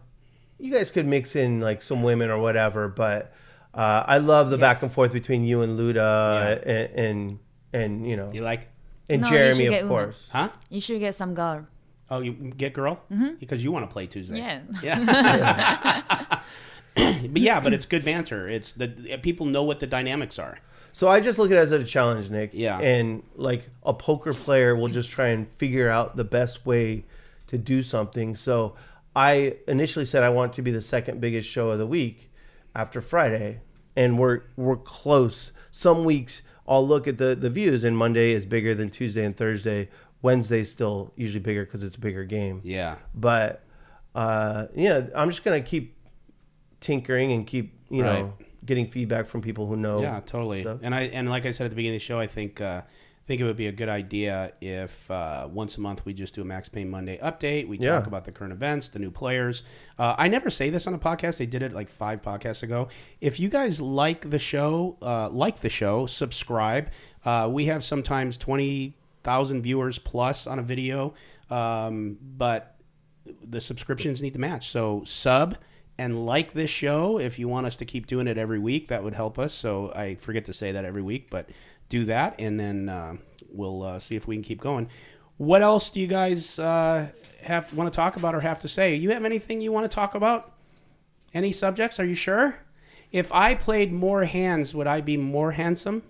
you 0.59 0.73
guys 0.73 0.91
could 0.91 1.05
mix 1.05 1.35
in 1.35 1.59
like 1.61 1.81
some 1.81 2.03
women 2.03 2.29
or 2.29 2.37
whatever. 2.39 2.87
But 2.87 3.33
uh, 3.73 4.03
I 4.05 4.17
love 4.17 4.49
the 4.49 4.57
back 4.57 4.81
and 4.83 4.91
forth 4.91 5.13
between 5.13 5.43
you 5.43 5.61
and 5.61 5.79
Luda 5.79 6.61
and, 6.65 6.91
and 6.95 7.39
and 7.73 8.07
you 8.07 8.15
know 8.15 8.31
You 8.31 8.41
like, 8.41 8.69
and 9.09 9.21
No, 9.21 9.27
you 9.27 9.33
Jeremy 9.33 9.55
should 9.55 9.69
get 9.69 9.83
of 9.83 9.89
women. 9.89 10.05
course. 10.05 10.29
huh? 10.31 10.49
You 10.69 10.81
should 10.81 10.99
get 10.99 11.15
some 11.15 11.33
girl. 11.33 11.67
Oh, 12.09 12.19
you 12.19 12.33
get 12.33 12.73
girl 12.73 13.01
mm-hmm. 13.11 13.35
because 13.39 13.63
you 13.63 13.71
want 13.71 13.89
to 13.89 13.91
play 13.91 14.07
Tuesday. 14.07 14.37
Yeah. 14.37 14.61
Yeah. 14.81 16.41
but 16.95 17.41
yeah, 17.41 17.59
but 17.59 17.73
it's 17.73 17.85
good 17.85 18.05
banter. 18.05 18.45
It's 18.45 18.71
the 18.73 18.87
people 19.21 19.45
know 19.45 19.63
what 19.63 19.79
the 19.79 19.87
dynamics 19.87 20.37
are. 20.37 20.59
So 20.91 21.07
I 21.07 21.21
just 21.21 21.39
look 21.39 21.49
at 21.49 21.57
it 21.57 21.61
as 21.61 21.71
a 21.71 21.83
challenge, 21.83 22.29
Nick. 22.29 22.51
Yeah. 22.53 22.79
And 22.79 23.23
like 23.35 23.69
a 23.83 23.93
poker 23.93 24.31
player 24.31 24.75
will 24.75 24.89
just 24.89 25.09
try 25.09 25.29
and 25.29 25.49
figure 25.53 25.89
out 25.89 26.17
the 26.17 26.23
best 26.23 26.67
way 26.67 27.05
to 27.47 27.57
do 27.57 27.81
something. 27.81 28.35
So 28.35 28.75
I 29.15 29.57
initially 29.67 30.05
said 30.05 30.23
I 30.23 30.29
want 30.29 30.53
it 30.53 30.55
to 30.57 30.61
be 30.61 30.71
the 30.71 30.81
second 30.81 31.19
biggest 31.19 31.49
show 31.49 31.71
of 31.71 31.79
the 31.79 31.87
week 31.87 32.29
after 32.75 33.01
Friday, 33.01 33.61
and 33.95 34.19
we're 34.19 34.41
we're 34.55 34.77
close. 34.77 35.51
Some 35.71 36.03
weeks 36.03 36.43
I'll 36.67 36.85
look 36.87 37.07
at 37.07 37.17
the 37.17 37.35
the 37.35 37.49
views, 37.49 37.83
and 37.83 37.97
Monday 37.97 38.31
is 38.31 38.45
bigger 38.45 38.73
than 38.75 38.89
Tuesday 38.89 39.25
and 39.25 39.35
Thursday. 39.35 39.89
Wednesday's 40.21 40.71
still 40.71 41.11
usually 41.17 41.41
bigger 41.41 41.65
because 41.65 41.83
it's 41.83 41.97
a 41.97 41.99
bigger 41.99 42.23
game. 42.23 42.61
Yeah. 42.63 42.95
But 43.13 43.63
uh, 44.15 44.67
yeah, 44.75 45.07
I'm 45.15 45.29
just 45.29 45.43
gonna 45.43 45.61
keep 45.61 45.95
tinkering 46.79 47.31
and 47.31 47.45
keep 47.47 47.77
you 47.89 48.03
Right. 48.03 48.19
know 48.19 48.33
getting 48.65 48.87
feedback 48.87 49.25
from 49.25 49.41
people 49.41 49.67
who 49.67 49.75
know. 49.75 50.01
Yeah, 50.01 50.21
totally. 50.25 50.61
stuff. 50.61 50.79
And 50.81 50.95
I 50.95 51.01
and 51.03 51.29
like 51.29 51.45
I 51.45 51.51
said 51.51 51.65
at 51.65 51.69
the 51.71 51.75
beginning 51.75 51.97
of 51.97 52.01
the 52.01 52.05
show, 52.05 52.19
I 52.19 52.27
think 52.27 52.61
uh, 52.61 52.83
think 53.25 53.39
it 53.39 53.45
would 53.45 53.55
be 53.55 53.67
a 53.67 53.71
good 53.71 53.89
idea 53.89 54.51
if 54.59 55.09
uh, 55.09 55.47
once 55.51 55.77
a 55.77 55.81
month 55.81 56.05
we 56.05 56.13
just 56.13 56.35
do 56.35 56.41
a 56.41 56.45
Maxpain 56.45 56.89
Monday 56.89 57.17
update. 57.23 57.67
We 57.67 57.77
talk 57.77 57.85
Yeah. 57.85 58.03
about 58.05 58.25
the 58.25 58.31
current 58.33 58.51
events, 58.53 58.89
the 58.89 58.99
new 58.99 59.11
players. 59.11 59.63
Uh, 59.97 60.15
I 60.17 60.27
never 60.27 60.49
say 60.49 60.69
this 60.69 60.87
on 60.87 60.93
a 60.93 60.99
podcast. 60.99 61.37
They 61.37 61.45
did 61.45 61.61
it 61.61 61.73
like 61.73 61.87
five 61.89 62.21
podcasts 62.21 62.63
ago. 62.63 62.89
If 63.21 63.39
you 63.39 63.47
guys 63.49 63.79
like 63.79 64.29
the 64.29 64.39
show, 64.39 64.97
uh, 65.01 65.29
like 65.29 65.59
the 65.59 65.69
show, 65.69 66.05
subscribe. 66.05 66.89
Uh, 67.23 67.49
we 67.51 67.65
have 67.65 67.83
sometimes 67.83 68.35
twenty 68.37 68.97
thousand 69.23 69.61
viewers 69.61 69.99
plus 69.99 70.45
on 70.47 70.59
a 70.59 70.63
video, 70.63 71.13
um, 71.49 72.17
but 72.21 72.75
the 73.41 73.61
subscriptions 73.61 74.21
need 74.21 74.33
to 74.33 74.39
match. 74.39 74.69
So 74.69 75.03
sub 75.05 75.57
and 75.97 76.25
like 76.25 76.53
this 76.53 76.69
show 76.71 77.19
if 77.19 77.37
you 77.37 77.47
want 77.47 77.65
us 77.67 77.75
to 77.77 77.85
keep 77.85 78.07
doing 78.07 78.27
it 78.27 78.37
every 78.37 78.59
week. 78.59 78.87
That 78.87 79.03
would 79.03 79.13
help 79.13 79.37
us. 79.37 79.53
So 79.53 79.91
I 79.95 80.15
forget 80.15 80.45
to 80.45 80.53
say 80.53 80.71
that 80.71 80.85
every 80.85 81.01
week, 81.01 81.29
but 81.29 81.49
do 81.89 82.05
that, 82.05 82.35
and 82.39 82.59
then 82.59 82.89
uh, 82.89 83.17
we'll 83.49 83.83
uh, 83.83 83.99
see 83.99 84.15
if 84.15 84.27
we 84.27 84.35
can 84.35 84.43
keep 84.43 84.59
going. 84.61 84.89
What 85.37 85.61
else 85.61 85.89
do 85.89 85.99
you 85.99 86.07
guys 86.07 86.57
uh, 86.59 87.07
have 87.41 87.71
want 87.73 87.91
to 87.91 87.95
talk 87.95 88.15
about 88.15 88.33
or 88.35 88.39
have 88.39 88.59
to 88.61 88.67
say? 88.67 88.95
You 88.95 89.11
have 89.11 89.25
anything 89.25 89.61
you 89.61 89.71
want 89.71 89.89
to 89.89 89.93
talk 89.93 90.15
about? 90.15 90.51
Any 91.33 91.51
subjects? 91.51 91.99
Are 91.99 92.05
you 92.05 92.13
sure? 92.13 92.59
If 93.11 93.31
I 93.31 93.53
played 93.55 93.91
more 93.91 94.23
hands, 94.25 94.73
would 94.73 94.87
I 94.87 95.01
be 95.01 95.17
more 95.17 95.51
handsome? 95.51 96.03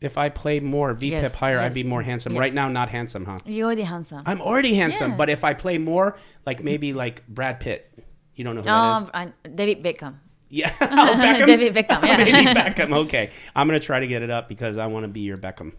If 0.00 0.18
I 0.18 0.30
played 0.30 0.64
more 0.64 0.94
VPIP 0.94 1.10
Yes, 1.10 1.34
higher, 1.34 1.60
I'd 1.60 1.74
be 1.74 1.84
more 1.84 2.02
handsome. 2.02 2.32
yes. 2.32 2.40
Right 2.40 2.52
now, 2.52 2.68
not 2.68 2.88
handsome, 2.88 3.24
huh? 3.24 3.38
You're 3.46 3.66
already 3.66 3.82
handsome. 3.82 4.22
I'm 4.26 4.40
already 4.40 4.74
handsome, 4.74 5.12
Yeah. 5.12 5.16
but 5.16 5.30
if 5.30 5.44
I 5.44 5.54
play 5.54 5.78
more, 5.78 6.16
like 6.44 6.62
maybe 6.64 6.92
like 6.92 7.24
Brad 7.28 7.60
Pitt, 7.60 7.91
you 8.34 8.44
don't 8.44 8.54
know 8.56 8.60
who 8.62 8.66
that 8.66 9.02
is. 9.02 9.10
Um, 9.14 9.32
and 9.44 9.56
David 9.56 9.82
Beckham. 9.84 10.14
Yeah, 10.48 10.70
oh, 10.80 10.86
Beckham. 10.86 11.46
David 11.46 11.74
Beckham, 11.74 12.04
yeah. 12.04 12.16
Maybe 12.24 12.32
Beckham. 12.60 12.94
Okay, 13.06 13.30
I'm 13.56 13.66
gonna 13.66 13.80
try 13.80 14.00
to 14.00 14.06
get 14.06 14.22
it 14.22 14.30
up 14.30 14.48
because 14.48 14.76
I 14.78 14.86
want 14.86 15.04
to 15.04 15.08
be 15.08 15.20
your 15.20 15.36
Beckham. 15.38 15.72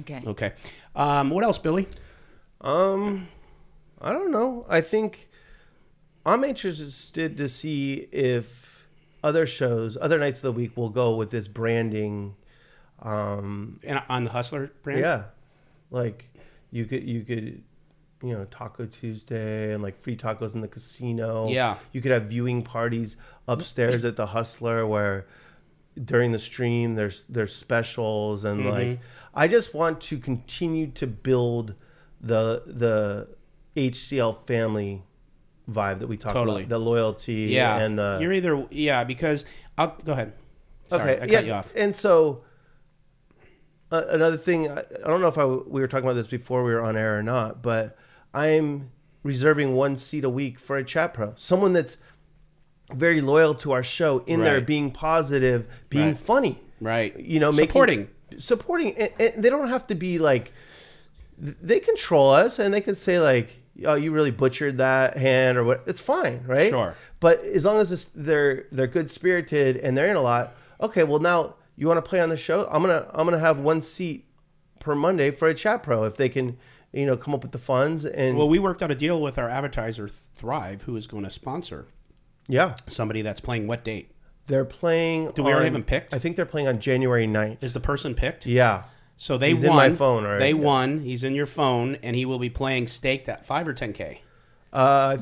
Okay. 0.00 0.22
Okay. 0.26 0.52
Um, 0.94 1.30
what 1.30 1.44
else, 1.44 1.58
Billy? 1.58 1.88
Um, 2.60 3.28
I 4.00 4.12
don't 4.12 4.30
know. 4.30 4.64
I 4.68 4.80
think 4.80 5.28
I'm 6.26 6.44
interested 6.44 7.36
to 7.38 7.48
see 7.48 8.08
if 8.12 8.86
other 9.24 9.46
shows, 9.46 9.96
other 10.00 10.18
nights 10.18 10.38
of 10.40 10.42
the 10.42 10.52
week, 10.52 10.76
will 10.76 10.90
go 10.90 11.16
with 11.16 11.30
this 11.30 11.48
branding. 11.48 12.36
Um, 13.00 13.78
And 13.84 14.02
on 14.08 14.24
the 14.24 14.30
Hustler 14.30 14.72
brand. 14.82 15.00
yeah, 15.00 15.24
like 15.90 16.30
you 16.70 16.84
could 16.84 17.02
you 17.08 17.24
could 17.24 17.62
you 18.22 18.32
know 18.34 18.44
Taco 18.50 18.86
Tuesday 18.86 19.72
and 19.72 19.82
like 19.82 19.96
free 19.98 20.16
tacos 20.16 20.54
in 20.54 20.60
the 20.60 20.68
casino. 20.68 21.48
Yeah. 21.48 21.76
you 21.92 22.00
could 22.00 22.10
have 22.12 22.24
viewing 22.24 22.62
parties 22.62 23.16
upstairs 23.46 24.04
at 24.04 24.16
the 24.16 24.26
Hustler 24.26 24.86
where 24.86 25.26
during 26.02 26.32
the 26.32 26.38
stream 26.38 26.94
there's 26.94 27.24
there's 27.28 27.54
specials 27.54 28.44
and 28.44 28.60
Mm-hmm. 28.60 28.68
like 28.90 29.00
I 29.34 29.46
just 29.48 29.74
want 29.74 30.00
to 30.02 30.18
continue 30.18 30.88
to 30.92 31.06
build 31.06 31.74
the 32.20 32.62
the 32.66 33.28
HCL 33.76 34.46
family 34.46 35.02
vibe 35.70 36.00
that 36.00 36.06
we 36.08 36.16
talked 36.16 36.34
Totally. 36.34 36.62
about 36.62 36.68
the 36.70 36.78
loyalty 36.78 37.34
Yeah. 37.52 37.78
and 37.78 37.98
the 37.98 38.18
You're 38.20 38.32
either 38.32 38.66
yeah 38.70 39.04
because 39.04 39.44
I'll 39.76 39.96
go 40.04 40.12
ahead. 40.12 40.32
Sorry, 40.88 41.12
okay 41.12 41.22
I 41.22 41.24
yeah 41.26 41.38
cut 41.38 41.46
you 41.46 41.52
off. 41.52 41.72
and 41.76 41.94
so 41.94 42.42
uh, 43.90 44.04
another 44.10 44.36
thing 44.36 44.68
I, 44.70 44.80
I 44.80 45.06
don't 45.08 45.20
know 45.20 45.28
if 45.28 45.38
I 45.38 45.44
we 45.46 45.80
were 45.80 45.88
talking 45.88 46.04
about 46.06 46.14
this 46.14 46.26
before 46.26 46.64
we 46.64 46.72
were 46.72 46.82
on 46.82 46.96
air 46.96 47.18
or 47.18 47.22
not 47.22 47.62
but 47.62 47.96
I'm 48.34 48.90
reserving 49.22 49.74
one 49.74 49.96
seat 49.96 50.24
a 50.24 50.30
week 50.30 50.58
for 50.58 50.76
a 50.76 50.84
chat 50.84 51.14
pro. 51.14 51.34
Someone 51.36 51.72
that's 51.72 51.98
very 52.92 53.20
loyal 53.20 53.54
to 53.56 53.72
our 53.72 53.82
show 53.82 54.20
in 54.26 54.42
there 54.42 54.60
being 54.60 54.90
positive, 54.90 55.66
being 55.90 56.08
Right. 56.08 56.18
funny. 56.18 56.60
Right. 56.80 57.18
You 57.18 57.40
know, 57.40 57.50
making, 57.52 57.68
Supporting. 57.68 58.08
supporting 58.38 58.94
and, 58.96 59.10
and 59.18 59.42
they 59.44 59.50
don't 59.50 59.68
have 59.68 59.86
to 59.88 59.94
be 59.94 60.18
like 60.18 60.52
they 61.38 61.80
control 61.80 62.30
us 62.30 62.58
and 62.58 62.72
they 62.74 62.80
can 62.80 62.94
say 62.94 63.18
like 63.20 63.62
oh 63.86 63.94
you 63.94 64.10
really 64.12 64.30
butchered 64.30 64.76
that 64.76 65.16
hand 65.16 65.56
or 65.56 65.62
what 65.64 65.82
it's 65.86 66.00
fine 66.00 66.42
right 66.46 66.68
Sure. 66.70 66.94
but 67.20 67.40
as 67.44 67.64
long 67.64 67.78
as 67.80 67.92
it's, 67.92 68.06
they're 68.14 68.66
they're 68.72 68.86
good 68.88 69.08
spirited 69.10 69.76
and 69.76 69.96
they're 69.96 70.08
in 70.10 70.16
a 70.16 70.20
lot 70.20 70.54
okay 70.80 71.04
well 71.04 71.20
now 71.20 71.54
you 71.76 71.86
want 71.86 71.96
to 72.04 72.08
play 72.08 72.20
on 72.20 72.28
the 72.28 72.36
show 72.36 72.66
i'm 72.72 72.82
gonna 72.82 73.06
i'm 73.14 73.24
gonna 73.24 73.38
have 73.38 73.58
one 73.60 73.82
seat 73.82 74.26
per 74.80 74.94
monday 74.96 75.30
for 75.30 75.46
a 75.48 75.54
chat 75.54 75.82
pro 75.82 76.02
if 76.04 76.16
they 76.16 76.28
can 76.28 76.56
you 76.92 77.04
know 77.06 77.16
come 77.16 77.34
up 77.34 77.42
with 77.42 77.52
the 77.52 77.58
funds 77.58 78.04
and 78.06 78.36
Well, 78.36 78.48
we 78.48 78.58
worked 78.58 78.82
out 78.82 78.90
a 78.90 78.94
deal 78.94 79.20
with 79.20 79.38
our 79.38 79.48
advertiser 79.48 80.08
Thrive, 80.08 80.82
who 80.82 80.96
is 80.96 81.06
going 81.06 81.24
to 81.24 81.30
sponsor 81.30 81.86
yeah 82.48 82.74
somebody 82.88 83.22
that's 83.22 83.40
playing 83.40 83.66
what 83.66 83.84
date? 83.84 84.10
they're 84.46 84.64
playing 84.64 85.30
Do 85.32 85.42
we 85.42 85.50
already 85.50 85.58
on- 85.60 85.64
have 85.66 85.72
them 85.74 85.84
picked? 85.84 86.14
i 86.14 86.18
think 86.18 86.36
they're 86.36 86.46
playing 86.46 86.68
on 86.68 86.80
january 86.80 87.26
9th 87.26 87.62
Is 87.62 87.74
the 87.74 87.80
person 87.80 88.14
picked? 88.14 88.46
yeah 88.46 88.84
So 89.16 89.36
they 89.36 89.50
He's 89.52 89.64
won. 89.64 89.70
in 89.70 89.76
my 89.76 89.96
phone 89.96 90.24
already, 90.24 90.44
They 90.44 90.58
yeah. 90.58 90.64
won. 90.64 91.00
He's 91.00 91.24
in 91.24 91.34
your 91.34 91.44
phone, 91.46 91.96
and 92.04 92.14
he 92.14 92.24
will 92.24 92.38
be 92.38 92.50
playing 92.50 92.86
staked 92.86 93.28
at 93.28 93.44
five 93.44 93.66
or 93.66 93.74
ten 93.74 93.92
k. 93.92 94.22
uh, 94.72 95.16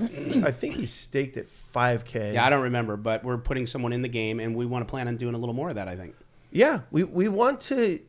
I 0.44 0.52
think 0.52 0.74
he 0.74 0.84
staked 0.86 1.36
at 1.38 1.46
5k 1.74 2.34
Yeah, 2.34 2.44
I 2.44 2.50
don't 2.50 2.62
remember, 2.64 2.96
but 2.98 3.24
we're 3.24 3.38
putting 3.38 3.66
someone 3.66 3.94
in 3.94 4.02
the 4.02 4.08
game, 4.08 4.38
and 4.38 4.54
we 4.54 4.66
want 4.66 4.86
to 4.86 4.90
plan 4.90 5.08
on 5.08 5.16
doing 5.16 5.34
a 5.34 5.38
little 5.38 5.54
more 5.54 5.70
of 5.70 5.76
that. 5.76 5.88
I 5.88 5.96
think. 5.96 6.14
Yeah, 6.52 6.80
we, 6.90 7.04
we 7.04 7.28
want 7.28 7.60
to 7.72 8.00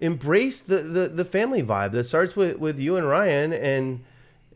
embrace 0.00 0.60
the, 0.60 0.78
the, 0.78 1.08
the 1.08 1.24
family 1.24 1.62
vibe 1.62 1.92
that 1.92 2.04
starts 2.04 2.34
with, 2.34 2.58
with 2.58 2.78
you 2.78 2.96
and 2.96 3.06
Ryan 3.06 3.52
and 3.52 4.04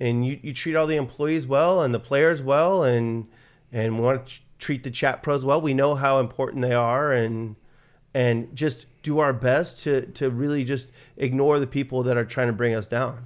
and 0.01 0.27
you, 0.27 0.41
you 0.43 0.53
treat 0.53 0.75
all 0.75 0.89
the 0.89 0.97
employees 0.97 1.47
well 1.47 1.81
and 1.81 1.95
the 1.95 2.01
players 2.01 2.43
well 2.43 2.83
and 2.83 3.29
and 3.73 4.01
want 4.01 4.27
to 4.27 4.35
treat 4.59 4.83
the 4.83 4.91
chat 4.91 5.23
pros 5.23 5.45
well. 5.45 5.61
We 5.61 5.75
know 5.75 5.95
how 5.95 6.19
important 6.19 6.63
they 6.63 6.73
are 6.73 7.13
and 7.13 7.57
and 8.15 8.55
just 8.55 8.87
do 9.03 9.19
our 9.19 9.33
best 9.33 9.83
to, 9.83 10.07
to 10.07 10.31
really 10.31 10.65
just 10.65 10.89
ignore 11.17 11.59
the 11.59 11.67
people 11.67 12.03
that 12.05 12.17
are 12.17 12.25
trying 12.25 12.47
to 12.47 12.53
bring 12.53 12.75
us 12.75 12.87
down. 12.87 13.25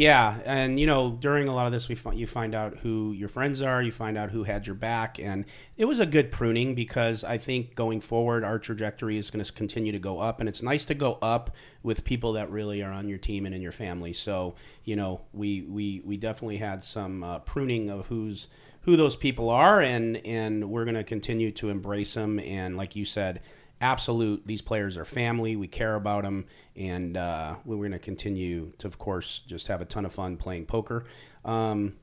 Yeah, 0.00 0.38
and 0.46 0.80
you 0.80 0.86
know, 0.86 1.10
during 1.10 1.46
a 1.46 1.54
lot 1.54 1.66
of 1.66 1.72
this, 1.72 1.86
we 1.86 1.94
find, 1.94 2.18
you 2.18 2.26
find 2.26 2.54
out 2.54 2.78
who 2.78 3.12
your 3.12 3.28
friends 3.28 3.60
are, 3.60 3.82
you 3.82 3.92
find 3.92 4.16
out 4.16 4.30
who 4.30 4.44
had 4.44 4.66
your 4.66 4.74
back, 4.74 5.18
and 5.18 5.44
it 5.76 5.84
was 5.84 6.00
a 6.00 6.06
good 6.06 6.32
pruning 6.32 6.74
because 6.74 7.22
I 7.22 7.36
think 7.36 7.74
going 7.74 8.00
forward, 8.00 8.42
our 8.42 8.58
trajectory 8.58 9.18
is 9.18 9.30
going 9.30 9.44
to 9.44 9.52
continue 9.52 9.92
to 9.92 9.98
go 9.98 10.18
up, 10.18 10.40
and 10.40 10.48
it's 10.48 10.62
nice 10.62 10.86
to 10.86 10.94
go 10.94 11.18
up 11.20 11.54
with 11.82 12.02
people 12.02 12.32
that 12.32 12.50
really 12.50 12.82
are 12.82 12.90
on 12.90 13.10
your 13.10 13.18
team 13.18 13.44
and 13.44 13.54
in 13.54 13.60
your 13.60 13.72
family. 13.72 14.14
So, 14.14 14.54
you 14.84 14.96
know, 14.96 15.20
we 15.34 15.66
we 15.68 16.00
we 16.02 16.16
definitely 16.16 16.56
had 16.56 16.82
some 16.82 17.22
uh, 17.22 17.40
pruning 17.40 17.90
of 17.90 18.06
who's 18.06 18.48
who 18.84 18.96
those 18.96 19.16
people 19.16 19.50
are, 19.50 19.82
and 19.82 20.16
and 20.26 20.70
we're 20.70 20.86
going 20.86 20.94
to 20.94 21.04
continue 21.04 21.50
to 21.52 21.68
embrace 21.68 22.14
them, 22.14 22.40
and 22.40 22.74
like 22.74 22.96
you 22.96 23.04
said 23.04 23.42
absolute 23.80 24.46
these 24.46 24.60
players 24.60 24.98
are 24.98 25.04
family 25.04 25.56
we 25.56 25.66
care 25.66 25.94
about 25.94 26.22
them 26.22 26.44
and 26.76 27.16
uh, 27.16 27.54
we're 27.64 27.76
going 27.76 27.92
to 27.92 27.98
continue 27.98 28.72
to 28.78 28.86
of 28.86 28.98
course 28.98 29.42
just 29.46 29.68
have 29.68 29.80
a 29.80 29.84
ton 29.84 30.04
of 30.04 30.12
fun 30.12 30.36
playing 30.36 30.66
poker. 30.66 31.04
Um, 31.44 31.96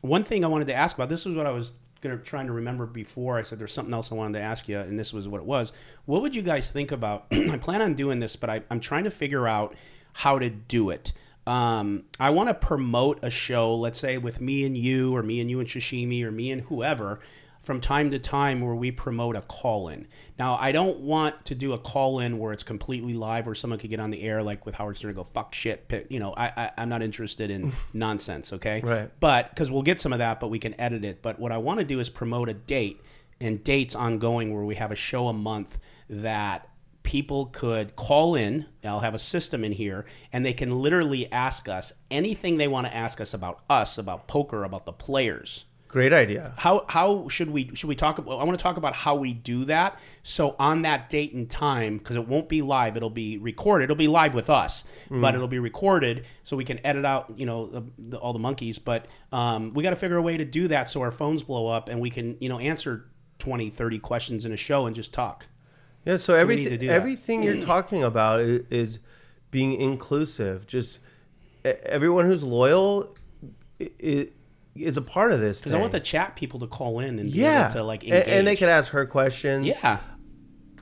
one 0.00 0.24
thing 0.24 0.44
i 0.44 0.48
wanted 0.48 0.66
to 0.66 0.74
ask 0.74 0.96
about 0.96 1.08
this 1.08 1.26
is 1.26 1.36
what 1.36 1.46
i 1.46 1.50
was 1.50 1.72
gonna, 2.00 2.16
trying 2.16 2.46
to 2.46 2.52
remember 2.52 2.86
before 2.86 3.38
i 3.38 3.42
said 3.42 3.58
there's 3.58 3.72
something 3.72 3.94
else 3.94 4.10
i 4.10 4.14
wanted 4.14 4.38
to 4.38 4.44
ask 4.44 4.68
you 4.68 4.78
and 4.78 4.98
this 4.98 5.12
was 5.12 5.28
what 5.28 5.40
it 5.40 5.46
was. 5.46 5.72
What 6.06 6.22
would 6.22 6.34
you 6.34 6.42
guys 6.42 6.70
think 6.70 6.90
about 6.92 7.26
i 7.32 7.56
plan 7.58 7.82
on 7.82 7.94
doing 7.94 8.20
this 8.20 8.36
but 8.36 8.50
I, 8.50 8.62
i'm 8.70 8.80
trying 8.80 9.04
to 9.04 9.10
figure 9.10 9.46
out 9.46 9.74
how 10.14 10.38
to 10.38 10.48
do 10.48 10.90
it. 10.90 11.12
Um, 11.46 12.04
I 12.18 12.30
want 12.30 12.48
to 12.48 12.54
promote 12.54 13.18
a 13.22 13.30
show, 13.30 13.74
let's 13.74 13.98
say 13.98 14.16
with 14.16 14.40
me 14.40 14.64
and 14.64 14.76
you, 14.76 15.14
or 15.14 15.22
me 15.22 15.40
and 15.40 15.50
you 15.50 15.60
and 15.60 15.68
Sashimi, 15.68 16.22
or 16.24 16.30
me 16.30 16.50
and 16.50 16.62
whoever, 16.62 17.20
from 17.64 17.80
time 17.80 18.10
to 18.10 18.18
time 18.18 18.60
where 18.60 18.74
we 18.74 18.90
promote 18.90 19.36
a 19.36 19.40
call 19.40 19.88
in. 19.88 20.06
Now, 20.38 20.56
I 20.60 20.72
don't 20.72 21.00
want 21.00 21.44
to 21.46 21.54
do 21.54 21.72
a 21.72 21.78
call 21.78 22.20
in 22.20 22.38
where 22.38 22.52
it's 22.52 22.62
completely 22.62 23.14
live 23.14 23.46
where 23.46 23.54
someone 23.54 23.78
could 23.78 23.90
get 23.90 24.00
on 24.00 24.10
the 24.10 24.22
air 24.22 24.42
like 24.42 24.66
with 24.66 24.74
Howard 24.74 24.96
Stern 24.96 25.10
and 25.10 25.16
go, 25.16 25.24
fuck 25.24 25.54
shit. 25.54 25.88
pick-" 25.88 26.06
You 26.10 26.20
know, 26.20 26.32
I, 26.34 26.46
I, 26.46 26.70
I'm 26.78 26.88
not 26.88 27.02
interested 27.02 27.50
in 27.50 27.72
nonsense, 27.92 28.52
okay? 28.52 28.80
Right. 28.82 29.10
But, 29.18 29.50
because 29.50 29.70
we'll 29.70 29.82
get 29.82 30.00
some 30.00 30.12
of 30.12 30.18
that, 30.18 30.40
but 30.40 30.48
we 30.48 30.58
can 30.58 30.78
edit 30.80 31.04
it. 31.04 31.22
But 31.22 31.38
what 31.38 31.52
I 31.52 31.58
want 31.58 31.80
to 31.80 31.84
do 31.84 32.00
is 32.00 32.10
promote 32.10 32.48
a 32.48 32.54
date 32.54 33.00
and 33.40 33.64
dates 33.64 33.94
ongoing 33.94 34.54
where 34.54 34.64
we 34.64 34.74
have 34.76 34.92
a 34.92 34.96
show 34.96 35.28
a 35.28 35.32
month 35.32 35.78
that 36.08 36.68
people 37.02 37.46
could 37.46 37.94
call 37.96 38.34
in. 38.34 38.66
I'll 38.82 39.00
have 39.00 39.14
a 39.14 39.18
system 39.18 39.64
in 39.64 39.72
here, 39.72 40.04
and 40.32 40.44
they 40.44 40.52
can 40.52 40.70
literally 40.70 41.30
ask 41.30 41.68
us 41.68 41.92
anything 42.10 42.56
they 42.56 42.68
want 42.68 42.86
to 42.86 42.94
ask 42.94 43.20
us 43.20 43.32
about 43.32 43.62
us, 43.70 43.98
about 43.98 44.26
poker, 44.26 44.64
about 44.64 44.86
the 44.86 44.92
players. 44.92 45.64
Great 45.94 46.12
idea. 46.12 46.54
How 46.56 46.84
how 46.88 47.28
should 47.28 47.48
we 47.50 47.70
should 47.74 47.86
we 47.86 47.94
talk 47.94 48.18
about? 48.18 48.40
I 48.40 48.42
want 48.42 48.58
to 48.58 48.62
talk 48.64 48.78
about 48.78 48.96
how 48.96 49.14
we 49.14 49.32
do 49.32 49.66
that. 49.66 50.00
So 50.24 50.56
on 50.58 50.82
that 50.82 51.08
date 51.08 51.34
and 51.34 51.48
time, 51.48 51.98
because 51.98 52.16
it 52.16 52.26
won't 52.26 52.48
be 52.48 52.62
live, 52.62 52.96
it'll 52.96 53.10
be 53.10 53.38
recorded. 53.38 53.84
It'll 53.84 53.94
be 53.94 54.08
live 54.08 54.34
with 54.34 54.50
us, 54.50 54.82
but 55.08 55.36
it'll 55.36 55.46
be 55.46 55.60
recorded, 55.60 56.26
so 56.42 56.56
we 56.56 56.64
can 56.64 56.84
edit 56.84 57.04
out 57.04 57.32
you 57.36 57.46
know 57.46 57.68
the, 57.68 57.84
the, 57.96 58.18
all 58.18 58.32
the 58.32 58.40
monkeys. 58.40 58.80
But 58.80 59.06
um, 59.30 59.72
we 59.72 59.84
got 59.84 59.90
to 59.90 59.96
figure 59.96 60.16
a 60.16 60.22
way 60.22 60.36
to 60.36 60.44
do 60.44 60.66
that 60.66 60.90
so 60.90 61.00
our 61.00 61.12
phones 61.12 61.44
blow 61.44 61.68
up 61.68 61.88
and 61.88 62.00
we 62.00 62.10
can 62.10 62.38
you 62.40 62.48
know 62.48 62.58
answer 62.58 63.08
20, 63.38 63.70
30 63.70 64.00
questions 64.00 64.44
in 64.44 64.50
a 64.50 64.56
show 64.56 64.86
and 64.86 64.96
just 64.96 65.12
talk. 65.12 65.46
Yeah, 66.04 66.16
so, 66.16 66.34
need 66.34 66.40
everything 66.40 66.70
to 66.70 66.76
do 66.76 66.86
that. 66.88 66.92
everything 66.92 67.44
you're 67.44 67.60
talking 67.60 68.02
about 68.02 68.40
is, 68.40 68.64
is 68.68 68.98
being 69.52 69.80
inclusive. 69.80 70.66
Just 70.66 70.98
everyone 71.64 72.26
who's 72.26 72.42
loyal 72.42 73.14
is, 73.78 74.32
is 74.76 74.96
a 74.96 75.02
part 75.02 75.32
of 75.32 75.40
this. 75.40 75.58
Because 75.58 75.74
I 75.74 75.78
want 75.78 75.92
the 75.92 76.00
chat 76.00 76.36
people 76.36 76.60
to 76.60 76.66
call 76.66 77.00
in 77.00 77.18
and 77.18 77.32
be 77.32 77.38
yeah, 77.38 77.66
able 77.66 77.74
to 77.74 77.82
like 77.82 78.04
and, 78.04 78.12
engage. 78.12 78.28
and 78.28 78.46
they 78.46 78.56
can 78.56 78.68
ask 78.68 78.92
her 78.92 79.06
questions. 79.06 79.66
yeah. 79.66 80.00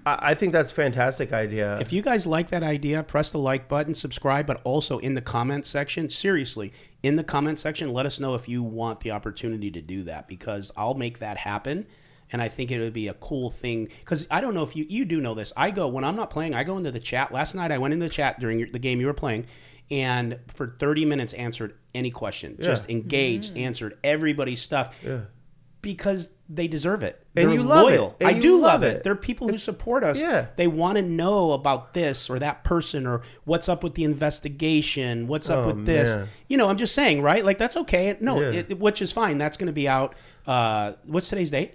I, 0.04 0.30
I 0.30 0.34
think 0.34 0.52
that's 0.52 0.70
a 0.70 0.74
fantastic 0.74 1.32
idea. 1.32 1.78
If 1.78 1.92
you 1.92 2.02
guys 2.02 2.26
like 2.26 2.50
that 2.50 2.62
idea, 2.62 3.02
press 3.02 3.30
the 3.30 3.38
like 3.38 3.68
button, 3.68 3.94
subscribe, 3.94 4.46
but 4.46 4.60
also 4.64 4.98
in 4.98 5.14
the 5.14 5.20
comment 5.20 5.66
section, 5.66 6.08
seriously, 6.08 6.72
in 7.02 7.16
the 7.16 7.24
comment 7.24 7.58
section, 7.58 7.92
let 7.92 8.06
us 8.06 8.18
know 8.18 8.34
if 8.34 8.48
you 8.48 8.62
want 8.62 9.00
the 9.00 9.10
opportunity 9.10 9.70
to 9.70 9.80
do 9.80 10.02
that 10.04 10.28
because 10.28 10.70
I'll 10.76 10.94
make 10.94 11.18
that 11.20 11.38
happen. 11.38 11.86
And 12.32 12.40
I 12.40 12.48
think 12.48 12.70
it 12.70 12.80
would 12.80 12.92
be 12.94 13.08
a 13.08 13.14
cool 13.14 13.50
thing 13.50 13.88
because 14.00 14.26
I 14.30 14.40
don't 14.40 14.54
know 14.54 14.62
if 14.62 14.74
you 14.74 14.86
you 14.88 15.04
do 15.04 15.20
know 15.20 15.34
this. 15.34 15.52
I 15.56 15.70
go 15.70 15.86
when 15.88 16.02
I'm 16.04 16.16
not 16.16 16.30
playing. 16.30 16.54
I 16.54 16.64
go 16.64 16.78
into 16.78 16.90
the 16.90 17.00
chat. 17.00 17.30
Last 17.32 17.54
night 17.54 17.70
I 17.70 17.78
went 17.78 17.92
into 17.94 18.06
the 18.06 18.12
chat 18.12 18.40
during 18.40 18.58
your, 18.58 18.68
the 18.68 18.78
game 18.78 19.00
you 19.00 19.06
were 19.06 19.12
playing, 19.14 19.46
and 19.90 20.38
for 20.48 20.74
30 20.78 21.04
minutes 21.04 21.32
answered 21.34 21.74
any 21.94 22.10
question, 22.10 22.56
just 22.60 22.88
engaged, 22.88 23.56
answered 23.56 23.98
everybody's 24.02 24.62
stuff. 24.62 24.98
Because 25.82 26.30
they 26.48 26.68
deserve 26.68 27.02
it. 27.02 27.26
And 27.34 27.48
They're 27.48 27.54
you 27.56 27.62
love 27.64 27.88
it. 27.92 27.98
loyal. 27.98 28.16
And 28.20 28.28
I 28.28 28.34
do 28.38 28.52
love 28.52 28.60
love 28.60 28.82
it. 28.84 28.96
it. 28.98 29.02
They're 29.02 29.16
people 29.16 29.48
who 29.48 29.58
support 29.58 30.04
us. 30.04 30.20
Yeah. 30.20 30.46
They 30.54 30.68
want 30.68 30.96
to 30.96 31.02
know 31.02 31.50
about 31.50 31.92
this 31.92 32.30
or 32.30 32.38
that 32.38 32.62
person 32.62 33.04
or 33.04 33.22
what's 33.42 33.68
up 33.68 33.82
with 33.82 33.94
the 33.94 34.04
investigation, 34.04 35.26
what's 35.26 35.50
up 35.50 35.64
Oh, 35.64 35.66
with 35.72 35.84
this. 35.86 36.14
man. 36.14 36.28
You 36.48 36.56
know, 36.56 36.68
I'm 36.68 36.76
just 36.76 36.94
saying, 36.94 37.20
right? 37.20 37.44
Like 37.44 37.58
that's 37.58 37.76
okay. 37.78 38.16
No, 38.20 38.40
Yeah. 38.40 38.60
it, 38.68 38.78
which 38.78 39.02
is 39.02 39.10
fine. 39.10 39.38
That's 39.38 39.56
going 39.56 39.66
to 39.66 39.72
be 39.72 39.88
out. 39.88 40.14
Uh, 40.46 40.92
what's 41.04 41.28
today's 41.28 41.50
date? 41.50 41.74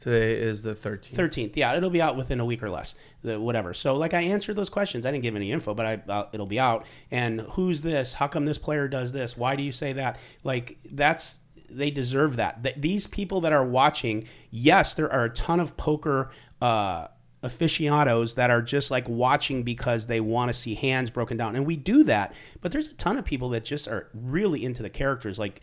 Today 0.00 0.34
is 0.34 0.62
the 0.62 0.74
13th. 0.74 1.14
13th. 1.14 1.56
Yeah, 1.56 1.76
it'll 1.76 1.90
be 1.90 2.00
out 2.00 2.16
within 2.16 2.38
a 2.38 2.44
week 2.44 2.62
or 2.62 2.70
less. 2.70 2.94
The, 3.22 3.40
whatever. 3.40 3.74
So, 3.74 3.96
like, 3.96 4.14
I 4.14 4.20
answered 4.20 4.54
those 4.54 4.70
questions. 4.70 5.04
I 5.04 5.10
didn't 5.10 5.22
give 5.22 5.34
any 5.34 5.50
info, 5.50 5.74
but 5.74 5.86
I 5.86 6.12
uh, 6.12 6.28
it'll 6.32 6.46
be 6.46 6.60
out. 6.60 6.86
And 7.10 7.40
who's 7.40 7.80
this? 7.80 8.12
How 8.12 8.28
come 8.28 8.46
this 8.46 8.58
player 8.58 8.86
does 8.86 9.12
this? 9.12 9.36
Why 9.36 9.56
do 9.56 9.62
you 9.62 9.72
say 9.72 9.92
that? 9.94 10.20
Like, 10.44 10.78
that's 10.92 11.38
they 11.68 11.90
deserve 11.90 12.36
that. 12.36 12.62
Th- 12.62 12.76
these 12.78 13.06
people 13.06 13.40
that 13.40 13.52
are 13.52 13.64
watching, 13.64 14.24
yes, 14.50 14.94
there 14.94 15.12
are 15.12 15.24
a 15.24 15.30
ton 15.30 15.58
of 15.60 15.76
poker. 15.76 16.30
Uh, 16.62 17.08
aficionados 17.40 18.34
that 18.34 18.50
are 18.50 18.60
just 18.60 18.90
like 18.90 19.08
watching 19.08 19.62
because 19.62 20.06
they 20.06 20.20
want 20.20 20.48
to 20.48 20.52
see 20.52 20.74
hands 20.74 21.08
broken 21.08 21.36
down 21.36 21.54
and 21.54 21.64
we 21.64 21.76
do 21.76 22.02
that 22.02 22.34
but 22.60 22.72
there's 22.72 22.88
a 22.88 22.94
ton 22.94 23.16
of 23.16 23.24
people 23.24 23.50
that 23.50 23.64
just 23.64 23.86
are 23.86 24.08
really 24.12 24.64
into 24.64 24.82
the 24.82 24.90
characters 24.90 25.38
like 25.38 25.60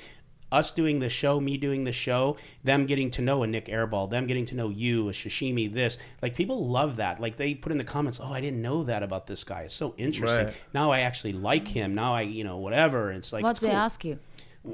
us 0.55 0.71
doing 0.71 0.99
the 0.99 1.09
show, 1.09 1.39
me 1.39 1.57
doing 1.57 1.83
the 1.83 1.91
show, 1.91 2.37
them 2.63 2.85
getting 2.85 3.11
to 3.11 3.21
know 3.21 3.43
a 3.43 3.47
Nick 3.47 3.65
Airball, 3.65 4.09
them 4.09 4.25
getting 4.27 4.45
to 4.47 4.55
know 4.55 4.69
you, 4.69 5.09
a 5.09 5.11
Sashimi, 5.11 5.71
this. 5.71 5.97
Like 6.21 6.33
people 6.35 6.67
love 6.67 6.95
that. 6.95 7.19
Like 7.19 7.37
they 7.37 7.53
put 7.55 7.71
in 7.71 7.77
the 7.77 7.83
comments, 7.83 8.19
"Oh, 8.21 8.31
I 8.31 8.41
didn't 8.41 8.61
know 8.61 8.83
that 8.83 9.03
about 9.03 9.27
this 9.27 9.43
guy. 9.43 9.61
It's 9.63 9.73
so 9.75 9.93
interesting. 9.97 10.45
Right. 10.45 10.63
Now 10.73 10.91
I 10.91 10.99
actually 11.01 11.33
like 11.33 11.67
him. 11.67 11.93
Now 11.93 12.13
I, 12.15 12.21
you 12.21 12.43
know, 12.43 12.57
whatever." 12.57 13.11
It's 13.11 13.31
like 13.33 13.43
what 13.43 13.51
it's 13.51 13.59
they 13.59 13.67
cool. 13.67 13.75
ask 13.77 14.05
you? 14.05 14.19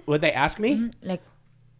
Would 0.05 0.21
they 0.21 0.31
ask 0.31 0.59
me? 0.59 0.91
Like 1.01 1.21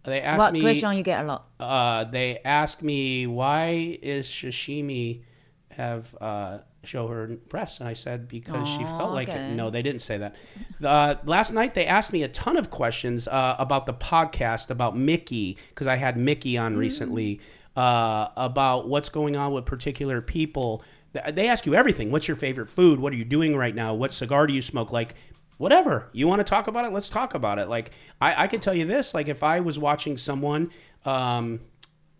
They 0.04 0.22
asked 0.22 0.40
what 0.40 0.54
me. 0.54 0.62
question 0.62 0.92
you 0.98 1.04
get 1.04 1.24
a 1.24 1.28
lot? 1.28 1.48
Uh, 1.60 2.04
they 2.06 2.40
ask 2.44 2.82
me 2.82 3.28
why 3.28 3.98
is 4.02 4.28
Sashimi 4.28 5.22
have 5.70 6.16
uh, 6.20 6.58
show 6.84 7.08
her 7.08 7.28
breasts, 7.50 7.80
and 7.80 7.88
I 7.88 7.94
said 7.94 8.28
because 8.28 8.68
she 8.68 8.84
felt 8.84 9.14
like 9.14 9.30
it. 9.30 9.56
No, 9.56 9.70
they 9.70 9.82
didn't 9.82 10.02
say 10.02 10.18
that. 10.18 10.36
Uh, 10.84 11.16
last 11.26 11.52
night 11.52 11.74
they 11.74 11.86
asked 11.86 12.12
me 12.12 12.24
a 12.24 12.28
ton 12.28 12.58
of 12.58 12.70
questions 12.70 13.28
uh, 13.28 13.56
about 13.60 13.86
the 13.86 13.94
podcast, 13.94 14.70
about 14.70 14.98
Mickey 14.98 15.58
because 15.70 15.88
I 15.88 15.96
had 15.98 16.18
Mickey 16.18 16.58
on 16.58 16.78
recently, 16.78 17.40
uh, 17.76 18.30
about 18.36 18.88
what's 18.88 19.10
going 19.10 19.36
on 19.36 19.54
with 19.54 19.66
particular 19.66 20.22
people. 20.22 20.84
They 21.14 21.50
ask 21.50 21.66
you 21.66 21.76
everything. 21.76 22.10
What's 22.10 22.28
your 22.28 22.38
favorite 22.38 22.68
food? 22.68 23.00
What 23.00 23.12
are 23.12 23.18
you 23.18 23.26
doing 23.26 23.56
right 23.56 23.76
now? 23.76 23.94
What 23.94 24.14
cigar 24.14 24.48
do 24.48 24.54
you 24.54 24.62
smoke? 24.62 24.92
Like 24.92 25.16
whatever 25.62 26.10
you 26.12 26.28
want 26.28 26.40
to 26.40 26.44
talk 26.44 26.66
about 26.66 26.86
it 26.86 26.92
let's 26.92 27.08
talk 27.08 27.36
about 27.36 27.60
it 27.60 27.70
like 27.70 27.92
i, 28.20 28.46
I 28.46 28.48
can 28.48 28.60
tell 28.60 28.74
you 28.74 28.84
this 28.84 29.14
like 29.14 29.28
if 29.28 29.44
i 29.44 29.60
was 29.60 29.78
watching 29.78 30.18
someone 30.18 30.72
um, 31.06 31.60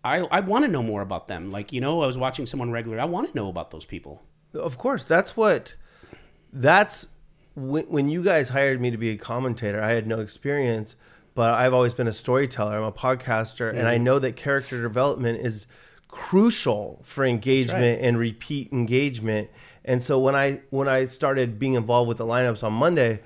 i, 0.04 0.18
I 0.18 0.38
want 0.38 0.64
to 0.64 0.70
know 0.70 0.80
more 0.80 1.02
about 1.02 1.26
them 1.26 1.50
like 1.50 1.72
you 1.72 1.80
know 1.80 2.02
i 2.02 2.06
was 2.06 2.16
watching 2.16 2.46
someone 2.46 2.70
regularly 2.70 3.02
i 3.02 3.04
want 3.04 3.28
to 3.28 3.34
know 3.34 3.48
about 3.48 3.72
those 3.72 3.84
people 3.84 4.22
Of 4.54 4.78
course, 4.78 5.04
that's 5.04 5.36
what. 5.36 5.76
That's 6.52 7.08
when, 7.54 7.84
when 7.86 8.08
you 8.08 8.22
guys 8.22 8.50
hired 8.50 8.80
me 8.80 8.90
to 8.90 8.96
be 8.96 9.10
a 9.10 9.16
commentator. 9.16 9.82
I 9.82 9.92
had 9.92 10.06
no 10.06 10.20
experience, 10.20 10.96
but 11.34 11.54
I've 11.54 11.74
always 11.74 11.94
been 11.94 12.08
a 12.08 12.12
storyteller. 12.12 12.76
I'm 12.76 12.84
a 12.84 12.92
podcaster, 12.92 13.70
and 13.70 13.86
I 13.86 13.94
mm-hmm. 13.94 14.04
know 14.04 14.18
that 14.18 14.36
character 14.36 14.80
development 14.82 15.44
is 15.44 15.66
crucial 16.08 17.00
for 17.02 17.24
engagement 17.24 18.02
and 18.02 18.18
repeat 18.18 18.70
engagement. 18.72 19.50
And 19.84 20.02
so 20.02 20.18
when 20.18 20.34
I 20.34 20.60
when 20.70 20.88
I 20.88 21.06
started 21.06 21.58
being 21.58 21.74
involved 21.74 22.08
with 22.08 22.18
the 22.18 22.26
lineups 22.26 22.62
on 22.62 22.72
Monday, 22.74 23.20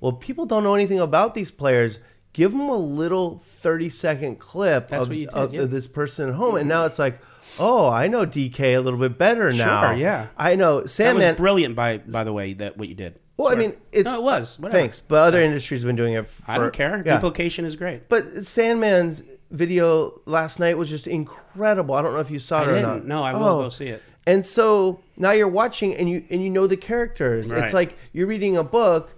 well, 0.00 0.12
people 0.12 0.44
don't 0.44 0.64
know 0.64 0.74
anything 0.74 1.00
about 1.00 1.34
these 1.34 1.50
players. 1.50 1.98
Give 2.32 2.50
them 2.50 2.62
a 2.62 2.76
little 2.76 3.38
30 3.38 3.90
second 3.90 4.38
clip 4.38 4.88
That's 4.88 5.04
of, 5.04 5.10
did, 5.10 5.28
of 5.28 5.54
yeah. 5.54 5.64
this 5.64 5.86
person 5.86 6.28
at 6.28 6.34
home, 6.34 6.56
and 6.56 6.62
mm-hmm. 6.62 6.68
now 6.68 6.86
it's 6.86 6.98
like. 6.98 7.20
Oh, 7.58 7.88
I 7.88 8.08
know 8.08 8.24
DK 8.26 8.76
a 8.76 8.78
little 8.80 8.98
bit 8.98 9.18
better 9.18 9.52
now. 9.52 9.88
Sure, 9.88 9.92
yeah. 9.96 10.28
I 10.36 10.54
know 10.54 10.80
that 10.82 10.88
Sandman. 10.88 11.28
was 11.28 11.36
brilliant 11.36 11.74
by 11.76 11.98
by 11.98 12.24
the 12.24 12.32
way 12.32 12.54
that 12.54 12.76
what 12.78 12.88
you 12.88 12.94
did 12.94 13.18
Well, 13.36 13.48
I 13.52 13.54
mean, 13.56 13.74
it's 13.92 14.04
no, 14.06 14.16
it 14.16 14.22
was 14.22 14.58
Whatever. 14.58 14.78
thanks, 14.78 15.00
but 15.00 15.16
other 15.22 15.42
industries 15.42 15.82
have 15.82 15.86
been 15.88 15.96
doing 15.96 16.14
it. 16.14 16.26
For, 16.26 16.50
i 16.50 16.56
don't 16.58 16.72
care 16.72 17.02
Yeah. 17.04 17.14
duplication 17.14 17.64
is 17.64 17.76
great 17.76 18.08
But 18.08 18.24
Sandman's 18.46 19.22
video 19.50 20.20
last 20.24 20.58
night 20.58 20.78
was 20.78 20.88
just 20.88 21.06
incredible. 21.06 21.94
I 21.94 22.00
don't 22.02 22.14
know 22.14 22.20
if 22.20 22.30
you 22.30 22.38
saw 22.38 22.62
it 22.62 22.68
I 22.68 22.70
or 22.70 22.74
didn't. 22.76 22.88
not. 22.88 23.06
No, 23.06 23.22
I 23.22 23.32
will 23.34 23.44
Oh. 23.44 23.62
go 23.64 23.68
see 23.68 23.86
it. 23.88 24.02
And 24.26 24.46
so 24.46 25.00
now 25.16 25.32
you're 25.32 25.48
watching, 25.48 25.94
and 25.96 26.08
you 26.08 26.24
and 26.30 26.42
you 26.42 26.48
know 26.48 26.66
the 26.68 26.76
characters. 26.76 27.48
Right. 27.48 27.62
It's 27.64 27.72
like 27.74 27.98
you're 28.12 28.28
reading 28.28 28.56
a 28.56 28.62
book. 28.64 29.14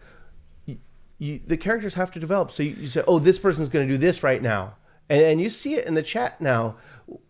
You, 0.64 0.78
you, 1.18 1.41
the 1.47 1.59
characters 1.59 1.93
have 1.95 2.11
to 2.12 2.18
develop. 2.18 2.51
So 2.51 2.62
you, 2.62 2.70
you 2.80 2.89
say, 2.89 3.03
"Oh, 3.07 3.18
this 3.18 3.39
person's 3.39 3.68
going 3.68 3.87
to 3.87 3.93
do 3.95 3.99
this 3.99 4.22
right 4.22 4.41
now," 4.41 4.76
and, 5.09 5.21
and 5.23 5.41
you 5.41 5.51
see 5.51 5.75
it 5.75 5.87
in 5.87 5.95
the 5.95 6.03
chat 6.03 6.41
now 6.41 6.77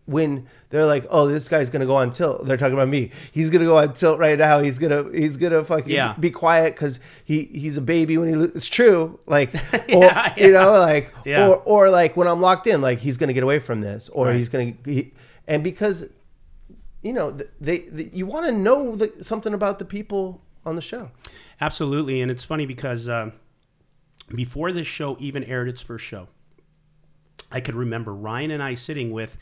when 0.05 0.47
they're 0.69 0.85
like, 0.85 1.05
"Oh, 1.09 1.27
this 1.27 1.49
guy's 1.49 1.69
going 1.69 1.79
to 1.81 1.85
go 1.85 1.95
on 1.95 2.11
tilt." 2.11 2.45
They're 2.45 2.57
talking 2.57 2.73
about 2.75 2.87
me. 2.89 3.11
He's 3.31 3.49
going 3.49 3.61
to 3.61 3.65
go 3.67 3.77
on 3.77 3.93
tilt 3.93 4.19
right 4.19 4.37
now. 4.37 4.61
He's 4.61 4.77
gonna 4.79 5.05
he's 5.13 5.35
gonna 5.37 5.63
fucking 5.63 5.93
Yeah. 5.93 6.13
be 6.19 6.29
quiet 6.31 6.75
because 6.75 6.99
he 7.25 7.43
he's 7.45 7.77
a 7.77 7.81
baby 7.81 8.17
when 8.17 8.29
he. 8.29 8.35
Lo- 8.35 8.51
it's 8.55 8.67
true. 8.67 9.19
Like, 9.27 9.53
or, 9.73 10.05
Yeah, 10.05 10.33
you 10.37 10.51
know, 10.51 10.71
like, 10.71 11.13
Yeah. 11.25 11.47
or 11.49 11.57
or 11.63 11.89
like 11.89 12.15
when 12.15 12.27
I'm 12.27 12.39
locked 12.41 12.67
in, 12.67 12.81
like 12.81 12.99
he's 12.99 13.17
going 13.17 13.27
to 13.29 13.33
get 13.33 13.43
away 13.43 13.59
from 13.59 13.81
this, 13.81 14.09
or 14.13 14.27
Right. 14.27 14.35
he's 14.37 14.47
going 14.49 14.77
to. 14.83 14.91
He, 14.91 15.13
and 15.47 15.63
because 15.63 16.05
you 17.01 17.13
know 17.13 17.31
th- 17.31 17.49
they, 17.61 17.79
they 17.79 18.09
you 18.13 18.25
want 18.25 18.45
to 18.45 18.51
know 18.51 18.95
the, 18.95 19.11
something 19.23 19.53
about 19.53 19.79
the 19.79 19.85
people 19.85 20.41
on 20.65 20.75
the 20.75 20.81
show 20.81 21.11
Absolutely, 21.61 22.21
and 22.21 22.31
it's 22.31 22.43
funny 22.43 22.65
because 22.65 23.07
uh, 23.07 23.29
before 24.33 24.71
this 24.71 24.87
show 24.87 25.15
even 25.19 25.43
aired 25.43 25.69
its 25.69 25.81
first 25.81 26.03
show, 26.05 26.27
I 27.51 27.59
could 27.59 27.75
remember 27.75 28.13
Ryan 28.13 28.51
and 28.51 28.63
I 28.63 28.75
sitting 28.75 29.11
with 29.11 29.37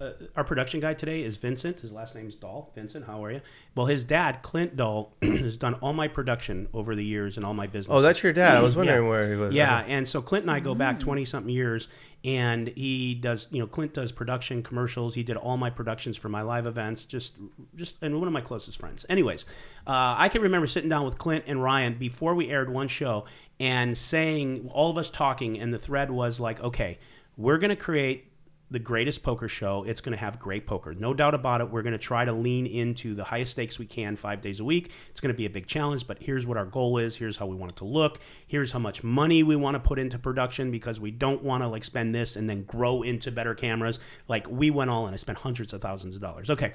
uh, 0.00 0.12
our 0.36 0.44
production 0.44 0.78
guy 0.78 0.94
today 0.94 1.24
is 1.24 1.38
Vincent. 1.38 1.80
His 1.80 1.90
last 1.90 2.14
name's 2.14 2.36
Dahl. 2.36 2.70
Vincent, 2.74 3.04
how 3.06 3.24
are 3.24 3.32
you? 3.32 3.40
Well, 3.74 3.86
his 3.86 4.04
dad, 4.04 4.42
Clint 4.42 4.76
Dahl, 4.76 5.12
has 5.22 5.56
done 5.56 5.74
all 5.74 5.92
my 5.92 6.06
production 6.06 6.68
over 6.72 6.94
the 6.94 7.04
years 7.04 7.36
and 7.36 7.44
all 7.44 7.54
my 7.54 7.66
business. 7.66 7.92
oh 7.92 8.00
that's 8.00 8.22
your 8.22 8.32
dad 8.32 8.56
i 8.56 8.62
was 8.62 8.76
wondering 8.76 9.08
where 9.08 9.28
he 9.28 9.34
was 9.34 9.52
Yeah, 9.54 9.80
and 9.86 10.08
so 10.08 10.22
Clint 10.22 10.44
and 10.44 10.52
I 10.52 10.60
go 10.60 10.74
back 10.74 11.00
twenty 11.00 11.24
something 11.24 11.52
years, 11.52 11.88
and 12.24 12.68
he 12.68 13.14
does. 13.14 13.48
You 13.50 13.58
know, 13.58 13.66
Clint 13.66 13.92
does 13.92 14.12
production 14.12 14.62
commercials. 14.62 15.16
He 15.16 15.24
did 15.24 15.36
all 15.36 15.56
my 15.56 15.70
productions 15.70 16.16
for 16.16 16.28
my 16.28 16.42
live 16.42 16.66
events. 16.66 17.04
Just, 17.04 17.34
just, 17.74 18.00
and 18.00 18.18
one 18.20 18.28
of 18.28 18.32
my 18.32 18.40
closest 18.40 18.78
friends. 18.78 19.04
Anyways, 19.08 19.46
uh, 19.84 20.14
I 20.16 20.28
can 20.28 20.42
remember 20.42 20.68
sitting 20.68 20.88
down 20.88 21.06
with 21.06 21.18
Clint 21.18 21.44
and 21.48 21.60
Ryan 21.60 21.94
before 21.98 22.36
we 22.36 22.50
aired 22.50 22.70
one 22.70 22.86
show 22.86 23.24
and 23.58 23.98
saying 23.98 24.70
all 24.72 24.90
of 24.90 24.96
us 24.98 25.10
talking, 25.10 25.58
and 25.58 25.74
the 25.74 25.78
thread 25.78 26.12
was 26.12 26.38
like, 26.38 26.60
okay, 26.60 26.98
we're 27.38 27.56
gonna 27.56 27.74
create 27.74 28.28
the 28.70 28.78
greatest 28.78 29.22
poker 29.22 29.48
show. 29.48 29.84
It's 29.84 30.00
going 30.00 30.12
to 30.12 30.18
have 30.18 30.38
great 30.38 30.66
poker. 30.66 30.94
No 30.94 31.14
doubt 31.14 31.34
about 31.34 31.60
it. 31.60 31.70
We're 31.70 31.82
going 31.82 31.92
to 31.92 31.98
try 31.98 32.24
to 32.24 32.32
lean 32.32 32.66
into 32.66 33.14
the 33.14 33.24
highest 33.24 33.52
stakes 33.52 33.78
we 33.78 33.86
can 33.86 34.16
five 34.16 34.40
days 34.40 34.60
a 34.60 34.64
week. 34.64 34.90
It's 35.10 35.20
going 35.20 35.32
to 35.32 35.36
be 35.36 35.46
a 35.46 35.50
big 35.50 35.66
challenge, 35.66 36.06
but 36.06 36.22
here's 36.22 36.46
what 36.46 36.56
our 36.56 36.66
goal 36.66 36.98
is. 36.98 37.16
Here's 37.16 37.38
how 37.38 37.46
we 37.46 37.56
want 37.56 37.72
it 37.72 37.76
to 37.76 37.84
look. 37.84 38.20
Here's 38.46 38.72
how 38.72 38.78
much 38.78 39.02
money 39.02 39.42
we 39.42 39.56
want 39.56 39.74
to 39.74 39.80
put 39.80 39.98
into 39.98 40.18
production 40.18 40.70
because 40.70 41.00
we 41.00 41.10
don't 41.10 41.42
want 41.42 41.62
to 41.62 41.68
like 41.68 41.84
spend 41.84 42.14
this 42.14 42.36
and 42.36 42.48
then 42.48 42.64
grow 42.64 43.02
into 43.02 43.32
better 43.32 43.54
cameras. 43.54 43.98
Like 44.28 44.46
we 44.50 44.70
went 44.70 44.90
all 44.90 45.06
in. 45.06 45.14
I 45.14 45.16
spent 45.16 45.38
hundreds 45.38 45.72
of 45.72 45.80
thousands 45.80 46.14
of 46.14 46.20
dollars. 46.20 46.50
Okay. 46.50 46.72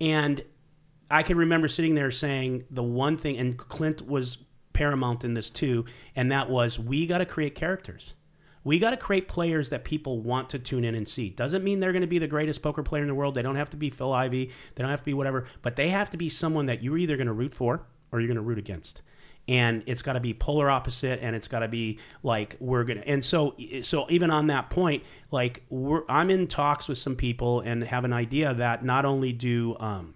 And 0.00 0.42
I 1.10 1.22
can 1.22 1.38
remember 1.38 1.68
sitting 1.68 1.94
there 1.94 2.10
saying 2.10 2.64
the 2.70 2.82
one 2.82 3.16
thing, 3.16 3.38
and 3.38 3.56
Clint 3.56 4.06
was 4.06 4.38
paramount 4.72 5.24
in 5.24 5.34
this 5.34 5.50
too, 5.50 5.84
and 6.14 6.30
that 6.30 6.50
was 6.50 6.78
we 6.78 7.06
got 7.06 7.18
to 7.18 7.26
create 7.26 7.54
characters. 7.54 8.14
We 8.68 8.78
got 8.78 8.90
to 8.90 8.98
create 8.98 9.28
players 9.28 9.70
that 9.70 9.82
people 9.82 10.20
want 10.20 10.50
to 10.50 10.58
tune 10.58 10.84
in 10.84 10.94
and 10.94 11.08
see. 11.08 11.30
Doesn't 11.30 11.64
mean 11.64 11.80
they're 11.80 11.92
going 11.92 12.02
to 12.02 12.06
be 12.06 12.18
the 12.18 12.26
greatest 12.26 12.60
poker 12.60 12.82
player 12.82 13.00
in 13.00 13.08
the 13.08 13.14
world. 13.14 13.34
They 13.34 13.40
don't 13.40 13.56
have 13.56 13.70
to 13.70 13.78
be 13.78 13.88
Phil 13.88 14.12
Ivey. 14.12 14.50
They 14.74 14.82
don't 14.82 14.90
have 14.90 15.00
to 15.00 15.06
be 15.06 15.14
whatever, 15.14 15.46
but 15.62 15.76
they 15.76 15.88
have 15.88 16.10
to 16.10 16.18
be 16.18 16.28
someone 16.28 16.66
that 16.66 16.82
you're 16.82 16.98
either 16.98 17.16
going 17.16 17.28
to 17.28 17.32
root 17.32 17.54
for 17.54 17.86
or 18.12 18.20
you're 18.20 18.28
going 18.28 18.36
to 18.36 18.42
root 18.42 18.58
against. 18.58 19.00
And 19.48 19.82
it's 19.86 20.02
got 20.02 20.12
to 20.12 20.20
be 20.20 20.34
polar 20.34 20.68
opposite, 20.68 21.18
and 21.22 21.34
it's 21.34 21.48
got 21.48 21.60
to 21.60 21.68
be 21.68 21.98
like 22.22 22.58
we're 22.60 22.84
gonna. 22.84 23.00
And 23.06 23.24
so, 23.24 23.56
so 23.80 24.04
even 24.10 24.30
on 24.30 24.48
that 24.48 24.68
point, 24.68 25.02
like 25.30 25.62
I'm 26.06 26.28
in 26.28 26.46
talks 26.46 26.88
with 26.88 26.98
some 26.98 27.16
people 27.16 27.60
and 27.62 27.82
have 27.84 28.04
an 28.04 28.12
idea 28.12 28.52
that 28.52 28.84
not 28.84 29.06
only 29.06 29.32
do 29.32 29.78
um, 29.80 30.12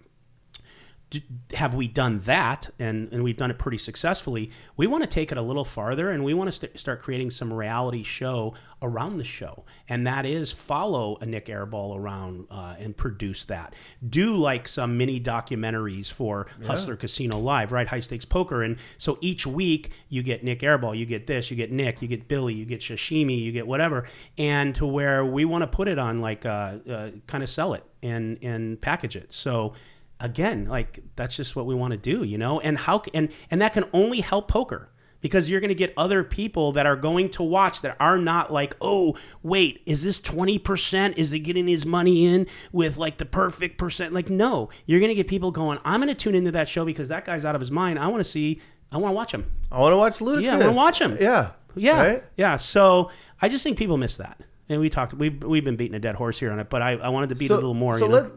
have 1.54 1.74
we 1.74 1.88
done 1.88 2.20
that 2.20 2.70
and, 2.78 3.12
and 3.12 3.22
we've 3.22 3.36
done 3.36 3.50
it 3.50 3.58
pretty 3.58 3.78
successfully 3.78 4.50
we 4.76 4.86
want 4.86 5.02
to 5.02 5.08
take 5.08 5.32
it 5.32 5.38
a 5.38 5.42
little 5.42 5.64
farther 5.64 6.10
and 6.10 6.24
we 6.24 6.34
want 6.34 6.48
to 6.48 6.52
st- 6.52 6.78
start 6.78 7.02
creating 7.02 7.30
some 7.30 7.52
reality 7.52 8.02
show 8.02 8.54
around 8.82 9.16
the 9.16 9.24
show. 9.24 9.64
And 9.88 10.06
that 10.06 10.26
is 10.26 10.52
follow 10.52 11.16
a 11.20 11.26
Nik 11.26 11.46
Airball 11.46 11.96
around 11.96 12.46
uh, 12.50 12.74
and 12.78 12.96
produce 12.96 13.44
that. 13.44 13.74
Do 14.06 14.36
like 14.36 14.66
some 14.68 14.98
mini 14.98 15.20
documentaries 15.20 16.10
for 16.10 16.48
hustler 16.66 16.96
casino 16.96 17.38
live 17.38 17.72
right? 17.72 17.86
High 17.86 18.00
stakes 18.00 18.24
poker. 18.24 18.62
And 18.62 18.76
so 18.98 19.18
each 19.20 19.46
week 19.46 19.92
you 20.08 20.22
get 20.22 20.44
Nik 20.44 20.60
Airball 20.60 20.98
you 20.98 21.06
get 21.06 21.26
this 21.26 21.50
you 21.50 21.56
get 21.56 21.70
nick 21.70 22.02
you 22.02 22.08
get 22.08 22.28
billy 22.28 22.54
you 22.54 22.64
get 22.64 22.80
sashimi 22.80 23.40
you 23.40 23.52
get 23.52 23.66
whatever. 23.66 24.06
And 24.36 24.74
to 24.74 24.86
where 24.86 25.24
we 25.24 25.44
want 25.44 25.62
to 25.62 25.68
put 25.68 25.88
it 25.88 25.98
on 25.98 26.20
like 26.20 26.44
uh, 26.44 26.78
uh, 26.88 27.10
kind 27.26 27.44
of 27.44 27.50
sell 27.50 27.74
it 27.74 27.84
and 28.02 28.38
and 28.42 28.80
package 28.80 29.16
it. 29.16 29.32
So 29.32 29.74
again 30.22 30.64
like 30.66 31.00
that's 31.16 31.36
just 31.36 31.54
what 31.56 31.66
we 31.66 31.74
want 31.74 31.90
to 31.90 31.96
do 31.96 32.22
you 32.22 32.38
know 32.38 32.60
and 32.60 32.78
how 32.78 33.02
and 33.12 33.28
and 33.50 33.60
that 33.60 33.72
can 33.72 33.84
only 33.92 34.20
help 34.20 34.48
poker 34.48 34.88
because 35.20 35.48
you're 35.50 35.60
going 35.60 35.68
to 35.68 35.74
get 35.74 35.92
other 35.96 36.24
people 36.24 36.72
that 36.72 36.84
are 36.86 36.96
going 36.96 37.28
to 37.30 37.42
watch 37.42 37.80
that 37.82 37.96
are 38.00 38.16
not 38.18 38.52
like 38.52 38.74
oh 38.80 39.16
wait 39.42 39.82
is 39.86 40.02
this 40.02 40.18
20% 40.20 41.16
is 41.16 41.30
he 41.30 41.38
getting 41.38 41.68
his 41.68 41.84
money 41.86 42.26
in 42.26 42.46
with 42.72 42.96
like 42.96 43.18
the 43.18 43.24
perfect 43.24 43.78
percent 43.78 44.12
like 44.14 44.30
no 44.30 44.68
you're 44.86 45.00
going 45.00 45.10
to 45.10 45.14
get 45.14 45.26
people 45.26 45.50
going 45.50 45.78
i'm 45.84 46.00
going 46.00 46.08
to 46.08 46.14
tune 46.14 46.34
into 46.34 46.50
that 46.50 46.68
show 46.68 46.84
because 46.84 47.08
that 47.08 47.24
guy's 47.24 47.44
out 47.44 47.54
of 47.54 47.60
his 47.60 47.70
mind 47.70 47.98
i 47.98 48.06
want 48.06 48.24
to 48.24 48.30
see 48.30 48.60
i 48.90 48.96
want 48.96 49.12
to 49.12 49.16
watch 49.16 49.32
him 49.32 49.50
i 49.70 49.78
want 49.78 49.92
to 49.92 49.96
watch 49.96 50.18
ludacris 50.18 50.44
Yeah, 50.44 50.54
I 50.54 50.58
wanna 50.58 50.72
watch 50.72 51.00
him. 51.00 51.16
yeah 51.20 51.52
yeah, 51.74 52.00
right? 52.02 52.24
yeah. 52.36 52.56
So 52.56 53.10
I 53.40 53.48
just 53.48 53.64
think 53.64 53.78
people 53.78 53.96
miss 53.96 54.18
that, 54.18 54.38
and 54.68 54.78
we 54.78 54.90
talked. 54.90 55.14
We've 55.14 55.42
we've 55.42 55.64
been 55.64 55.76
beating 55.76 55.94
a 55.94 55.98
dead 55.98 56.16
horse 56.16 56.38
here 56.38 56.52
on 56.52 56.58
it, 56.58 56.68
but 56.68 56.82
I, 56.82 56.92
I 56.92 57.08
wanted 57.08 57.30
to 57.30 57.34
beat 57.34 57.50
it 57.50 57.54
a 57.54 57.56
little 57.56 57.72
more. 57.72 57.98
So 57.98 58.04
you 58.04 58.10
know? 58.10 58.18
let, 58.18 58.32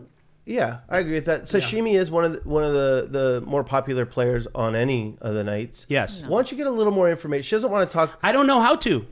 yeah, 0.46 0.82
I 0.88 1.00
agree 1.00 1.14
with 1.14 1.26
that. 1.26 1.44
Sashimi 1.44 1.96
is 1.96 2.12
one 2.12 2.24
of 2.24 2.34
the, 2.34 2.50
one 2.50 2.64
of 2.64 2.74
the, 2.74 3.08
the 3.10 3.44
more 3.46 3.64
popular 3.64 4.06
players 4.06 4.48
on 4.54 4.76
any 4.76 5.18
of 5.22 5.34
the 5.34 5.44
nights. 5.44 5.86
Yes. 5.90 6.22
Why 6.22 6.38
don't 6.38 6.52
you 6.52 6.58
get 6.58 6.68
a 6.68 6.72
little 6.72 6.94
more 6.94 7.10
information? 7.10 7.44
She 7.44 7.56
doesn't 7.56 7.72
want 7.72 7.90
to 7.90 7.94
talk. 7.94 8.20
I 8.22 8.32
don't 8.32 8.48
know 8.48 8.62
how 8.62 8.76
to. 8.78 9.08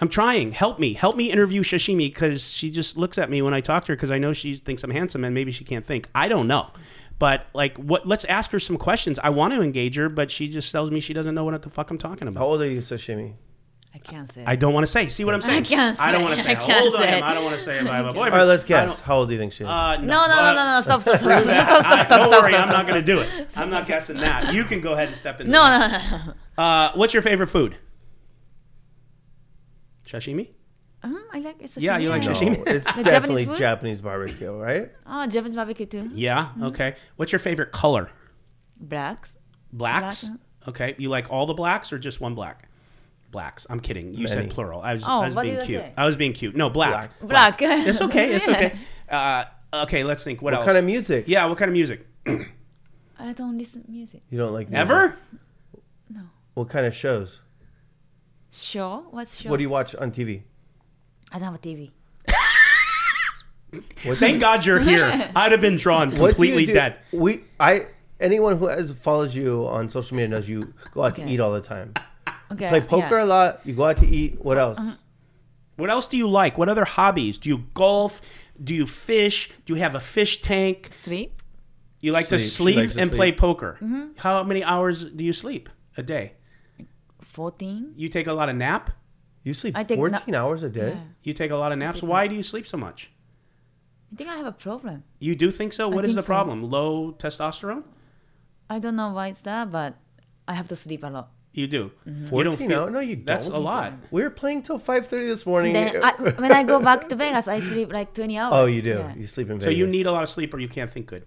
I'm 0.00 0.08
trying. 0.08 0.52
Help 0.52 0.78
me. 0.78 0.94
Help 0.94 1.16
me 1.16 1.30
interview 1.30 1.62
Sashimi 1.62 2.08
because 2.08 2.50
she 2.50 2.70
just 2.70 2.96
looks 2.96 3.18
at 3.18 3.30
me 3.30 3.42
when 3.42 3.54
I 3.54 3.60
talk 3.60 3.84
to 3.84 3.92
her 3.92 3.96
because 3.96 4.10
I 4.10 4.18
know 4.18 4.32
she 4.32 4.56
thinks 4.56 4.82
I'm 4.82 4.90
handsome 4.90 5.24
and 5.24 5.34
maybe 5.34 5.52
she 5.52 5.62
can't 5.62 5.84
think. 5.84 6.08
I 6.14 6.28
don't 6.28 6.48
know. 6.48 6.70
But 7.18 7.46
like, 7.52 7.76
what? 7.76 8.08
Let's 8.08 8.24
ask 8.24 8.50
her 8.50 8.58
some 8.58 8.78
questions. 8.78 9.20
I 9.22 9.30
want 9.30 9.54
to 9.54 9.62
engage 9.62 9.94
her, 9.96 10.08
but 10.08 10.30
she 10.30 10.48
just 10.48 10.72
tells 10.72 10.90
me 10.90 10.98
she 10.98 11.12
doesn't 11.12 11.34
know 11.34 11.44
what 11.44 11.60
the 11.62 11.70
fuck 11.70 11.90
I'm 11.90 11.98
talking 11.98 12.26
about. 12.26 12.40
How 12.40 12.46
old 12.46 12.62
are 12.62 12.68
you, 12.68 12.80
Sashimi? 12.80 13.34
I 13.94 13.98
can't 13.98 14.32
say. 14.32 14.42
I 14.46 14.56
don't 14.56 14.72
want 14.72 14.84
to 14.84 14.90
say. 14.90 15.08
See 15.08 15.24
what 15.24 15.34
I'm 15.34 15.42
saying? 15.42 15.60
I 15.64 15.66
can't 15.66 15.96
say. 15.98 16.02
I 16.02 16.12
don't 16.12 16.22
want 16.22 16.36
to 16.38 16.42
say 16.42 16.52
I 16.52 16.54
how 16.54 16.64
can't 16.66 16.84
old 16.86 16.96
I 16.96 17.06
say. 17.06 17.18
am. 17.18 17.24
I 17.24 17.34
don't 17.34 17.44
want 17.44 17.58
to 17.58 17.62
say 17.64 17.78
if 17.78 17.86
I 17.86 17.96
have 17.96 18.06
a 18.06 18.08
boyfriend. 18.08 18.32
All 18.34 18.40
right, 18.40 18.44
let's 18.46 18.64
guess. 18.64 19.00
How 19.00 19.16
old 19.18 19.28
do 19.28 19.34
you 19.34 19.38
think 19.38 19.52
she 19.52 19.64
is? 19.64 19.68
Uh, 19.68 19.96
no, 19.96 20.06
no, 20.06 20.06
no, 20.06 20.34
uh, 20.34 20.52
no, 20.54 20.64
no, 20.76 20.80
stop, 20.80 21.02
stop, 21.02 21.18
stop, 21.20 21.20
stop, 21.42 21.42
stop, 21.42 21.66
stop, 21.66 21.86
I- 21.98 22.04
stop, 22.06 22.30
don't 22.30 22.42
worry, 22.42 22.54
I'm 22.54 22.68
not 22.70 22.86
going 22.86 23.00
to 23.00 23.06
do 23.06 23.20
it. 23.20 23.28
I'm 23.56 23.68
not 23.70 23.86
guessing 23.86 24.16
that. 24.18 24.52
You 24.54 24.64
can 24.64 24.80
go 24.80 24.94
ahead 24.94 25.08
and 25.08 25.16
step 25.16 25.40
in. 25.42 25.50
No, 25.50 25.62
no, 25.64 25.88
no, 25.88 25.98
no. 26.58 26.62
Uh, 26.62 26.92
what's 26.94 27.12
your 27.12 27.22
favorite 27.22 27.48
food? 27.48 27.76
Sashimi? 30.06 30.48
Um, 31.02 31.22
I 31.32 31.40
like 31.40 31.56
it's 31.60 31.76
Yeah, 31.76 31.98
you 31.98 32.08
like 32.10 32.22
no, 32.22 32.30
sashimi? 32.32 32.62
it's 32.66 32.86
Japanese 32.86 33.04
definitely 33.04 33.44
food? 33.46 33.56
Japanese 33.58 34.00
barbecue, 34.00 34.52
right? 34.52 34.90
Oh, 35.06 35.26
Japanese 35.26 35.56
barbecue 35.56 35.86
too. 35.86 36.10
Yeah. 36.12 36.48
Okay. 36.62 36.94
What's 37.16 37.32
your 37.32 37.38
favorite 37.40 37.72
color? 37.72 38.10
Blacks. 38.80 39.36
Blacks. 39.72 40.24
Black, 40.24 40.38
Okay. 40.68 40.94
You 40.98 41.08
like 41.08 41.30
all 41.30 41.44
the 41.46 41.54
blacks 41.54 41.92
or 41.92 41.98
just 41.98 42.20
one 42.20 42.34
black? 42.34 42.68
Blacks. 43.32 43.66
I'm 43.68 43.80
kidding. 43.80 44.12
You 44.14 44.24
Many. 44.24 44.28
said 44.28 44.50
plural. 44.50 44.80
I 44.80 44.94
was, 44.94 45.02
Oh, 45.04 45.20
I 45.22 45.26
was 45.26 45.34
being 45.34 45.54
did 45.54 45.62
I 45.62 45.66
cute. 45.66 45.80
say? 45.80 45.92
I 45.96 46.06
was 46.06 46.16
being 46.16 46.32
cute. 46.34 46.54
No, 46.54 46.70
black. 46.70 47.10
Black. 47.20 47.58
Black. 47.58 47.62
It's 47.88 48.00
okay. 48.00 48.34
It's 48.34 48.46
Yeah. 48.46 48.52
okay. 48.54 48.72
Uh, 49.10 49.44
okay. 49.84 50.04
Let's 50.04 50.22
think. 50.24 50.40
What, 50.40 50.52
What 50.52 50.60
else? 50.60 50.66
kind 50.66 50.78
of 50.78 50.84
music? 50.84 51.24
Yeah. 51.26 51.44
What 51.46 51.58
kind 51.58 51.68
of 51.68 51.72
music? 51.72 52.06
I 53.18 53.32
don't 53.34 53.58
listen 53.58 53.82
to 53.84 53.90
music. 53.90 54.22
You 54.30 54.38
don't 54.38 54.52
like 54.52 54.68
music? 54.70 54.80
Ever? 54.80 55.16
No. 56.10 56.20
What 56.54 56.68
kind 56.70 56.86
of 56.86 56.94
shows? 56.94 57.40
Show? 58.50 59.06
What's 59.10 59.40
show? 59.40 59.50
What 59.50 59.56
do 59.58 59.62
you 59.62 59.70
watch 59.70 59.94
on 59.96 60.12
TV? 60.12 60.42
I 61.32 61.38
don't 61.38 61.46
have 61.50 61.54
a 61.54 61.58
TV. 61.58 61.90
What 64.04 64.18
Thank 64.18 64.40
God 64.40 64.66
you're 64.66 64.80
here. 64.80 65.30
I'd 65.34 65.52
have 65.52 65.60
been 65.62 65.76
drawn 65.76 66.10
What 66.10 66.16
do 66.16 66.26
completely 66.26 66.66
do? 66.66 66.74
dead. 66.74 66.96
We, 67.10 67.44
I, 67.58 67.86
anyone 68.20 68.58
who 68.58 68.66
has 68.66 68.90
follows 68.92 69.34
you 69.34 69.66
on 69.66 69.88
social 69.88 70.14
media 70.16 70.28
knows 70.28 70.46
you 70.48 70.74
go 70.92 71.02
out 71.04 71.16
to 71.16 71.26
eat 71.26 71.40
all 71.40 71.52
the 71.52 71.62
time. 71.62 71.94
Okay. 72.52 72.68
Play 72.68 72.80
poker 72.80 73.18
yeah. 73.18 73.24
a 73.24 73.26
lot. 73.26 73.60
You 73.64 73.74
go 73.74 73.84
out 73.84 73.98
to 73.98 74.06
eat. 74.06 74.42
What 74.44 74.58
else? 74.58 74.78
What 75.76 75.90
else 75.90 76.06
do 76.06 76.16
you 76.16 76.28
like? 76.28 76.58
What 76.58 76.68
other 76.68 76.84
hobbies? 76.84 77.38
Do 77.38 77.48
you 77.48 77.64
golf? 77.74 78.20
Do 78.62 78.74
you 78.74 78.86
fish? 78.86 79.50
Do 79.64 79.74
you 79.74 79.80
have 79.80 79.94
a 79.94 80.00
fish 80.00 80.40
tank? 80.40 80.88
Sleep. 80.90 81.42
You 82.00 82.12
like 82.12 82.28
to 82.28 82.38
Sleep. 82.38 82.44
She 82.44 82.48
sleep 82.50 82.76
likes 82.76 82.94
to 82.94 83.00
and 83.00 83.10
sleep. 83.10 83.18
play 83.18 83.32
poker. 83.32 83.78
Mm-hmm. 83.80 84.06
How 84.18 84.42
many 84.42 84.62
hours 84.64 85.04
do 85.04 85.24
you 85.24 85.32
sleep 85.32 85.68
a 85.96 86.02
day? 86.02 86.32
14. 87.20 87.94
You 87.96 88.08
take 88.08 88.26
a 88.26 88.32
lot 88.32 88.48
of 88.48 88.56
nap? 88.56 88.90
You 89.44 89.54
sleep 89.54 89.76
I 89.76 89.84
think 89.84 90.00
no- 90.00 90.10
14 90.18 90.34
hours 90.34 90.62
a 90.62 90.68
day. 90.68 90.88
Yeah. 90.90 91.00
You 91.22 91.32
take 91.32 91.50
a 91.50 91.56
lot 91.56 91.72
of 91.72 91.78
naps? 91.78 92.02
Why 92.02 92.26
do 92.26 92.34
you 92.34 92.42
sleep 92.42 92.66
so 92.66 92.76
much? 92.76 93.10
I 94.12 94.16
think 94.16 94.28
I 94.28 94.36
have 94.36 94.46
a 94.46 94.52
problem. 94.52 95.04
You 95.20 95.34
do 95.34 95.50
think 95.50 95.72
so? 95.72 95.88
What 95.88 96.04
is 96.04 96.10
think 96.10 96.16
the 96.16 96.22
so. 96.22 96.26
problem? 96.26 96.64
Low 96.64 97.12
testosterone? 97.12 97.84
I 98.68 98.78
don't 98.78 98.96
know 98.96 99.12
why 99.12 99.28
it's 99.28 99.40
that, 99.42 99.72
but 99.72 99.96
I 100.46 100.54
have 100.54 100.68
to 100.68 100.76
sleep 100.76 101.02
a 101.02 101.08
lot. 101.08 101.30
You 101.54 101.66
do. 101.66 101.90
Mm-hmm. 102.08 102.22
You 102.24 102.28
14 102.30 102.44
don't 102.44 102.56
feel, 102.68 102.80
hours? 102.80 102.92
No, 102.92 103.00
you 103.00 103.16
don't. 103.16 103.26
That's 103.26 103.46
a 103.48 103.56
lot. 103.58 103.92
We 104.10 104.22
were 104.22 104.30
playing 104.30 104.62
till 104.62 104.78
5:30 104.78 105.10
this 105.28 105.44
morning. 105.44 105.74
Then 105.74 106.02
I, 106.02 106.12
when 106.14 106.50
I 106.50 106.62
go 106.64 106.80
back 106.80 107.08
to 107.10 107.14
Vegas, 107.14 107.46
I 107.46 107.60
sleep 107.60 107.92
like 107.92 108.14
20 108.14 108.38
hours. 108.38 108.52
oh, 108.56 108.64
you 108.64 108.80
do. 108.80 108.90
Yeah. 108.90 109.14
You 109.14 109.26
sleep 109.26 109.48
in 109.50 109.54
Vegas. 109.58 109.64
So 109.64 109.70
you 109.70 109.86
need 109.86 110.06
a 110.06 110.12
lot 110.12 110.22
of 110.22 110.30
sleep 110.30 110.54
or 110.54 110.58
you 110.60 110.68
can't 110.68 110.90
think 110.90 111.06
good. 111.08 111.26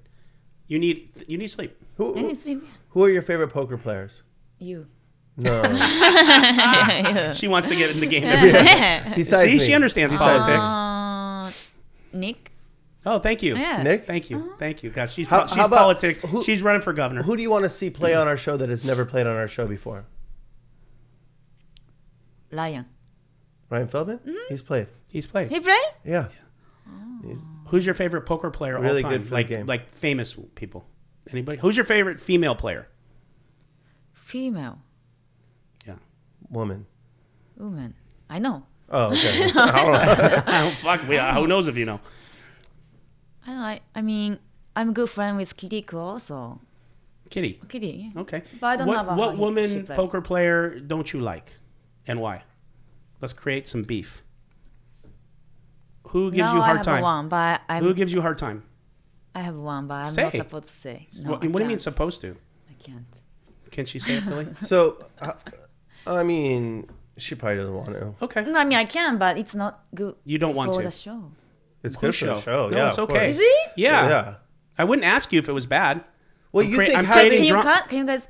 You 0.68 0.80
need 0.80 1.12
you 1.28 1.38
need 1.38 1.50
sleep. 1.52 1.78
Who, 1.98 2.18
I 2.18 2.22
need 2.22 2.38
sleep. 2.38 2.64
who 2.90 3.04
are 3.04 3.10
your 3.10 3.22
favorite 3.22 3.50
poker 3.50 3.78
players? 3.78 4.24
You. 4.58 4.88
No. 5.38 5.62
She 7.36 7.48
wants 7.48 7.68
to 7.68 7.76
get 7.76 7.92
in 7.92 8.00
the 8.00 8.08
game. 8.08 8.24
Besides 9.16 9.42
See, 9.44 9.54
me. 9.54 9.60
she 9.60 9.74
understands 9.74 10.14
Besides 10.16 10.48
politics. 10.48 10.68
Uh, 10.68 11.52
Nick. 12.18 12.52
Oh, 13.06 13.20
thank 13.20 13.44
you. 13.44 13.56
Yeah. 13.56 13.84
Nick, 13.84 14.06
Thank 14.06 14.32
you. 14.32 14.54
Thank 14.58 14.82
you. 14.82 14.90
God, 14.90 15.10
she's 15.12 15.28
How- 15.28 15.46
she's 15.46 15.58
how 15.58 15.66
about- 15.66 15.78
politics. 15.80 16.24
who- 16.24 16.44
she's 16.44 16.64
running 16.64 16.82
for 16.82 16.94
governor. 16.94 17.22
who 17.22 17.36
do 17.38 17.44
you 17.44 17.52
want 17.52 17.64
to 17.64 17.70
see 17.70 17.92
play 17.92 18.16
on 18.16 18.28
our 18.28 18.38
show 18.38 18.58
that 18.58 18.70
has 18.70 18.84
never 18.84 19.06
played 19.06 19.28
on 19.28 19.36
our 19.36 19.48
show 19.48 19.68
before? 19.68 20.06
Ryan. 22.56 22.86
Ryan 23.70 23.88
Feldman? 23.88 24.18
Mm-hmm. 24.20 24.36
He's 24.50 24.62
played. 24.62 24.88
He's 25.08 25.28
played. 25.28 25.52
He 25.52 25.60
play? 25.60 25.78
Yeah. 26.04 26.28
He's, 27.26 27.42
Who's 27.68 27.86
your 27.86 27.96
favorite 27.96 28.22
poker 28.28 28.52
player 28.52 28.80
Really 28.80 29.04
all 29.04 29.10
time? 29.10 29.18
good 29.20 29.24
for 29.24 29.30
the 29.30 29.34
like 29.34 29.48
game. 29.48 29.66
like 29.66 29.94
famous 29.94 30.36
people. 30.54 30.86
Anybody? 31.32 31.58
Who's 31.60 31.76
your 31.76 31.86
favorite 31.86 32.20
female 32.20 32.54
player? 32.56 32.88
Female. 34.14 34.80
Yeah. 35.88 35.96
woman. 36.50 36.86
Woman. 37.58 37.96
I 38.30 38.40
know. 38.40 38.64
Oh, 38.90 39.08
okay. 39.08 39.50
oh, 39.56 40.70
fuck. 40.82 41.08
We, 41.08 41.18
uh, 41.18 41.34
who 41.34 41.48
knows 41.48 41.68
if 41.68 41.78
you 41.78 41.86
know? 41.86 42.00
I 43.48 43.52
don't 43.52 43.62
like. 43.62 43.82
I 43.96 44.02
mean, 44.02 44.38
I'm 44.76 44.90
a 44.90 44.94
good 44.94 45.10
friend 45.10 45.38
with 45.38 45.56
Kitty 45.58 45.82
Kuo, 45.84 46.20
so 46.22 46.60
Kitty. 47.30 47.60
Kitty. 47.68 48.12
yeah. 48.14 48.22
Okay. 48.22 48.44
But 48.60 48.68
I 48.68 48.76
don't 48.78 48.88
what 48.88 48.94
know 48.96 49.00
about 49.02 49.18
what 49.18 49.26
how 49.26 49.32
he- 49.32 49.38
she 49.38 49.42
woman 49.42 49.88
poker 49.88 50.22
player 50.22 50.80
don't 50.80 51.12
you 51.12 51.22
like, 51.22 51.54
and 52.08 52.20
why? 52.20 52.44
Let's 53.22 53.34
create 53.34 53.68
some 53.68 53.84
beef. 53.84 54.24
Who 56.10 56.32
gives 56.32 56.38
now 56.52 56.54
you 56.54 56.60
a 56.60 56.62
I 56.62 56.66
hard 56.66 56.78
have 56.78 56.86
time? 56.86 57.02
one, 57.02 57.30
but 57.30 57.62
I'm, 57.68 57.84
Who 57.84 57.94
gives 57.94 58.14
you 58.14 58.22
hard 58.22 58.38
time? 58.38 58.64
I 59.34 59.42
have 59.42 59.56
one, 59.56 59.88
but 59.88 59.96
I'm 59.96 60.12
Say. 60.14 60.24
not 60.24 60.32
supposed 60.32 60.66
to 60.68 60.72
say. 60.74 61.08
No, 61.24 61.32
what, 61.32 61.44
what 61.46 61.54
do 61.58 61.64
you 61.64 61.70
mean 61.70 61.80
supposed 61.80 62.22
to? 62.22 62.36
I 62.70 62.74
can't. 62.82 63.06
Can 63.72 63.86
she 63.86 64.00
say 64.00 64.18
it, 64.18 64.26
Billy? 64.26 64.48
so, 64.62 65.06
uh, 65.20 65.34
I 66.08 66.24
mean, 66.24 66.88
she 67.18 67.36
probably 67.36 67.58
doesn't 67.58 67.74
want 67.74 67.90
to. 67.90 68.14
okay. 68.26 68.46
No, 68.46 68.60
I 68.60 68.64
mean 68.66 68.78
I 68.78 68.86
can, 68.86 69.18
but 69.18 69.38
it's 69.38 69.56
not 69.56 69.84
good. 69.94 70.16
You 70.24 70.38
don't 70.38 70.56
want 70.56 70.72
to. 70.72 70.76
for 70.76 70.84
to. 70.84 70.88
the 70.88 70.96
show. 70.96 71.32
It's 71.84 71.96
good 71.98 72.16
for 72.16 72.26
the 72.26 72.40
show. 72.42 72.70
No, 72.70 72.78
yeah, 72.78 72.90
it's 72.90 73.00
okay. 73.00 73.30
Is 73.30 73.40
it? 73.40 73.72
Yeah. 73.76 74.08
Yeah. 74.08 74.36
I 74.78 74.84
wouldn't 74.84 75.06
ask 75.06 75.32
you 75.34 75.40
if 75.40 75.50
it 75.50 75.54
was 75.54 75.66
bad. 75.66 76.04
Well, 76.52 76.64
I'm 76.66 76.72
you 76.72 76.78
crea- 76.78 76.88
think 76.88 77.00
I'm 77.00 77.06
having, 77.06 77.20
creating 77.30 77.38
Can 77.40 77.46
you 77.46 77.54
dra- 77.54 77.64
cut? 77.64 77.90
Can 77.90 77.98
you 78.00 78.06
guys? 78.06 78.28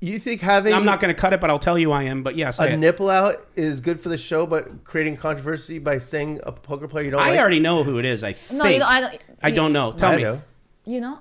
You 0.00 0.18
think 0.18 0.40
having 0.40 0.72
I'm 0.72 0.84
not 0.84 0.98
going 1.00 1.14
to 1.14 1.20
cut 1.20 1.32
it, 1.32 1.40
but 1.40 1.50
I'll 1.50 1.58
tell 1.58 1.78
you 1.78 1.92
I 1.92 2.04
am. 2.04 2.22
But 2.22 2.36
yeah, 2.36 2.50
a 2.58 2.66
it. 2.68 2.76
nipple 2.78 3.10
out 3.10 3.36
is 3.54 3.80
good 3.80 4.00
for 4.00 4.08
the 4.08 4.16
show, 4.18 4.46
but 4.46 4.84
creating 4.84 5.16
controversy 5.18 5.78
by 5.78 5.98
saying 5.98 6.40
a 6.44 6.52
poker 6.52 6.88
player 6.88 7.04
you 7.04 7.10
don't 7.10 7.20
I 7.20 7.30
like. 7.30 7.38
already 7.40 7.60
know 7.60 7.82
who 7.84 7.98
it 7.98 8.04
is. 8.04 8.24
I 8.24 8.32
think. 8.32 8.58
No, 8.58 8.66
you 8.66 8.78
don't. 8.78 8.88
I 8.88 9.00
don't. 9.00 9.20
I 9.42 9.50
don't 9.50 9.72
know. 9.72 9.92
Tell 9.92 10.12
I 10.12 10.16
me. 10.16 10.22
know. 10.22 10.42
You 10.86 11.00
know? 11.00 11.18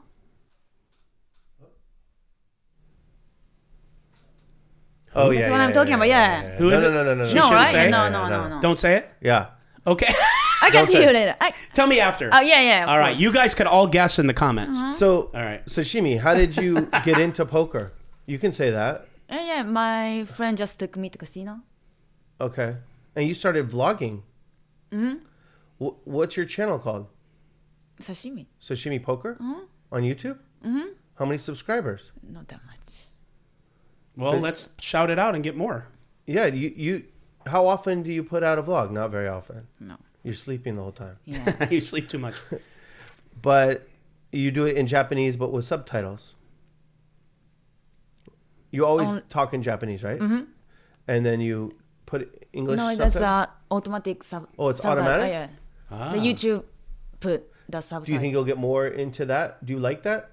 Oh 5.15 5.31
yeah, 5.31 5.39
That's 5.41 5.51
what 5.51 5.57
yeah, 5.57 5.65
I'm 5.65 5.73
talking 5.73 5.89
yeah, 5.91 5.95
about, 5.95 6.07
yeah. 6.07 6.55
Who 6.57 6.69
no, 6.69 6.75
is 6.77 6.81
no, 6.83 6.87
it? 6.89 6.91
no, 6.93 7.03
no, 7.03 7.15
no, 7.15 7.25
She 7.27 7.33
no, 7.35 7.49
right? 7.51 7.67
say? 7.67 7.89
No, 7.89 8.03
Yeah, 8.03 8.09
no, 8.09 8.29
no, 8.29 8.43
no. 8.47 8.55
no. 8.55 8.61
Don't 8.61 8.77
say 8.77 8.97
it. 8.97 9.09
Yeah. 9.21 9.47
Okay. 9.87 10.05
I 10.61 10.69
can 10.69 10.85
Don't 10.85 10.91
tell 10.91 11.01
you 11.01 11.09
it. 11.09 11.13
later. 11.13 11.35
I, 11.41 11.51
tell 11.73 11.87
me 11.87 11.99
after. 11.99 12.29
oh 12.31 12.41
yeah, 12.41 12.61
yeah. 12.61 12.83
of 12.83 12.89
All 12.89 12.97
right. 12.99 13.05
course. 13.07 13.15
Uh-huh. 13.15 13.21
You 13.23 13.33
guys 13.33 13.55
could 13.55 13.65
all 13.65 13.87
guess 13.87 14.19
in 14.19 14.27
the 14.27 14.33
comments. 14.33 14.97
So, 14.99 15.31
All 15.33 15.41
right. 15.41 15.65
Sashimi, 15.65 16.19
how 16.19 16.35
did 16.35 16.55
you 16.57 16.81
get 17.05 17.17
into 17.19 17.45
poker? 17.45 17.91
You 18.29 18.37
can 18.37 18.53
say 18.53 18.69
that. 18.69 19.07
Yeah, 19.27 19.45
yeah. 19.45 19.63
My 19.63 20.25
friend 20.25 20.55
just 20.55 20.77
took 20.77 20.95
me 20.95 21.09
to 21.09 21.17
casino. 21.17 21.61
Okay. 22.39 22.75
And 23.15 23.27
you 23.27 23.33
started 23.33 23.69
vlogging. 23.69 24.21
Mm-hmm. 24.91 25.17
what's 26.05 26.37
your 26.37 26.45
channel 26.45 26.77
called? 26.79 27.07
Sashimi. 27.99 28.45
Sashimi 28.61 29.01
Poker 29.01 29.37
on 29.91 30.03
YouTube. 30.03 30.37
Mm-hmm. 30.63 30.89
How 31.15 31.25
many 31.25 31.37
subscribers? 31.37 32.11
Not 32.23 32.47
that 32.49 32.61
much. 32.65 33.07
Well, 34.15 34.39
let's 34.39 34.69
shout 34.79 35.09
it 35.09 35.19
out 35.19 35.33
and 35.35 35.43
get 35.43 35.55
more. 35.55 35.87
Yeah, 36.25 36.45
you 36.47 36.73
you. 36.75 37.03
How 37.45 37.65
often 37.67 38.03
do 38.03 38.11
you 38.11 38.23
put 38.23 38.43
out 38.43 38.59
a 38.59 38.63
vlog? 38.63 38.91
Not 38.91 39.11
very 39.11 39.27
often. 39.27 39.67
No. 39.79 39.97
You're 40.23 40.33
sleeping 40.35 40.75
the 40.75 40.81
whole 40.81 40.91
time. 40.91 41.17
Yeah. 41.25 41.69
you 41.71 41.81
sleep 41.81 42.09
too 42.09 42.19
much. 42.19 42.35
But 43.41 43.87
you 44.33 44.51
do 44.51 44.65
it 44.65 44.75
in 44.75 44.85
Japanese, 44.85 45.37
but 45.37 45.53
with 45.53 45.63
subtitles. 45.63 46.35
You 48.71 48.85
always 48.85 49.07
Only- 49.09 49.21
talk 49.29 49.53
in 49.53 49.61
Japanese, 49.63 50.03
right? 50.03 50.19
Mm-hmm. 50.19 50.43
And 51.07 51.25
then 51.25 51.41
you 51.41 51.75
put 52.05 52.45
English. 52.53 52.77
no, 52.77 52.95
that's 52.95 53.13
subtitles? 53.13 53.47
uh, 53.71 53.73
automatic 53.75 54.23
sub. 54.23 54.47
Oh, 54.57 54.69
it's 54.69 54.81
subtitle. 54.81 55.03
automatic? 55.11 55.31
Yeah. 55.33 55.47
Ah. 55.91 56.11
The 56.11 56.19
YouTube 56.19 56.63
put 57.19 57.51
the 57.67 57.81
subtitle. 57.81 58.05
Do 58.05 58.13
you 58.13 58.19
think 58.19 58.31
you'll 58.33 58.43
get 58.45 58.57
more 58.57 58.85
into 58.87 59.25
that? 59.25 59.63
Do 59.65 59.73
you 59.73 59.79
like 59.79 60.03
that? 60.03 60.31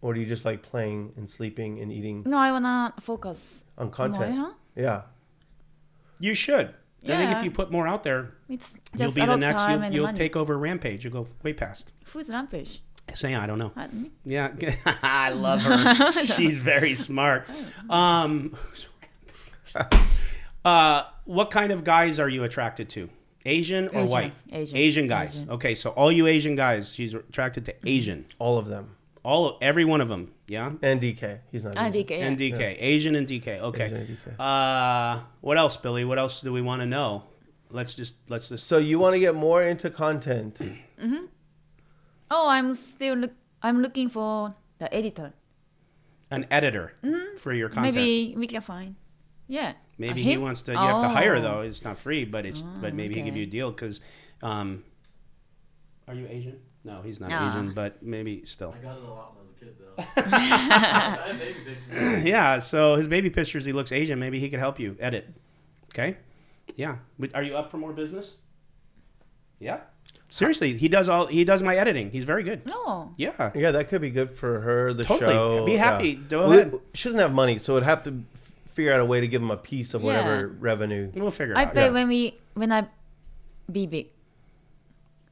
Or 0.00 0.12
do 0.14 0.20
you 0.20 0.26
just 0.26 0.44
like 0.44 0.62
playing 0.62 1.12
and 1.16 1.28
sleeping 1.28 1.80
and 1.80 1.90
eating 1.92 2.22
No, 2.26 2.36
I 2.36 2.50
wanna 2.52 2.92
focus. 3.00 3.64
on 3.78 3.90
content? 3.90 4.36
More, 4.36 4.52
Yeah. 4.76 5.02
You 6.18 6.34
should. 6.34 6.74
I 7.04 7.06
think 7.08 7.32
if 7.32 7.44
you 7.44 7.50
put 7.50 7.70
more 7.70 7.86
out 7.86 8.02
there, 8.02 8.32
It's 8.48 8.74
you'll 8.98 9.12
be 9.12 9.24
the 9.26 9.36
next. 9.36 9.62
You, 9.68 9.74
and 9.76 9.94
you'll 9.94 10.12
take 10.14 10.36
over 10.36 10.56
Rampage. 10.58 11.04
You'll 11.04 11.12
go 11.12 11.26
way 11.42 11.52
past. 11.52 11.92
Who's 12.06 12.30
Rampage? 12.30 12.82
Say, 13.12 13.34
I 13.34 13.46
don't 13.46 13.58
know. 13.58 13.72
Me? 13.92 14.10
Yeah, 14.24 14.50
I 15.02 15.30
love 15.30 15.60
her. 15.60 16.12
She's 16.24 16.56
very 16.56 16.94
smart. 16.94 17.46
Um, 17.88 18.56
uh, 20.64 21.02
what 21.24 21.50
kind 21.50 21.70
of 21.70 21.84
guys 21.84 22.18
are 22.18 22.28
you 22.28 22.44
attracted 22.44 22.88
to? 22.90 23.08
Asian 23.46 23.88
or 23.88 24.00
Asian. 24.00 24.10
white? 24.10 24.32
Asian. 24.52 25.06
guys. 25.06 25.36
Asian. 25.36 25.50
Okay, 25.50 25.74
so 25.74 25.90
all 25.90 26.10
you 26.10 26.26
Asian 26.26 26.56
guys, 26.56 26.92
she's 26.92 27.14
attracted 27.14 27.66
to 27.66 27.74
Asian. 27.86 28.24
All 28.38 28.58
of 28.58 28.66
them. 28.66 28.96
All 29.22 29.46
of 29.46 29.56
every 29.62 29.84
one 29.84 30.00
of 30.00 30.08
them. 30.08 30.32
Yeah. 30.48 30.72
And 30.82 31.00
DK. 31.00 31.40
He's 31.52 31.64
not. 31.64 31.74
Ah, 31.76 31.86
Asian. 31.88 32.04
DK. 32.04 32.10
Yeah. 32.10 32.26
And 32.26 32.38
DK, 32.38 32.76
Asian 32.78 33.14
and 33.14 33.28
DK. 33.28 33.60
Okay. 33.60 33.84
Asian 33.84 33.96
and 33.96 34.08
DK. 34.08 34.40
Uh, 34.40 35.20
what 35.40 35.58
else, 35.58 35.76
Billy? 35.76 36.04
What 36.04 36.18
else 36.18 36.40
do 36.40 36.52
we 36.52 36.62
want 36.62 36.80
to 36.80 36.86
know? 36.86 37.24
Let's 37.70 37.94
just 37.94 38.16
let's 38.28 38.48
just. 38.48 38.66
So 38.66 38.78
you 38.78 38.98
want 38.98 39.14
to 39.14 39.20
get 39.20 39.34
more 39.34 39.62
into 39.62 39.90
content. 39.90 40.60
Oh, 42.36 42.48
I'm 42.48 42.74
still 42.74 43.14
look. 43.14 43.32
I'm 43.62 43.80
looking 43.80 44.08
for 44.08 44.52
the 44.78 44.92
editor. 44.92 45.32
an 46.30 46.46
editor 46.50 46.92
for 47.38 47.52
your 47.54 47.68
content. 47.68 47.94
Maybe, 47.94 48.28
Maybe 48.28 48.38
we 48.40 48.46
can 48.48 48.60
find. 48.60 48.96
Yeah. 49.46 49.74
Uh, 50.02 50.12
he 50.14 50.36
wants 50.36 50.62
to. 50.62 50.72
You 50.72 50.78
have 50.78 51.02
to 51.02 51.08
hire 51.08 51.36
Oh. 51.36 51.40
though. 51.46 51.60
It's 51.60 51.84
not 51.84 51.96
free, 51.98 52.24
but 52.24 52.44
it's 52.44 52.62
but 52.82 52.92
maybe 52.94 53.14
he 53.14 53.22
give 53.22 53.36
you 53.36 53.44
a 53.44 53.52
deal 53.58 53.70
because. 53.70 54.00
Um, 54.42 54.82
are 56.08 56.14
you 56.14 56.26
Asian? 56.28 56.58
No, 56.82 57.02
he's 57.02 57.20
not. 57.20 57.30
Asian, 57.30 57.72
but 57.72 58.02
maybe 58.02 58.44
still. 58.44 58.74
I 58.76 58.82
got 58.82 58.98
it 58.98 59.04
a 59.04 59.06
lot 59.06 59.36
when 59.36 59.40
I 59.40 59.46
was 59.46 59.52
a 59.56 59.58
kid, 59.60 59.76
though. 59.78 59.96
I 60.36 61.28
had 61.28 61.38
baby 61.38 61.60
pictures. 61.64 62.24
Yeah. 62.32 62.58
So 62.58 62.96
his 62.96 63.06
baby 63.08 63.30
pictures, 63.30 63.64
he 63.64 63.72
looks 63.72 63.92
Asian. 63.92 64.18
Maybe 64.18 64.38
he 64.40 64.50
could 64.50 64.60
help 64.60 64.80
you 64.80 64.96
edit. 64.98 65.28
Okay. 65.92 66.16
Yeah. 66.76 66.96
But 67.18 67.34
are 67.34 67.42
you 67.44 67.56
up 67.56 67.70
for 67.70 67.78
more 67.78 67.92
business? 67.92 68.34
Yeah. 69.60 69.80
Seriously, 70.34 70.76
he 70.76 70.88
does 70.88 71.08
all. 71.08 71.26
He 71.28 71.44
does 71.44 71.62
my 71.62 71.76
editing. 71.76 72.10
He's 72.10 72.24
very 72.24 72.42
good. 72.42 72.68
No. 72.68 73.12
Yeah. 73.16 73.52
Yeah, 73.54 73.70
that 73.70 73.88
could 73.88 74.00
be 74.00 74.10
good 74.10 74.30
for 74.32 74.58
her. 74.62 74.92
The 74.92 75.04
Totally. 75.04 75.32
show. 75.32 75.64
Be 75.64 75.72
yeah. 75.74 75.78
happy. 75.78 76.14
Go 76.14 76.50
We- 76.50 76.56
ahead. 76.56 76.74
She 76.92 77.04
doesn't 77.08 77.20
have 77.20 77.32
money, 77.32 77.58
so 77.58 77.74
it'd 77.76 77.84
have 77.84 78.02
to 78.02 78.24
figure 78.66 78.92
out 78.92 78.98
a 78.98 79.04
way 79.04 79.20
to 79.20 79.28
give 79.28 79.40
him 79.40 79.52
a 79.52 79.56
piece 79.56 79.94
of 79.94 80.02
whatever 80.02 80.48
revenue. 80.48 81.12
We'll 81.14 81.30
figure 81.30 81.54
it 81.54 81.58
I 81.58 81.66
out. 81.66 81.74
pay 81.74 81.84
yeah. 81.84 81.90
when 81.92 82.08
we 82.08 82.36
when 82.54 82.72
I 82.72 82.88
be 83.70 83.86
big. 83.86 84.08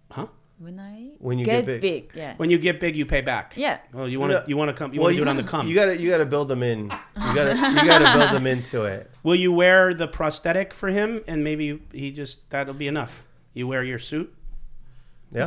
Huh? 0.08 0.28
When 0.60 0.78
I 0.78 1.10
When 1.18 1.36
you 1.40 1.46
get 1.46 1.66
get, 1.66 1.66
big. 1.66 1.80
big. 1.80 2.10
yeah. 2.14 2.34
When 2.36 2.48
you 2.50 2.58
get 2.58 2.78
big, 2.78 2.94
you 2.94 3.04
pay 3.04 3.22
back. 3.22 3.54
Yeah. 3.56 3.78
Oh, 3.92 4.04
you 4.04 4.20
want 4.20 4.30
to 4.30 4.44
you 4.46 4.56
want 4.56 4.68
to 4.68 4.72
come 4.72 4.94
you 4.94 5.00
Well, 5.00 5.06
want 5.08 5.14
to 5.16 5.24
do 5.24 5.28
it 5.28 5.28
on 5.28 5.36
the 5.36 5.42
come. 5.42 5.66
You 5.66 5.74
gotta 5.74 5.98
you 5.98 6.10
gotta 6.10 6.26
build 6.26 6.46
them 6.46 6.62
in. 6.62 6.84
You 6.84 7.34
gotta 7.34 7.54
you 7.80 7.88
gotta 7.88 8.16
build 8.16 8.30
them 8.30 8.46
into 8.46 8.84
it. 8.84 9.10
Will 9.24 9.34
you 9.34 9.52
wear 9.52 9.94
the 9.94 10.06
prosthetic 10.06 10.72
for 10.72 10.90
him 10.90 11.24
and 11.26 11.42
maybe 11.42 11.82
he 11.92 12.12
just 12.12 12.48
that'll 12.50 12.72
be 12.74 12.86
enough. 12.86 13.24
You 13.52 13.66
wear 13.66 13.82
your 13.82 13.98
suit. 13.98 14.32
Yeah. 15.32 15.46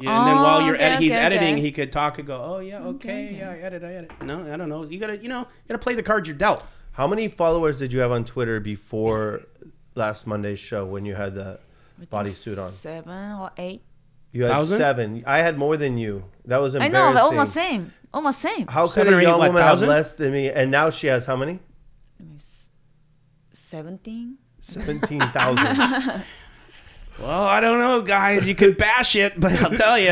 Yeah, 0.00 0.18
and 0.18 0.28
then 0.28 0.36
while 0.36 0.58
Oh, 0.60 0.66
you're 0.66 0.74
okay, 0.74 0.84
ed- 0.84 0.98
he's 1.00 1.12
okay, 1.12 1.20
editing, 1.20 1.54
okay. 1.54 1.62
he 1.62 1.72
could 1.72 1.92
talk 1.92 2.18
and 2.18 2.26
go, 2.26 2.36
"Oh 2.42 2.58
yeah, 2.58 2.80
okay, 2.80 3.36
yeah, 3.38 3.50
I 3.50 3.58
edit, 3.58 3.82
I 3.84 3.94
edit." 3.94 4.10
No, 4.22 4.52
I 4.52 4.56
don't 4.56 4.68
know. 4.68 4.84
You 4.84 4.98
gotta, 4.98 5.16
you 5.18 5.28
know, 5.28 5.40
you 5.40 5.68
gotta 5.68 5.78
play 5.78 5.94
the 5.94 6.02
cards 6.02 6.28
you're 6.28 6.36
dealt. 6.36 6.62
How 6.92 7.06
many 7.06 7.28
followers 7.28 7.78
did 7.78 7.92
you 7.92 8.00
have 8.00 8.10
on 8.12 8.24
Twitter 8.24 8.60
before 8.60 9.42
last 9.94 10.26
Monday's 10.26 10.58
show 10.58 10.84
when 10.84 11.04
you 11.04 11.14
had 11.14 11.34
the 11.34 11.60
bodysuit 12.12 12.62
on? 12.62 12.70
Seven 12.72 13.32
or 13.38 13.50
eight. 13.56 13.82
You 14.32 14.44
had 14.44 14.50
Thousand? 14.52 14.78
seven. 14.78 15.24
I 15.26 15.38
had 15.38 15.56
more 15.56 15.76
than 15.76 15.96
you. 15.96 16.24
That 16.46 16.58
was 16.58 16.74
embarrassing. 16.74 16.96
I 16.96 16.98
embarrassing. 16.98 17.14
know, 17.14 17.30
but 17.30 17.36
almost 17.36 17.52
same. 17.54 17.92
Almost 18.12 18.38
same. 18.40 18.66
How 18.66 18.82
could 18.86 18.92
Seven 18.92 19.14
or 19.14 19.18
a 19.18 19.20
eight, 19.20 19.22
young 19.24 19.38
what, 19.38 19.46
woman 19.48 19.62
have 19.62 19.70
thousand? 19.72 19.88
less 19.88 20.14
than 20.16 20.32
me? 20.32 20.50
And 20.50 20.70
now 20.72 20.90
she 20.90 21.06
has 21.06 21.24
how 21.24 21.36
many? 21.36 21.60
Seventeen. 23.52 24.38
Seventeen 24.60 25.20
thousand. 25.20 26.22
Well, 27.18 27.42
I 27.44 27.60
don't 27.60 27.78
know, 27.78 28.02
guys. 28.02 28.46
You 28.48 28.54
could 28.54 28.76
bash 28.86 29.14
it, 29.16 29.38
but 29.38 29.52
I'll 29.62 29.76
tell 29.76 29.98
you. 29.98 30.10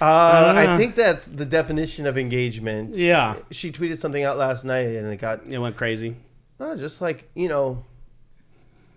Uh, 0.00 0.04
Uh. 0.04 0.54
I 0.56 0.76
think 0.76 0.94
that's 0.96 1.26
the 1.26 1.44
definition 1.44 2.06
of 2.06 2.18
engagement. 2.18 2.94
Yeah, 2.94 3.36
She 3.50 3.70
tweeted 3.72 4.00
something 4.00 4.22
out 4.24 4.36
last 4.36 4.64
night, 4.64 4.88
and 4.96 5.12
it 5.12 5.16
got 5.20 5.46
it 5.48 5.58
went 5.58 5.76
crazy. 5.76 6.16
uh, 6.60 6.76
just 6.76 7.00
like 7.00 7.28
you 7.34 7.48
know. 7.48 7.84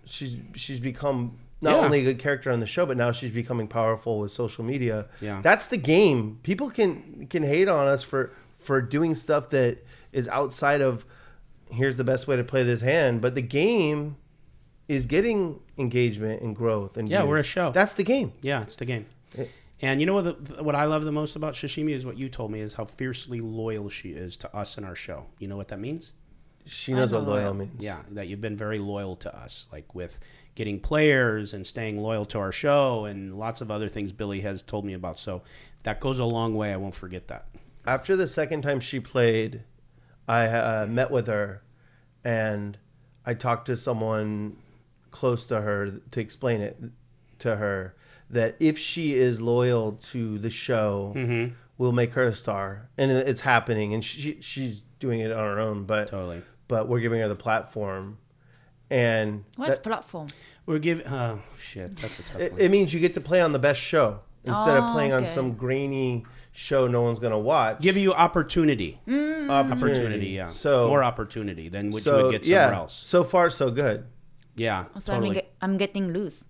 She's 0.06 0.36
she's 0.54 0.80
become 0.80 1.38
not 1.60 1.76
Yeah. 1.76 1.84
only 1.84 2.00
a 2.00 2.04
good 2.04 2.18
character 2.18 2.50
on 2.50 2.60
the 2.60 2.66
show, 2.66 2.86
but 2.86 2.96
now 2.96 3.12
she's 3.12 3.30
becoming 3.30 3.68
powerful 3.68 4.20
with 4.20 4.32
social 4.32 4.64
media. 4.64 5.06
Yeah. 5.20 5.40
that's 5.42 5.66
the 5.66 5.76
game. 5.76 6.38
People 6.42 6.70
can 6.70 7.26
can 7.28 7.42
hate 7.42 7.68
on 7.68 7.86
us 7.86 8.02
for 8.02 8.30
for 8.58 8.80
doing 8.80 9.14
stuff 9.14 9.50
that 9.50 9.84
is 10.12 10.26
outside 10.28 10.80
of. 10.80 11.04
Here's 11.70 11.98
the 11.98 12.04
best 12.04 12.26
way 12.26 12.36
to 12.36 12.44
play 12.44 12.62
this 12.62 12.80
hand, 12.80 13.20
but 13.20 13.34
the 13.34 13.42
game 13.42 14.16
is 14.88 15.06
getting 15.06 15.60
engagement 15.76 16.42
and 16.42 16.56
growth 16.56 16.96
and 16.96 17.08
Yeah, 17.08 17.20
views. 17.20 17.28
we're 17.28 17.36
a 17.38 17.42
show. 17.42 17.70
That's 17.72 17.92
the 17.92 18.02
game. 18.04 18.32
Yeah, 18.42 18.62
it's 18.62 18.76
the 18.76 18.84
game. 18.86 19.06
And 19.80 20.00
you 20.00 20.06
know 20.06 20.14
what? 20.14 20.44
The, 20.44 20.62
what 20.64 20.74
I 20.74 20.86
love 20.86 21.04
the 21.04 21.12
most 21.12 21.36
about 21.36 21.54
Sashimi 21.54 21.92
is 21.94 22.04
what 22.04 22.16
you 22.16 22.28
told 22.28 22.50
me 22.50 22.60
is 22.60 22.74
how 22.74 22.84
fiercely 22.84 23.40
loyal 23.40 23.88
she 23.88 24.08
is 24.10 24.36
to 24.38 24.56
us 24.56 24.76
and 24.76 24.84
our 24.84 24.96
show. 24.96 25.26
You 25.38 25.46
know 25.46 25.56
what 25.56 25.68
that 25.68 25.78
means? 25.78 26.14
She 26.66 26.92
knows 26.92 27.12
what 27.12 27.22
know 27.22 27.28
loyal 27.30 27.42
loyal. 27.44 27.54
means. 27.54 27.80
Yeah, 27.80 27.98
that 28.10 28.26
you've 28.28 28.40
been 28.40 28.56
very 28.56 28.78
loyal 28.78 29.14
to 29.16 29.34
us, 29.36 29.68
like 29.72 29.94
with 29.94 30.18
getting 30.56 30.80
players 30.80 31.54
and 31.54 31.64
staying 31.66 31.98
loyal 32.02 32.24
to 32.26 32.38
our 32.38 32.50
show 32.50 33.04
and 33.04 33.38
lots 33.38 33.60
of 33.60 33.70
other 33.70 33.88
things 33.88 34.10
Billy 34.10 34.40
has 34.40 34.62
told 34.62 34.84
me 34.84 34.92
about. 34.94 35.18
So 35.18 35.42
that 35.84 36.00
goes 36.00 36.18
a 36.18 36.24
long 36.24 36.56
way. 36.56 36.72
I 36.72 36.76
won't 36.76 36.94
forget 36.96 37.28
that. 37.28 37.46
after 37.86 38.16
the 38.16 38.26
second 38.26 38.62
time 38.62 38.80
she 38.80 38.98
played, 39.00 39.62
I 40.26 40.46
uh, 40.46 40.86
met 40.90 41.10
with 41.12 41.26
her, 41.28 41.62
and 42.24 42.76
I 43.24 43.34
talked 43.34 43.66
to 43.66 43.76
someone 43.76 44.56
close 45.10 45.44
to 45.44 45.60
her 45.60 45.90
to 46.10 46.20
explain 46.20 46.60
it 46.60 46.78
to 47.40 47.56
her 47.56 47.94
that 48.30 48.56
if 48.60 48.78
she 48.78 49.14
is 49.14 49.40
loyal 49.40 49.92
to 49.92 50.38
the 50.38 50.50
show, 50.50 51.12
Mm-hmm. 51.16 51.54
we'll 51.78 51.92
make 51.92 52.12
her 52.14 52.24
a 52.24 52.34
star, 52.34 52.88
and 52.98 53.10
it's 53.10 53.40
happening, 53.42 53.94
and 53.94 54.04
she 54.04 54.38
she's 54.40 54.82
doing 55.00 55.20
it 55.20 55.30
on 55.32 55.38
her 55.38 55.58
own, 55.60 55.84
but 55.84 56.08
Totally. 56.08 56.42
but 56.66 56.88
we're 56.88 57.00
giving 57.00 57.20
her 57.20 57.28
the 57.28 57.34
platform, 57.36 58.18
and 58.90 59.44
What's 59.56 59.76
that- 59.76 59.82
platform? 59.82 60.28
We're 60.66 60.78
giving. 60.78 61.06
Oh 61.06 61.40
shit, 61.56 61.96
that's 61.96 62.18
a 62.18 62.22
tough 62.24 62.40
it, 62.40 62.52
one. 62.52 62.60
it 62.60 62.70
means 62.70 62.92
you 62.92 63.00
get 63.00 63.14
to 63.14 63.20
play 63.22 63.40
on 63.40 63.52
the 63.52 63.58
best 63.58 63.80
show 63.80 64.20
instead 64.44 64.76
of 64.76 64.84
Oh, 64.84 64.92
playing 64.92 65.12
on 65.12 65.26
some 65.28 65.54
grainy 65.54 66.24
show 66.52 66.86
no 66.86 67.00
one's 67.02 67.18
gonna 67.18 67.38
watch. 67.38 67.80
Give 67.80 67.96
you 67.96 68.12
opportunity. 68.12 69.00
Mm. 69.06 69.48
Opportunity, 69.48 70.28
yeah. 70.28 70.50
So 70.50 70.88
more 70.88 71.02
opportunity 71.02 71.70
than 71.70 71.90
what 71.90 72.02
so 72.02 72.18
you 72.18 72.24
would 72.24 72.32
get 72.32 72.44
somewhere 72.44 72.70
yeah, 72.72 72.76
else. 72.76 72.92
so 72.94 73.24
far 73.24 73.48
so 73.48 73.70
good. 73.70 74.04
Yeah, 74.58 74.84
So 74.98 75.12
totally. 75.12 75.28
I'm, 75.28 75.34
get, 75.34 75.52
I'm 75.62 75.76
getting 75.78 76.12
loose. 76.12 76.44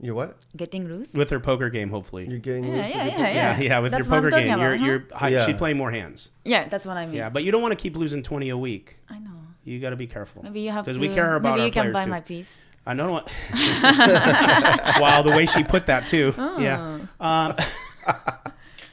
You're 0.00 0.14
what? 0.14 0.36
Getting 0.54 0.86
loose. 0.88 1.14
with 1.14 1.30
her 1.30 1.40
poker 1.40 1.70
game, 1.70 1.88
hopefully. 1.88 2.26
You're 2.28 2.38
getting 2.38 2.64
Yeah, 2.64 2.70
loose 2.70 2.94
yeah, 2.94 3.04
with 3.04 3.12
yeah, 3.14 3.18
your- 3.18 3.28
yeah, 3.34 3.58
yeah, 3.60 3.78
with 3.78 3.92
That's 3.92 4.06
your 4.06 4.14
poker 4.16 4.30
game, 4.30 4.44
talking 4.48 4.62
you're 4.62 4.74
about, 4.74 4.86
you're 4.86 5.04
hi- 5.14 5.28
Yeah. 5.30 5.46
she'd 5.46 5.56
play 5.56 5.72
more 5.72 5.90
hands. 5.90 6.30
Yeah, 6.44 6.68
that's 6.68 6.84
what 6.84 6.98
I 6.98 7.06
mean. 7.06 7.14
Yeah, 7.14 7.30
but 7.30 7.44
you 7.44 7.50
don't 7.52 7.62
want 7.62 7.72
to 7.72 7.82
keep 7.82 7.96
losing 7.96 8.22
twenty 8.22 8.50
a 8.50 8.58
week. 8.58 8.98
I 9.08 9.18
know. 9.18 9.30
You 9.64 9.80
got 9.80 9.90
to 9.90 9.96
be 9.96 10.06
careful. 10.06 10.42
Maybe 10.44 10.60
you 10.60 10.70
have 10.70 10.84
because 10.84 10.98
we 10.98 11.08
care 11.08 11.34
about 11.34 11.52
maybe 11.56 11.60
our 11.62 11.66
you 11.66 11.72
can 11.72 11.82
players 11.84 11.94
buy 11.94 12.04
too. 12.04 12.10
my 12.10 12.20
piece. 12.20 12.58
I 12.86 12.92
don't 12.94 13.06
know 13.06 13.12
what. 13.14 13.28
wow, 15.00 15.22
the 15.22 15.30
way 15.30 15.46
she 15.46 15.64
put 15.64 15.86
that 15.86 16.06
too. 16.08 16.34
Yeah. 16.58 16.98
Um, 17.20 17.56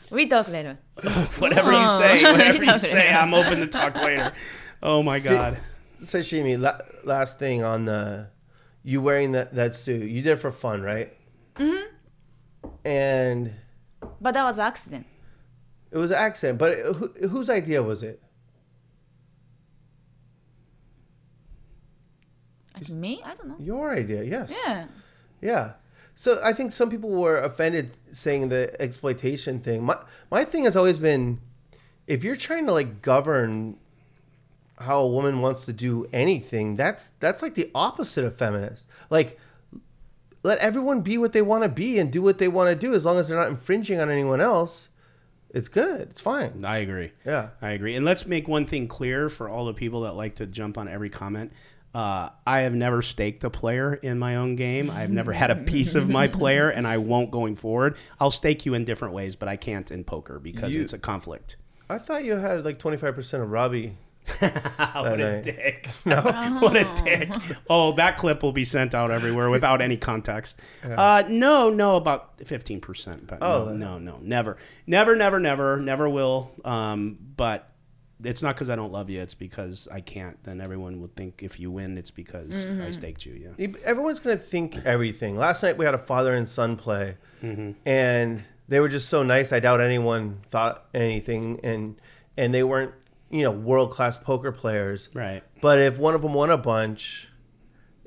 We 0.10 0.28
talk 0.28 0.48
later. 0.48 0.78
whatever 1.40 1.72
you 1.72 1.80
Oh. 1.82 2.00
say, 2.00 2.24
whatever 2.24 2.64
you 2.64 2.70
Okay. 2.70 2.78
say, 2.88 3.12
I'm 3.12 3.34
open 3.34 3.60
to 3.62 3.68
talk 3.68 3.96
later. 3.96 4.32
Oh 4.84 5.02
my 5.02 5.18
god. 5.20 5.58
Sashimi, 6.00 6.60
la- 6.60 6.78
last 7.06 7.40
thing 7.40 7.64
on 7.64 7.86
the 7.86 8.30
you 8.84 9.02
wearing 9.02 9.32
that 9.34 9.56
that 9.56 9.76
suit. 9.76 10.10
You 10.10 10.22
did 10.22 10.34
it 10.34 10.38
for 10.38 10.52
fun, 10.52 10.82
right? 10.82 11.14
Mm-hmm. 11.56 12.68
And 12.86 13.54
But 14.22 14.34
that 14.34 14.44
was 14.44 14.60
accident. 14.60 15.06
it 15.92 15.98
was 15.98 16.12
an 16.12 16.18
accident. 16.18 16.60
But 16.60 16.78
who, 16.80 17.08
whose 17.30 17.50
idea 17.50 17.82
was 17.84 18.04
it? 18.04 18.22
Like 22.76 22.90
me? 22.90 23.22
I 23.24 23.36
don't 23.36 23.48
know. 23.50 23.56
Your 23.60 23.92
idea, 23.94 24.24
yes. 24.24 24.52
Yeah. 24.66 24.86
Yeah. 25.42 25.72
So 26.16 26.40
I 26.44 26.54
think 26.54 26.74
some 26.74 26.90
people 26.90 27.10
were 27.10 27.38
offended 27.38 27.92
saying 28.12 28.50
the 28.50 28.76
exploitation 28.82 29.60
thing. 29.60 29.84
My 29.84 29.96
my 30.32 30.44
thing 30.46 30.64
has 30.66 30.76
always 30.76 31.00
been 31.00 31.40
if 32.08 32.24
you're 32.24 32.36
trying 32.36 32.66
to 32.68 32.74
like 32.74 33.02
govern 33.02 33.78
how 34.80 35.02
a 35.02 35.08
woman 35.08 35.40
wants 35.42 35.66
to 35.66 35.74
do 35.74 36.06
anything, 36.14 36.76
that's 36.76 37.12
that's 37.20 37.42
like 37.42 37.56
the 37.56 37.70
opposite 37.76 38.26
of 38.26 38.36
feminist. 38.38 38.86
Like 39.10 39.40
let 40.44 40.60
everyone 40.60 41.02
be 41.02 41.18
what 41.18 41.32
they 41.34 41.42
want 41.42 41.64
to 41.64 41.70
be 41.70 42.00
and 42.00 42.12
do 42.12 42.22
what 42.22 42.38
they 42.38 42.48
want 42.50 42.70
to 42.70 42.76
do 42.76 42.94
as 42.94 43.06
long 43.06 43.18
as 43.18 43.30
they're 43.30 43.40
not 43.40 43.48
infringing 43.50 44.00
on 44.02 44.10
anyone 44.10 44.42
else. 44.42 44.90
It's 45.52 45.70
good. 45.70 46.02
It's 46.10 46.20
fine. 46.20 46.66
I 46.66 46.78
agree. 46.80 47.12
Yeah. 47.26 47.50
I 47.62 47.70
agree. 47.72 47.96
And 47.96 48.04
let's 48.04 48.26
make 48.26 48.48
one 48.48 48.66
thing 48.66 48.88
clear 48.88 49.30
for 49.30 49.48
all 49.48 49.66
the 49.66 49.74
people 49.74 50.02
that 50.02 50.14
like 50.14 50.36
to 50.36 50.48
jump 50.48 50.78
on 50.78 50.88
every 50.88 51.10
comment. 51.12 51.54
Uh, 51.94 52.30
I 52.48 52.62
have 52.62 52.74
never 52.74 53.04
staked 53.04 53.44
a 53.44 53.52
player 53.52 53.94
in 53.94 54.18
my 54.18 54.36
own 54.38 54.56
game. 54.56 54.90
I've 54.90 55.12
never 55.12 55.32
had 55.32 55.52
a 55.52 55.56
piece 55.56 55.94
of 55.94 56.10
my 56.10 56.28
player, 56.28 56.68
and 56.70 56.88
I 56.88 56.98
won't 56.98 57.30
going 57.30 57.56
forward. 57.56 57.98
I'll 58.20 58.32
stake 58.32 58.66
you 58.66 58.74
in 58.74 58.84
different 58.84 59.14
ways, 59.14 59.36
but 59.36 59.48
I 59.48 59.58
can't 59.58 59.92
in 59.92 60.04
poker 60.04 60.40
because 60.40 60.74
You- 60.74 60.82
it's 60.82 60.94
a 60.94 60.98
conflict. 60.98 61.56
I 61.88 62.00
thought 62.00 62.26
you 62.26 62.36
had 62.36 62.66
like 62.66 62.80
25% 62.80 63.44
of 63.44 63.52
Robbie. 63.52 63.96
what 64.40 65.20
a 65.20 65.34
night. 65.36 65.44
dick. 65.44 65.88
what 66.04 66.76
a 66.76 66.94
dick. 67.04 67.30
Oh, 67.70 67.94
that 67.94 68.18
clip 68.18 68.42
will 68.44 68.52
be 68.54 68.66
sent 68.66 68.96
out 68.96 69.12
everywhere 69.12 69.50
without 69.50 69.82
any 69.82 69.98
context. 69.98 70.60
Uh, 70.84 71.24
no, 71.28 71.70
no, 71.70 71.96
about 71.98 72.38
15%. 72.40 73.28
But 73.28 73.40
Oh. 73.42 73.66
no, 73.66 73.98
no, 73.98 73.98
no, 74.00 74.20
never. 74.22 74.58
Never, 74.88 75.16
never, 75.16 75.40
never, 75.40 75.78
never 75.78 76.08
will. 76.10 76.52
Um, 76.66 77.18
but 77.36 77.70
it's 78.24 78.42
not 78.42 78.56
because 78.56 78.70
I 78.70 78.76
don't 78.78 78.92
love 78.94 79.10
you. 79.10 79.20
It's 79.22 79.34
because 79.34 79.88
I 79.92 80.00
can't. 80.00 80.42
Then 80.44 80.62
everyone 80.62 81.02
will 81.02 81.12
think 81.16 81.44
if 81.44 81.60
you 81.60 81.70
win, 81.72 81.98
it's 81.98 82.12
because 82.12 82.54
I 82.82 82.92
staked 82.92 83.26
you. 83.26 83.54
Yeah. 83.58 83.68
everyone's 83.84 84.20
going 84.22 84.38
to 84.38 84.42
think 84.44 84.78
everything. 84.86 85.36
Last 85.36 85.62
night 85.64 85.78
we 85.78 85.84
had 85.86 85.94
a 85.94 85.98
father 86.00 86.34
and 86.36 86.48
son 86.48 86.78
play, 86.78 87.18
Mm-hmm. 87.44 87.72
and 87.86 88.42
they 88.70 88.80
were 88.80 88.88
just 88.88 89.10
so 89.10 89.22
nice. 89.24 89.52
I 89.52 89.60
doubt 89.60 89.82
anyone 89.82 90.40
thought 90.50 90.86
anything, 90.94 91.60
and 91.62 92.00
and 92.38 92.54
they 92.54 92.64
weren't 92.64 92.94
you 93.34 93.44
know 93.44 93.52
world 93.52 93.92
class 93.92 94.18
poker 94.18 94.52
players. 94.52 95.10
Right. 95.14 95.44
But 95.62 95.80
if 95.80 95.98
one 95.98 96.14
of 96.16 96.22
them 96.22 96.34
won 96.34 96.50
a 96.52 96.58
bunch, 96.58 97.30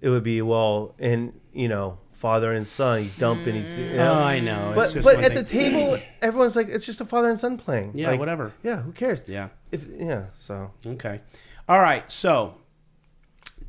it 0.00 0.08
would 0.08 0.22
be 0.22 0.40
well, 0.40 0.94
and 0.98 1.38
you 1.52 1.68
know 1.68 1.98
father 2.12 2.52
and 2.52 2.66
son. 2.68 3.02
He's 3.02 3.14
dumping. 3.18 3.54
He's 3.56 3.76
you 3.76 3.96
know. 3.96 4.14
Oh, 4.14 4.22
I 4.22 4.40
know. 4.40 4.68
It's 4.70 4.76
but 4.76 4.94
just 4.94 5.04
but 5.04 5.16
one 5.16 5.24
at 5.24 5.34
the 5.34 5.42
table, 5.42 5.98
everyone's 6.22 6.56
like, 6.56 6.68
it's 6.68 6.86
just 6.86 7.00
a 7.00 7.04
father 7.04 7.28
and 7.28 7.38
son 7.38 7.58
playing. 7.58 7.92
Yeah, 7.94 8.10
Like, 8.10 8.20
whatever. 8.20 8.54
Yeah, 8.62 8.80
who 8.82 8.92
cares? 8.92 9.22
Yeah. 9.26 9.48
If 9.72 9.86
yeah, 9.98 10.26
so 10.34 10.70
Okay. 10.86 11.20
All 11.68 11.80
right. 11.80 12.10
So, 12.10 12.54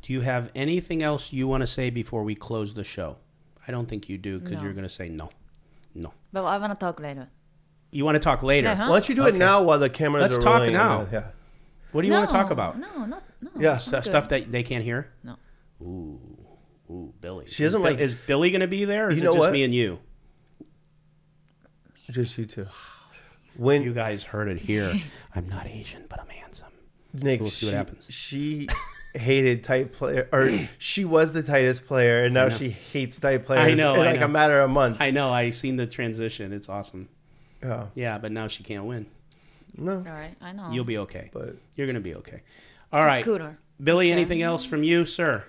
do 0.00 0.12
you 0.12 0.20
have 0.22 0.50
anything 0.54 1.02
else 1.02 1.32
you 1.32 1.48
want 1.48 1.62
to 1.62 1.66
say 1.66 1.90
before 1.90 2.22
we 2.22 2.34
close 2.34 2.72
the 2.74 2.84
show? 2.84 3.16
I 3.66 3.72
don't 3.72 3.86
think 3.86 4.08
you 4.08 4.16
do 4.16 4.38
because 4.38 4.58
No. 4.58 4.62
you're 4.62 4.72
going 4.72 4.84
to 4.84 4.88
say 5.00 5.08
no. 5.08 5.28
No. 5.94 6.12
But 6.32 6.44
I 6.44 6.56
wanna 6.58 6.74
talk 6.76 7.00
later. 7.00 7.28
You 7.90 8.04
want 8.04 8.14
to 8.14 8.20
talk 8.20 8.42
later. 8.42 8.68
Uh-huh. 8.68 8.84
why 8.88 8.94
don't 8.94 9.08
you 9.08 9.14
do 9.14 9.26
it 9.26 9.34
now 9.34 9.62
while 9.62 9.78
the 9.78 9.90
cameras 9.90 10.22
Let's 10.22 10.36
are 10.36 10.40
talk 10.40 10.58
rolling? 10.60 10.72
now. 10.74 11.06
Yeah. 11.12 11.30
What 11.92 12.02
do 12.02 12.08
you 12.08 12.12
want 12.14 12.28
to 12.28 12.34
talk 12.34 12.50
about? 12.50 12.78
No, 12.78 13.04
not 13.06 13.22
no. 13.40 13.50
Yeah. 13.58 13.76
it's 13.76 13.84
Stu- 13.84 13.92
good. 13.92 14.04
Stuff 14.04 14.28
that 14.30 14.50
they 14.52 14.62
can't 14.62 14.84
hear? 14.84 15.10
No. 15.24 15.36
Ooh. 15.80 16.20
Ooh, 16.90 17.12
Billy. 17.20 17.46
She 17.48 17.64
doesn't 17.64 17.80
is, 17.80 17.84
Bi- 17.84 17.90
like- 17.90 17.98
Is 18.00 18.14
Billy 18.14 18.50
going 18.50 18.60
to 18.62 18.66
be 18.66 18.84
there 18.84 19.06
or 19.06 19.10
is 19.10 19.16
You 19.16 19.22
it 19.22 19.24
know 19.24 19.32
just 19.32 19.40
what? 19.40 19.52
me 19.52 19.62
and 19.64 19.74
you? 19.74 19.98
Just 22.10 22.38
you 22.38 22.46
two. 22.46 22.66
When 23.56 23.82
You 23.82 23.92
guys 23.92 24.24
heard 24.24 24.48
it 24.48 24.58
here. 24.58 24.94
I'm 25.34 25.48
not 25.48 25.66
Asian, 25.66 26.04
but 26.08 26.20
I'm 26.20 26.28
handsome. 26.28 26.68
Nick, 27.12 27.40
We'll 27.40 27.50
see 27.50 27.66
what 27.66 27.70
she, 27.70 27.76
happens. 27.76 28.06
She 28.08 28.68
hated 29.14 29.64
tight 29.64 29.92
player, 29.92 30.28
or 30.32 30.68
she 30.78 31.04
was 31.04 31.32
the 31.32 31.42
tightest 31.42 31.86
player, 31.86 32.24
and 32.24 32.32
now 32.34 32.48
she 32.50 32.70
hates 32.70 33.18
tight 33.18 33.44
players. 33.44 33.66
I 33.68 33.74
know, 33.74 33.94
in 33.94 34.00
I 34.00 34.04
like 34.12 34.20
know. 34.20 34.26
a 34.26 34.28
matter 34.28 34.60
of 34.60 34.70
months. 34.70 35.00
I 35.00 35.10
know. 35.10 35.30
I 35.30 35.50
seen 35.50 35.76
the 35.76 35.86
transition. 35.86 36.52
It's 36.52 36.68
awesome. 36.68 37.08
Yeah, 37.62 37.86
Yeah, 37.94 38.18
but 38.18 38.30
now 38.30 38.46
she 38.46 38.62
can't 38.62 38.84
win. 38.84 39.06
No, 39.78 39.96
All 39.96 40.02
right, 40.02 40.34
I 40.40 40.52
know. 40.52 40.70
You'll 40.70 40.84
be 40.84 40.98
okay. 40.98 41.30
but 41.32 41.56
You're 41.76 41.86
gonna 41.86 42.00
be 42.00 42.14
okay. 42.16 42.42
All 42.92 43.02
right, 43.02 43.24
cooler. 43.24 43.58
Billy. 43.82 44.10
Anything 44.10 44.42
else 44.42 44.64
from 44.64 44.82
you, 44.82 45.06
sir? 45.06 45.44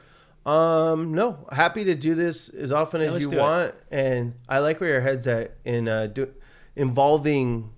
Um, 0.45 1.13
no. 1.13 1.47
Happy 1.51 1.83
to 1.85 1.95
do 1.95 2.15
this 2.15 2.49
as 2.49 2.71
often 2.71 3.01
Yeah, 3.01 3.07
as 3.07 3.13
let's 3.13 3.25
you 3.25 3.31
do 3.31 3.37
it. 3.37 3.41
want, 3.41 3.75
and 3.91 4.33
I 4.47 4.59
like 4.59 4.79
where 4.79 4.89
your 4.91 5.01
head's 5.01 5.27
at 5.27 5.55
in 5.65 5.87
uh, 5.87 6.07
do, 6.07 6.31
involving 6.75 7.71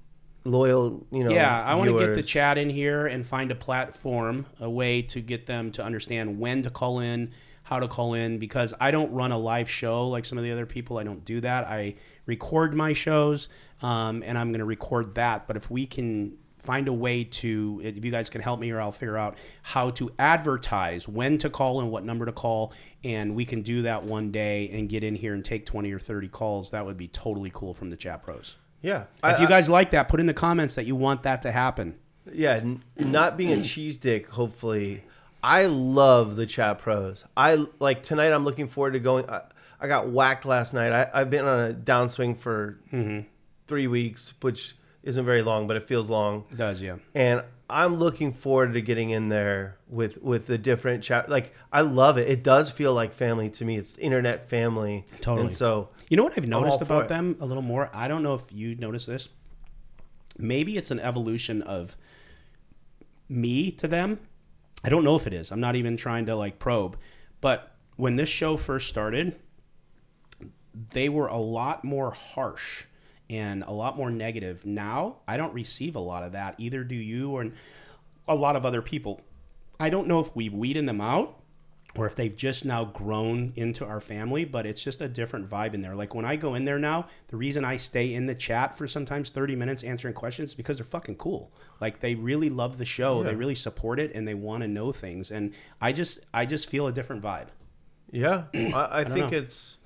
loyal. 0.43 1.05
You 1.11 1.23
know, 1.23 1.31
Yeah, 1.31 1.63
I 1.63 1.75
want 1.75 1.89
to 1.89 1.97
get 1.97 2.13
the 2.15 2.23
chat 2.23 2.57
in 2.57 2.69
here 2.69 3.07
and 3.07 3.25
find 3.25 3.51
a 3.51 3.55
platform, 3.55 4.45
a 4.59 4.69
way 4.69 5.01
to 5.03 5.21
get 5.21 5.45
them 5.45 5.71
to 5.73 5.83
understand 5.83 6.39
when 6.39 6.63
to 6.63 6.69
call 6.69 6.99
in, 6.99 7.31
how 7.63 7.79
to 7.79 7.87
call 7.87 8.13
in, 8.13 8.37
because 8.37 8.73
I 8.79 8.91
don't 8.91 9.11
run 9.11 9.31
a 9.31 9.37
live 9.37 9.69
show 9.69 10.07
like 10.07 10.25
some 10.25 10.37
of 10.37 10.43
the 10.43 10.51
other 10.51 10.65
people. 10.65 10.97
I 10.97 11.03
don't 11.03 11.23
do 11.23 11.39
that. 11.41 11.65
I 11.65 11.95
record 12.25 12.73
my 12.73 12.93
shows, 12.93 13.49
um, 13.81 14.23
and 14.25 14.37
I'm 14.37 14.51
going 14.51 14.59
to 14.59 14.65
record 14.65 15.15
that. 15.15 15.47
But 15.47 15.57
if 15.57 15.69
we 15.71 15.85
can 15.85 16.37
find 16.57 16.87
a 16.87 16.93
way 16.93 17.23
to, 17.23 17.81
if 17.83 18.05
you 18.05 18.11
guys 18.11 18.29
can 18.29 18.41
help 18.41 18.59
me, 18.59 18.69
or 18.71 18.79
I'll 18.79 18.91
figure 18.91 19.17
out 19.17 19.35
how 19.63 19.89
to 19.91 20.11
advertise 20.19 21.07
when 21.07 21.37
to 21.39 21.49
call 21.49 21.79
and 21.81 21.89
what 21.91 22.03
number 22.03 22.25
to 22.25 22.31
call, 22.31 22.73
and 23.03 23.35
we 23.35 23.45
can 23.45 23.61
do 23.61 23.83
that 23.83 24.03
one 24.03 24.31
day 24.31 24.69
and 24.69 24.87
get 24.89 25.03
in 25.03 25.15
here 25.15 25.33
and 25.33 25.43
take 25.43 25.65
20 25.65 25.91
or 25.91 25.99
30 25.99 26.27
calls. 26.27 26.71
That 26.71 26.85
would 26.85 26.97
be 26.97 27.07
totally 27.07 27.51
cool 27.53 27.73
from 27.73 27.89
the 27.89 27.95
chat 27.95 28.21
pros. 28.23 28.57
Yeah, 28.83 29.05
If 29.23 29.39
you 29.39 29.47
guys 29.47 29.69
like 29.69 29.91
that, 29.91 30.07
put 30.07 30.19
in 30.19 30.25
the 30.25 30.33
comments 30.33 30.73
that 30.75 30.85
you 30.85 30.95
want 30.95 31.21
that 31.23 31.43
to 31.43 31.51
happen. 31.51 31.95
Yeah, 32.31 32.53
n- 32.55 32.83
not 32.97 33.37
being 33.37 33.51
a 33.51 33.61
cheese 33.63 33.97
dick. 33.97 34.29
Hopefully, 34.29 35.03
I 35.43 35.65
love 35.65 36.35
the 36.35 36.45
chat 36.45 36.79
pros. 36.79 37.25
I 37.35 37.65
like 37.79 38.03
tonight. 38.03 38.31
I'm 38.31 38.43
looking 38.43 38.67
forward 38.67 38.93
to 38.93 38.99
going. 38.99 39.29
I, 39.29 39.41
I 39.79 39.87
got 39.87 40.09
whacked 40.09 40.45
last 40.45 40.73
night. 40.73 40.91
I, 40.91 41.09
I've 41.13 41.29
been 41.29 41.45
on 41.45 41.69
a 41.69 41.73
downswing 41.73 42.37
for 42.37 42.79
mm-hmm. 42.93 43.27
three 43.67 43.87
weeks, 43.87 44.33
which 44.41 44.75
isn't 45.03 45.25
very 45.25 45.41
long, 45.41 45.67
but 45.67 45.75
it 45.77 45.87
feels 45.87 46.09
long. 46.09 46.45
It 46.51 46.57
does, 46.57 46.81
yeah. 46.81 46.97
And 47.15 47.43
I'm 47.69 47.93
looking 47.93 48.33
forward 48.33 48.73
to 48.73 48.81
getting 48.81 49.09
in 49.09 49.29
there 49.29 49.77
with 49.87 50.21
with 50.21 50.47
the 50.47 50.57
different 50.57 51.03
chat. 51.03 51.29
Like 51.29 51.53
I 51.71 51.81
love 51.81 52.17
it. 52.17 52.29
It 52.29 52.43
does 52.43 52.69
feel 52.69 52.93
like 52.93 53.13
family 53.13 53.49
to 53.51 53.65
me. 53.65 53.77
It's 53.77 53.97
internet 53.97 54.49
family. 54.49 55.05
Totally. 55.21 55.47
And 55.47 55.55
so 55.55 55.89
You 56.09 56.17
know 56.17 56.23
what 56.23 56.37
I've 56.37 56.47
noticed 56.47 56.81
about 56.81 57.07
them 57.07 57.37
a 57.39 57.45
little 57.45 57.63
more? 57.63 57.89
I 57.93 58.07
don't 58.09 58.21
know 58.21 58.33
if 58.33 58.43
you 58.51 58.75
notice 58.75 59.05
this. 59.05 59.29
Maybe 60.37 60.77
it's 60.77 60.91
an 60.91 60.99
evolution 60.99 61.61
of 61.61 61.95
me 63.29 63.71
to 63.71 63.87
them. 63.87 64.19
I 64.83 64.89
don't 64.89 65.03
know 65.03 65.15
if 65.15 65.27
it 65.27 65.33
is. 65.33 65.51
I'm 65.51 65.59
not 65.59 65.75
even 65.75 65.97
trying 65.97 66.25
to 66.27 66.35
like 66.35 66.59
probe. 66.59 66.97
But 67.39 67.75
when 67.95 68.15
this 68.15 68.29
show 68.29 68.57
first 68.57 68.89
started, 68.89 69.35
they 70.91 71.09
were 71.09 71.27
a 71.27 71.37
lot 71.37 71.83
more 71.83 72.11
harsh 72.11 72.85
and 73.29 73.63
a 73.63 73.71
lot 73.71 73.97
more 73.97 74.09
negative. 74.09 74.65
Now, 74.65 75.17
I 75.27 75.37
don't 75.37 75.53
receive 75.53 75.95
a 75.95 75.99
lot 75.99 76.23
of 76.23 76.33
that. 76.33 76.55
Either 76.57 76.83
do 76.83 76.95
you 76.95 77.31
or 77.31 77.51
a 78.27 78.35
lot 78.35 78.55
of 78.55 78.65
other 78.65 78.81
people. 78.81 79.21
I 79.79 79.89
don't 79.89 80.07
know 80.07 80.19
if 80.19 80.35
we've 80.35 80.53
weeded 80.53 80.87
them 80.87 81.01
out 81.01 81.40
or 81.97 82.05
if 82.05 82.15
they've 82.15 82.35
just 82.35 82.63
now 82.65 82.85
grown 82.85 83.51
into 83.55 83.85
our 83.85 83.99
family, 83.99 84.45
but 84.45 84.65
it's 84.65 84.83
just 84.83 85.01
a 85.01 85.07
different 85.07 85.49
vibe 85.49 85.73
in 85.73 85.81
there. 85.81 85.95
Like 85.95 86.15
when 86.15 86.25
I 86.25 86.35
go 86.35 86.55
in 86.55 86.65
there 86.65 86.79
now, 86.79 87.07
the 87.27 87.37
reason 87.37 87.65
I 87.65 87.75
stay 87.77 88.13
in 88.13 88.25
the 88.27 88.35
chat 88.35 88.77
for 88.77 88.87
sometimes 88.87 89.29
30 89.29 89.55
minutes 89.55 89.83
answering 89.83 90.13
questions 90.13 90.49
is 90.51 90.55
because 90.55 90.77
they're 90.77 90.85
fucking 90.85 91.15
cool. 91.15 91.51
Like 91.79 91.99
they 91.99 92.15
really 92.15 92.49
love 92.49 92.77
the 92.77 92.85
show, 92.85 93.23
they 93.23 93.35
really 93.35 93.55
support 93.55 93.99
it 93.99 94.13
and 94.15 94.27
they 94.27 94.33
want 94.33 94.61
to 94.61 94.67
know 94.67 94.91
things 94.91 95.31
and 95.31 95.53
I 95.81 95.91
just 95.91 96.19
I 96.33 96.45
just 96.45 96.69
feel 96.69 96.87
a 96.87 96.91
different 96.91 97.21
vibe. 97.21 97.47
Yeah, 98.11 98.43
I, 98.53 98.99
I, 98.99 99.03
think 99.03 99.31
know. 99.31 99.37
it's 99.37 99.77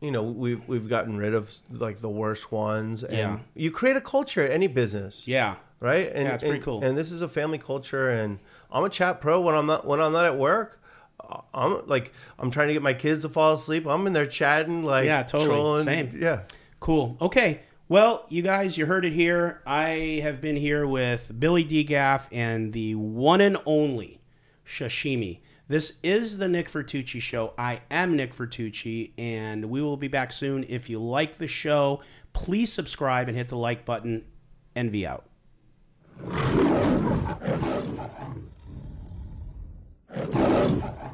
you 0.00 0.10
know 0.10 0.22
we've 0.22 0.66
we've 0.68 0.88
gotten 0.88 1.16
rid 1.16 1.34
of 1.34 1.50
like 1.70 2.00
the 2.00 2.08
worst 2.08 2.50
ones, 2.52 3.02
and 3.02 3.12
Yeah. 3.12 3.38
you 3.54 3.70
create 3.70 3.96
a 3.96 4.00
culture 4.00 4.44
at 4.44 4.50
any 4.50 4.66
business, 4.66 5.26
Yeah. 5.26 5.56
Right? 5.84 6.10
And, 6.14 6.26
Yeah, 6.26 6.34
it's 6.34 6.42
pretty 6.42 6.56
and- 6.56 6.64
cool. 6.64 6.82
And 6.82 6.96
this 6.96 7.12
is 7.12 7.20
a 7.20 7.28
family 7.28 7.58
culture, 7.58 8.08
and 8.08 8.38
I'm 8.72 8.84
a 8.84 8.88
chat 8.88 9.20
pro 9.20 9.40
when 9.40 9.54
I'm 9.54 9.66
not 9.66 9.86
when 9.86 10.00
I'm 10.00 10.12
not 10.12 10.24
at 10.24 10.38
work. 10.38 10.80
uh, 11.20 11.40
I'm 11.52 11.86
like 11.86 12.12
I'm 12.38 12.50
trying 12.50 12.68
to 12.68 12.72
get 12.72 12.82
my 12.82 12.94
kids 12.94 13.22
to 13.22 13.28
fall 13.28 13.52
asleep. 13.54 13.86
I'm 13.86 14.06
in 14.06 14.12
there 14.14 14.26
chatting, 14.26 14.82
like 14.82 15.04
Yeah, 15.04 15.22
totally. 15.24 15.50
trolling. 15.50 15.84
Same. 15.84 16.18
Yeah, 16.20 16.42
Cool. 16.80 17.16
Okay. 17.20 17.60
Well, 17.86 18.24
you 18.30 18.40
guys, 18.40 18.78
you 18.78 18.86
heard 18.86 19.04
it 19.04 19.12
here. 19.12 19.60
I 19.66 20.20
have 20.22 20.40
been 20.40 20.56
here 20.56 20.86
with 20.86 21.30
Billy 21.38 21.64
DGAF 21.64 22.28
and 22.32 22.72
the 22.72 22.94
one 22.94 23.42
and 23.42 23.58
only 23.66 24.20
Sashimi. 24.66 25.40
This 25.68 25.98
is 26.02 26.38
the 26.38 26.48
Nick 26.48 26.70
Vertucci 26.70 27.20
Show. 27.20 27.52
I 27.58 27.80
am 27.90 28.16
Nick 28.16 28.34
Vertucci, 28.34 29.12
and 29.18 29.66
we 29.66 29.80
will 29.82 29.96
be 29.98 30.08
back 30.08 30.32
soon. 30.32 30.64
If 30.68 30.88
you 30.90 30.98
like 30.98 31.36
the 31.36 31.46
show, 31.48 32.00
please 32.32 32.72
subscribe 32.72 33.28
and 33.28 33.36
hit 33.36 33.48
the 33.50 33.56
like 33.58 33.84
button. 33.84 34.24
Envy 34.76 35.06
out. 35.06 35.24
Thank 36.20 36.74
you. 40.84 41.13